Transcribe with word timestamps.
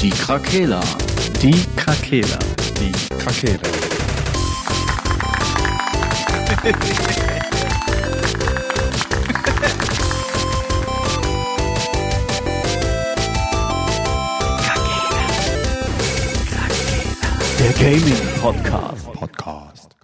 Die 0.00 0.10
Krakela. 0.10 0.80
Die 1.40 1.54
Krakela. 1.74 2.38
Die 2.78 2.92
Krakela. 3.16 3.60
Der 17.58 17.72
Gaming 17.72 18.14
Podcast. 18.40 19.12
Podcast. 19.12 19.96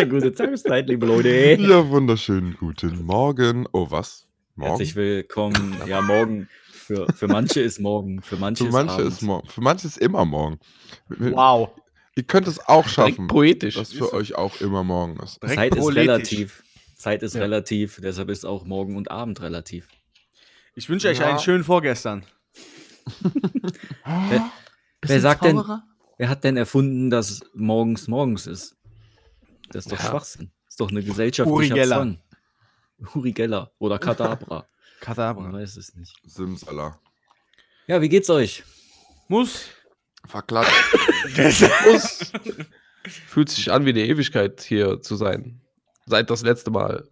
Gute 0.10 0.34
Tageszeit, 0.34 0.88
liebe 0.88 1.06
Leute. 1.06 1.28
Ja, 1.60 1.88
wunderschönen 1.88 2.56
guten 2.58 3.04
Morgen. 3.04 3.66
Oh, 3.72 3.88
was? 3.90 4.26
Morgen? 4.56 4.68
Herzlich 4.70 4.96
willkommen. 4.96 5.76
Ja, 5.86 6.02
morgen. 6.02 6.48
Für, 6.94 7.06
für 7.14 7.28
manche 7.28 7.60
ist 7.60 7.80
morgen, 7.80 8.20
für 8.22 8.36
manche, 8.36 8.64
Für 8.66 8.70
manche 8.70 9.02
ist, 9.02 9.14
ist 9.14 9.22
morgen. 9.22 9.48
Für 9.48 9.60
manche 9.60 9.86
ist 9.86 9.98
immer 9.98 10.24
morgen. 10.24 10.58
Wow. 11.08 11.70
Ihr 12.14 12.24
könnt 12.24 12.46
es 12.46 12.58
auch 12.68 12.86
schaffen, 12.88 13.26
poetisch. 13.28 13.74
dass 13.76 13.92
für 13.92 14.12
euch 14.12 14.34
auch 14.34 14.60
immer 14.60 14.84
morgen 14.84 15.18
ist. 15.22 15.42
Direkt 15.42 15.56
Zeit 15.56 15.76
ist 15.76 15.94
relativ. 15.96 16.62
Zeit 16.96 17.22
ist 17.22 17.34
Ja. 17.34 17.40
relativ, 17.40 18.00
deshalb 18.02 18.28
ist 18.28 18.44
auch 18.44 18.64
morgen 18.64 18.96
und 18.96 19.10
Abend 19.10 19.40
relativ. 19.40 19.88
Ich 20.74 20.88
wünsche 20.88 21.08
euch 21.08 21.18
Ja. 21.20 21.28
einen 21.30 21.38
schönen 21.38 21.64
Vorgestern. 21.64 22.24
Wer 25.02 25.20
sagt 25.20 25.44
denn, 25.44 25.62
wer 26.18 26.28
hat 26.28 26.44
denn 26.44 26.56
erfunden, 26.56 27.10
dass 27.10 27.40
morgens 27.54 28.06
morgens 28.08 28.46
ist? 28.46 28.76
Das 29.70 29.86
ist 29.86 29.92
doch 29.92 29.98
Ja. 29.98 30.10
Schwachsinn. 30.10 30.50
Das 30.66 30.74
ist 30.74 30.80
doch 30.80 30.90
eine 30.90 31.02
gesellschaftlicher 31.02 31.54
Uri 31.56 31.68
Geller. 31.70 31.96
Zwang. 31.96 32.18
Uri 33.14 33.32
Geller 33.32 33.72
oder 33.78 33.98
Kadabra. 33.98 34.66
Man 35.06 35.14
Kadabra. 35.16 35.52
weiß 35.52 35.76
es 35.76 35.94
nicht. 35.94 36.14
Simsala. 36.24 36.98
Ja, 37.86 38.00
wie 38.00 38.08
geht's 38.08 38.30
euch? 38.30 38.62
Muss. 39.28 39.64
Verklatscht. 40.26 40.72
Muss. 41.86 42.32
Fühlt 43.26 43.48
sich 43.48 43.72
an 43.72 43.84
wie 43.84 43.90
eine 43.90 44.06
Ewigkeit 44.06 44.60
hier 44.62 45.00
zu 45.02 45.16
sein. 45.16 45.60
Seit 46.06 46.30
das 46.30 46.42
letzte 46.42 46.70
Mal. 46.70 47.08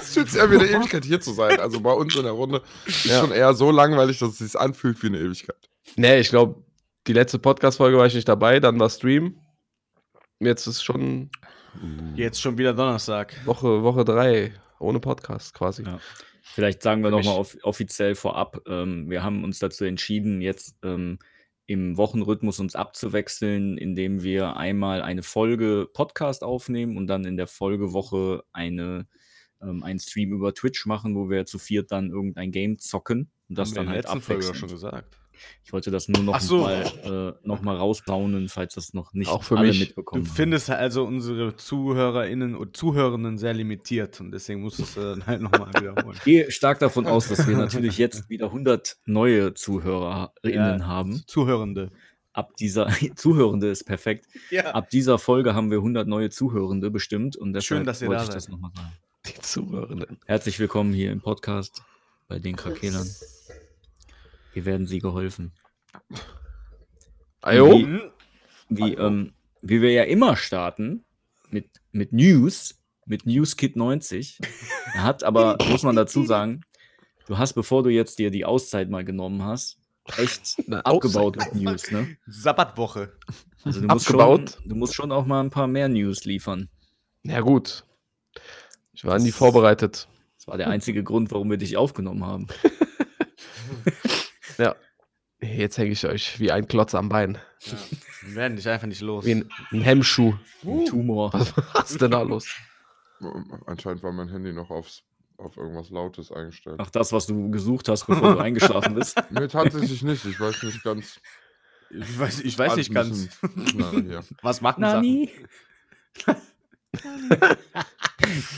Es 0.00 0.14
fühlt 0.14 0.28
sich 0.30 0.38
ja 0.40 0.50
wie 0.50 0.56
eine 0.58 0.66
Ewigkeit 0.68 1.04
hier 1.04 1.20
zu 1.20 1.32
sein. 1.32 1.58
Also 1.60 1.80
bei 1.80 1.92
uns 1.92 2.14
in 2.16 2.22
der 2.24 2.32
Runde 2.32 2.62
ist 2.86 3.06
Ja. 3.06 3.20
schon 3.20 3.32
eher 3.32 3.54
so 3.54 3.70
langweilig, 3.70 4.18
dass 4.18 4.30
es 4.30 4.38
sich 4.38 4.60
anfühlt 4.60 5.02
wie 5.02 5.06
eine 5.08 5.18
Ewigkeit. 5.20 5.70
Nee, 5.96 6.18
ich 6.20 6.28
glaube, 6.28 6.62
die 7.06 7.12
letzte 7.12 7.38
Podcast-Folge 7.38 7.96
war 7.96 8.06
ich 8.06 8.14
nicht 8.14 8.28
dabei, 8.28 8.60
dann 8.60 8.78
war 8.78 8.90
Stream. 8.90 9.38
Jetzt 10.40 10.66
ist 10.66 10.82
schon 10.82 11.30
Jetzt 12.14 12.40
schon 12.40 12.56
wieder 12.58 12.72
Donnerstag. 12.74 13.34
Woche, 13.46 13.82
Woche 13.82 14.04
drei 14.04 14.52
ohne 14.78 15.00
Podcast 15.00 15.54
quasi. 15.54 15.84
Ja. 15.84 15.98
Vielleicht 16.42 16.82
sagen 16.82 17.02
wir 17.02 17.10
nochmal 17.10 17.36
off 17.36 17.56
offiziell 17.62 18.14
vorab. 18.14 18.60
Ähm, 18.68 19.10
wir 19.10 19.22
haben 19.22 19.44
uns 19.44 19.58
dazu 19.58 19.84
entschieden, 19.84 20.40
jetzt 20.40 20.76
ähm, 20.82 21.18
im 21.66 21.96
Wochenrhythmus 21.96 22.60
uns 22.60 22.76
abzuwechseln, 22.76 23.76
indem 23.76 24.22
wir 24.22 24.56
einmal 24.56 25.02
eine 25.02 25.22
Folge 25.22 25.88
Podcast 25.92 26.44
aufnehmen 26.44 26.96
und 26.96 27.08
dann 27.08 27.24
in 27.24 27.36
der 27.36 27.48
Folgewoche 27.48 28.44
eine, 28.52 29.08
ähm, 29.60 29.82
einen 29.82 29.98
Stream 29.98 30.32
über 30.32 30.54
Twitch 30.54 30.86
machen, 30.86 31.16
wo 31.16 31.28
wir 31.28 31.44
zu 31.44 31.58
viert 31.58 31.90
dann 31.90 32.10
irgendein 32.10 32.52
Game 32.52 32.78
zocken 32.78 33.30
und 33.48 33.58
das 33.58 33.70
Haben 33.70 33.74
wir 33.74 33.76
dann 33.76 33.84
in 33.84 33.88
der 33.88 33.94
halt 33.96 34.04
letzten 34.04 34.20
Folge 34.20 34.42
abwechseln. 34.44 34.60
schon 34.60 34.68
gesagt. 34.68 35.18
Ich 35.64 35.72
wollte 35.72 35.90
das 35.90 36.08
nur 36.08 36.22
noch 36.22 36.40
so. 36.40 36.58
mal, 36.62 37.34
äh, 37.42 37.46
noch 37.46 37.62
mal 37.62 37.76
rausbaunen, 37.76 38.48
falls 38.48 38.74
das 38.74 38.94
noch 38.94 39.12
nicht 39.12 39.28
Auch 39.30 39.42
für 39.42 39.56
alle 39.58 39.68
mich. 39.68 39.78
Du 39.78 39.84
mitbekommen 39.86 40.26
haben. 40.26 40.34
findest 40.34 40.70
also 40.70 41.04
unsere 41.04 41.56
ZuhörerInnen 41.56 42.54
und 42.54 42.76
Zuhörenden 42.76 43.38
sehr 43.38 43.54
limitiert 43.54 44.20
und 44.20 44.30
deswegen 44.32 44.62
musst 44.62 44.78
du 44.78 44.82
es 44.84 44.96
äh, 44.96 45.00
dann 45.02 45.26
halt 45.26 45.40
nochmal 45.42 45.68
wiederholen. 45.74 46.16
Ich 46.16 46.24
gehe 46.24 46.50
stark 46.50 46.78
davon 46.78 47.06
aus, 47.06 47.28
dass 47.28 47.46
wir 47.46 47.56
natürlich 47.56 47.98
jetzt 47.98 48.28
wieder 48.30 48.46
100 48.46 48.96
neue 49.06 49.54
ZuhörerInnen 49.54 50.80
Ja. 50.80 50.86
haben. 50.86 51.22
Zuhörende. 51.26 51.90
ab 52.32 52.54
dieser 52.58 52.88
Zuhörende 53.16 53.68
ist 53.70 53.84
perfekt. 53.84 54.26
Ja. 54.50 54.72
Ab 54.72 54.90
dieser 54.90 55.18
Folge 55.18 55.54
haben 55.54 55.70
wir 55.70 55.78
100 55.78 56.06
neue 56.06 56.28
Zuhörende 56.30 56.90
bestimmt 56.90 57.34
und 57.36 57.52
deshalb 57.54 57.78
Schön, 57.80 57.86
dass 57.86 58.02
ihr 58.02 58.08
wollte 58.08 58.22
da 58.22 58.28
ich 58.28 58.34
das 58.34 58.44
seid. 58.44 58.52
nochmal 58.52 58.70
sagen. 58.74 58.92
Die 59.26 59.40
Zuhörenden. 59.40 60.18
Herzlich 60.26 60.58
willkommen 60.58 60.92
hier 60.92 61.10
im 61.12 61.20
Podcast 61.20 61.82
bei 62.28 62.38
den 62.38 62.54
Krakelern. 62.56 63.08
Hier 64.56 64.64
werden 64.64 64.86
Sie 64.86 65.00
geholfen. 65.00 65.52
Ajo. 67.42 67.74
Wie, 67.78 68.00
wie, 68.70 68.94
ähm, 68.94 69.34
wie 69.60 69.82
wir 69.82 69.92
ja 69.92 70.04
immer 70.04 70.34
starten 70.34 71.04
mit, 71.50 71.68
mit 71.92 72.14
News, 72.14 72.74
mit 73.04 73.26
Newskit 73.26 73.76
90. 73.76 74.38
Er 74.94 75.02
hat 75.02 75.24
aber, 75.24 75.58
muss 75.68 75.82
man 75.82 75.94
dazu 75.94 76.24
sagen, 76.24 76.62
du 77.26 77.36
hast, 77.36 77.52
bevor 77.52 77.82
du 77.82 77.90
jetzt 77.90 78.18
dir 78.18 78.30
die 78.30 78.46
Auszeit 78.46 78.88
mal 78.88 79.04
genommen 79.04 79.42
hast, 79.44 79.76
echt 80.16 80.56
abgebaut 80.84 81.36
mit 81.36 81.54
News, 81.56 81.90
ne? 81.90 82.16
Sabbatwoche. 82.26 83.12
Also 83.62 83.82
du 83.82 83.88
musst, 83.88 84.06
Abgebaut. 84.06 84.52
schon, 84.52 84.68
du 84.70 84.74
musst 84.74 84.94
schon 84.94 85.12
auch 85.12 85.26
mal 85.26 85.42
ein 85.42 85.50
paar 85.50 85.66
mehr 85.66 85.90
News 85.90 86.24
liefern. 86.24 86.70
Ja, 87.24 87.40
gut. 87.40 87.84
Ich 88.94 89.04
war 89.04 89.18
nie 89.18 89.28
Das- 89.28 89.36
vorbereitet. 89.36 90.08
Das 90.38 90.46
war 90.48 90.56
der 90.56 90.68
einzige 90.70 91.04
Grund, 91.04 91.30
warum 91.30 91.50
wir 91.50 91.58
dich 91.58 91.76
aufgenommen 91.76 92.24
haben. 92.24 92.46
Ja. 94.58 94.74
Jetzt 95.40 95.76
hänge 95.76 95.90
ich 95.90 96.06
euch 96.06 96.40
wie 96.40 96.50
ein 96.50 96.66
Klotz 96.66 96.94
am 96.94 97.08
Bein. 97.08 97.38
Ja. 97.60 97.72
Wir 98.22 98.34
werden 98.36 98.56
dich 98.56 98.68
einfach 98.68 98.86
nicht 98.86 99.02
los. 99.02 99.24
Wie 99.26 99.34
ein, 99.34 99.50
ein 99.70 99.82
Hemmschuh. 99.82 100.34
Tumor. 100.88 101.32
Was 101.74 101.90
ist 101.90 102.00
denn 102.00 102.10
da 102.10 102.22
los? 102.22 102.48
Anscheinend 103.66 104.02
war 104.02 104.12
mein 104.12 104.28
Handy 104.28 104.52
noch 104.52 104.70
aufs, 104.70 105.02
auf 105.36 105.56
irgendwas 105.56 105.90
Lautes 105.90 106.32
eingestellt. 106.32 106.76
Ach, 106.80 106.90
das, 106.90 107.12
was 107.12 107.26
du 107.26 107.50
gesucht 107.50 107.88
hast, 107.88 108.06
bevor 108.06 108.34
du 108.34 108.40
eingeschlafen 108.40 108.94
bist. 108.94 109.16
Nee, 109.30 109.48
tatsächlich 109.48 110.02
nicht. 110.02 110.24
Ich 110.24 110.40
weiß 110.40 110.62
nicht 110.62 110.82
ganz. 110.82 111.20
Ich 111.90 112.18
weiß, 112.18 112.40
ich 112.40 112.58
weiß 112.58 112.76
nicht 112.76 112.90
ein 112.90 112.94
ganz, 112.94 113.28
Na, 113.74 113.90
hier. 113.90 114.24
was 114.42 114.60
machen 114.60 114.82
Sachen. 114.82 115.28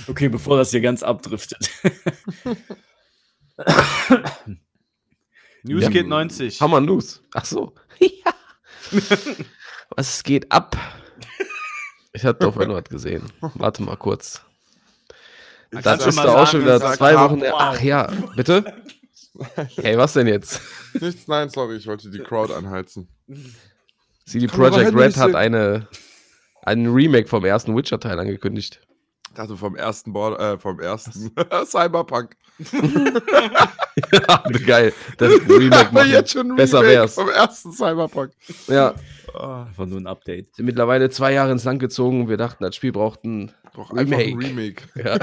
okay, 0.09 0.29
bevor 0.29 0.57
das 0.57 0.71
hier 0.71 0.81
ganz 0.81 1.03
abdriftet. 1.03 1.71
Newskit 5.63 5.95
Ja. 5.95 6.03
90. 6.09 6.61
Hammer 6.61 6.81
News. 6.81 7.23
Ach 7.35 7.45
so. 7.45 7.75
ja. 7.99 8.33
Was 9.97 10.23
geht 10.23 10.51
ab? 10.53 10.77
Ich 12.13 12.25
hatte 12.25 12.47
auf 12.49 12.59
einmal 12.59 12.83
was 12.83 12.89
gesehen. 12.89 13.25
Warte 13.41 13.83
mal 13.83 13.97
kurz. 13.97 14.43
Kannst 15.71 15.87
Das 15.87 16.07
ist 16.07 16.19
doch 16.19 16.35
auch 16.35 16.47
schon 16.47 16.63
wieder 16.63 16.81
zwei. 16.95 17.15
Wochen. 17.17 17.41
her. 17.41 17.55
Ach 17.57 17.81
ja, 17.81 18.11
bitte? 18.35 18.65
Hey, 19.77 19.97
was 19.99 20.15
denn 20.15 20.27
jetzt? 20.27 20.61
Nichts, 21.01 21.29
nein, 21.29 21.49
sorry, 21.51 21.77
ich 21.77 21.87
wollte 21.87 22.11
die 22.11 22.19
Crowd 22.19 22.53
anheizen. 22.53 23.09
CD 24.25 24.47
Projekt 24.47 24.95
Red 24.95 25.17
hat 25.17 25.35
eine, 25.35 25.87
einen 26.63 26.93
Remake 26.93 27.29
vom 27.29 27.45
ersten 27.45 27.77
Witcher-Teil 27.77 28.19
angekündigt. 28.19 28.81
Ich 29.39 29.45
dachte 29.45 29.57
vom 29.57 29.77
ersten 29.77 30.13
Board, 30.13 30.41
äh, 30.41 30.59
vom 30.59 30.81
ersten 30.81 31.13
Cyberpunk. 31.65 32.37
Geil. 34.67 34.93
Das 35.17 35.33
Remake 35.49 35.95
machen. 35.95 36.11
jetzt 36.11 36.33
schon 36.33 36.57
Besser 36.57 36.81
Remake 36.81 36.95
wär's. 36.97 37.15
Vom 37.15 37.29
ersten 37.29 37.73
Cyberpunk. 37.73 38.33
Ja, 38.67 38.97
Einfach 39.33 39.87
nur 39.87 40.01
ein 40.01 40.09
Update. 40.09 40.57
sind 40.57 40.67
mittlerweile 40.67 41.09
zwei 41.11 41.35
Jahre 41.35 41.53
ins 41.53 41.63
Land 41.63 41.79
gezogen 41.79 42.23
und 42.23 42.29
wir 42.29 42.37
dachten, 42.37 42.65
das 42.65 42.75
Spiel 42.75 42.91
braucht 42.91 43.23
ein 43.23 43.53
Doch 43.75 43.93
einfach 43.93 44.19
ein 44.19 44.37
Remake. 44.39 44.49
Remake. 44.49 44.83
Ja. 44.97 45.19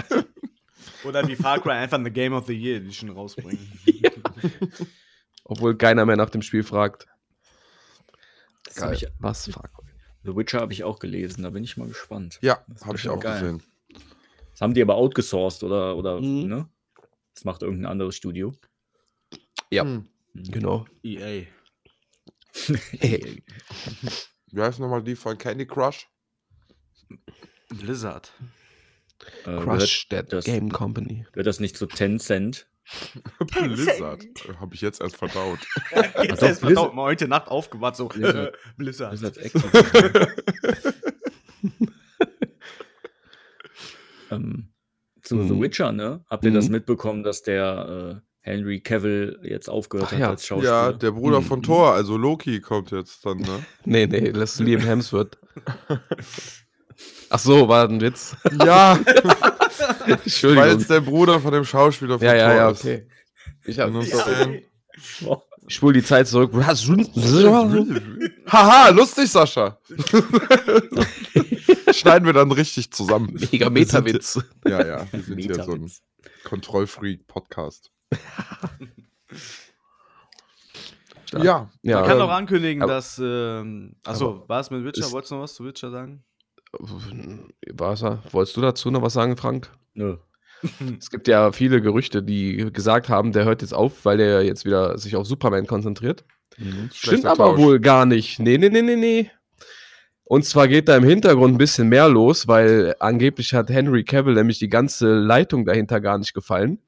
Oder 1.04 1.28
wie 1.28 1.36
Far 1.36 1.60
Cry 1.60 1.72
einfach 1.74 1.98
eine 1.98 2.10
Game 2.10 2.32
of 2.32 2.46
the 2.48 2.54
Year 2.54 2.78
Edition 2.78 3.10
rausbringen. 3.10 3.70
Obwohl 5.44 5.76
keiner 5.76 6.06
mehr 6.06 6.16
nach 6.16 6.30
dem 6.30 6.42
Spiel 6.42 6.64
fragt. 6.64 7.06
Hab 8.80 8.94
ich, 8.94 9.08
Was? 9.20 9.50
Fuck. 9.50 9.72
The 10.24 10.34
Witcher 10.38 10.62
habe 10.62 10.72
ich 10.72 10.86
auch 10.86 11.00
gelesen, 11.00 11.44
da 11.44 11.50
bin 11.50 11.66
ich 11.66 11.76
mal 11.76 11.90
gespannt. 11.90 12.40
Ja, 12.42 12.60
habe 12.86 12.96
ich 12.96 13.10
auch 13.10 13.20
geil. 13.20 13.42
gesehen. 13.42 13.62
Das 14.56 14.62
haben 14.62 14.74
die 14.74 14.82
aber 14.82 14.96
outgesourced 14.96 15.64
oder, 15.64 15.98
oder 15.98 16.22
Mhm. 16.22 16.48
ne? 16.48 16.70
Das 17.34 17.44
macht 17.44 17.62
irgendein 17.62 17.92
anderes 17.92 18.16
Studio. 18.16 18.54
Ja. 19.70 19.84
Hm. 19.84 20.08
Genau. 20.34 20.86
EA. 21.04 21.46
Hey. 23.00 23.44
Wie 24.52 24.62
heißt 24.62 24.80
nochmal 24.80 25.04
die 25.04 25.16
von 25.18 25.38
Candy 25.38 25.66
Crush? 25.68 26.08
Blizzard. 27.70 28.32
Äh, 29.46 29.58
Crush 29.58 30.08
That 30.08 30.32
das- 30.32 30.46
Game 30.46 30.72
Company. 30.72 31.16
Gehört, 31.16 31.34
gehört 31.34 31.48
das 31.48 31.60
nicht 31.60 31.76
zu 31.76 31.86
Tencent? 31.88 32.68
Blizzard. 33.40 34.26
Habe 34.60 34.76
ich 34.76 34.80
jetzt 34.82 35.02
erst 35.02 35.18
verdaut. 35.18 35.60
Jetzt 35.96 36.16
Also 36.32 36.46
erst 36.46 36.62
Blizzard- 36.62 36.94
mal 36.94 37.04
heute 37.04 37.28
Nacht 37.28 37.50
aufgewacht, 37.50 37.98
so 37.98 38.08
Blizzard. 38.08 38.54
äh, 38.56 38.58
Blizzard. 38.78 39.12
Das 39.14 39.22
ist 39.22 39.38
Activision. 39.38 40.28
Ähm, 44.32 44.70
zu 45.22 45.42
The 45.44 45.54
Mhm. 45.54 45.62
Witcher, 45.62 45.92
ne? 45.92 46.24
Habt 46.30 46.46
ihr 46.46 46.52
das 46.52 46.66
Mhm. 46.68 46.72
mitbekommen, 46.74 47.24
dass 47.24 47.42
der 47.42 48.22
äh, 48.22 48.26
Henry 48.42 48.80
Cavill 48.80 49.40
jetzt 49.44 49.70
aufgehört 49.70 50.10
Ach 50.10 50.14
hat 50.14 50.20
ja. 50.20 50.30
als 50.30 50.46
Schauspieler? 50.46 50.72
Ja, 50.72 50.92
der 50.94 51.12
Bruder 51.12 51.42
von 51.42 51.60
Mhm. 51.60 51.64
Thor, 51.64 51.94
also 51.94 52.16
Loki, 52.18 52.62
kommt 52.62 52.92
jetzt 52.92 53.26
dann, 53.26 53.38
ne? 53.40 53.66
Nee, 53.86 54.06
nee, 54.08 54.32
das 54.32 54.60
Liam 54.60 54.82
Hemsworth. 54.82 55.38
Ach 57.30 57.40
so, 57.40 57.68
war 57.68 57.90
ein 57.90 58.00
Witz. 58.02 58.36
Ja, 58.64 59.00
weil 59.06 60.20
Entschuldigung. 60.24 60.80
es 60.80 60.88
der 60.88 61.02
Bruder 61.02 61.40
von 61.40 61.52
dem 61.54 61.66
Schauspieler 61.66 62.20
von 62.20 62.28
Ja, 62.28 62.36
ja, 62.36 62.48
Thor 62.50 62.56
ja, 62.58 62.70
ist. 62.70 62.80
okay. 62.82 63.08
Ich, 63.66 63.80
hab, 63.80 63.92
Nur 63.92 64.04
ich, 64.04 64.12
so, 64.14 64.20
ähm, 64.30 64.62
ich 65.68 65.76
spule 65.76 65.94
die 65.94 66.04
Zeit 66.04 66.28
zurück. 66.28 66.52
Haha, 68.48 68.90
lustig, 68.90 69.32
Sascha. 69.32 69.78
Schneiden 71.92 72.26
wir 72.26 72.34
dann 72.34 72.52
richtig 72.52 72.92
zusammen. 72.92 73.34
Mega 73.52 73.70
Meta-Witz. 73.70 74.40
Ja, 74.68 74.86
ja, 74.86 75.08
wir 75.12 75.22
sind 75.24 75.40
hier 75.40 75.64
so 75.64 75.74
ein. 75.74 75.92
Kontrollfreak-Podcast. 76.44 77.92
Stark. 81.26 81.44
Ja, 81.44 81.60
Man 81.60 81.70
Ja, 81.82 82.02
kann 82.04 82.18
ähm, 82.18 82.24
auch 82.24 82.30
ankündigen, 82.32 82.84
aber- 82.84 82.94
dass. 82.94 83.20
Ähm, 83.24 83.96
achso, 84.04 84.44
war 84.48 84.60
es 84.60 84.70
mit 84.70 84.84
Witcher? 84.84 85.06
ist- 85.06 85.12
Wolltest 85.12 85.32
du 85.32 85.36
noch 85.36 85.44
was 85.44 85.56
zu 85.56 85.66
Witcher 85.66 85.92
sagen? 85.92 86.24
Was, 87.74 88.04
wolltest 88.32 88.58
du 88.58 88.62
dazu 88.62 88.92
noch 88.92 89.02
was 89.02 89.14
sagen, 89.14 89.38
Frank? 89.38 89.72
Nö. 89.94 90.18
Es 91.00 91.10
gibt 91.10 91.28
ja 91.28 91.52
viele 91.52 91.82
Gerüchte, 91.82 92.24
die 92.24 92.72
gesagt 92.72 93.10
haben, 93.10 93.32
der 93.32 93.46
hört 93.46 93.62
jetzt 93.62 93.74
auf, 93.74 94.06
weil 94.06 94.18
der 94.18 94.44
jetzt 94.44 94.66
wieder 94.66 94.98
sich 94.98 95.16
auf 95.16 95.28
Superman 95.28 95.68
konzentriert. 95.68 96.24
Mhm, 96.58 96.90
Stimmt 96.94 97.26
aber 97.26 97.46
Tausch. 97.46 97.60
wohl 97.60 97.80
gar 97.80 98.06
nicht. 98.06 98.40
Nee, 98.40 98.58
nee, 98.58 98.70
nee, 98.70 98.82
nee, 98.82 98.96
nee. 98.96 99.32
Und 100.24 100.44
zwar 100.44 100.68
geht 100.68 100.88
da 100.88 100.98
im 100.98 101.04
Hintergrund 101.04 101.54
ein 101.54 101.60
bisschen 101.60 101.88
mehr 101.88 102.10
los, 102.10 102.48
weil 102.48 102.96
angeblich 103.00 103.54
hat 103.54 103.70
Henry 103.70 104.04
Cavill 104.04 104.34
nämlich 104.34 104.58
die 104.58 104.70
ganze 104.70 105.14
Leitung 105.14 105.66
dahinter 105.66 106.02
gar 106.02 106.18
nicht 106.18 106.34
gefallen. 106.34 106.80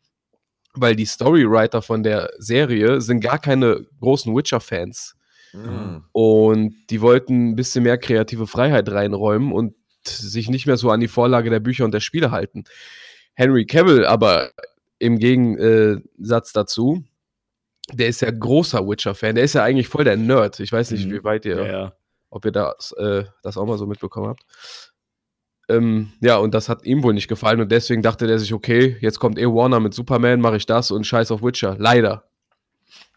Weil 0.73 0.95
die 0.95 1.05
Storywriter 1.05 1.81
von 1.81 2.03
der 2.03 2.31
Serie 2.39 3.01
sind 3.01 3.21
gar 3.21 3.39
keine 3.39 3.85
großen 3.99 4.35
Witcher-Fans. 4.35 5.15
Mhm. 5.53 6.03
Und 6.11 6.75
die 6.89 7.01
wollten 7.01 7.49
ein 7.49 7.55
bisschen 7.55 7.83
mehr 7.83 7.97
kreative 7.97 8.47
Freiheit 8.47 8.89
reinräumen 8.89 9.51
und 9.51 9.75
sich 10.05 10.49
nicht 10.49 10.65
mehr 10.65 10.77
so 10.77 10.89
an 10.89 10.99
die 10.99 11.07
Vorlage 11.07 11.49
der 11.49 11.59
Bücher 11.59 11.85
und 11.85 11.93
der 11.93 11.99
Spiele 11.99 12.31
halten. 12.31 12.63
Henry 13.37 13.65
Cavill 13.67 14.03
aber 14.05 14.49
im 14.99 15.19
Gegensatz 15.19 16.53
dazu, 16.53 17.03
der 17.93 18.07
ist 18.07 18.21
ja 18.21 18.31
großer 18.31 18.85
Witcher-Fan. 18.87 19.35
Der 19.35 19.43
ist 19.43 19.53
ja 19.53 19.63
eigentlich 19.63 19.87
voll 19.87 20.03
der 20.03 20.17
Nerd. 20.17 20.59
Ich 20.59 20.71
weiß 20.71 20.89
nicht, 20.91 21.07
Mhm. 21.07 21.11
wie 21.13 21.23
weit 21.23 21.45
ihr, 21.45 21.55
Ja, 21.57 21.65
ja. 21.65 21.93
ob 22.31 22.43
ihr 22.45 22.51
das, 22.51 22.93
äh, 22.93 23.25
das 23.43 23.57
auch 23.57 23.65
mal 23.67 23.77
so 23.77 23.85
mitbekommen 23.85 24.27
habt. 24.29 24.43
Ähm, 25.69 26.13
ja, 26.19 26.37
und 26.37 26.53
das 26.55 26.67
hat 26.67 26.83
ihm 26.85 27.03
wohl 27.03 27.13
nicht 27.13 27.27
gefallen 27.27 27.61
und 27.61 27.71
deswegen 27.71 28.01
dachte 28.01 28.25
der 28.25 28.39
sich, 28.39 28.53
okay, 28.53 28.97
jetzt 29.01 29.19
kommt 29.19 29.37
eh 29.37 29.45
Warner 29.45 29.79
mit 29.79 29.93
Superman, 29.93 30.41
mache 30.41 30.57
ich 30.57 30.65
das 30.65 30.89
und 30.91 31.05
scheiß 31.05 31.29
auf 31.31 31.43
Witcher. 31.43 31.75
Leider. 31.77 32.23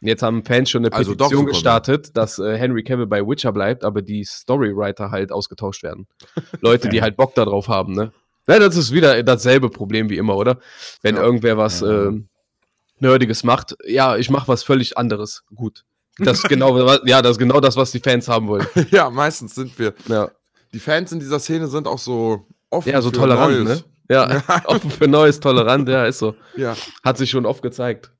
Jetzt 0.02 0.22
haben 0.22 0.44
Fans 0.44 0.68
schon 0.68 0.84
eine 0.84 0.92
Also 0.92 1.12
Petition 1.16 1.46
gestartet, 1.46 2.16
dass 2.16 2.38
äh, 2.38 2.56
Henry 2.58 2.82
Cavill 2.82 3.06
bei 3.06 3.26
Witcher 3.26 3.52
bleibt, 3.52 3.84
aber 3.84 4.02
die 4.02 4.24
Storywriter 4.24 5.10
halt 5.10 5.32
ausgetauscht 5.32 5.82
werden. 5.82 6.06
Leute, 6.60 6.88
die 6.90 7.00
halt 7.00 7.16
Bock 7.16 7.34
darauf 7.34 7.68
haben, 7.68 7.94
ne? 7.94 8.12
Ja, 8.48 8.58
das 8.58 8.76
ist 8.76 8.92
wieder 8.92 9.22
dasselbe 9.22 9.68
Problem 9.70 10.08
wie 10.08 10.16
immer, 10.18 10.36
oder? 10.36 10.58
Wenn 11.02 11.16
Ja. 11.16 11.22
irgendwer 11.22 11.56
was 11.56 11.80
Ja. 11.80 12.06
ähm, 12.08 12.28
Nerdiges 12.98 13.44
macht, 13.44 13.76
ja, 13.86 14.16
ich 14.16 14.28
mache 14.30 14.48
was 14.48 14.62
völlig 14.62 14.98
anderes. 14.98 15.42
Gut. 15.54 15.84
Das 16.18 16.42
genau, 16.42 16.76
ja, 17.06 17.22
das 17.22 17.32
ist 17.32 17.38
genau 17.38 17.60
das, 17.60 17.76
was 17.76 17.92
die 17.92 18.00
Fans 18.00 18.28
haben 18.28 18.48
wollen. 18.48 18.66
Ja, 18.90 19.08
meistens 19.10 19.54
sind 19.54 19.78
wir. 19.78 19.94
Ja, 20.08 20.30
Die 20.74 20.80
Fans 20.80 21.10
in 21.12 21.18
dieser 21.20 21.38
Szene 21.40 21.66
sind 21.68 21.86
auch 21.88 21.98
so 21.98 22.46
offen. 22.68 22.90
ja 22.90 23.00
so 23.00 23.08
für 23.10 23.16
tolerant, 23.16 23.64
Neues. 23.64 23.78
ne? 23.80 23.84
Ja, 24.10 24.42
offen 24.66 24.90
für 24.90 25.08
Neues, 25.08 25.40
tolerant, 25.40 25.88
ja, 25.88 26.04
ist 26.04 26.18
so. 26.18 26.34
Ja, 26.56 26.76
Hat 27.02 27.16
sich 27.16 27.30
schon 27.30 27.46
oft 27.46 27.62
gezeigt. 27.62 28.10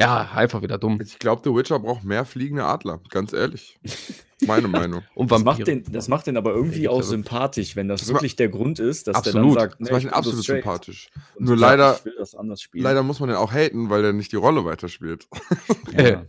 Ja, 0.00 0.30
einfach 0.34 0.62
wieder 0.62 0.78
dumm. 0.78 0.98
ich 1.00 1.18
glaube, 1.18 1.42
The 1.44 1.54
Witcher 1.54 1.78
braucht 1.78 2.04
mehr 2.04 2.24
fliegende 2.24 2.64
Adler, 2.64 3.00
ganz 3.10 3.32
ehrlich. 3.32 3.78
Meine 4.46 4.68
Meinung. 4.68 5.02
Und 5.14 5.30
Das 5.30 5.44
macht, 5.44 5.66
den, 5.66 5.84
das 5.92 6.08
macht 6.08 6.26
den 6.26 6.38
aber 6.38 6.54
irgendwie 6.54 6.84
Ja, 6.84 6.90
auch 6.90 6.96
ja 7.00 7.02
sympathisch, 7.02 7.76
wenn 7.76 7.88
das 7.88 8.00
Das 8.00 8.08
wirklich 8.08 8.36
der 8.36 8.48
Grund 8.48 8.78
ist, 8.78 9.06
dass 9.06 9.16
Absolut. 9.16 9.56
der 9.56 9.66
dann 9.66 9.68
sagt, 9.68 9.72
Das 9.74 9.80
nee, 9.88 9.92
macht 9.92 10.00
ich 10.02 10.08
ihn 10.08 10.14
absolut 10.14 10.44
sympathisch. 10.44 11.10
und 11.34 11.44
Nur 11.46 11.58
sagt, 11.58 11.70
leider- 11.70 11.96
Ich 11.98 12.04
will 12.06 12.14
das 12.18 12.34
anders 12.34 12.62
spielen. 12.62 12.84
Leider 12.84 13.02
muss 13.02 13.20
man 13.20 13.28
den 13.28 13.36
auch 13.36 13.52
haten, 13.52 13.90
weil 13.90 14.02
er 14.04 14.12
nicht 14.14 14.32
die 14.32 14.36
Rolle 14.36 14.64
weiterspielt. 14.64 15.28
Ja. 15.96 16.24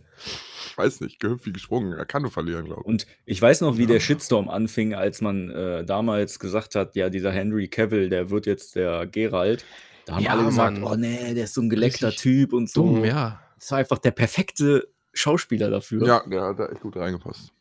Ich 0.68 0.78
weiß 0.78 1.02
nicht, 1.02 1.20
gehüpft 1.20 1.46
wie 1.46 1.52
gesprungen. 1.54 1.94
Er 1.94 2.06
kann 2.06 2.22
nur 2.22 2.32
verlieren, 2.32 2.66
glaube 2.66 2.82
ich. 2.82 2.88
Und 2.88 3.06
ich 3.26 3.42
weiß 3.42 3.62
noch, 3.62 3.78
wie 3.78 3.86
der 3.86 4.00
Shitstorm 4.00 4.50
anfing, 4.50 4.94
als 4.94 5.22
man 5.22 5.50
äh, 5.50 5.84
damals 5.86 6.40
gesagt 6.40 6.76
hat, 6.76 6.96
ja, 6.96 7.10
dieser 7.10 7.32
Henry 7.32 7.68
Cavill, 7.68 8.10
der 8.10 8.30
wird 8.30 8.46
jetzt 8.46 8.76
der 8.76 9.06
Geralt. 9.06 9.64
Da 10.06 10.16
haben 10.16 10.24
Ja, 10.24 10.32
alle 10.32 10.46
gesagt, 10.46 10.80
Mann. 10.80 10.84
oh 10.92 10.96
nee, 10.96 11.34
der 11.34 11.44
ist 11.44 11.54
so 11.54 11.62
ein 11.62 11.70
geleckter 11.70 12.08
Richtig 12.08 12.22
Typ 12.24 12.54
und 12.54 12.70
so. 12.70 12.84
Dumm, 12.86 13.06
ja. 13.06 13.40
Das 13.62 13.72
war 13.72 13.78
einfach 13.78 14.00
der 14.00 14.12
perfekte 14.12 14.90
Schauspieler 15.14 15.70
dafür. 15.70 16.06
Ja, 16.06 16.24
der 16.28 16.42
hat 16.42 16.60
da 16.60 16.66
echt 16.68 16.82
gut 16.82 16.98
reingepasst. 16.98 17.54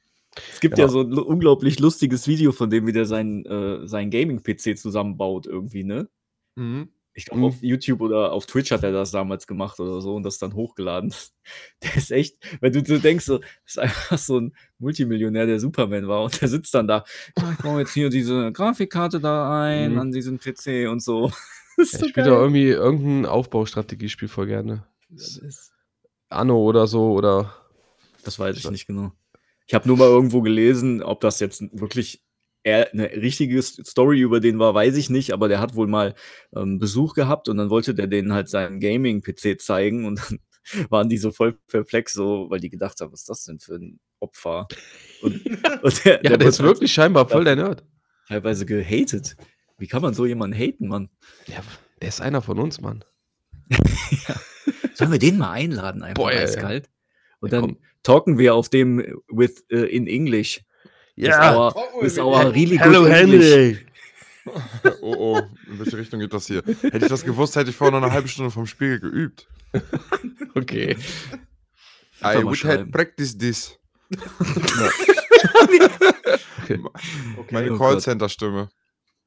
Es 0.52 0.60
gibt 0.60 0.78
ja, 0.78 0.84
Ja. 0.86 0.88
so 0.88 1.02
ein 1.02 1.12
unglaublich 1.12 1.78
lustiges 1.78 2.26
Video 2.26 2.52
von 2.52 2.70
dem, 2.70 2.86
wie 2.86 2.92
der 2.92 3.04
sein, 3.04 3.44
äh, 3.44 3.86
sein 3.86 4.10
Gaming-PC 4.10 4.76
zusammenbaut 4.78 5.46
irgendwie, 5.46 5.84
ne? 5.84 6.08
Mhm. 6.56 6.88
Ich 7.12 7.26
glaube, 7.26 7.40
Mhm. 7.40 7.44
auf 7.46 7.56
YouTube 7.62 8.00
oder 8.00 8.30
auf 8.32 8.46
Twitch 8.46 8.70
hat 8.70 8.84
er 8.84 8.92
das 8.92 9.10
damals 9.10 9.48
gemacht 9.48 9.80
oder 9.80 10.00
so 10.00 10.14
und 10.14 10.22
das 10.22 10.38
dann 10.38 10.54
hochgeladen. 10.54 11.12
Der 11.82 11.96
ist 11.96 12.12
echt, 12.12 12.36
wenn 12.60 12.72
du, 12.72 12.82
du 12.82 12.98
denkst, 13.00 13.24
so, 13.26 13.38
das 13.38 13.48
ist 13.66 13.78
einfach 13.80 14.16
so 14.18 14.38
ein 14.40 14.54
Multimillionär, 14.78 15.46
der 15.46 15.58
Superman 15.60 16.06
war 16.06 16.22
und 16.22 16.40
der 16.40 16.46
sitzt 16.48 16.72
dann 16.72 16.86
da. 16.86 17.04
Ja, 17.36 17.50
ich 17.52 17.58
baue 17.58 17.80
jetzt 17.80 17.92
hier 17.92 18.08
diese 18.08 18.52
Grafikkarte 18.52 19.18
da 19.20 19.62
ein 19.64 19.92
Mhm. 19.94 19.98
an 19.98 20.12
diesen 20.12 20.38
PC 20.38 20.88
und 20.88 21.02
so. 21.02 21.30
Das 21.76 21.88
ist 21.88 21.94
Ich 21.94 22.00
so 22.00 22.08
spiele 22.08 22.26
doch 22.26 22.38
irgendwie 22.40 22.68
irgendein 22.68 23.26
Aufbaustrategiespiel 23.26 24.28
voll 24.28 24.46
gerne. 24.46 24.84
Das 25.08 25.36
ist- 25.38 25.69
Anno 26.30 26.58
oder 26.58 26.86
so 26.86 27.12
oder. 27.12 27.54
Das 28.24 28.38
weiß 28.38 28.56
ich 28.56 28.70
nicht 28.70 28.86
genau. 28.86 29.12
Ich 29.66 29.74
habe 29.74 29.86
nur 29.86 29.96
mal 29.96 30.08
irgendwo 30.08 30.42
gelesen, 30.42 31.02
ob 31.02 31.20
das 31.20 31.40
jetzt 31.40 31.62
wirklich 31.72 32.24
eine 32.64 33.10
richtige 33.12 33.62
Story 33.62 34.20
über 34.20 34.40
den 34.40 34.58
war, 34.58 34.74
weiß 34.74 34.96
ich 34.96 35.08
nicht, 35.08 35.32
aber 35.32 35.48
der 35.48 35.60
hat 35.60 35.74
wohl 35.76 35.86
mal 35.86 36.14
ähm, 36.54 36.78
Besuch 36.78 37.14
gehabt 37.14 37.48
und 37.48 37.56
dann 37.56 37.70
wollte 37.70 37.94
der 37.94 38.06
denen 38.06 38.34
halt 38.34 38.50
seinen 38.50 38.80
Gaming-PC 38.80 39.60
zeigen 39.60 40.04
und 40.04 40.20
dann 40.20 40.38
waren 40.90 41.08
die 41.08 41.16
so 41.16 41.30
voll 41.30 41.58
perplex, 41.68 42.12
so, 42.12 42.50
weil 42.50 42.60
die 42.60 42.68
gedacht 42.68 43.00
haben, 43.00 43.12
was 43.12 43.20
ist 43.20 43.30
das 43.30 43.44
denn 43.44 43.60
für 43.60 43.76
ein 43.76 43.98
Opfer? 44.18 44.68
Und, 45.22 45.44
und 45.82 46.04
der, 46.04 46.22
Ja, 46.22 46.36
der, 46.36 46.48
ist 46.48 46.58
wird 46.58 46.68
halt 46.68 46.76
wirklich 46.76 46.92
scheinbar 46.92 47.28
voll 47.28 47.44
der 47.44 47.56
Nerd. 47.56 47.82
teilweise 48.28 48.66
gehatet. 48.66 49.36
Wie 49.78 49.86
kann 49.86 50.02
man 50.02 50.12
so 50.12 50.26
jemanden 50.26 50.54
haten, 50.58 50.88
Mann? 50.88 51.08
Ja, 51.46 51.62
der 52.02 52.08
ist 52.08 52.20
einer 52.20 52.42
von 52.42 52.58
uns, 52.58 52.80
Mann. 52.80 53.04
Sollen 55.00 55.12
wir 55.12 55.18
den 55.18 55.36
mal 55.38 55.50
einladen, 55.50 56.02
einfach 56.02 56.22
Boah, 56.22 56.30
eiskalt? 56.30 56.88
Und 57.40 57.52
Ja, 57.52 57.60
dann 57.60 57.76
talken 58.02 58.38
wir 58.38 58.54
auf 58.54 58.68
dem 58.68 58.98
with 59.28 59.64
uh, 59.72 59.76
in 59.76 60.06
English. 60.06 60.60
Ja. 61.16 61.72
With 62.00 62.18
our, 62.18 62.52
really 62.54 62.76
good 62.76 62.86
Hello, 62.86 63.04
English. 63.06 63.44
Henry. 63.44 63.78
Oh 65.02 65.14
oh, 65.36 65.38
in 65.70 65.78
welche 65.78 65.98
Richtung 65.98 66.18
geht 66.20 66.32
das 66.32 66.46
hier? 66.46 66.62
Hätte 66.64 66.98
ich 66.98 67.08
das 67.08 67.24
gewusst, 67.24 67.56
hätte 67.56 67.68
ich 67.70 67.76
vorher 67.76 67.98
noch 68.00 68.04
eine 68.06 68.12
halbe 68.14 68.26
Stunde 68.26 68.50
vom 68.50 68.66
Spiel 68.66 68.98
geübt. 69.00 69.46
Okay. 70.54 70.96
I 72.22 72.42
would 72.42 72.56
schreiben. 72.56 72.84
have 72.84 72.90
practiced 72.90 73.38
this. 73.38 73.78
okay. 76.62 76.78
Meine 77.50 77.72
Oh. 77.72 77.78
Callcenter-Stimme, 77.78 78.68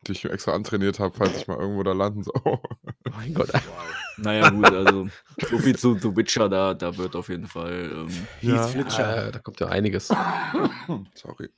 die 0.04 0.12
ich 0.14 0.24
mir 0.24 0.32
extra 0.32 0.54
antrainiert 0.54 1.00
habe, 1.00 1.16
falls 1.16 1.36
ich 1.38 1.48
mal 1.48 1.58
irgendwo 1.58 1.84
da 1.84 1.94
landen 1.94 2.24
soll. 2.24 2.42
Oh. 2.46 2.60
Mein 3.12 3.34
Gott. 3.34 3.50
Naja, 4.18 4.50
gut, 4.50 4.66
also 4.66 5.08
so 5.50 5.58
viel 5.60 5.78
zu 5.78 5.98
The 5.98 6.16
Witcher, 6.16 6.50
da, 6.50 6.74
da 6.74 6.96
wird 6.98 7.16
auf 7.16 7.30
jeden 7.30 7.48
Fall. 7.48 7.92
Ähm, 7.92 8.28
Ja. 8.42 8.68
Ja, 8.70 9.32
da 9.32 9.40
kommt 9.40 9.60
ja 9.60 9.68
einiges. 9.68 10.08
Sorry. 11.16 11.50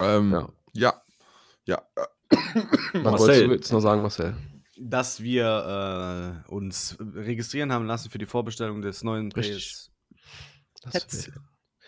Ähm, 0.00 0.32
Ja. 0.32 0.48
ja. 0.72 1.02
Ja. 1.66 1.82
äh, 1.96 2.36
Was 2.94 3.02
Marcel. 3.02 3.18
wolltest 3.18 3.42
du 3.46 3.52
jetzt 3.52 3.72
noch 3.72 3.80
sagen, 3.80 4.02
Marcel? 4.02 4.36
Dass 4.78 5.22
wir 5.22 6.42
äh, 6.46 6.50
uns 6.52 6.96
registrieren 7.00 7.72
haben 7.72 7.86
lassen 7.86 8.10
für 8.10 8.18
die 8.18 8.26
Vorbestellung 8.26 8.82
des 8.82 9.02
neuen 9.04 9.32
Richtig. 9.32 9.90
PS 10.82 11.30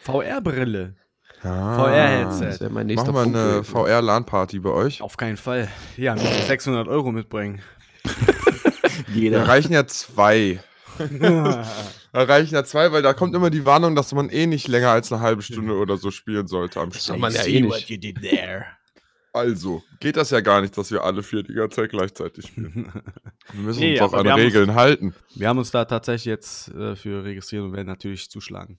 VR-Brille. 0.03 0.97
Ah. 1.43 1.77
VR-Headset. 1.79 2.45
das 2.47 2.61
wäre 2.61 2.71
mein 2.71 2.87
nächster 2.87 3.13
Machen 3.13 3.33
wir 3.35 3.41
eine. 3.55 3.65
VR-LAN-Party 3.65 4.59
bei 4.61 4.71
euch? 4.71 5.03
Auf 5.03 5.17
keinen 5.17 5.37
Fall. 5.37 5.69
Ja, 5.97 6.15
müssen 6.15 6.27
wir 6.29 6.43
600 6.43 6.89
Euro 6.89 7.13
mitbringen. 7.13 7.61
Da 8.05 8.11
jeder. 9.15 9.47
reichen 9.47 9.73
ja 9.73 9.87
zwei. 9.87 10.61
Da 12.11 12.23
reichen 12.23 12.55
ja 12.55 12.65
zwei, 12.65 12.91
weil 12.91 13.03
da 13.03 13.13
kommt 13.13 13.35
immer 13.35 13.51
die 13.51 13.65
Warnung, 13.67 13.95
dass 13.95 14.13
man 14.13 14.31
eh 14.31 14.47
nicht 14.47 14.67
länger 14.67 14.89
als 14.91 15.13
eine 15.13 15.21
halbe 15.21 15.43
Stunde 15.43 15.75
oder 15.77 15.97
so 15.99 16.11
spielen 16.11 16.47
sollte 16.49 16.81
am 16.81 16.91
Stück. 16.91 17.19
man 17.19 17.33
ja 17.33 17.45
eh 17.45 17.61
nicht. 17.61 17.89
you 17.91 17.99
did 17.99 18.21
there. 18.23 18.65
Also, 19.33 19.83
geht 20.01 20.17
das 20.17 20.31
ja 20.31 20.41
gar 20.41 20.63
nicht, 20.63 20.77
dass 20.77 20.91
wir 20.91 21.05
alle 21.05 21.23
vier 21.23 21.43
die 21.43 21.53
ganze 21.53 21.83
Zeit 21.83 21.91
gleichzeitig 21.91 22.47
spielen. 22.47 22.91
Wir 23.53 23.63
müssen 23.63 23.81
Nee, 23.81 23.93
uns 24.01 24.01
auch 24.01 24.15
an 24.19 24.27
haben 24.27 24.35
uns- 24.43 24.55
Regeln 24.55 24.75
halten. 24.75 25.15
Wir 25.37 25.49
haben 25.49 25.59
uns 25.59 25.71
da 25.71 25.85
tatsächlich 25.85 26.25
jetzt 26.25 26.69
äh, 26.75 26.97
für 26.97 27.23
registriert 27.23 27.63
und 27.63 27.73
werden 27.75 27.87
natürlich 27.87 28.29
zuschlagen. 28.31 28.79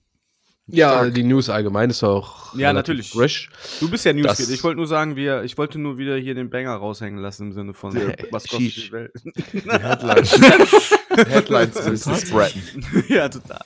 Ja, 0.72 0.90
Stark. 0.92 1.14
die 1.14 1.22
News 1.22 1.48
allgemein 1.48 1.90
ist 1.90 2.02
auch 2.02 2.54
Ja, 2.54 2.72
natürlich. 2.72 3.10
fresh. 3.10 3.50
Du 3.80 3.90
bist 3.90 4.04
ja 4.04 4.12
Newskid. 4.12 4.50
Ich 4.50 4.62
wollte 4.64 4.76
nur 4.78 4.86
sagen, 4.86 5.16
wir, 5.16 5.42
ich 5.44 5.56
wollte 5.58 5.78
nur 5.78 5.98
wieder 5.98 6.16
hier 6.16 6.34
den 6.34 6.50
Banger 6.50 6.74
raushängen 6.74 7.20
lassen 7.20 7.48
im 7.48 7.52
Sinne 7.52 7.74
von, 7.74 7.92
Nee, 7.94 8.14
was 8.30 8.44
kostet 8.44 8.60
die 8.60 8.70
sheesh. 8.70 8.92
Welt? 8.92 9.12
Die 9.24 9.60
Headlines, 9.68 10.40
Headlines 11.28 11.84
müssen 11.88 12.14
spreaden. 12.16 12.86
ja, 13.08 13.28
total. 13.28 13.64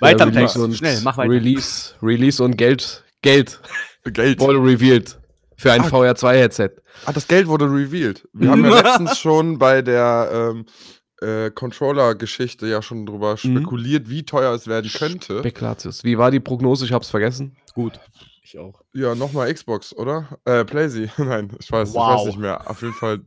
Weiter 0.00 0.26
Release 0.26 0.38
Text. 0.40 0.56
und 0.56 0.74
Schnell, 0.76 1.00
mach 1.02 1.16
weiter. 1.16 1.30
Release, 1.30 1.94
Release 2.02 2.42
und 2.42 2.56
Geld. 2.56 3.04
Geld 3.22 3.60
Geld. 4.04 4.40
wurde 4.40 4.58
revealed. 4.58 5.18
Für 5.56 5.72
ein 5.72 5.82
Ah. 5.82 5.86
VR2-Headset. 5.88 6.70
Ah, 7.06 7.12
das 7.12 7.26
Geld 7.28 7.46
wurde 7.46 7.66
revealed. 7.66 8.26
Wir 8.32 8.50
haben 8.50 8.64
ja 8.64 8.80
letztens 8.80 9.18
schon 9.18 9.58
bei 9.58 9.82
der, 9.82 10.30
ähm, 10.52 10.66
äh, 11.20 11.50
Controller-Geschichte 11.50 12.66
ja 12.66 12.82
schon 12.82 13.06
drüber 13.06 13.36
spekuliert, 13.36 14.08
wie 14.10 14.24
teuer 14.24 14.52
es 14.54 14.66
werden 14.66 14.90
könnte. 14.90 15.38
Spekulatius. 15.38 16.04
Wie 16.04 16.18
war 16.18 16.30
die 16.30 16.40
Prognose? 16.40 16.84
Ich 16.84 16.92
hab's 16.92 17.08
vergessen. 17.10 17.56
Gut. 17.74 18.00
Ich 18.42 18.58
auch. 18.58 18.82
Ja, 18.92 19.14
nochmal 19.14 19.52
Xbox, 19.52 19.94
oder? 19.96 20.38
Äh, 20.44 20.64
Playsee. 20.64 21.10
Nein, 21.18 21.50
ich 21.60 21.70
weiß, 21.72 21.90
ich 21.90 21.94
Wow. 21.94 22.18
weiß 22.20 22.26
nicht 22.26 22.38
mehr. 22.38 22.68
Auf 22.68 22.82
jeden 22.82 22.94
Fall, 22.94 23.20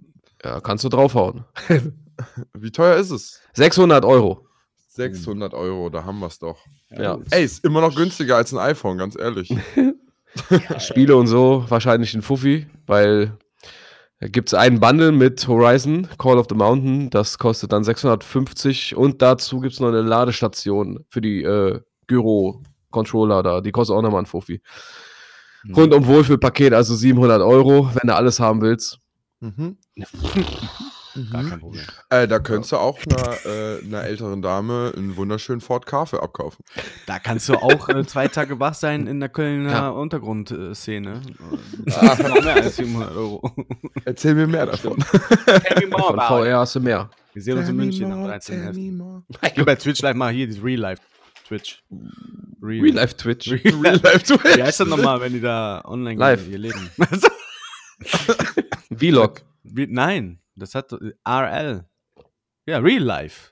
Ja, 0.44 0.60
kannst 0.62 0.84
du 0.84 0.89
draufhauen. 0.89 1.44
wie 2.53 2.72
teuer 2.72 2.98
ist 2.98 3.12
es? 3.12 3.41
600 3.53 4.06
Euro. 4.06 4.46
600 4.89 5.53
Euro, 5.53 5.89
da 5.89 6.03
haben 6.06 6.20
wir 6.20 6.27
es 6.27 6.39
doch. 6.39 6.58
Ja. 6.89 7.20
Ey, 7.29 7.44
ist 7.46 7.63
immer 7.63 7.82
noch 7.82 7.96
günstiger 7.96 8.36
als 8.38 8.51
ein 8.53 8.58
iPhone, 8.60 8.98
ganz 8.98 9.15
ehrlich. 9.17 9.53
Spiele 10.79 11.15
und 11.15 11.27
so 11.27 11.65
wahrscheinlich 11.67 12.13
ein 12.13 12.22
Fuffi, 12.22 12.67
weil 12.86 13.38
gibt 14.19 14.50
es 14.50 14.53
einen 14.53 14.79
Bundle 14.79 15.12
mit 15.12 15.47
Horizon, 15.47 16.07
Call 16.17 16.38
of 16.38 16.47
the 16.50 16.55
Mountain, 16.55 17.09
das 17.09 17.38
kostet 17.38 17.71
dann 17.71 17.83
650 17.83 18.95
und 18.95 19.21
dazu 19.21 19.59
gibt 19.59 19.74
es 19.74 19.79
noch 19.79 19.89
eine 19.89 20.01
Ladestation 20.01 21.05
für 21.09 21.21
die 21.21 21.43
äh, 21.43 21.79
Gyro-Controller 22.07 23.43
da, 23.43 23.62
die 23.62 23.71
kostet 23.71 23.95
auch 23.95 24.01
nochmal 24.01 24.24
ein 24.24 24.25
Fuffi. 24.25 24.62
Mhm. 25.63 25.75
Rundum 25.75 26.05
Wohlfühlpaket, 26.07 26.74
also 26.74 26.95
700 26.95 27.41
Euro, 27.41 27.89
wenn 27.93 28.07
du 28.07 28.15
alles 28.15 28.39
haben 28.39 28.62
willst. 28.62 29.00
Mhm. 29.39 29.77
Gar 31.31 31.43
kein 31.43 31.59
Problem. 31.59 31.83
Äh, 32.09 32.27
da 32.27 32.39
könntest 32.39 32.71
du 32.71 32.77
auch 32.77 33.00
einer, 33.05 33.45
äh, 33.45 33.83
einer 33.86 34.03
älteren 34.03 34.41
Dame 34.41 34.93
einen 34.95 35.15
wunderschönen 35.17 35.62
Ford 35.62 35.86
Ka 35.86 36.05
für 36.05 36.21
abkaufen. 36.24 36.63
Da 37.05 37.19
kannst 37.19 37.50
du 37.50 37.55
auch 37.55 37.89
äh, 37.89 38.05
zwei 38.05 38.27
Tage 38.27 38.59
wach 38.59 38.74
sein 38.74 39.07
in 39.07 39.19
der 39.19 39.29
Kölner 39.29 39.71
Ja. 39.71 39.89
Untergrundszene. 39.89 41.21
Das 41.86 42.19
noch 42.19 42.43
mehr 42.43 42.55
als 42.55 42.75
700 42.75 43.15
Euro. 43.15 43.55
Erzähl 44.05 44.36
mir 44.36 44.47
mehr 44.47 44.65
davon. 44.65 44.97
Tell 45.45 45.88
me 45.88 45.97
more 45.97 46.13
Von. 46.13 46.19
VR 46.45 46.59
hast 46.59 46.75
du 46.75 46.79
mehr. 46.81 47.09
Wir 47.33 47.41
sehen 47.41 47.57
uns 47.57 47.69
in 47.69 47.75
München 47.75 48.12
am 48.12 48.24
13. 48.25 49.24
Ich 49.55 49.65
bei 49.65 49.75
Twitch 49.75 50.01
live 50.01 50.15
mal 50.15 50.31
hier, 50.33 50.47
dieses 50.47 50.63
Real 50.63 50.79
Life 50.79 51.01
Twitch. 51.47 51.83
Real 52.62 52.93
Life 52.95 53.15
Twitch. 53.15 53.50
Real 53.50 53.62
Real 53.75 53.93
Life. 53.95 54.03
Life 54.03 54.24
Twitch. 54.24 54.57
Wie 54.57 54.63
heißt 54.63 54.79
das 54.81 54.88
nochmal, 54.88 55.21
wenn 55.21 55.33
die 55.33 55.41
da 55.41 55.81
online 55.86 56.19
Live. 56.19 56.47
ihr 56.50 56.57
Leben? 56.57 56.89
Vlog. 58.95 59.41
Wie, 59.63 59.88
nein, 59.88 60.39
das 60.57 60.75
hat 60.75 60.91
äh, 60.93 61.13
RL. 61.27 61.85
Ja, 62.65 62.79
Real 62.79 63.03
Life. 63.03 63.51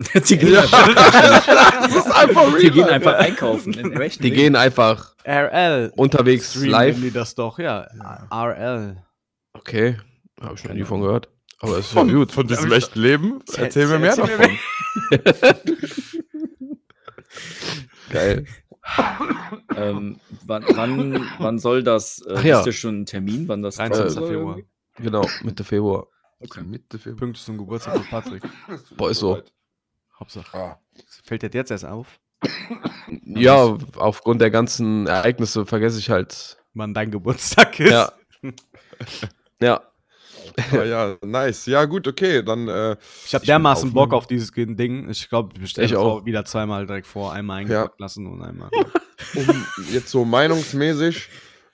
die 0.14 0.38
gehen, 0.38 0.52
Ja. 0.54 0.62
einfach, 0.62 0.94
das 1.82 1.94
ist 1.94 2.10
einfach 2.10 2.46
real. 2.54 2.60
die 2.60 2.70
gehen 2.70 2.80
Life. 2.86 2.92
einfach 2.94 3.14
einkaufen. 3.18 3.72
Die 4.20 4.30
gehen 4.30 4.56
einfach 4.56 5.14
RL. 5.24 5.92
unterwegs 5.96 6.50
Streamen 6.52 6.70
live. 6.70 7.00
die 7.00 7.10
das 7.10 7.34
doch, 7.34 7.58
ja. 7.58 7.86
RL. 8.32 8.96
Okay, 9.52 9.98
habe 10.40 10.54
ich 10.54 10.64
noch 10.64 10.72
nie 10.74 10.84
von 10.84 11.02
gehört. 11.02 11.28
Aber 11.62 11.72
es 11.76 11.86
ist 11.88 11.94
ja 11.94 12.00
Von, 12.00 12.10
gut. 12.14 12.32
von 12.32 12.46
diesem 12.46 12.72
echten 12.72 12.98
Leben. 13.00 13.42
Erzähl- 13.54 13.86
mir 13.88 13.98
mehr 13.98 14.16
davon. 14.16 14.58
Geil. 18.10 18.46
Ähm, 19.76 20.18
wann, 20.46 20.64
wann, 20.74 21.28
wann 21.38 21.58
soll 21.58 21.82
das? 21.82 22.22
Äh, 22.26 22.34
Ach 22.36 22.44
ja. 22.44 22.60
Ist 22.60 22.66
ja 22.66 22.72
schon 22.72 23.02
ein 23.02 23.06
Termin, 23.06 23.46
wann 23.48 23.62
das 23.62 23.76
13. 23.76 23.92
kommen 23.98 24.10
soll 24.10 24.28
Februar. 24.28 24.56
irgendwie? 24.56 24.70
Genau, 25.02 25.26
Mitte 25.42 25.64
Februar. 25.64 26.06
Okay. 26.42 26.62
Mitte 26.62 26.98
Februar. 26.98 27.18
Pünktlich 27.18 27.44
zum 27.44 27.58
Geburtstag 27.58 27.96
von 27.96 28.06
Patrick. 28.06 28.42
Boah, 28.96 29.10
ist 29.10 29.18
so. 29.18 29.42
Hauptsache. 30.18 30.56
Ah. 30.56 30.80
Fällt 31.24 31.42
dir 31.42 31.50
jetzt 31.52 31.70
erst 31.70 31.84
auf, 31.84 32.18
Ja, 33.24 33.76
aufgrund 33.96 34.40
der 34.40 34.50
ganzen 34.50 35.06
Ereignisse 35.06 35.66
vergesse 35.66 35.98
ich 35.98 36.10
halt. 36.10 36.58
wann 36.74 36.94
dein 36.94 37.10
Geburtstag 37.10 37.78
ist? 37.80 37.90
Ja. 37.92 38.12
Ja. 39.62 39.82
Ah, 40.72 40.84
ja, 40.84 41.16
nice. 41.22 41.66
Ja, 41.66 41.84
gut, 41.84 42.08
okay. 42.08 42.42
Dann, 42.42 42.66
äh, 42.68 42.96
Ich 43.26 43.34
habe 43.34 43.44
dermaßen 43.44 43.90
bin 43.90 43.94
Bock 43.94 44.14
aufnehmen. 44.14 44.18
auf 44.18 44.26
dieses 44.26 44.50
Ding. 44.52 45.08
Ich 45.10 45.28
glaube, 45.28 45.50
ich 45.54 45.60
bestelle 45.60 45.98
auch. 45.98 46.24
wieder 46.24 46.46
zweimal 46.46 46.86
direkt 46.86 47.06
vor. 47.06 47.32
Einmal 47.34 47.58
eingepackt 47.58 48.00
lassen 48.00 48.26
und 48.26 48.42
einmal. 48.42 48.70
um 49.34 49.66
jetzt 49.92 50.08
so 50.08 50.24
meinungsmäßig, 50.24 51.28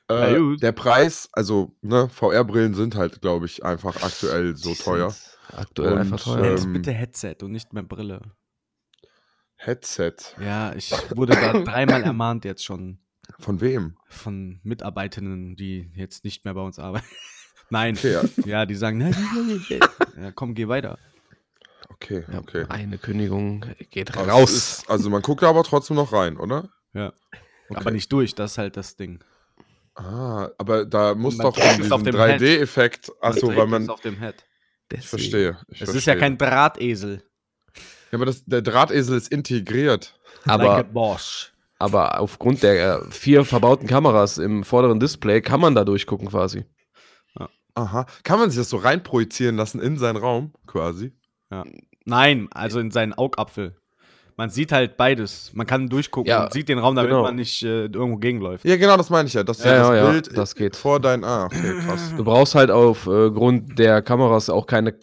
äh, 0.09 0.57
der 0.57 0.73
Preis, 0.73 1.29
also, 1.33 1.77
ne, 1.83 2.09
VR-Brillen 2.09 2.75
sind 2.75 2.95
halt, 2.95 3.21
glaube 3.21 3.47
ich, 3.47 3.65
einfach 3.65 4.03
aktuell 4.03 4.57
so 4.57 4.75
teuer. 4.75 5.15
Aktuell 5.53 5.93
Und, 5.95 5.99
einfach 5.99 6.21
teuer. 6.21 6.37
ähm, 6.39 6.43
Nenn's 6.51 6.73
bitte 6.73 6.93
Headset 6.93 7.37
und 7.43 7.53
nicht 7.53 7.73
mehr 7.73 7.83
Brille. 7.83 8.21
Headset. 9.57 10.15
Ja, 10.41 10.75
ich 10.75 10.93
wurde 11.15 11.33
da 11.35 11.53
dreimal 11.65 12.03
ermahnt 12.03 12.45
jetzt 12.45 12.65
schon 12.65 12.99
Von 13.39 13.61
wem? 13.61 13.97
von 14.09 14.61
Mitarbeitenden, 14.63 15.57
die 15.57 15.91
jetzt 15.95 16.25
nicht 16.25 16.45
mehr 16.45 16.55
bei 16.55 16.61
uns 16.61 16.79
arbeiten. 16.79 17.07
Nein. 17.71 17.97
Okay, 17.97 18.13
ja. 18.13 18.23
Ja, 18.45 18.67
die 18.67 18.75
sagen, 18.77 19.01
ja, 20.21 20.31
komm, 20.33 20.55
geh 20.55 20.69
weiter. 20.69 20.99
Okay, 21.89 22.25
Ja, 22.31 22.39
okay. 22.39 22.67
Eine 22.69 22.99
Kündigung 22.99 23.65
geht 23.91 24.17
raus. 24.17 24.53
Ist, 24.53 24.91
also 24.91 25.09
man 25.11 25.23
guckt 25.23 25.43
da 25.43 25.49
aber 25.49 25.65
trotzdem 25.65 25.97
noch 25.97 26.13
rein, 26.13 26.37
oder? 26.37 26.69
Ja. 26.93 27.13
Okay. 27.69 27.81
Aber 27.81 27.91
nicht 27.91 28.13
durch, 28.13 28.35
das 28.35 28.53
ist 28.53 28.59
halt 28.59 28.77
das 28.77 28.97
Ding. 28.97 29.21
Ah, 29.97 30.51
aber 30.59 30.85
da 30.85 31.15
muss 31.15 31.39
doch 31.39 31.57
von 31.57 31.77
diesem 31.77 32.05
Head. 32.05 32.41
3D-Effekt. 32.41 33.11
Achso, 33.21 33.49
weil 33.49 33.65
es 33.65 33.71
man. 33.71 33.89
auf 33.91 34.01
dem 34.03 34.19
Head. 34.19 34.35
Ich 34.93 35.07
verstehe. 35.09 35.59
Ich 35.69 35.73
Es 35.73 35.79
verstehe. 35.79 35.99
ist 35.99 36.07
ja 36.07 36.17
kein 36.17 36.37
Drahtesel. 36.39 37.23
Ja, 38.13 38.19
aber 38.19 38.27
das, 38.27 38.45
der 38.45 38.63
Drahtesel 38.63 39.17
ist 39.17 39.29
integriert. 39.33 40.19
Aber, 40.45 40.65
like 40.65 40.79
a 40.79 40.83
Bosch. 40.93 41.53
aber 41.79 42.21
aufgrund 42.21 42.63
der 42.63 43.01
äh, 43.03 43.11
vier 43.11 43.45
verbauten 43.45 43.89
Kameras 43.89 44.39
im 44.39 44.63
vorderen 44.65 45.01
Display 45.01 45.41
kann 45.41 45.61
man 45.61 45.75
da 45.75 45.85
durchgucken 45.85 46.29
quasi. 46.29 46.65
Aha. 47.75 48.07
Kann 48.23 48.39
man 48.39 48.49
sich 48.49 48.59
das 48.59 48.71
so 48.71 48.79
reinprojizieren 48.79 49.57
lassen 49.57 49.83
in 49.83 49.99
seinen 49.99 50.17
Raum, 50.17 50.55
quasi? 50.67 51.13
Nein, 52.07 52.49
also 52.51 52.81
in 52.81 52.91
seinen 52.91 53.13
Augapfel. 53.13 53.77
Man 54.39 54.51
sieht 54.51 54.71
halt 54.71 54.97
beides. 54.99 55.51
Man 55.55 55.67
kann 55.67 55.89
durchgucken 55.89 56.29
Ja, 56.29 56.45
und 56.45 56.53
sieht 56.53 56.69
den 56.69 56.79
Raum, 56.79 56.95
damit 56.95 57.11
genau. 57.11 57.23
man 57.23 57.37
nicht 57.37 57.63
äh, 57.63 57.87
irgendwo 57.87 58.19
gegenläuft. 58.19 58.65
Ja, 58.67 58.77
genau, 58.77 58.97
das 58.99 59.09
meine 59.09 59.27
ich 59.29 59.35
ja. 59.35 59.43
Dass 59.43 59.65
Ja, 59.65 59.95
ja, 59.95 60.03
das 60.03 60.11
Bild 60.13 60.37
das 60.37 60.55
geht. 60.55 60.77
vor 60.77 61.01
dein. 61.01 61.25
Ah, 61.25 61.47
okay, 61.47 61.75
krass. 61.87 62.13
Du 62.17 62.23
brauchst 62.25 62.55
halt 62.55 62.71
aufgrund 62.71 63.79
der 63.79 64.03
Kameras 64.03 64.51
auch 64.51 64.67
keine 64.67 64.95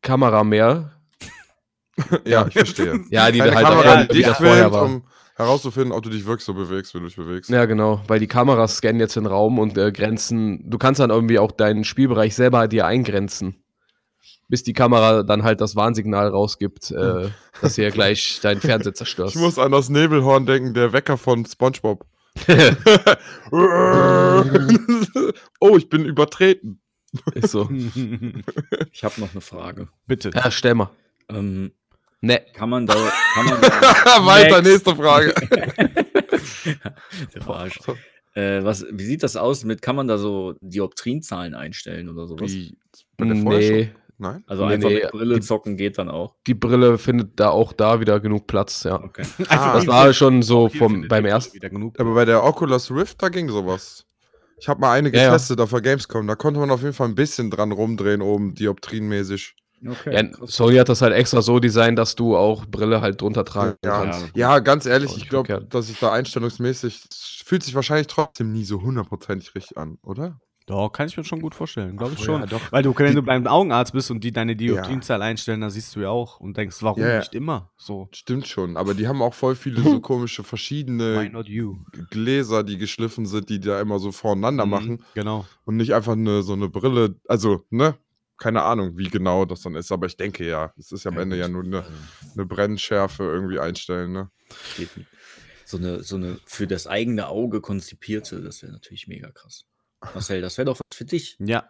Kamera 0.00 0.42
mehr. 0.42 0.92
ja, 2.24 2.46
ich 2.46 2.54
verstehe. 2.54 3.00
Ja, 3.10 3.30
die 3.30 3.38
Keine 3.40 3.54
halt 3.54 3.66
Kamera, 3.66 3.94
auch 3.94 4.00
die 4.02 4.08
dich 4.08 4.16
wieder 4.18 4.34
vorher 4.34 4.56
filmt, 4.70 4.72
war. 4.72 4.84
um 4.84 5.02
herauszufinden, 5.36 5.92
ob 5.92 6.02
du 6.02 6.10
dich 6.10 6.24
wirklich 6.24 6.44
so 6.44 6.54
bewegst, 6.54 6.94
wenn 6.94 7.02
du 7.02 7.08
dich 7.08 7.16
bewegst. 7.16 7.50
Ja, 7.50 7.66
genau, 7.66 8.00
weil 8.08 8.20
die 8.20 8.26
Kameras 8.26 8.76
scannen 8.78 9.00
jetzt 9.00 9.16
den 9.16 9.26
Raum 9.26 9.58
und 9.58 9.76
äh, 9.76 9.92
grenzen. 9.92 10.68
Du 10.70 10.78
kannst 10.78 11.00
dann 11.00 11.10
irgendwie 11.10 11.38
auch 11.38 11.52
deinen 11.52 11.84
Spielbereich 11.84 12.34
selber 12.34 12.68
dir 12.68 12.86
eingrenzen. 12.86 13.61
Bis 14.52 14.62
die 14.62 14.74
Kamera 14.74 15.22
dann 15.22 15.44
halt 15.44 15.62
das 15.62 15.76
Warnsignal 15.76 16.28
rausgibt, 16.28 16.90
äh, 16.90 17.30
dass 17.62 17.76
hier 17.76 17.90
gleich 17.90 18.38
deinen 18.42 18.60
Fernseher 18.60 18.92
zerstörst. 18.92 19.34
Ich 19.34 19.40
muss 19.40 19.58
an 19.58 19.72
das 19.72 19.88
Nebelhorn 19.88 20.44
denken, 20.44 20.74
der 20.74 20.92
Wecker 20.92 21.16
von 21.16 21.46
SpongeBob. 21.46 22.04
oh, 25.58 25.76
ich 25.78 25.88
bin 25.88 26.04
übertreten. 26.04 26.82
Ist 27.34 27.52
so. 27.52 27.66
Ich 28.92 29.04
habe 29.04 29.22
noch 29.22 29.32
eine 29.32 29.40
Frage. 29.40 29.88
Bitte. 30.06 30.30
Ja, 30.34 30.50
stell 30.50 30.74
mal. 30.74 30.90
Ähm, 31.30 31.72
Ne. 32.20 32.42
kann 32.52 32.68
man 32.68 32.86
da. 32.86 33.10
Kann 33.32 33.46
man 33.46 33.58
da 33.58 34.26
Weiter, 34.26 34.60
nächste 34.60 34.94
Frage. 34.94 35.32
Der 37.34 37.40
Verarscht. 37.40 37.88
Äh, 38.34 38.62
was, 38.64 38.84
wie 38.90 39.04
sieht 39.04 39.22
das 39.22 39.36
aus 39.36 39.64
mit, 39.64 39.80
kann 39.80 39.96
man 39.96 40.08
da 40.08 40.18
so 40.18 40.56
Dioptrienzahlen 40.60 41.54
einstellen 41.54 42.10
oder 42.10 42.26
sowas? 42.26 42.52
Wie, 42.52 42.76
bei 43.16 43.24
der 43.24 43.36
Vorschau? 43.36 43.58
Nee, 43.58 43.92
Nein? 44.22 44.44
Also 44.46 44.64
Nee, 44.66 44.74
einfach 44.74 44.88
nee, 44.88 44.94
mit 45.02 45.10
Brille 45.10 45.34
die- 45.34 45.40
zocken 45.40 45.76
geht 45.76 45.98
dann 45.98 46.08
auch. 46.08 46.36
die 46.46 46.54
Brille 46.54 46.96
findet 46.96 47.38
da 47.40 47.50
auch 47.50 47.72
da 47.72 47.98
wieder 48.00 48.20
genug 48.20 48.46
Platz, 48.46 48.84
ja. 48.84 49.02
Okay. 49.02 49.24
Ah, 49.48 49.74
Das 49.74 49.86
war 49.86 50.12
schon 50.12 50.42
so 50.42 50.68
vom, 50.68 51.08
beim 51.08 51.24
ersten. 51.26 51.54
Wieder 51.54 51.68
genug. 51.70 51.98
Aber 52.00 52.14
bei 52.14 52.24
der 52.24 52.44
Oculus 52.44 52.90
Rift, 52.90 53.20
da 53.22 53.28
ging 53.28 53.48
sowas. 53.48 54.04
Ich 54.58 54.68
habe 54.68 54.80
mal 54.80 54.92
eine 54.92 55.08
Ja, 55.12 55.22
ja. 55.22 55.26
getestet 55.30 55.60
auf 55.60 55.70
der 55.70 55.80
Gamescom. 55.80 56.26
Da 56.28 56.36
konnte 56.36 56.60
man 56.60 56.70
auf 56.70 56.82
jeden 56.82 56.94
Fall 56.94 57.08
ein 57.08 57.16
bisschen 57.16 57.50
dran 57.50 57.72
rumdrehen, 57.72 58.22
oben 58.22 58.54
dioptrienmäßig. 58.54 59.56
okay. 59.84 60.14
Ja, 60.14 60.46
Sony 60.46 60.76
hat 60.76 60.88
das 60.88 61.02
halt 61.02 61.12
extra 61.14 61.42
so 61.42 61.58
designt, 61.58 61.98
dass 61.98 62.14
du 62.14 62.36
auch 62.36 62.64
Brille 62.66 63.00
halt 63.00 63.20
drunter 63.20 63.44
tragen 63.44 63.76
Ja, 63.84 64.04
kannst. 64.04 64.36
ja, 64.36 64.60
ganz 64.60 64.86
ehrlich, 64.86 65.16
ich 65.16 65.28
glaube, 65.28 65.66
dass 65.68 65.90
ich 65.90 65.98
da 65.98 66.12
einstellungsmäßig, 66.12 67.04
es 67.10 67.42
fühlt 67.44 67.64
sich 67.64 67.74
wahrscheinlich 67.74 68.06
trotzdem 68.06 68.52
nie 68.52 68.64
so 68.64 68.80
hundertprozentig 68.82 69.52
richtig 69.56 69.76
an, 69.76 69.98
oder? 70.04 70.38
Doch, 70.66 70.90
kann 70.90 71.08
ich 71.08 71.16
mir 71.16 71.24
schon 71.24 71.40
gut 71.40 71.54
vorstellen. 71.54 71.96
Glaube 71.96 72.14
ich 72.14 72.20
Ach, 72.20 72.24
schon. 72.24 72.40
ja, 72.40 72.46
doch. 72.46 72.72
Weil 72.72 72.82
du, 72.82 72.94
wenn 72.96 73.14
du 73.14 73.22
beim 73.22 73.46
Augenarzt 73.46 73.92
bist 73.92 74.10
und 74.10 74.22
die 74.22 74.32
deine 74.32 74.54
Dioptrienzahl 74.56 75.20
einstellen, 75.22 75.60
dann 75.60 75.70
siehst 75.70 75.94
du 75.96 76.00
ja 76.00 76.10
auch 76.10 76.40
und 76.40 76.56
denkst, 76.56 76.76
warum 76.82 77.02
Ja, 77.02 77.10
ja. 77.10 77.18
nicht 77.18 77.34
immer 77.34 77.70
so? 77.76 78.08
Stimmt 78.12 78.46
schon, 78.46 78.76
aber 78.76 78.94
die 78.94 79.08
haben 79.08 79.22
auch 79.22 79.34
voll 79.34 79.54
viele 79.56 79.82
so 79.82 80.00
komische 80.00 80.44
verschiedene? 80.44 81.30
Gläser, 82.10 82.62
die 82.62 82.78
geschliffen 82.78 83.26
sind, 83.26 83.48
die 83.48 83.60
da 83.60 83.80
immer 83.80 83.98
so 83.98 84.12
voreinander 84.12 84.64
Mhm, 84.64 84.70
machen 84.70 85.04
Genau. 85.14 85.46
und 85.64 85.76
nicht 85.76 85.94
einfach 85.94 86.12
eine, 86.12 86.42
so 86.42 86.52
eine 86.52 86.68
Brille, 86.68 87.16
also, 87.28 87.64
ne? 87.70 87.96
Keine 88.38 88.62
Ahnung, 88.62 88.98
wie 88.98 89.08
genau 89.08 89.44
das 89.44 89.60
dann 89.62 89.76
ist, 89.76 89.92
aber 89.92 90.06
ich 90.06 90.16
denke 90.16 90.44
ja, 90.46 90.72
es 90.76 90.90
ist 90.90 91.04
ja 91.04 91.10
am 91.10 91.16
Ja, 91.16 91.22
Ende 91.22 91.38
ja 91.38 91.46
nur 91.48 91.62
eine, 91.62 91.84
eine 92.34 92.46
Brennschärfe 92.46 93.22
irgendwie 93.22 93.60
einstellen, 93.60 94.12
ne? 94.12 94.30
So 95.64 95.76
eine, 95.78 96.02
so 96.02 96.16
eine 96.16 96.40
für 96.44 96.66
das 96.66 96.86
eigene 96.86 97.28
Auge 97.28 97.60
konzipierte, 97.60 98.42
das 98.42 98.62
wäre 98.62 98.72
natürlich 98.72 99.06
mega 99.06 99.30
krass. 99.30 99.64
Marcel, 100.14 100.40
das 100.40 100.58
wäre 100.58 100.66
doch 100.66 100.78
was 100.78 100.96
für 100.96 101.04
dich, 101.04 101.36
Ja, 101.38 101.68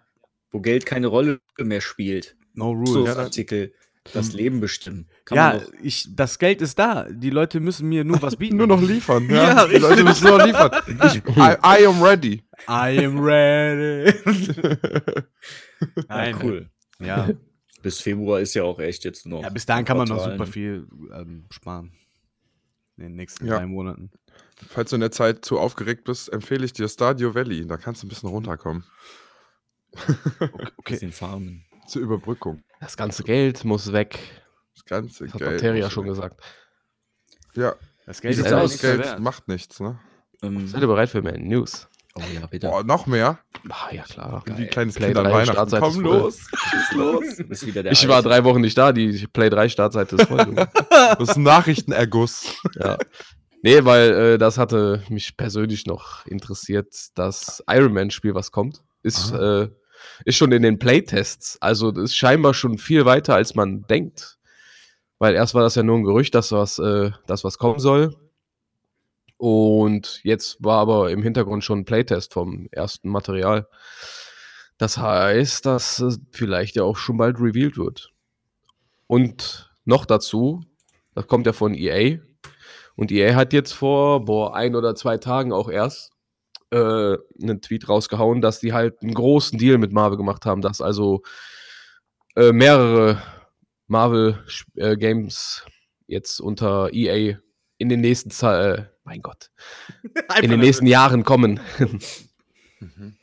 wo 0.50 0.60
Geld 0.60 0.86
keine 0.86 1.06
Rolle 1.08 1.40
mehr 1.58 1.80
spielt. 1.80 2.36
no 2.54 2.70
rules. 2.72 2.90
So 2.90 3.06
Ja, 3.06 3.16
Artikel. 3.16 3.72
Das 4.12 4.32
Leben 4.32 4.58
bestimmen. 4.58 5.06
Kann 5.24 5.36
ja, 5.36 5.60
ich, 5.80 6.08
das 6.16 6.40
Geld 6.40 6.60
ist 6.60 6.76
da. 6.76 7.06
Die 7.08 7.30
Leute 7.30 7.60
müssen 7.60 7.88
mir 7.88 8.02
nur 8.02 8.20
was 8.20 8.34
bieten. 8.34 8.56
Nur 8.58 8.66
noch 8.66 8.82
liefern. 8.82 9.30
Ja, 9.30 9.58
Ja, 9.62 9.66
die 9.68 9.76
Leute 9.76 10.02
müssen 10.02 10.26
nur 10.26 10.38
noch 10.38 10.46
liefern. 10.46 10.70
Ich, 11.06 11.22
I, 11.36 11.54
I 11.82 11.86
am 11.86 12.02
ready. 12.02 12.42
I 12.68 13.04
am 13.06 13.20
ready. 13.20 14.12
ja, 15.80 16.04
Nein, 16.08 16.36
cool. 16.42 16.70
Ja. 16.98 17.28
Bis 17.82 18.00
Februar 18.00 18.40
ist 18.40 18.54
ja 18.54 18.64
auch 18.64 18.80
echt 18.80 19.04
jetzt 19.04 19.24
noch. 19.24 19.42
ja, 19.42 19.50
bis 19.50 19.66
dahin 19.66 19.84
kann 19.84 19.96
man 19.96 20.08
noch 20.08 20.24
super 20.24 20.46
viel 20.46 20.88
ähm, 21.14 21.46
sparen. 21.50 21.92
In 22.96 23.04
den 23.04 23.14
nächsten 23.14 23.46
Ja. 23.46 23.58
drei 23.58 23.66
Monaten. 23.66 24.10
Falls 24.68 24.90
du 24.90 24.96
in 24.96 25.00
der 25.00 25.10
Zeit 25.10 25.44
zu 25.44 25.58
aufgeregt 25.58 26.04
bist, 26.04 26.32
empfehle 26.32 26.64
ich 26.64 26.72
dir 26.72 26.88
Stadio 26.88 27.34
Valley. 27.34 27.66
Da 27.66 27.76
kannst 27.76 28.02
du 28.02 28.06
ein 28.06 28.08
bisschen 28.08 28.28
runterkommen. 28.28 28.84
Okay. 30.40 30.70
Bisschen 30.84 31.12
farmen. 31.12 31.64
Zur 31.86 32.02
Überbrückung. 32.02 32.62
Das 32.80 32.96
ganze 32.96 33.22
Geld 33.24 33.64
muss 33.64 33.92
weg. 33.92 34.18
Das 34.74 34.84
ganze 34.84 35.24
Das 35.24 35.34
hat 35.34 35.40
Geld. 35.40 35.52
Materia 35.52 35.84
muss 35.84 35.92
schon 35.92 36.04
weg. 36.04 36.10
gesagt. 36.14 36.40
Ja, 37.54 37.74
Das 38.06 38.18
Wie 38.22 38.28
Geld 38.28 38.38
ist 38.38 38.50
das 38.50 38.78
Geld 38.80 39.18
macht 39.18 39.48
nichts, 39.48 39.80
ne? 39.80 39.98
Ähm, 40.42 40.66
Seid 40.66 40.80
ihr 40.80 40.86
bereit 40.86 41.10
für 41.10 41.20
mehr 41.22 41.38
News? 41.38 41.88
oh 42.14 42.22
ja, 42.34 42.46
bitte. 42.46 42.68
Boah, 42.68 42.82
noch 42.84 43.06
mehr? 43.06 43.38
Ah, 43.68 43.92
ja, 43.92 44.02
klar. 44.04 44.42
Wie 44.46 44.50
Geil. 44.52 44.66
kleines 44.68 44.94
Play 44.94 45.06
Kind 45.08 45.18
an 45.18 45.24
3 45.24 45.32
Weihnachten. 45.32 45.78
Komm 45.80 46.00
los. 46.00 46.46
Schieß 46.70 46.92
los. 46.96 47.24
Ich 47.90 48.08
war 48.08 48.22
drei 48.22 48.44
Wochen 48.44 48.60
nicht 48.60 48.76
da, 48.78 48.92
die 48.92 49.26
Play 49.28 49.50
3 49.50 49.68
Startseite 49.68 50.16
ist 50.16 50.28
voll. 50.28 50.54
Das 50.90 51.28
ist 51.30 51.36
ein 51.36 51.42
Nachrichtenerguss. 51.42 52.56
ja. 52.76 52.96
Nee, 53.62 53.84
weil 53.84 54.12
äh, 54.12 54.38
das 54.38 54.58
hatte 54.58 55.04
mich 55.08 55.36
persönlich 55.36 55.86
noch 55.86 56.26
interessiert. 56.26 56.94
Das 57.14 57.62
Iron 57.68 57.92
Man-Spiel, 57.92 58.34
was 58.34 58.50
kommt, 58.50 58.82
ist, 59.02 59.30
äh, 59.30 59.68
ist 60.24 60.36
schon 60.36 60.50
in 60.50 60.62
den 60.62 60.80
Playtests. 60.80 61.58
Also 61.62 61.92
das 61.92 62.04
ist 62.04 62.16
scheinbar 62.16 62.54
schon 62.54 62.76
viel 62.78 63.04
weiter, 63.04 63.36
als 63.36 63.54
man 63.54 63.86
denkt. 63.86 64.38
Weil 65.18 65.34
erst 65.34 65.54
war 65.54 65.62
das 65.62 65.76
ja 65.76 65.84
nur 65.84 65.96
ein 65.98 66.02
Gerücht, 66.02 66.34
dass 66.34 66.50
was, 66.50 66.80
äh, 66.80 67.12
das 67.28 67.44
was 67.44 67.56
kommen 67.56 67.78
soll. 67.78 68.16
Und 69.36 70.20
jetzt 70.24 70.62
war 70.62 70.78
aber 70.80 71.10
im 71.12 71.22
Hintergrund 71.22 71.62
schon 71.62 71.80
ein 71.80 71.84
Playtest 71.84 72.32
vom 72.32 72.68
ersten 72.72 73.08
Material. 73.08 73.68
Das 74.78 74.98
heißt, 74.98 75.66
dass 75.66 76.00
es 76.00 76.20
vielleicht 76.32 76.74
ja 76.74 76.82
auch 76.82 76.96
schon 76.96 77.16
bald 77.16 77.38
revealed 77.38 77.76
wird. 77.76 78.12
Und 79.06 79.72
noch 79.84 80.06
dazu, 80.06 80.64
das 81.14 81.28
kommt 81.28 81.46
ja 81.46 81.52
von 81.52 81.74
EA. 81.74 82.18
Und 83.02 83.10
EA 83.10 83.34
hat 83.34 83.52
jetzt 83.52 83.72
vor, 83.72 84.24
boah, 84.24 84.54
ein 84.54 84.76
oder 84.76 84.94
zwei 84.94 85.18
Tagen 85.18 85.52
auch 85.52 85.68
erst 85.68 86.12
äh, 86.70 86.76
einen 87.42 87.60
Tweet 87.60 87.88
rausgehauen, 87.88 88.40
dass 88.40 88.60
die 88.60 88.72
halt 88.72 89.02
einen 89.02 89.12
großen 89.12 89.58
Deal 89.58 89.76
mit 89.76 89.92
Marvel 89.92 90.16
gemacht 90.16 90.46
haben, 90.46 90.62
dass 90.62 90.80
also 90.80 91.22
äh, 92.36 92.52
mehrere 92.52 93.20
Marvel-Games 93.88 95.66
jetzt 96.06 96.38
unter 96.38 96.90
EA 96.92 97.38
in 97.76 97.88
den 97.88 98.02
nächsten, 98.02 98.30
äh, 98.46 98.84
mein 99.02 99.20
Gott, 99.20 99.50
in 100.40 100.50
den 100.50 100.60
nächsten 100.60 100.86
Jahren 100.86 101.24
kommen. 101.24 101.58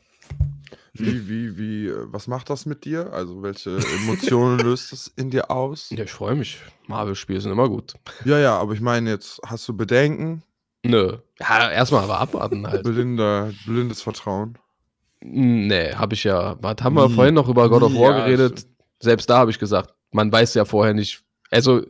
Wie, 1.00 1.28
wie, 1.30 1.58
wie, 1.58 1.88
äh, 1.88 2.06
was 2.08 2.28
macht 2.28 2.50
das 2.50 2.66
mit 2.66 2.86
dir? 2.86 3.12
Also, 3.14 3.42
welche 3.42 3.78
Emotionen 3.78 4.60
löst 4.64 4.92
das 4.92 5.08
in 5.16 5.30
dir 5.30 5.50
aus? 5.52 5.90
ja, 5.90 6.04
ich 6.04 6.12
freue 6.12 6.36
mich. 6.36 6.60
Marvel-Spiele 6.88 7.42
sind 7.42 7.52
immer 7.52 7.70
gut. 7.70 7.94
Ja, 8.26 8.40
ja, 8.40 8.58
aber 8.58 8.74
ich 8.74 8.82
meine, 8.82 9.10
jetzt 9.10 9.40
hast 9.46 9.68
du 9.68 9.76
Bedenken, 9.76 10.44
Nö. 10.84 11.18
Ja, 11.42 11.70
erstmal 11.72 12.04
aber 12.06 12.20
abwarten 12.20 12.66
halt. 12.66 12.84
blinder, 12.84 13.52
blindes 13.66 14.02
Vertrauen. 14.02 14.58
Nee, 15.22 15.94
habe 15.94 16.14
ich 16.14 16.24
ja. 16.24 16.56
Was 16.62 16.78
haben 16.82 16.94
wir 16.96 17.10
Nie. 17.10 17.16
vorhin 17.16 17.34
noch 17.36 17.50
über 17.50 17.68
God 17.68 17.84
of 17.84 17.94
War 17.94 18.18
Ja, 18.20 18.26
geredet? 18.26 18.66
Selbst 19.02 19.30
da 19.30 19.40
habe 19.40 19.52
ich 19.52 19.60
gesagt, 19.60 19.94
man 20.12 20.32
weiß 20.32 20.54
ja 20.54 20.64
vorher 20.64 20.94
nicht. 20.94 21.22
Also, 21.52 21.82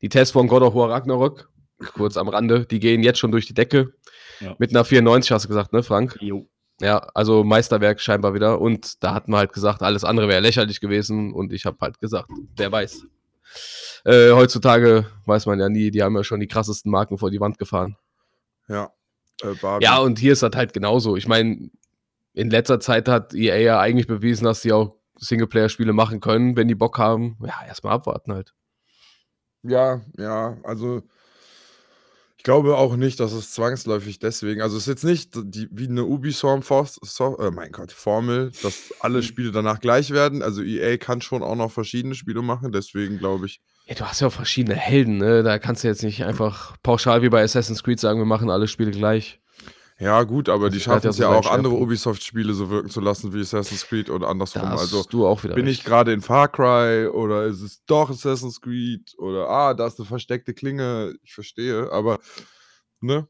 die 0.00 0.08
Tests 0.08 0.32
von 0.32 0.48
God 0.48 0.62
of 0.62 0.74
War 0.74 0.88
Ragnarok, 0.88 1.50
kurz 1.92 2.16
am 2.16 2.28
Rande, 2.28 2.64
die 2.64 2.80
gehen 2.80 3.02
jetzt 3.02 3.18
schon 3.18 3.32
durch 3.32 3.46
die 3.46 3.52
Decke. 3.54 3.92
Ja. 4.40 4.54
Mit 4.58 4.70
einer 4.70 4.84
94 4.84 5.30
hast 5.32 5.44
du 5.44 5.48
gesagt, 5.48 5.72
ne, 5.74 5.82
Frank? 5.82 6.16
Jo. 6.20 6.48
Ja, 6.80 6.98
also 7.14 7.42
Meisterwerk 7.42 8.00
scheinbar 8.00 8.34
wieder. 8.34 8.60
Und 8.60 9.02
da 9.02 9.14
hatten 9.14 9.32
wir 9.32 9.38
halt 9.38 9.52
gesagt, 9.52 9.82
alles 9.82 10.04
andere 10.04 10.28
wäre 10.28 10.40
lächerlich 10.40 10.80
gewesen. 10.80 11.32
Und 11.32 11.52
ich 11.52 11.66
habe 11.66 11.76
halt 11.80 11.98
gesagt, 11.98 12.30
wer 12.56 12.70
weiß. 12.70 13.04
Äh, 14.04 14.30
heutzutage 14.30 15.06
weiß 15.26 15.46
man 15.46 15.58
ja 15.58 15.68
nie, 15.68 15.90
die 15.90 16.02
haben 16.02 16.16
ja 16.16 16.22
schon 16.22 16.40
die 16.40 16.46
krassesten 16.46 16.90
Marken 16.90 17.18
vor 17.18 17.30
die 17.30 17.40
Wand 17.40 17.58
gefahren. 17.58 17.96
Ja. 18.68 18.92
Äh. 19.42 19.54
Ja, 19.80 19.98
und 19.98 20.18
hier 20.18 20.32
ist 20.32 20.42
das 20.42 20.52
halt 20.54 20.72
genauso. 20.72 21.16
Ich 21.16 21.26
meine, 21.26 21.70
in 22.32 22.50
letzter 22.50 22.78
Zeit 22.80 23.08
hat 23.08 23.34
EA 23.34 23.56
ja 23.56 23.80
eigentlich 23.80 24.06
bewiesen, 24.06 24.44
dass 24.44 24.62
sie 24.62 24.72
auch 24.72 24.94
Singleplayer-Spiele 25.16 25.92
machen 25.92 26.20
können, 26.20 26.56
wenn 26.56 26.68
die 26.68 26.74
Bock 26.74 26.98
haben. 26.98 27.36
Ja, 27.44 27.66
erstmal 27.66 27.94
abwarten 27.94 28.32
halt. 28.32 28.54
Ja, 29.62 30.00
ja, 30.16 30.56
also 30.62 31.02
glaube 32.48 32.78
auch 32.78 32.96
nicht, 32.96 33.20
dass 33.20 33.32
es 33.32 33.52
zwangsläufig 33.52 34.20
deswegen, 34.20 34.62
also 34.62 34.78
es 34.78 34.84
ist 34.84 34.88
jetzt 34.88 35.04
nicht 35.04 35.32
die, 35.36 35.68
wie 35.70 35.86
eine 35.86 36.04
Ubisoft, 36.06 36.64
Force- 36.64 36.98
so, 37.02 37.36
äh, 37.36 37.50
mein 37.50 37.72
Gott, 37.72 37.92
Formel, 37.92 38.50
dass 38.62 38.94
alle 39.00 39.22
Spiele 39.22 39.52
danach 39.52 39.80
gleich 39.80 40.12
werden. 40.12 40.42
Also 40.42 40.62
EA 40.62 40.96
kann 40.96 41.20
schon 41.20 41.42
auch 41.42 41.56
noch 41.56 41.70
verschiedene 41.70 42.14
Spiele 42.14 42.40
machen, 42.40 42.72
deswegen 42.72 43.18
glaube 43.18 43.44
ich, 43.44 43.60
Ja, 43.86 43.94
du 43.96 44.04
hast 44.06 44.20
ja 44.20 44.28
auch 44.28 44.32
verschiedene 44.32 44.76
Helden, 44.76 45.18
ne? 45.18 45.42
Da 45.42 45.58
kannst 45.58 45.84
du 45.84 45.88
jetzt 45.88 46.02
nicht 46.02 46.24
einfach 46.24 46.76
pauschal 46.82 47.20
wie 47.20 47.28
bei 47.28 47.42
Assassin's 47.42 47.82
Creed 47.82 48.00
sagen, 48.00 48.18
wir 48.18 48.24
machen 48.24 48.48
alle 48.48 48.66
Spiele 48.66 48.92
gleich. 48.92 49.40
Ja 50.00 50.22
gut, 50.24 50.48
aber 50.48 50.70
Das 50.70 50.74
die 50.84 50.88
halt 50.88 51.02
schaffen 51.02 51.04
ja 51.04 51.10
es 51.10 51.16
so 51.16 51.22
ja 51.22 51.28
sein 51.30 51.36
auch 51.38 51.50
andere. 51.50 51.74
Ubisoft-Spiele 51.74 52.54
so 52.54 52.70
wirken 52.70 52.88
zu 52.90 53.00
lassen 53.00 53.32
wie 53.34 53.40
Assassin's 53.40 53.86
Creed 53.86 54.10
oder 54.10 54.26
Da 54.26 54.30
andersrum. 54.30 54.62
hast 54.68 54.80
Also 54.80 55.04
du 55.08 55.26
auch 55.26 55.42
wieder 55.44 55.54
bin 55.54 55.66
ich 55.66 55.78
recht. 55.78 55.86
gerade 55.86 56.12
in 56.12 56.20
Far 56.20 56.48
Cry 56.48 57.08
oder 57.08 57.44
ist 57.46 57.60
es 57.62 57.84
doch 57.86 58.10
Assassin's 58.10 58.60
Creed 58.60 59.14
oder 59.18 59.48
ah, 59.48 59.74
da 59.74 59.86
ist 59.86 59.98
eine 59.98 60.06
versteckte 60.06 60.54
Klinge, 60.54 61.14
ich 61.22 61.34
verstehe, 61.34 61.90
aber 61.92 62.20
ne? 63.00 63.28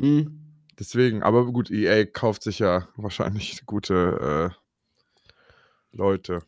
Hm. 0.00 0.42
Deswegen, 0.78 1.22
aber 1.22 1.46
gut, 1.52 1.70
EA 1.70 2.04
kauft 2.04 2.42
sich 2.42 2.58
ja 2.58 2.88
wahrscheinlich 2.96 3.62
gute 3.66 4.52
äh, 5.92 5.96
Leute. 5.96 6.42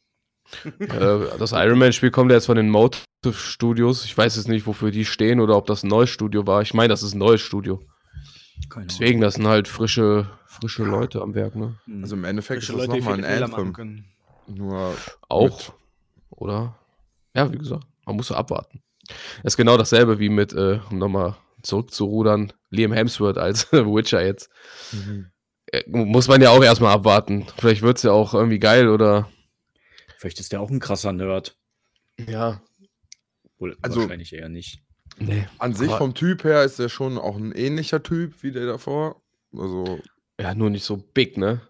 Das 1.38 1.52
Iron 1.52 1.78
Man-Spiel 1.78 2.10
kommt 2.10 2.30
ja 2.30 2.36
jetzt 2.36 2.46
von 2.46 2.56
den 2.56 2.70
Motive 2.70 3.02
Studios. 3.32 4.04
Ich 4.06 4.16
weiß 4.16 4.36
jetzt 4.36 4.48
nicht, 4.48 4.66
wofür 4.66 4.90
die 4.90 5.04
stehen 5.04 5.40
oder 5.40 5.56
ob 5.56 5.66
das 5.66 5.82
ein 5.82 5.88
neues 5.88 6.08
Studio 6.10 6.46
war. 6.46 6.62
Ich 6.62 6.72
meine, 6.72 6.88
das 6.88 7.02
ist 7.02 7.14
ein 7.14 7.18
neues 7.18 7.42
Studio. 7.42 7.82
Keine 8.70 8.86
Deswegen, 8.86 9.20
das 9.20 9.34
sind 9.34 9.46
halt 9.46 9.68
frische, 9.68 10.28
frische 10.46 10.84
Leute 10.84 11.22
am 11.22 11.34
Werk, 11.34 11.54
ne? 11.56 11.76
Ahnung. 11.86 12.02
Also 12.02 12.16
im 12.16 12.24
Endeffekt 12.24 12.64
Frische 12.64 12.78
ist 12.78 12.88
das 12.88 12.96
nochmal 12.96 13.24
ein 13.24 13.42
Anthem. 13.42 14.04
Nur 14.46 14.94
Auch, 15.28 15.72
oder? 16.30 16.78
Ja, 17.34 17.52
wie 17.52 17.58
gesagt, 17.58 17.84
man 18.06 18.16
muss 18.16 18.28
so 18.28 18.34
abwarten. 18.34 18.82
Das 19.42 19.54
ist 19.54 19.56
genau 19.56 19.76
dasselbe 19.76 20.18
wie 20.18 20.28
mit, 20.28 20.52
äh, 20.52 20.80
um 20.90 20.98
nochmal 20.98 21.36
zurückzurudern, 21.62 22.52
Liam 22.70 22.92
Hemsworth 22.92 23.38
als 23.38 23.72
Witcher 23.72 24.24
jetzt. 24.24 24.50
Äh, 25.66 25.82
muss 25.88 26.28
man 26.28 26.40
ja 26.40 26.50
auch 26.50 26.62
erstmal 26.62 26.92
abwarten. 26.94 27.46
Vielleicht 27.58 27.82
wird 27.82 27.96
es 27.98 28.02
ja 28.02 28.12
auch 28.12 28.34
irgendwie 28.34 28.58
geil 28.58 28.88
oder. 28.88 29.28
Vielleicht 30.18 30.40
ist 30.40 30.52
der 30.52 30.60
auch 30.60 30.70
ein 30.70 30.80
krasser 30.80 31.12
Nerd. 31.12 31.56
Ja. 32.28 32.60
Wohl, 33.58 33.76
Also- 33.82 34.00
wahrscheinlich 34.02 34.32
eher 34.32 34.48
nicht. 34.48 34.82
Nee. 35.20 35.46
an 35.58 35.74
sich 35.74 35.90
vom 35.92 36.14
Typ 36.14 36.44
her 36.44 36.64
ist 36.64 36.78
er 36.78 36.88
schon 36.88 37.18
auch 37.18 37.36
ein 37.36 37.52
ähnlicher 37.52 38.02
Typ 38.02 38.42
wie 38.42 38.52
der 38.52 38.66
davor. 38.66 39.20
Also 39.56 39.98
Ja, 40.40 40.54
nur 40.54 40.70
nicht 40.70 40.84
so 40.84 40.96
big, 40.96 41.36
ne? 41.36 41.60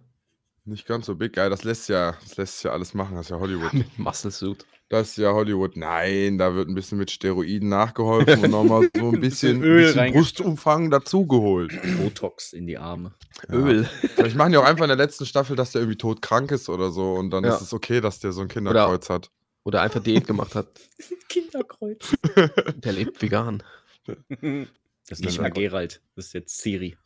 nicht 0.64 0.86
ganz 0.86 1.06
so 1.06 1.14
big. 1.14 1.34
Ja, 1.36 1.48
das 1.48 1.64
lässt 1.64 1.88
ja, 1.88 2.14
das 2.22 2.36
lässt 2.36 2.62
ja 2.62 2.72
alles 2.72 2.92
machen, 2.92 3.16
das 3.16 3.26
ist 3.26 3.30
ja 3.30 3.38
Hollywood. 3.40 3.72
Mit 3.72 3.98
Muscle 3.98 4.30
Suit. 4.30 4.66
Das 4.90 5.10
ist 5.10 5.16
ja 5.18 5.32
Hollywood. 5.32 5.76
Nein, 5.76 6.36
da 6.38 6.54
wird 6.54 6.68
ein 6.68 6.74
bisschen 6.74 6.96
mit 6.98 7.10
Steroiden 7.10 7.68
nachgeholfen 7.68 8.42
und 8.44 8.50
nochmal 8.50 8.88
so 8.96 9.10
ein 9.10 9.20
bisschen, 9.20 9.62
Öl 9.62 9.84
bisschen. 9.84 10.12
Brustumfang 10.14 10.90
dazugeholt. 10.90 11.72
Botox 11.98 12.54
in 12.54 12.66
die 12.66 12.78
Arme. 12.78 13.12
Öl. 13.50 13.84
Vielleicht 13.84 14.36
machen 14.36 14.52
die 14.52 14.58
auch 14.58 14.64
einfach 14.64 14.84
in 14.84 14.88
der 14.88 14.96
letzten 14.96 15.26
Staffel, 15.26 15.56
dass 15.56 15.72
der 15.72 15.82
irgendwie 15.82 15.98
todkrank 15.98 16.50
ist 16.52 16.68
oder 16.70 16.90
so 16.90 17.14
und 17.14 17.30
dann 17.30 17.44
Ja. 17.44 17.54
ist 17.54 17.60
es 17.60 17.72
okay, 17.74 18.00
dass 18.00 18.20
der 18.20 18.32
so 18.32 18.40
ein 18.40 18.48
Kinderkreuz 18.48 19.10
hat. 19.10 19.30
Oder 19.68 19.82
einfach 19.82 20.02
Diät 20.02 20.26
gemacht 20.26 20.54
hat. 20.54 20.80
Kinderkreuz. 21.28 22.16
Der 22.76 22.90
lebt 22.90 23.20
vegan. 23.20 23.62
Das 24.06 25.20
ist 25.20 25.26
nicht 25.26 25.38
mehr 25.42 25.50
Gerald, 25.50 26.00
das 26.16 26.28
ist 26.28 26.32
jetzt 26.32 26.56
Siri. 26.62 26.96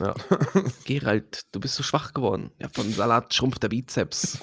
Ja. 0.00 0.16
Gerald, 0.84 1.46
du 1.52 1.60
bist 1.60 1.76
so 1.76 1.84
schwach 1.84 2.12
geworden. 2.14 2.50
Ja, 2.58 2.68
vom 2.70 2.90
Salat 2.92 3.32
schrumpft 3.32 3.62
der 3.62 3.68
Bizeps. 3.68 4.36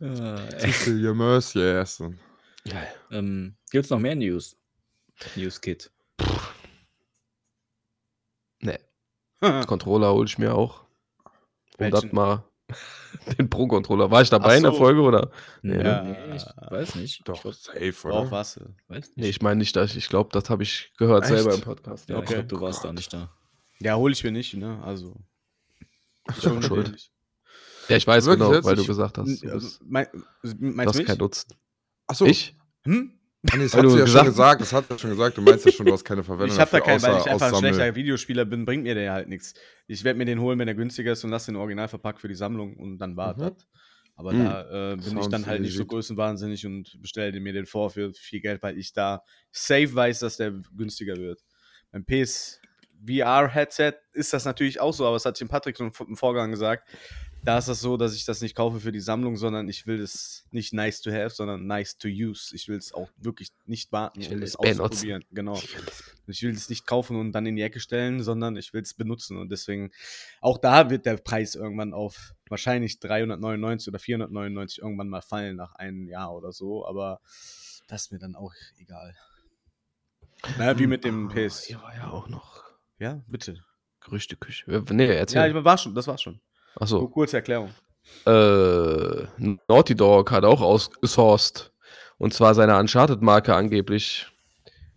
Your 0.00 1.14
mercy 1.14 1.62
essen. 1.62 2.20
Geil. 2.68 2.94
ähm, 3.12 3.56
Gibt 3.70 3.86
es 3.86 3.90
noch 3.90 4.00
mehr 4.00 4.16
News? 4.16 4.58
News 5.34 5.58
Kit. 5.62 5.90
Nee. 8.60 8.80
Controller 9.66 10.12
hole 10.12 10.26
ich 10.26 10.36
mir 10.36 10.54
auch. 10.54 10.84
Um 11.78 11.90
das 11.90 12.02
Welchen? 12.02 12.14
mal. 12.14 12.44
Den 13.38 13.48
Pro-Controller. 13.48 14.10
War 14.10 14.22
ich 14.22 14.30
dabei 14.30 14.52
Ach 14.54 14.56
in 14.56 14.62
der 14.64 14.72
so. 14.72 14.78
Folge 14.78 15.00
oder? 15.00 15.30
Nee, 15.62 15.82
Ja. 15.82 16.02
nee, 16.02 16.36
ich 16.36 16.44
weiß 16.70 16.94
nicht. 16.96 17.26
Doch, 17.28 17.34
Ich 17.36 17.42
glaub, 17.42 17.54
safe, 17.54 18.08
oder? 18.08 18.30
was. 18.30 18.60
weiß 18.88 19.12
Nee, 19.16 19.22
nicht. 19.26 19.30
ich 19.36 19.42
meine 19.42 19.56
nicht, 19.58 19.74
dass 19.76 19.94
ich 19.94 20.08
glaube, 20.08 20.30
das 20.32 20.50
habe 20.50 20.62
ich 20.62 20.92
gehört 20.98 21.24
Echt? 21.24 21.34
selber 21.34 21.54
im 21.54 21.60
Podcast. 21.60 22.08
Ja, 22.08 22.16
ich 22.16 22.22
Okay. 22.22 22.34
glaube, 22.34 22.48
du 22.48 22.60
warst 22.60 22.84
da 22.84 22.92
nicht 22.92 23.12
da. 23.12 23.30
Ja, 23.78 23.96
hole 23.96 24.12
ich 24.12 24.24
mir 24.24 24.32
nicht, 24.32 24.54
ne? 24.54 24.82
Also. 24.82 25.14
Ich 26.36 26.44
mir 26.44 26.62
schuld. 26.62 26.90
nicht. 26.92 27.12
Ja, 27.88 27.96
ich 27.96 28.06
weiß 28.06 28.24
Wirklich 28.26 28.48
genau, 28.48 28.64
weil 28.64 28.74
du 28.74 28.80
Ich- 28.82 28.86
gesagt 28.88 29.16
hast, 29.18 29.42
du, 29.44 29.48
Also, 29.52 29.66
bist, 29.66 29.80
mein, 29.86 30.06
du 30.42 30.54
meinst 30.58 30.88
hast 30.88 30.94
du 30.94 30.98
mich? 30.98 31.06
keinen 31.06 31.18
Nutzen. 31.18 31.54
Achso, 32.08 32.24
Ich? 32.26 32.56
Hm? 32.84 33.15
Nee, 33.42 33.62
das 33.64 33.74
hast 33.74 33.82
du 33.84 33.90
ja 33.90 34.04
gesagt- 34.04 34.10
schon 34.24 34.26
gesagt. 34.26 34.60
Das 34.60 34.72
hat 34.72 34.90
er 34.90 34.98
schon 34.98 35.10
gesagt. 35.10 35.36
Du 35.36 35.42
meinst 35.42 35.64
ja 35.64 35.70
schon, 35.72 35.86
du 35.86 35.92
hast 35.92 36.04
keine 36.04 36.24
Verwendung 36.24 36.54
Ich 36.56 36.60
habe 36.60 36.70
da 36.70 36.80
keinen, 36.80 37.00
weil 37.02 37.18
ich 37.20 37.26
einfach 37.26 37.52
ein 37.52 37.58
schlechter 37.58 37.94
Videospieler 37.94 38.44
bin, 38.44 38.64
bringt 38.64 38.82
mir 38.82 38.94
der 38.94 39.12
halt 39.12 39.28
nichts. 39.28 39.54
Ich 39.86 40.02
werde 40.02 40.18
mir 40.18 40.24
den 40.24 40.40
holen, 40.40 40.58
wenn 40.58 40.66
er 40.68 40.74
günstiger 40.74 41.12
ist 41.12 41.22
und 41.22 41.30
lasse 41.30 41.52
den 41.52 41.56
original 41.56 41.86
verpackt 41.88 42.20
für 42.20 42.28
die 42.28 42.34
Sammlung 42.34 42.76
und 42.76 42.98
dann 42.98 43.16
war 43.16 43.34
Mhm. 43.36 43.40
das. 43.40 43.52
Aber 44.16 44.32
Mhm. 44.32 44.44
da 44.44 44.92
äh, 44.92 44.96
bin 44.96 45.04
ich 45.04 45.12
Sounds 45.12 45.28
dann 45.28 45.46
halt 45.46 45.60
nicht 45.60 45.76
so 45.76 45.84
größenwahnsinnig 45.84 46.64
und 46.66 46.96
bestelle 47.02 47.38
mir 47.38 47.52
den 47.52 47.66
vor 47.66 47.90
für 47.90 48.12
viel 48.14 48.40
Geld, 48.40 48.62
weil 48.62 48.78
ich 48.78 48.92
da 48.92 49.22
safe 49.52 49.94
weiß, 49.94 50.20
dass 50.20 50.38
der 50.38 50.52
günstiger 50.76 51.16
wird. 51.16 51.42
Beim 51.92 52.04
PS 52.04 52.60
VR-Headset 53.06 53.92
ist 54.14 54.32
das 54.32 54.46
natürlich 54.46 54.80
auch 54.80 54.92
so, 54.94 55.06
aber 55.06 55.16
es 55.16 55.26
hat 55.26 55.38
dem 55.38 55.48
Patrick 55.48 55.76
schon 55.76 55.92
im 56.08 56.16
Vorgang 56.16 56.50
gesagt. 56.50 56.88
Da 57.42 57.58
ist 57.58 57.68
das 57.68 57.80
so, 57.80 57.96
dass 57.96 58.14
ich 58.16 58.24
das 58.24 58.40
nicht 58.40 58.56
kaufe 58.56 58.80
für 58.80 58.90
die 58.90 59.00
Sammlung, 59.00 59.36
sondern 59.36 59.68
ich 59.68 59.86
will 59.86 60.00
es 60.00 60.46
nicht 60.50 60.72
nice 60.74 61.00
to 61.00 61.12
have, 61.12 61.30
sondern 61.30 61.64
nice 61.68 61.96
to 61.96 62.08
use. 62.08 62.52
Ich 62.56 62.66
will 62.66 62.76
es 62.76 62.92
auch 62.92 63.08
wirklich 63.16 63.50
nicht 63.66 63.92
warten, 63.92 64.20
Ich 64.20 64.30
will 64.30 64.38
um 64.38 64.42
es 64.42 64.50
es 64.50 64.56
benutzen. 64.56 64.80
auszuprobieren. 64.80 65.24
Genau. 65.30 65.62
Ich 66.26 66.42
will 66.42 66.50
es 66.54 66.68
nicht 66.68 66.86
kaufen 66.88 67.14
und 67.16 67.30
dann 67.30 67.46
in 67.46 67.54
die 67.54 67.62
Ecke 67.62 67.78
stellen, 67.78 68.20
sondern 68.24 68.56
ich 68.56 68.72
will 68.72 68.82
es 68.82 68.94
benutzen. 68.94 69.36
Und 69.38 69.50
deswegen, 69.52 69.92
auch 70.40 70.58
da 70.58 70.90
wird 70.90 71.06
der 71.06 71.18
Preis 71.18 71.54
irgendwann 71.54 71.92
auf 71.94 72.32
wahrscheinlich 72.48 72.98
399 72.98 73.88
oder 73.88 74.00
499 74.00 74.82
irgendwann 74.82 75.08
mal 75.08 75.22
fallen 75.22 75.54
nach 75.54 75.72
einem 75.76 76.08
Jahr 76.08 76.34
oder 76.34 76.50
so. 76.50 76.84
Aber 76.84 77.20
das 77.86 78.02
ist 78.06 78.12
mir 78.12 78.18
dann 78.18 78.34
auch 78.34 78.52
egal. 78.78 79.14
Naja, 80.58 80.76
wie 80.80 80.88
mit 80.88 81.04
dem 81.04 81.28
Ah, 81.28 81.32
PS. 81.32 81.62
Hier 81.62 81.80
war 81.80 81.94
ja 81.94 82.10
auch 82.10 82.28
noch 82.28 82.64
Ja, 82.98 83.22
bitte. 83.28 83.62
Gerüchteküche. 84.00 84.68
Äh, 84.70 84.82
Nee, 84.92 85.06
erzähl. 85.14 85.36
Ja, 85.38 85.46
ich 85.58 85.64
war 85.64 85.78
schon, 85.78 85.94
das 85.94 86.08
war's 86.08 86.22
schon. 86.22 86.40
Achso. 86.76 87.08
Kurze 87.08 87.36
Erklärung. 87.38 87.70
Äh, 88.26 89.26
Naughty 89.68 89.94
Dog 89.94 90.30
hat 90.30 90.44
auch 90.44 90.60
ausgesourced. 90.60 91.72
Und 92.18 92.32
zwar 92.32 92.54
seine 92.54 92.78
Uncharted-Marke 92.78 93.54
angeblich. 93.54 94.26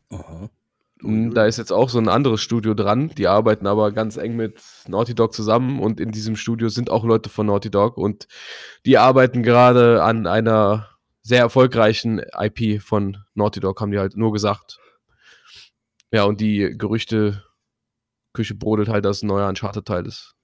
Aha. 0.10 0.50
Mm, 1.02 1.32
Da 1.32 1.46
ist 1.46 1.58
jetzt 1.58 1.72
auch 1.72 1.90
so 1.90 2.00
ein 2.00 2.10
anderes 2.10 2.42
Studio 2.42 2.74
dran. 2.74 3.10
Die 3.18 3.28
arbeiten 3.28 3.68
aber 3.68 3.92
ganz 3.92 4.18
eng 4.18 4.36
mit 4.36 4.62
Naughty 4.88 5.16
Dog 5.16 5.34
zusammen 5.34 5.80
und 5.80 6.00
in 6.00 6.12
diesem 6.12 6.36
Studio 6.36 6.70
sind 6.70 6.90
auch 6.90 7.04
Leute 7.04 7.30
von 7.30 7.46
Naughty 7.48 7.72
Dog 7.72 7.98
und 7.98 8.28
die 8.86 8.98
arbeiten 8.98 9.44
gerade 9.44 10.04
an 10.04 10.28
einer 10.28 10.90
sehr 11.22 11.40
erfolgreichen 11.40 12.22
IP 12.38 12.82
von 12.82 13.18
Naughty 13.36 13.60
Dog, 13.60 13.80
haben 13.82 13.92
die 13.92 14.00
halt 14.00 14.16
nur 14.18 14.32
gesagt. 14.32 14.80
Ja, 16.12 16.24
und 16.24 16.42
die 16.42 16.74
Gerüchte, 16.78 17.44
Küche 18.34 18.56
brodelt 18.56 18.90
halt, 18.90 19.06
dass 19.06 19.18
es 19.18 19.24
ein 19.24 19.28
neuer 19.28 19.48
Uncharted-Teil 19.48 20.06
ist. 20.08 20.36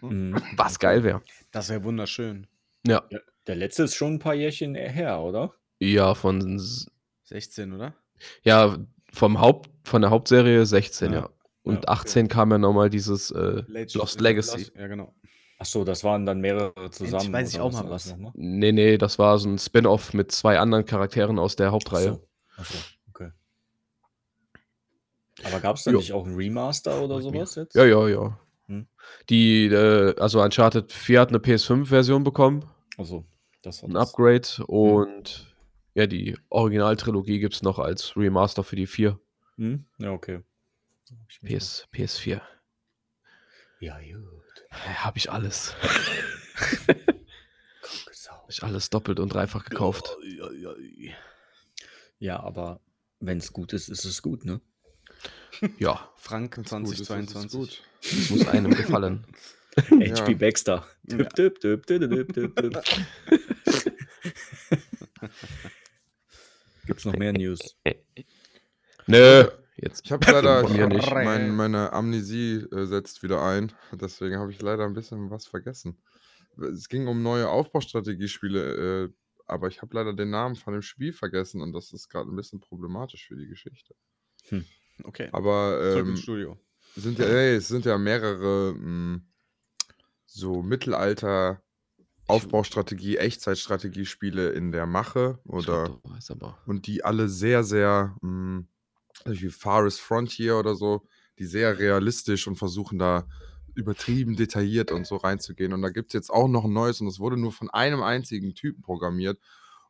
Mhm. 0.00 0.34
Was 0.56 0.78
geil 0.78 1.02
wäre. 1.04 1.22
Das 1.50 1.68
wäre 1.68 1.82
wunderschön. 1.84 2.46
Ja. 2.86 3.02
Der 3.46 3.56
letzte 3.56 3.84
ist 3.84 3.94
schon 3.94 4.14
ein 4.14 4.18
paar 4.18 4.34
Jährchen 4.34 4.74
her, 4.74 5.20
oder? 5.20 5.54
Ja, 5.78 6.14
von 6.14 6.56
s- 6.56 6.86
16, 7.24 7.72
oder? 7.72 7.94
ja, 8.42 8.76
vom 9.12 9.40
Haupt, 9.40 9.70
von 9.84 10.02
der 10.02 10.10
Hauptserie 10.10 10.64
16, 10.66 11.12
ja. 11.12 11.18
Ja. 11.20 11.30
Und 11.62 11.74
Ja, 11.74 11.78
okay. 11.80 11.88
18 11.88 12.28
kam 12.28 12.50
ja 12.50 12.58
nochmal 12.58 12.90
dieses 12.90 13.30
äh, 13.30 13.62
Legend- 13.66 13.94
Lost 13.94 14.20
Legacy. 14.20 14.58
Lost- 14.58 14.72
Ja, 14.76 14.86
genau. 14.86 15.14
Ach 15.58 15.64
so, 15.66 15.84
das 15.84 16.04
waren 16.04 16.26
dann 16.26 16.40
mehrere 16.40 16.90
zusammen. 16.90 17.32
weiß 17.32 17.54
ich 17.54 17.60
auch 17.60 17.72
mal 17.72 17.88
was. 17.88 18.06
nochmal? 18.10 18.32
Nee, 18.34 18.72
nee, 18.72 18.98
das 18.98 19.18
war 19.18 19.38
so 19.38 19.48
ein 19.48 19.58
Spin-off 19.58 20.12
mit 20.12 20.32
zwei 20.32 20.58
anderen 20.58 20.84
Charakteren 20.84 21.38
aus 21.38 21.56
der 21.56 21.70
Hauptreihe. 21.70 22.20
Ach 22.56 22.64
so, 22.66 22.76
okay. 23.08 23.30
Aber 25.44 25.60
gab 25.60 25.76
es 25.76 25.84
da 25.84 25.90
Jo. 25.92 25.98
nicht 25.98 26.12
auch 26.12 26.26
ein 26.26 26.34
Remaster 26.34 27.00
oder 27.02 27.20
sowas 27.20 27.54
jetzt? 27.54 27.74
Ja, 27.74 27.84
ja, 27.84 28.08
ja. 28.08 28.38
Hm. 28.66 28.86
Die, 29.28 29.66
äh, 29.66 30.14
also 30.18 30.42
Uncharted 30.42 30.90
4 30.92 31.20
hat 31.20 31.28
eine 31.30 31.38
PS5-Version 31.38 32.24
bekommen, 32.24 32.64
Also, 32.96 33.24
das 33.62 33.82
war 33.82 33.90
ein 33.90 33.94
das. 33.94 34.08
Upgrade 34.08 34.66
und 34.66 35.54
ja, 35.94 36.06
die 36.06 36.36
Originaltrilogie 36.48 37.38
gibt 37.38 37.54
es 37.54 37.62
noch 37.62 37.78
als 37.78 38.16
Remaster 38.16 38.64
für 38.64 38.76
die 38.76 38.86
4. 38.86 39.18
Hm? 39.56 39.84
Ja, 39.98 40.10
okay. 40.10 40.40
PS, 41.44 41.86
PS4. 41.92 42.40
Ja, 43.80 43.98
gut. 44.00 44.64
Habe 44.70 45.18
ich 45.18 45.30
alles. 45.30 45.74
Sau. 48.12 48.32
Hab 48.32 48.50
ich 48.50 48.62
alles 48.62 48.90
doppelt 48.90 49.20
und 49.20 49.32
dreifach 49.32 49.64
gekauft. 49.64 50.16
Ja, 52.18 52.40
aber 52.40 52.80
wenn 53.20 53.38
es 53.38 53.52
gut 53.52 53.72
ist, 53.72 53.88
ist 53.88 54.04
es 54.04 54.22
gut, 54.22 54.44
ne? 54.44 54.60
Ja, 55.78 56.10
Frank 56.16 56.56
Wenn's 56.56 56.70
gut 56.70 56.84
ist, 56.84 56.92
ist 56.92 57.00
es 57.00 57.06
2022. 57.08 57.60
gut. 57.60 57.82
es 58.02 58.30
muss 58.30 58.46
einem 58.48 58.74
gefallen. 58.74 59.26
HP 59.76 60.34
Baxter. 60.34 60.86
Ja. 61.04 61.24
Düpp. 61.24 61.60
Gibt's 66.86 67.04
noch 67.04 67.16
mehr 67.16 67.32
News? 67.32 67.76
Nö, 69.06 69.48
jetzt. 69.76 70.04
Ich 70.04 70.12
habe 70.12 70.30
leider, 70.30 70.68
mir 70.68 70.86
nicht. 70.86 71.10
mein, 71.10 71.54
meine 71.54 71.92
Amnesie 71.92 72.66
äh, 72.72 72.86
setzt 72.86 73.22
wieder 73.22 73.42
ein. 73.42 73.72
Deswegen 73.92 74.38
habe 74.38 74.50
ich 74.50 74.60
leider 74.62 74.84
ein 74.84 74.94
bisschen 74.94 75.30
was 75.30 75.46
vergessen. 75.46 75.98
Es 76.56 76.88
ging 76.88 77.08
um 77.08 77.22
neue 77.22 77.48
Aufbaustrategiespiele, 77.48 79.04
äh, 79.04 79.08
aber 79.46 79.68
ich 79.68 79.82
habe 79.82 79.94
leider 79.96 80.14
den 80.14 80.30
Namen 80.30 80.56
von 80.56 80.72
dem 80.72 80.82
Spiel 80.82 81.12
vergessen 81.12 81.60
und 81.60 81.72
das 81.72 81.92
ist 81.92 82.08
gerade 82.08 82.30
ein 82.30 82.36
bisschen 82.36 82.60
problematisch 82.60 83.26
für 83.26 83.36
die 83.36 83.48
Geschichte. 83.48 83.94
Okay. 85.02 85.28
Aber 85.32 85.96
ähm, 85.96 86.16
Studio. 86.16 86.58
sind 86.94 87.18
ja, 87.18 87.26
ey, 87.26 87.56
es 87.56 87.68
sind 87.68 87.84
ja 87.84 87.98
mehrere 87.98 88.74
mh, 88.74 89.20
so 90.26 90.62
Mittelalter 90.62 91.62
Aufbaustrategie, 92.26 93.18
Echtzeitstrategiespiele 93.18 94.50
in 94.50 94.72
der 94.72 94.86
Mache 94.86 95.38
oder 95.44 96.00
und 96.64 96.86
die 96.86 97.04
alle 97.04 97.28
sehr, 97.28 97.64
sehr, 97.64 98.16
mh, 98.22 98.64
wie 99.26 99.50
Forest 99.50 100.00
Frontier 100.00 100.56
oder 100.56 100.74
so, 100.74 101.06
die 101.38 101.44
sehr 101.44 101.78
realistisch 101.78 102.46
und 102.46 102.56
versuchen 102.56 102.98
da 102.98 103.26
übertrieben 103.74 104.36
detailliert 104.36 104.90
und 104.90 105.06
so 105.06 105.16
reinzugehen. 105.16 105.72
Und 105.72 105.82
da 105.82 105.90
gibt 105.90 106.10
es 106.10 106.14
jetzt 106.14 106.30
auch 106.30 106.48
noch 106.48 106.64
ein 106.64 106.72
neues 106.72 107.00
und 107.00 107.06
das 107.06 107.18
wurde 107.18 107.36
nur 107.36 107.52
von 107.52 107.68
einem 107.70 108.02
einzigen 108.02 108.54
Typen 108.54 108.82
programmiert. 108.82 109.38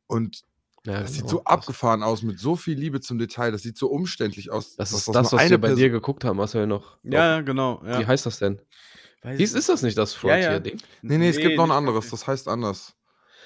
Und 0.06 0.42
Ja, 0.86 1.00
das 1.00 1.14
sieht 1.14 1.28
so 1.28 1.42
abgefahren 1.44 2.02
aus, 2.02 2.22
mit 2.22 2.38
so 2.38 2.56
viel 2.56 2.78
Liebe 2.78 3.00
zum 3.00 3.18
Detail. 3.18 3.50
Das 3.52 3.62
sieht 3.62 3.78
so 3.78 3.88
umständlich 3.88 4.50
aus. 4.50 4.76
Das 4.76 4.92
ist 4.92 5.08
das, 5.08 5.32
was 5.32 5.48
wir 5.50 5.58
bei 5.58 5.68
Person- 5.68 5.78
dir 5.82 5.90
geguckt 5.90 6.24
haben, 6.24 6.36
Marcel, 6.36 6.66
noch. 6.66 6.98
Ja, 7.02 7.36
ja, 7.36 7.40
genau. 7.40 7.82
Ja. 7.86 8.00
Wie 8.00 8.06
heißt 8.06 8.26
das 8.26 8.38
denn? 8.38 8.60
Weiß 9.22 9.38
Dies 9.38 9.54
ist 9.54 9.70
das 9.70 9.82
nicht 9.82 9.96
das 9.96 10.12
Ja, 10.22 10.36
ja. 10.36 10.50
Frontier-Ding? 10.52 10.78
Nee, 11.00 11.16
nee, 11.18 11.28
es 11.30 11.38
gibt 11.38 11.56
noch 11.56 11.64
ein 11.64 11.70
anderes, 11.70 12.10
das 12.10 12.26
heißt 12.26 12.48
anders. 12.48 12.94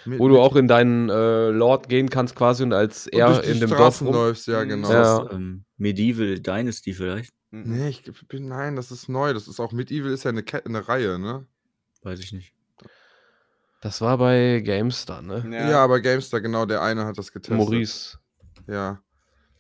Mit- 0.04 0.18
Wo 0.18 0.28
du 0.28 0.40
auch 0.40 0.56
in 0.56 0.66
deinen 0.68 1.08
äh, 1.10 1.50
Lord 1.50 1.88
gehen 1.88 2.08
kannst 2.10 2.34
quasi 2.34 2.62
und 2.64 2.72
als 2.72 3.06
und 3.06 3.14
er 3.14 3.44
in 3.44 3.60
dem 3.60 3.68
Dorf 3.70 3.78
Straßen 3.78 4.06
rum. 4.08 4.16
läufst, 4.16 4.46
ja, 4.48 4.64
Mhm. 4.64 4.68
genau. 4.68 4.90
Ja. 4.92 5.18
Das, 5.24 5.32
ähm, 5.32 5.64
Medieval 5.76 6.40
Dynasty 6.40 6.92
vielleicht? 6.92 7.32
Nee, 7.50 7.88
ich 7.88 8.02
bin, 8.28 8.48
nein, 8.48 8.74
das 8.76 8.90
ist 8.90 9.08
neu. 9.08 9.32
Das 9.32 9.46
ist 9.48 9.60
auch 9.60 9.72
Medieval 9.72 10.12
ist 10.12 10.24
ja 10.24 10.30
eine, 10.30 10.42
Kette, 10.42 10.68
eine 10.68 10.86
Reihe, 10.88 11.18
ne? 11.18 11.46
Weiß 12.02 12.18
ich 12.20 12.32
nicht. 12.32 12.52
Das 13.80 14.00
war 14.00 14.18
bei 14.18 14.60
GameStar, 14.64 15.22
ne? 15.22 15.44
Ja, 15.50 15.84
aber 15.84 16.00
GameStar, 16.00 16.40
genau, 16.40 16.66
der 16.66 16.82
eine 16.82 17.04
hat 17.04 17.16
das 17.16 17.30
getestet. 17.32 17.56
Maurice. 17.58 18.18
Ja. 18.66 19.00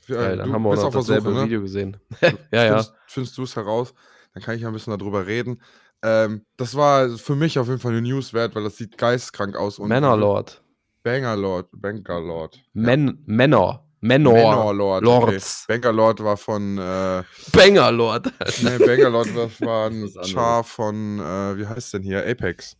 Ja, 0.08 0.22
Ja, 0.30 0.36
dann 0.36 0.52
haben 0.52 0.62
wir 0.62 0.70
auch 0.70 0.90
dasselbe 0.92 1.28
Suche, 1.30 1.34
ne? 1.40 1.44
Video 1.44 1.60
gesehen. 1.62 1.96
ja, 2.20 2.28
ja. 2.64 2.66
Findest, 2.68 2.92
findest 3.06 3.38
du 3.38 3.42
es 3.44 3.56
heraus? 3.56 3.94
Dann 4.34 4.42
kann 4.42 4.56
ich 4.56 4.62
ja 4.62 4.68
ein 4.68 4.72
bisschen 4.74 4.96
darüber 4.98 5.26
reden. 5.26 5.62
Ähm, 6.02 6.44
das 6.56 6.74
war 6.74 7.08
für 7.10 7.34
mich 7.36 7.58
auf 7.58 7.68
jeden 7.68 7.78
Fall 7.80 7.92
eine 7.92 8.02
News 8.02 8.32
wert, 8.32 8.54
weil 8.54 8.64
das 8.64 8.76
sieht 8.76 8.96
geistkrank 8.98 9.56
aus. 9.56 9.78
und- 9.78 9.88
Männerlord. 9.88 10.62
Bangerlord. 11.02 11.68
Bangerlord. 11.72 12.60
Men 12.72 13.22
Männer. 13.26 13.84
Menor. 14.00 14.34
Bangerlord. 14.34 15.02
Lords. 15.04 15.64
Okay. 15.68 15.80
Bangerlord 15.80 16.22
war 16.22 16.36
von. 16.36 16.78
Äh, 16.78 17.22
Bangerlord. 17.52 18.26
nee, 18.62 18.78
Bangerlord 18.78 19.28
das 19.36 19.60
war 19.60 19.86
ein. 19.90 20.08
Char 20.24 20.62
von. 20.64 21.18
Äh, 21.18 21.58
wie 21.58 21.66
heißt 21.66 21.94
denn 21.94 22.02
hier? 22.02 22.24
Apex. 22.26 22.76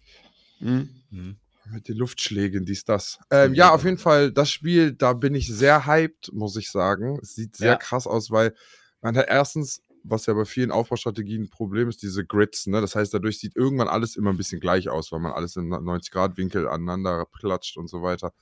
Hm? 0.59 0.89
Hm. 1.11 1.37
Mit 1.71 1.89
den 1.89 1.97
Luftschlägen, 1.99 2.65
dies, 2.65 2.85
das. 2.85 3.19
Ähm, 3.31 3.53
ja, 3.55 3.73
auf 3.75 3.85
jeden 3.85 3.99
Fall, 3.99 4.33
das 4.33 4.51
Spiel, 4.51 4.93
da 4.93 5.13
bin 5.13 5.35
ich 5.35 5.49
sehr 5.49 5.87
hyped, 5.87 6.33
muss 6.33 6.57
ich 6.57 6.71
sagen. 6.71 7.19
Es 7.23 7.35
sieht 7.35 7.57
sehr 7.57 7.73
Ja. 7.73 7.77
krass 7.77 8.07
aus, 8.07 8.31
weil 8.31 8.55
man 9.03 9.17
hat 9.17 9.27
erstens, 9.29 9.83
was 10.03 10.25
ja 10.27 10.33
bei 10.33 10.47
vielen 10.47 10.71
Aufbaustrategien 10.71 11.43
ein 11.43 11.51
Problem 11.51 11.89
ist, 11.91 12.03
diese 12.03 12.25
Grids, 12.25 12.67
ne? 12.67 12.81
Das 12.81 12.95
heißt, 12.95 13.13
dadurch 13.13 13.39
sieht 13.39 13.55
irgendwann 13.55 13.89
alles 13.89 14.17
immer 14.17 14.31
ein 14.31 14.39
bisschen 14.39 14.61
gleich 14.61 14.89
aus, 14.89 15.13
weil 15.13 15.21
man 15.21 15.33
alles 15.33 15.57
im 15.57 15.69
90-Grad-Winkel 15.69 16.67
aneinander 16.69 17.27
klatscht 17.39 17.77
und 17.77 17.89
so 17.91 18.03
weiter. 18.03 18.33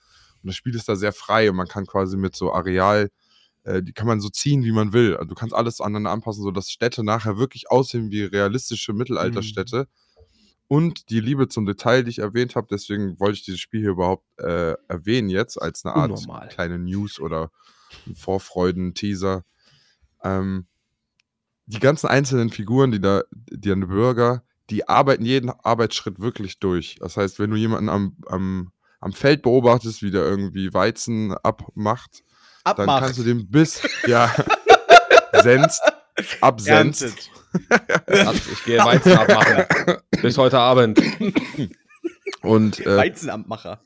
Und 0.42 0.46
das 0.48 0.55
Spiel 0.55 0.76
ist 0.76 0.88
da 0.88 0.94
sehr 0.94 1.12
frei 1.12 1.50
und 1.50 1.57
man 1.57 1.66
kann 1.66 1.87
quasi 1.87 2.16
mit 2.16 2.37
so 2.37 2.52
Areal, 2.52 3.11
äh, 3.64 3.83
die 3.83 3.92
kann 3.92 4.07
man 4.07 4.20
so 4.20 4.29
ziehen, 4.29 4.62
wie 4.62 4.70
man 4.72 4.92
will. 4.92 5.16
Also 5.16 5.29
du 5.31 5.35
kannst 5.35 5.55
alles 5.55 5.81
aneinander 5.81 6.12
anpassen, 6.12 6.44
sodass 6.44 6.70
Städte 6.70 7.02
nachher 7.02 7.38
wirklich 7.38 7.70
aussehen 7.70 8.12
wie 8.12 8.22
realistische 8.22 8.92
Mittelalterstädte. 8.92 9.88
Und 10.68 11.11
die 11.11 11.20
Liebe 11.20 11.48
zum 11.48 11.64
Detail, 11.64 12.02
die 12.02 12.11
ich 12.11 12.18
erwähnt 12.18 12.57
habe, 12.57 12.66
deswegen 12.70 13.18
wollte 13.20 13.35
ich 13.35 13.44
dieses 13.44 13.61
Spiel 13.61 13.81
hier 13.81 13.90
überhaupt 13.90 14.26
äh, 14.38 14.74
erwähnen 14.88 15.29
jetzt 15.29 15.61
als 15.61 15.85
eine 15.85 15.94
Art 15.94 16.11
Unnormal. 16.11 16.48
kleine 16.48 16.79
News 16.79 17.20
oder 17.20 17.50
Vorfreuden-Teaser. 18.14 19.44
Ähm, 20.24 20.66
die 21.66 21.79
ganzen 21.79 22.09
einzelnen 22.09 22.50
Figuren, 22.50 22.90
die 22.90 23.00
da, 23.00 23.22
die 23.33 23.70
an 23.70 23.87
Bürger, 23.87 24.42
die 24.70 24.88
arbeiten 24.88 25.24
jeden 25.24 25.50
Arbeitsschritt 25.50 26.20
wirklich 26.20 26.59
durch. 26.59 26.96
Das 27.00 27.16
heißt, 27.16 27.38
wenn 27.38 27.50
du 27.50 27.57
jemanden 27.57 27.88
am, 27.88 28.16
am, 28.26 28.72
am 29.00 29.12
Feld 29.12 29.42
beobachtest, 29.42 30.02
wie 30.02 30.11
der 30.11 30.24
irgendwie 30.24 30.72
Weizen 30.74 31.33
abmacht, 31.35 32.24
dann 32.64 32.74
Abmacht. 32.81 33.05
kannst 33.05 33.18
du 33.20 33.22
den 33.22 33.48
bis, 33.48 33.83
ja, 34.07 34.35
senzt, 35.42 35.83
absenzt. 36.40 37.02
Erntet. 37.02 37.31
Ich 38.53 38.64
gehe 38.64 38.79
Weizen 38.79 39.12
abmachen. 39.12 40.01
Bis 40.23 40.38
heute 40.38 40.59
Abend. 40.59 41.01
Und, 42.42 42.85
äh, 42.87 42.97
Weizenamtmacher. 42.97 43.81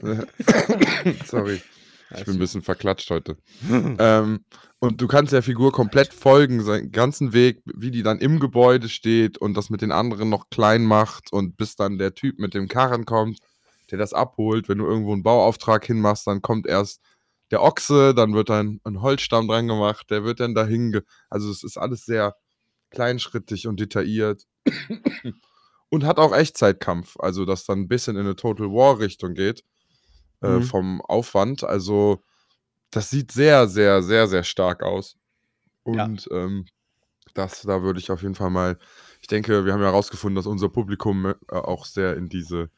sorry, 1.26 1.62
ich 2.16 2.24
bin 2.24 2.34
ein 2.34 2.38
bisschen 2.38 2.62
verklatscht 2.62 3.10
heute. 3.10 3.36
ähm, 3.98 4.44
und 4.78 5.00
du 5.00 5.06
kannst 5.06 5.32
der 5.32 5.42
Figur 5.42 5.72
komplett 5.72 6.14
folgen, 6.14 6.62
seinen 6.62 6.90
ganzen 6.90 7.32
Weg, 7.32 7.62
wie 7.66 7.90
die 7.90 8.02
dann 8.02 8.18
im 8.18 8.40
Gebäude 8.40 8.88
steht 8.88 9.38
und 9.38 9.54
das 9.54 9.68
mit 9.68 9.82
den 9.82 9.92
anderen 9.92 10.30
noch 10.30 10.48
klein 10.48 10.84
macht 10.84 11.32
und 11.32 11.56
bis 11.56 11.76
dann 11.76 11.98
der 11.98 12.14
Typ 12.14 12.38
mit 12.38 12.54
dem 12.54 12.66
Karren 12.66 13.04
kommt, 13.04 13.38
der 13.90 13.98
das 13.98 14.14
abholt. 14.14 14.68
Wenn 14.68 14.78
du 14.78 14.86
irgendwo 14.86 15.12
einen 15.12 15.22
Bauauftrag 15.22 15.84
hinmachst, 15.84 16.26
dann 16.26 16.40
kommt 16.40 16.66
erst 16.66 17.00
der 17.50 17.62
Ochse, 17.62 18.14
dann 18.14 18.32
wird 18.32 18.48
dann 18.48 18.80
ein 18.84 19.02
Holzstamm 19.02 19.48
dran 19.48 19.68
gemacht, 19.68 20.10
der 20.10 20.24
wird 20.24 20.40
dann 20.40 20.54
dahin. 20.54 20.92
Ge 20.92 21.02
also 21.28 21.50
es 21.50 21.62
ist 21.62 21.76
alles 21.76 22.04
sehr 22.06 22.34
kleinschrittig 22.90 23.66
und 23.66 23.80
detailliert. 23.80 24.46
und 25.88 26.04
hat 26.04 26.18
auch 26.18 26.34
Echtzeitkampf, 26.34 27.16
also 27.18 27.44
das 27.44 27.64
dann 27.64 27.80
ein 27.80 27.88
bisschen 27.88 28.16
in 28.16 28.22
eine 28.22 28.36
Total 28.36 28.66
War 28.68 28.98
Richtung 28.98 29.34
geht 29.34 29.64
äh, 30.42 30.58
Mhm. 30.58 30.62
vom 30.62 31.02
Aufwand. 31.02 31.64
Also 31.64 32.22
das 32.90 33.10
sieht 33.10 33.32
sehr, 33.32 33.68
sehr, 33.68 34.02
sehr, 34.02 34.28
sehr 34.28 34.44
stark 34.44 34.82
aus. 34.82 35.16
Ja. 35.86 36.04
Und 36.04 36.28
ähm, 36.32 36.66
das, 37.34 37.62
da 37.62 37.82
würde 37.82 38.00
ich 38.00 38.10
auf 38.10 38.22
jeden 38.22 38.34
Fall 38.34 38.50
mal, 38.50 38.78
ich 39.20 39.26
denke, 39.28 39.64
wir 39.64 39.72
haben 39.72 39.80
ja 39.80 39.88
herausgefunden, 39.88 40.36
dass 40.36 40.46
unser 40.46 40.68
Publikum 40.68 41.26
äh, 41.26 41.34
auch 41.50 41.84
sehr 41.84 42.16
in 42.16 42.28
diese, 42.28 42.70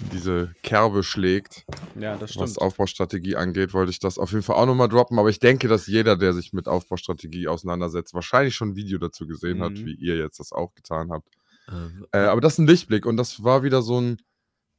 in 0.00 0.10
diese 0.12 0.54
Kerbe 0.62 1.02
schlägt, 1.02 1.64
Ja, 1.98 2.16
das 2.16 2.36
was 2.36 2.52
stimmt. 2.52 2.62
Aufbaustrategie 2.66 3.36
angeht, 3.36 3.72
wollte 3.74 3.90
ich 3.90 3.98
das 3.98 4.18
auf 4.18 4.30
jeden 4.32 4.42
Fall 4.42 4.56
auch 4.56 4.66
nochmal 4.66 4.88
droppen. 4.88 5.18
Aber 5.18 5.30
ich 5.30 5.38
denke, 5.40 5.68
dass 5.68 5.86
jeder, 5.86 6.16
der 6.16 6.32
sich 6.32 6.52
mit 6.52 6.68
Aufbaustrategie 6.68 7.48
auseinandersetzt, 7.48 8.14
wahrscheinlich 8.14 8.54
schon 8.54 8.70
ein 8.70 8.76
Video 8.76 8.98
dazu 8.98 9.26
gesehen 9.26 9.62
hat, 9.62 9.72
Mhm. 9.72 9.86
wie 9.86 9.94
ihr 9.94 10.16
jetzt 10.16 10.38
das 10.38 10.52
auch 10.52 10.74
getan 10.74 11.10
habt. 11.10 11.28
Äh, 11.68 12.18
Äh, 12.18 12.26
aber 12.26 12.40
das 12.40 12.54
ist 12.54 12.58
ein 12.60 12.66
Lichtblick 12.66 13.06
und 13.06 13.16
das 13.16 13.42
war 13.42 13.62
wieder 13.62 13.82
so 13.82 14.00
ein, 14.00 14.18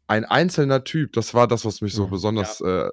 ein 0.08 0.23
einzelner 0.23 0.84
Typ. 0.84 1.12
Das 1.13 1.34
war 1.34 1.47
das, 1.47 1.65
was 1.65 1.82
mich 1.82 1.93
so 1.93 2.03
Ja. 2.03 2.10
besonders, 2.10 2.62
äh, 2.62 2.89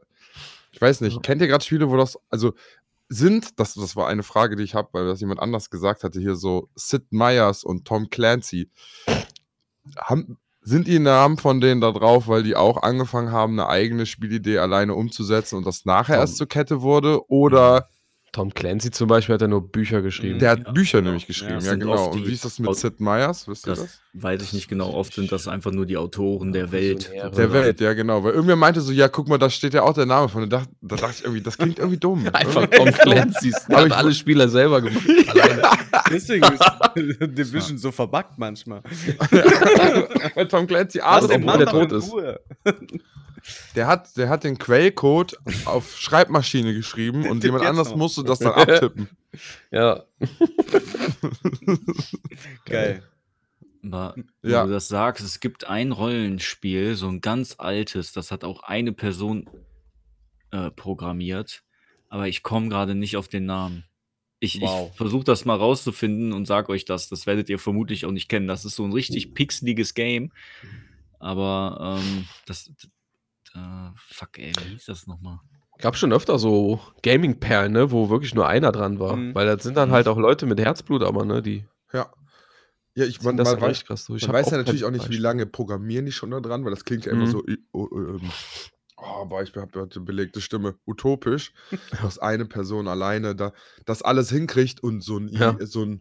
ich 0.73 0.81
weiß 0.81 1.03
nicht, 1.03 1.23
kennt 1.23 1.41
ihr 1.43 1.47
gerade 1.47 1.65
Spiele, 1.65 1.89
wo 1.89 1.97
das, 1.97 2.19
also 2.31 2.55
sind, 3.09 3.59
das, 3.61 3.75
das 3.75 3.97
war 3.97 4.09
eine 4.09 4.23
Frage, 4.23 4.57
die 4.57 4.65
ich 4.65 4.75
habe, 4.75 4.89
weil 4.93 5.07
das 5.07 5.21
jemand 5.21 5.41
anders 5.41 5.71
gesagt 5.71 6.05
hatte, 6.05 6.21
hier 6.21 6.37
so 6.37 6.69
Sid 6.75 7.13
Meier's 7.13 7.65
und 7.65 7.87
Tom 7.87 8.09
Clancy. 8.09 8.71
Haben, 9.97 10.39
sind 10.63 10.87
die 10.87 10.99
Namen 10.99 11.37
von 11.37 11.61
denen 11.61 11.83
da 11.83 11.93
drauf, 11.93 12.27
weil 12.27 12.43
die 12.43 12.57
auch 12.57 12.83
angefangen 12.83 13.31
haben, 13.31 13.53
eine 13.53 13.69
eigene 13.69 14.07
Spielidee 14.07 14.59
alleine 14.59 14.95
umzusetzen 14.95 15.57
und 15.57 15.67
das 15.67 15.85
nachher 15.85 16.15
Tom. 16.15 16.21
erst 16.23 16.37
zur 16.39 16.49
Kette 16.49 16.81
wurde? 16.81 17.29
Oder 17.29 17.89
Tom 18.35 18.53
Clancy 18.53 18.91
zum 18.91 19.07
Beispiel 19.07 19.35
hat 19.35 19.43
ja 19.43 19.47
nur 19.47 19.67
Bücher 19.71 20.03
geschrieben. 20.03 20.41
der 20.41 20.51
hat 20.51 20.67
Ja, 20.67 20.73
Bücher 20.73 20.99
genau. 20.99 21.11
nämlich 21.11 21.29
geschrieben, 21.29 21.61
Ja, 21.61 21.67
ja, 21.67 21.75
genau. 21.77 22.11
Und 22.11 22.27
wie 22.27 22.33
ist 22.33 22.45
das 22.45 22.59
mit 22.59 22.69
Aut- 22.69 22.77
Sid 22.79 22.99
Meier's? 23.01 23.47
Wisst 23.47 23.65
ihr 23.69 23.71
das? 23.77 23.79
das 23.81 24.01
weiß 24.15 24.43
ich 24.43 24.53
nicht 24.53 24.67
genau. 24.69 24.93
Oft 24.93 25.15
sind 25.15 25.31
das 25.31 25.47
einfach 25.47 25.71
nur 25.71 25.87
die 25.87 25.97
Autoren 25.97 26.53
der 26.53 26.73
Welt. 26.73 27.13
Der 27.15 27.53
Welt, 27.53 27.81
ja 27.81 27.93
genau. 27.93 28.25
Weil 28.25 28.33
irgendwer 28.33 28.57
meinte 28.57 28.81
so, 28.81 28.91
ja, 28.91 29.07
guck 29.07 29.29
mal, 29.29 29.39
da 29.39 29.49
steht 29.51 29.73
ja 29.73 29.83
auch 29.83 29.93
der 29.95 30.07
Name 30.07 30.29
von. 30.29 30.43
Da 30.51 30.59
dachte, 30.59 30.73
da 30.83 30.97
dachte 30.97 31.15
ich 31.19 31.23
irgendwie, 31.25 31.43
das 31.43 31.57
klingt 31.57 31.79
irgendwie 31.79 31.99
dumm. 31.99 32.27
Einfach 32.33 32.67
Tom. 32.67 32.91
Clancy's. 32.93 33.67
Der 33.69 33.77
Aber 33.77 33.85
hat 33.85 33.87
ich- 33.93 33.97
alle 33.99 34.13
Spieler 34.15 34.49
selber 34.49 34.81
gemacht. 34.81 35.05
Deswegen 36.11 36.45
ist 36.45 36.65
Division 37.39 37.79
so 37.79 37.93
verbuggt 37.93 38.37
manchmal. 38.37 38.83
Weil 40.35 40.49
Tom 40.49 40.67
Clancy 40.67 41.01
obwohl 41.01 41.59
der 41.59 41.67
tot 41.67 41.93
ist. 41.93 42.13
Der, 43.75 43.87
hat, 43.87 44.17
der 44.17 44.29
hat 44.31 44.45
den 44.45 44.57
Quellcode 44.59 45.37
auf 45.67 45.97
Schreibmaschine 45.99 46.73
geschrieben 46.75 47.27
und 47.29 47.45
jemand 47.45 47.65
anders 47.65 47.91
noch. 47.91 47.97
musste 47.97 48.25
das 48.25 48.39
dann 48.39 48.53
abtippen. 48.55 49.09
Ja. 49.71 50.05
Geil. 52.65 53.03
Aber 53.85 54.15
Ja. 54.43 54.63
wenn 54.63 54.69
du 54.69 54.75
das 54.75 54.89
sagst, 54.89 55.25
es 55.25 55.41
gibt 55.41 55.67
ein 55.67 55.93
Rollenspiel, 55.93 56.95
so 56.95 57.09
ein 57.09 57.21
ganz 57.21 57.57
altes, 57.59 58.13
das 58.13 58.31
hat 58.31 58.45
auch 58.45 58.63
eine 58.63 58.93
Person 58.93 59.49
äh, 60.53 60.71
programmiert, 60.71 61.63
aber 62.09 62.29
ich 62.29 62.43
komme 62.43 62.69
gerade 62.71 62.95
nicht 62.95 63.17
auf 63.17 63.29
den 63.29 63.45
Namen. 63.45 63.85
Ich, 64.41 64.61
Wow. 64.61 64.91
ich 64.91 64.97
versuche 64.97 65.25
das 65.25 65.45
mal 65.45 65.57
rauszufinden 65.57 66.33
und 66.33 66.47
sag 66.47 66.69
euch 66.69 66.85
das. 66.85 67.09
Das 67.09 67.27
werdet 67.27 67.49
ihr 67.49 67.59
vermutlich 67.59 68.05
auch 68.07 68.11
nicht 68.11 68.29
kennen. 68.29 68.47
Das 68.47 68.65
ist 68.65 68.77
so 68.77 68.85
ein 68.85 68.93
richtig 68.93 69.35
pixeliges 69.35 69.95
Game. 69.95 70.33
Aber 71.19 71.99
ähm, 71.99 72.27
das. 72.47 72.71
Äh, 73.55 73.91
fuck, 73.97 74.39
ey, 74.39 74.53
wie 74.65 74.71
hieß 74.71 74.87
das 74.87 75.07
nochmal? 75.07 75.39
Gab 75.79 75.97
schon 75.97 76.13
öfter 76.13 76.39
so 76.39 76.81
Gaming-Perlen, 77.03 77.73
ne, 77.73 77.91
wo 77.91 78.09
wirklich 78.11 78.35
nur 78.35 78.47
einer 78.49 78.73
dran 78.73 78.99
war. 79.01 79.17
Mhm. 79.17 79.35
Weil 79.35 79.47
das 79.47 79.63
sind 79.63 79.77
dann 79.77 79.91
halt 79.91 80.07
auch 80.09 80.19
Leute 80.19 80.47
mit 80.47 80.61
Herzblut, 80.61 81.03
aber 81.03 81.25
ne, 81.25 81.43
die 81.43 81.65
Ja. 81.93 82.13
Ja, 82.97 83.05
ich 83.07 83.21
man, 83.23 83.37
das 83.37 83.51
man 83.53 83.61
weiß, 83.61 83.85
krass 83.85 84.05
durch. 84.07 84.23
Ich 84.23 84.29
man 84.29 84.35
weiß 84.37 84.51
ja 84.53 84.57
natürlich 84.57 84.85
auch 84.85 84.91
nicht, 84.93 85.11
wie 85.11 85.17
lange 85.17 85.47
programmieren 85.47 86.07
die 86.07 86.13
schon 86.13 86.31
da 86.31 86.39
dran, 86.41 86.65
weil 86.65 86.71
das 86.71 86.85
klingt 86.85 87.07
ja 87.07 87.13
immer 87.13 87.23
Mhm. 87.27 87.31
so. 87.31 87.45
i- 87.47 87.59
oh, 87.73 87.89
ähm, 87.93 88.31
Oh, 88.97 89.25
boah, 89.27 89.43
ich 89.43 89.55
habe 89.57 89.81
heute 89.81 90.01
belegte 90.01 90.41
Stimme. 90.41 90.77
Utopisch, 90.87 91.53
dass 92.03 92.19
eine 92.21 92.47
Person 92.47 92.87
alleine 92.87 93.35
da 93.35 93.53
das 93.85 94.03
alles 94.03 94.31
hinkriegt 94.31 94.81
und 94.83 95.01
so 95.03 95.19
ein, 95.19 95.29
Ja. 95.29 95.57
so 95.61 95.83
ein 95.83 96.01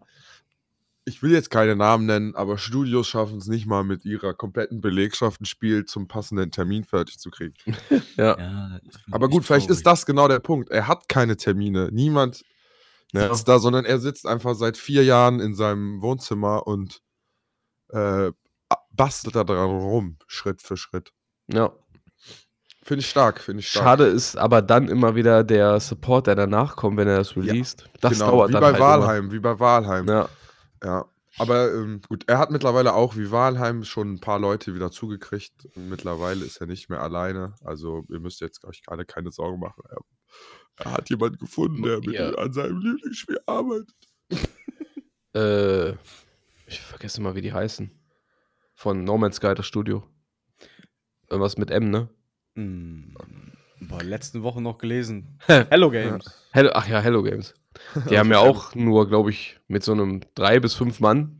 ich 1.05 1.21
will 1.21 1.31
jetzt 1.31 1.49
keine 1.49 1.75
Namen 1.75 2.05
nennen, 2.05 2.35
aber 2.35 2.57
Studios 2.57 3.07
schaffen 3.07 3.37
es 3.37 3.47
nicht 3.47 3.65
mal 3.65 3.83
mit 3.83 4.05
ihrer 4.05 4.33
kompletten 4.33 4.79
Belegschaft 4.81 5.41
ein 5.41 5.45
Spiel 5.45 5.85
zum 5.85 6.07
passenden 6.07 6.51
Termin 6.51 6.83
fertig 6.85 7.19
zu 7.19 7.29
kriegen. 7.29 7.53
Ja. 8.15 8.37
Ja, 8.39 8.77
ist 8.87 8.99
Aber 9.11 9.27
gut, 9.27 9.43
vielleicht 9.43 9.69
ist 9.69 9.83
traurig. 9.83 9.99
das 9.99 10.05
genau 10.05 10.27
der 10.27 10.39
Punkt. 10.39 10.69
Er 10.69 10.87
hat 10.87 11.09
keine 11.09 11.35
Termine. 11.35 11.89
Niemand 11.91 12.43
Ja. 13.11 13.27
sitzt 13.33 13.47
da, 13.47 13.59
sondern 13.59 13.85
er 13.85 13.99
sitzt 13.99 14.25
einfach 14.27 14.55
seit 14.55 14.77
vier 14.77 15.03
Jahren 15.03 15.39
in 15.39 15.55
seinem 15.55 16.01
Wohnzimmer 16.01 16.67
und 16.67 17.01
äh, 17.89 18.31
bastelt 18.91 19.35
da 19.35 19.43
dran 19.43 19.69
rum, 19.69 20.17
Schritt 20.27 20.61
für 20.61 20.77
Schritt. 20.77 21.11
ja. 21.47 21.71
Finde 22.85 22.99
ich 22.99 23.09
stark, 23.09 23.39
finde 23.39 23.61
ich 23.61 23.69
stark. 23.69 23.85
Schade 23.85 24.05
ist 24.07 24.35
aber 24.35 24.61
dann 24.61 24.89
immer 24.89 25.15
wieder 25.15 25.45
der 25.45 25.79
Support, 25.79 26.27
der 26.27 26.35
danach 26.35 26.75
kommt, 26.75 26.97
wenn 26.97 27.07
er 27.07 27.15
das 27.19 27.33
released. 27.37 27.89
Das 28.01 28.11
genau, 28.11 28.31
dauert 28.31 28.49
wie 28.49 28.53
dann 28.53 28.61
bei 28.61 28.71
halt 28.73 28.79
Walheim, 28.81 29.31
wie 29.31 29.39
bei 29.39 29.57
Walheim. 29.57 30.03
Immer. 30.03 30.13
Ja. 30.13 30.29
Ja. 30.83 31.05
Aber 31.39 31.73
ähm, 31.73 32.01
gut, 32.07 32.25
er 32.27 32.37
hat 32.37 32.51
mittlerweile 32.51 32.93
auch 32.93 33.15
wie 33.17 33.31
Walheim 33.31 33.83
schon 33.83 34.13
ein 34.13 34.19
paar 34.19 34.37
Leute 34.37 34.75
wieder 34.75 34.91
zugekriegt. 34.91 35.67
Mittlerweile 35.75 36.45
ist 36.45 36.57
er 36.57 36.67
nicht 36.67 36.89
mehr 36.89 37.01
alleine. 37.01 37.55
Also 37.63 38.05
ihr 38.09 38.19
müsst 38.19 38.39
jetzt 38.41 38.63
euch 38.65 38.83
gerade 38.83 39.03
keine 39.05 39.31
Sorgen 39.31 39.59
machen. 39.59 39.81
Er, 39.89 39.97
er 40.85 40.91
hat 40.91 41.09
jemanden 41.09 41.39
gefunden, 41.39 41.81
der 41.81 41.97
mit 41.99 42.11
Ja. 42.11 42.29
ihm 42.29 42.35
an 42.35 42.53
seinem 42.53 42.77
Lieblingsspiel 42.79 43.39
arbeitet. 43.45 43.95
Äh, 45.35 45.93
ich 46.67 46.79
vergesse 46.79 47.19
mal, 47.19 47.33
wie 47.33 47.41
die 47.41 47.53
heißen. 47.53 47.89
Von 48.75 49.03
No 49.03 49.17
Man's 49.17 49.37
Sky, 49.37 49.55
das 49.55 49.65
Studio. 49.65 50.07
Irgendwas 51.27 51.57
mit 51.57 51.71
M, 51.71 51.89
ne? 51.89 52.07
Hm. 52.55 53.15
Boah, 53.81 54.03
letzten 54.03 54.43
Woche 54.43 54.61
noch 54.61 54.77
gelesen. 54.77 55.39
Hello 55.47 55.89
Games. 55.89 56.47
Hello, 56.51 56.69
ach 56.73 56.87
ja, 56.87 56.99
Hello 56.99 57.23
Games. 57.23 57.55
Die 58.09 58.17
haben 58.17 58.31
ja 58.31 58.39
auch 58.39 58.75
nur, 58.75 59.07
glaube 59.07 59.29
ich, 59.31 59.59
mit 59.67 59.83
so 59.83 59.91
einem 59.91 60.21
drei 60.35 60.59
bis 60.59 60.73
fünf 60.73 60.99
Mann 60.99 61.39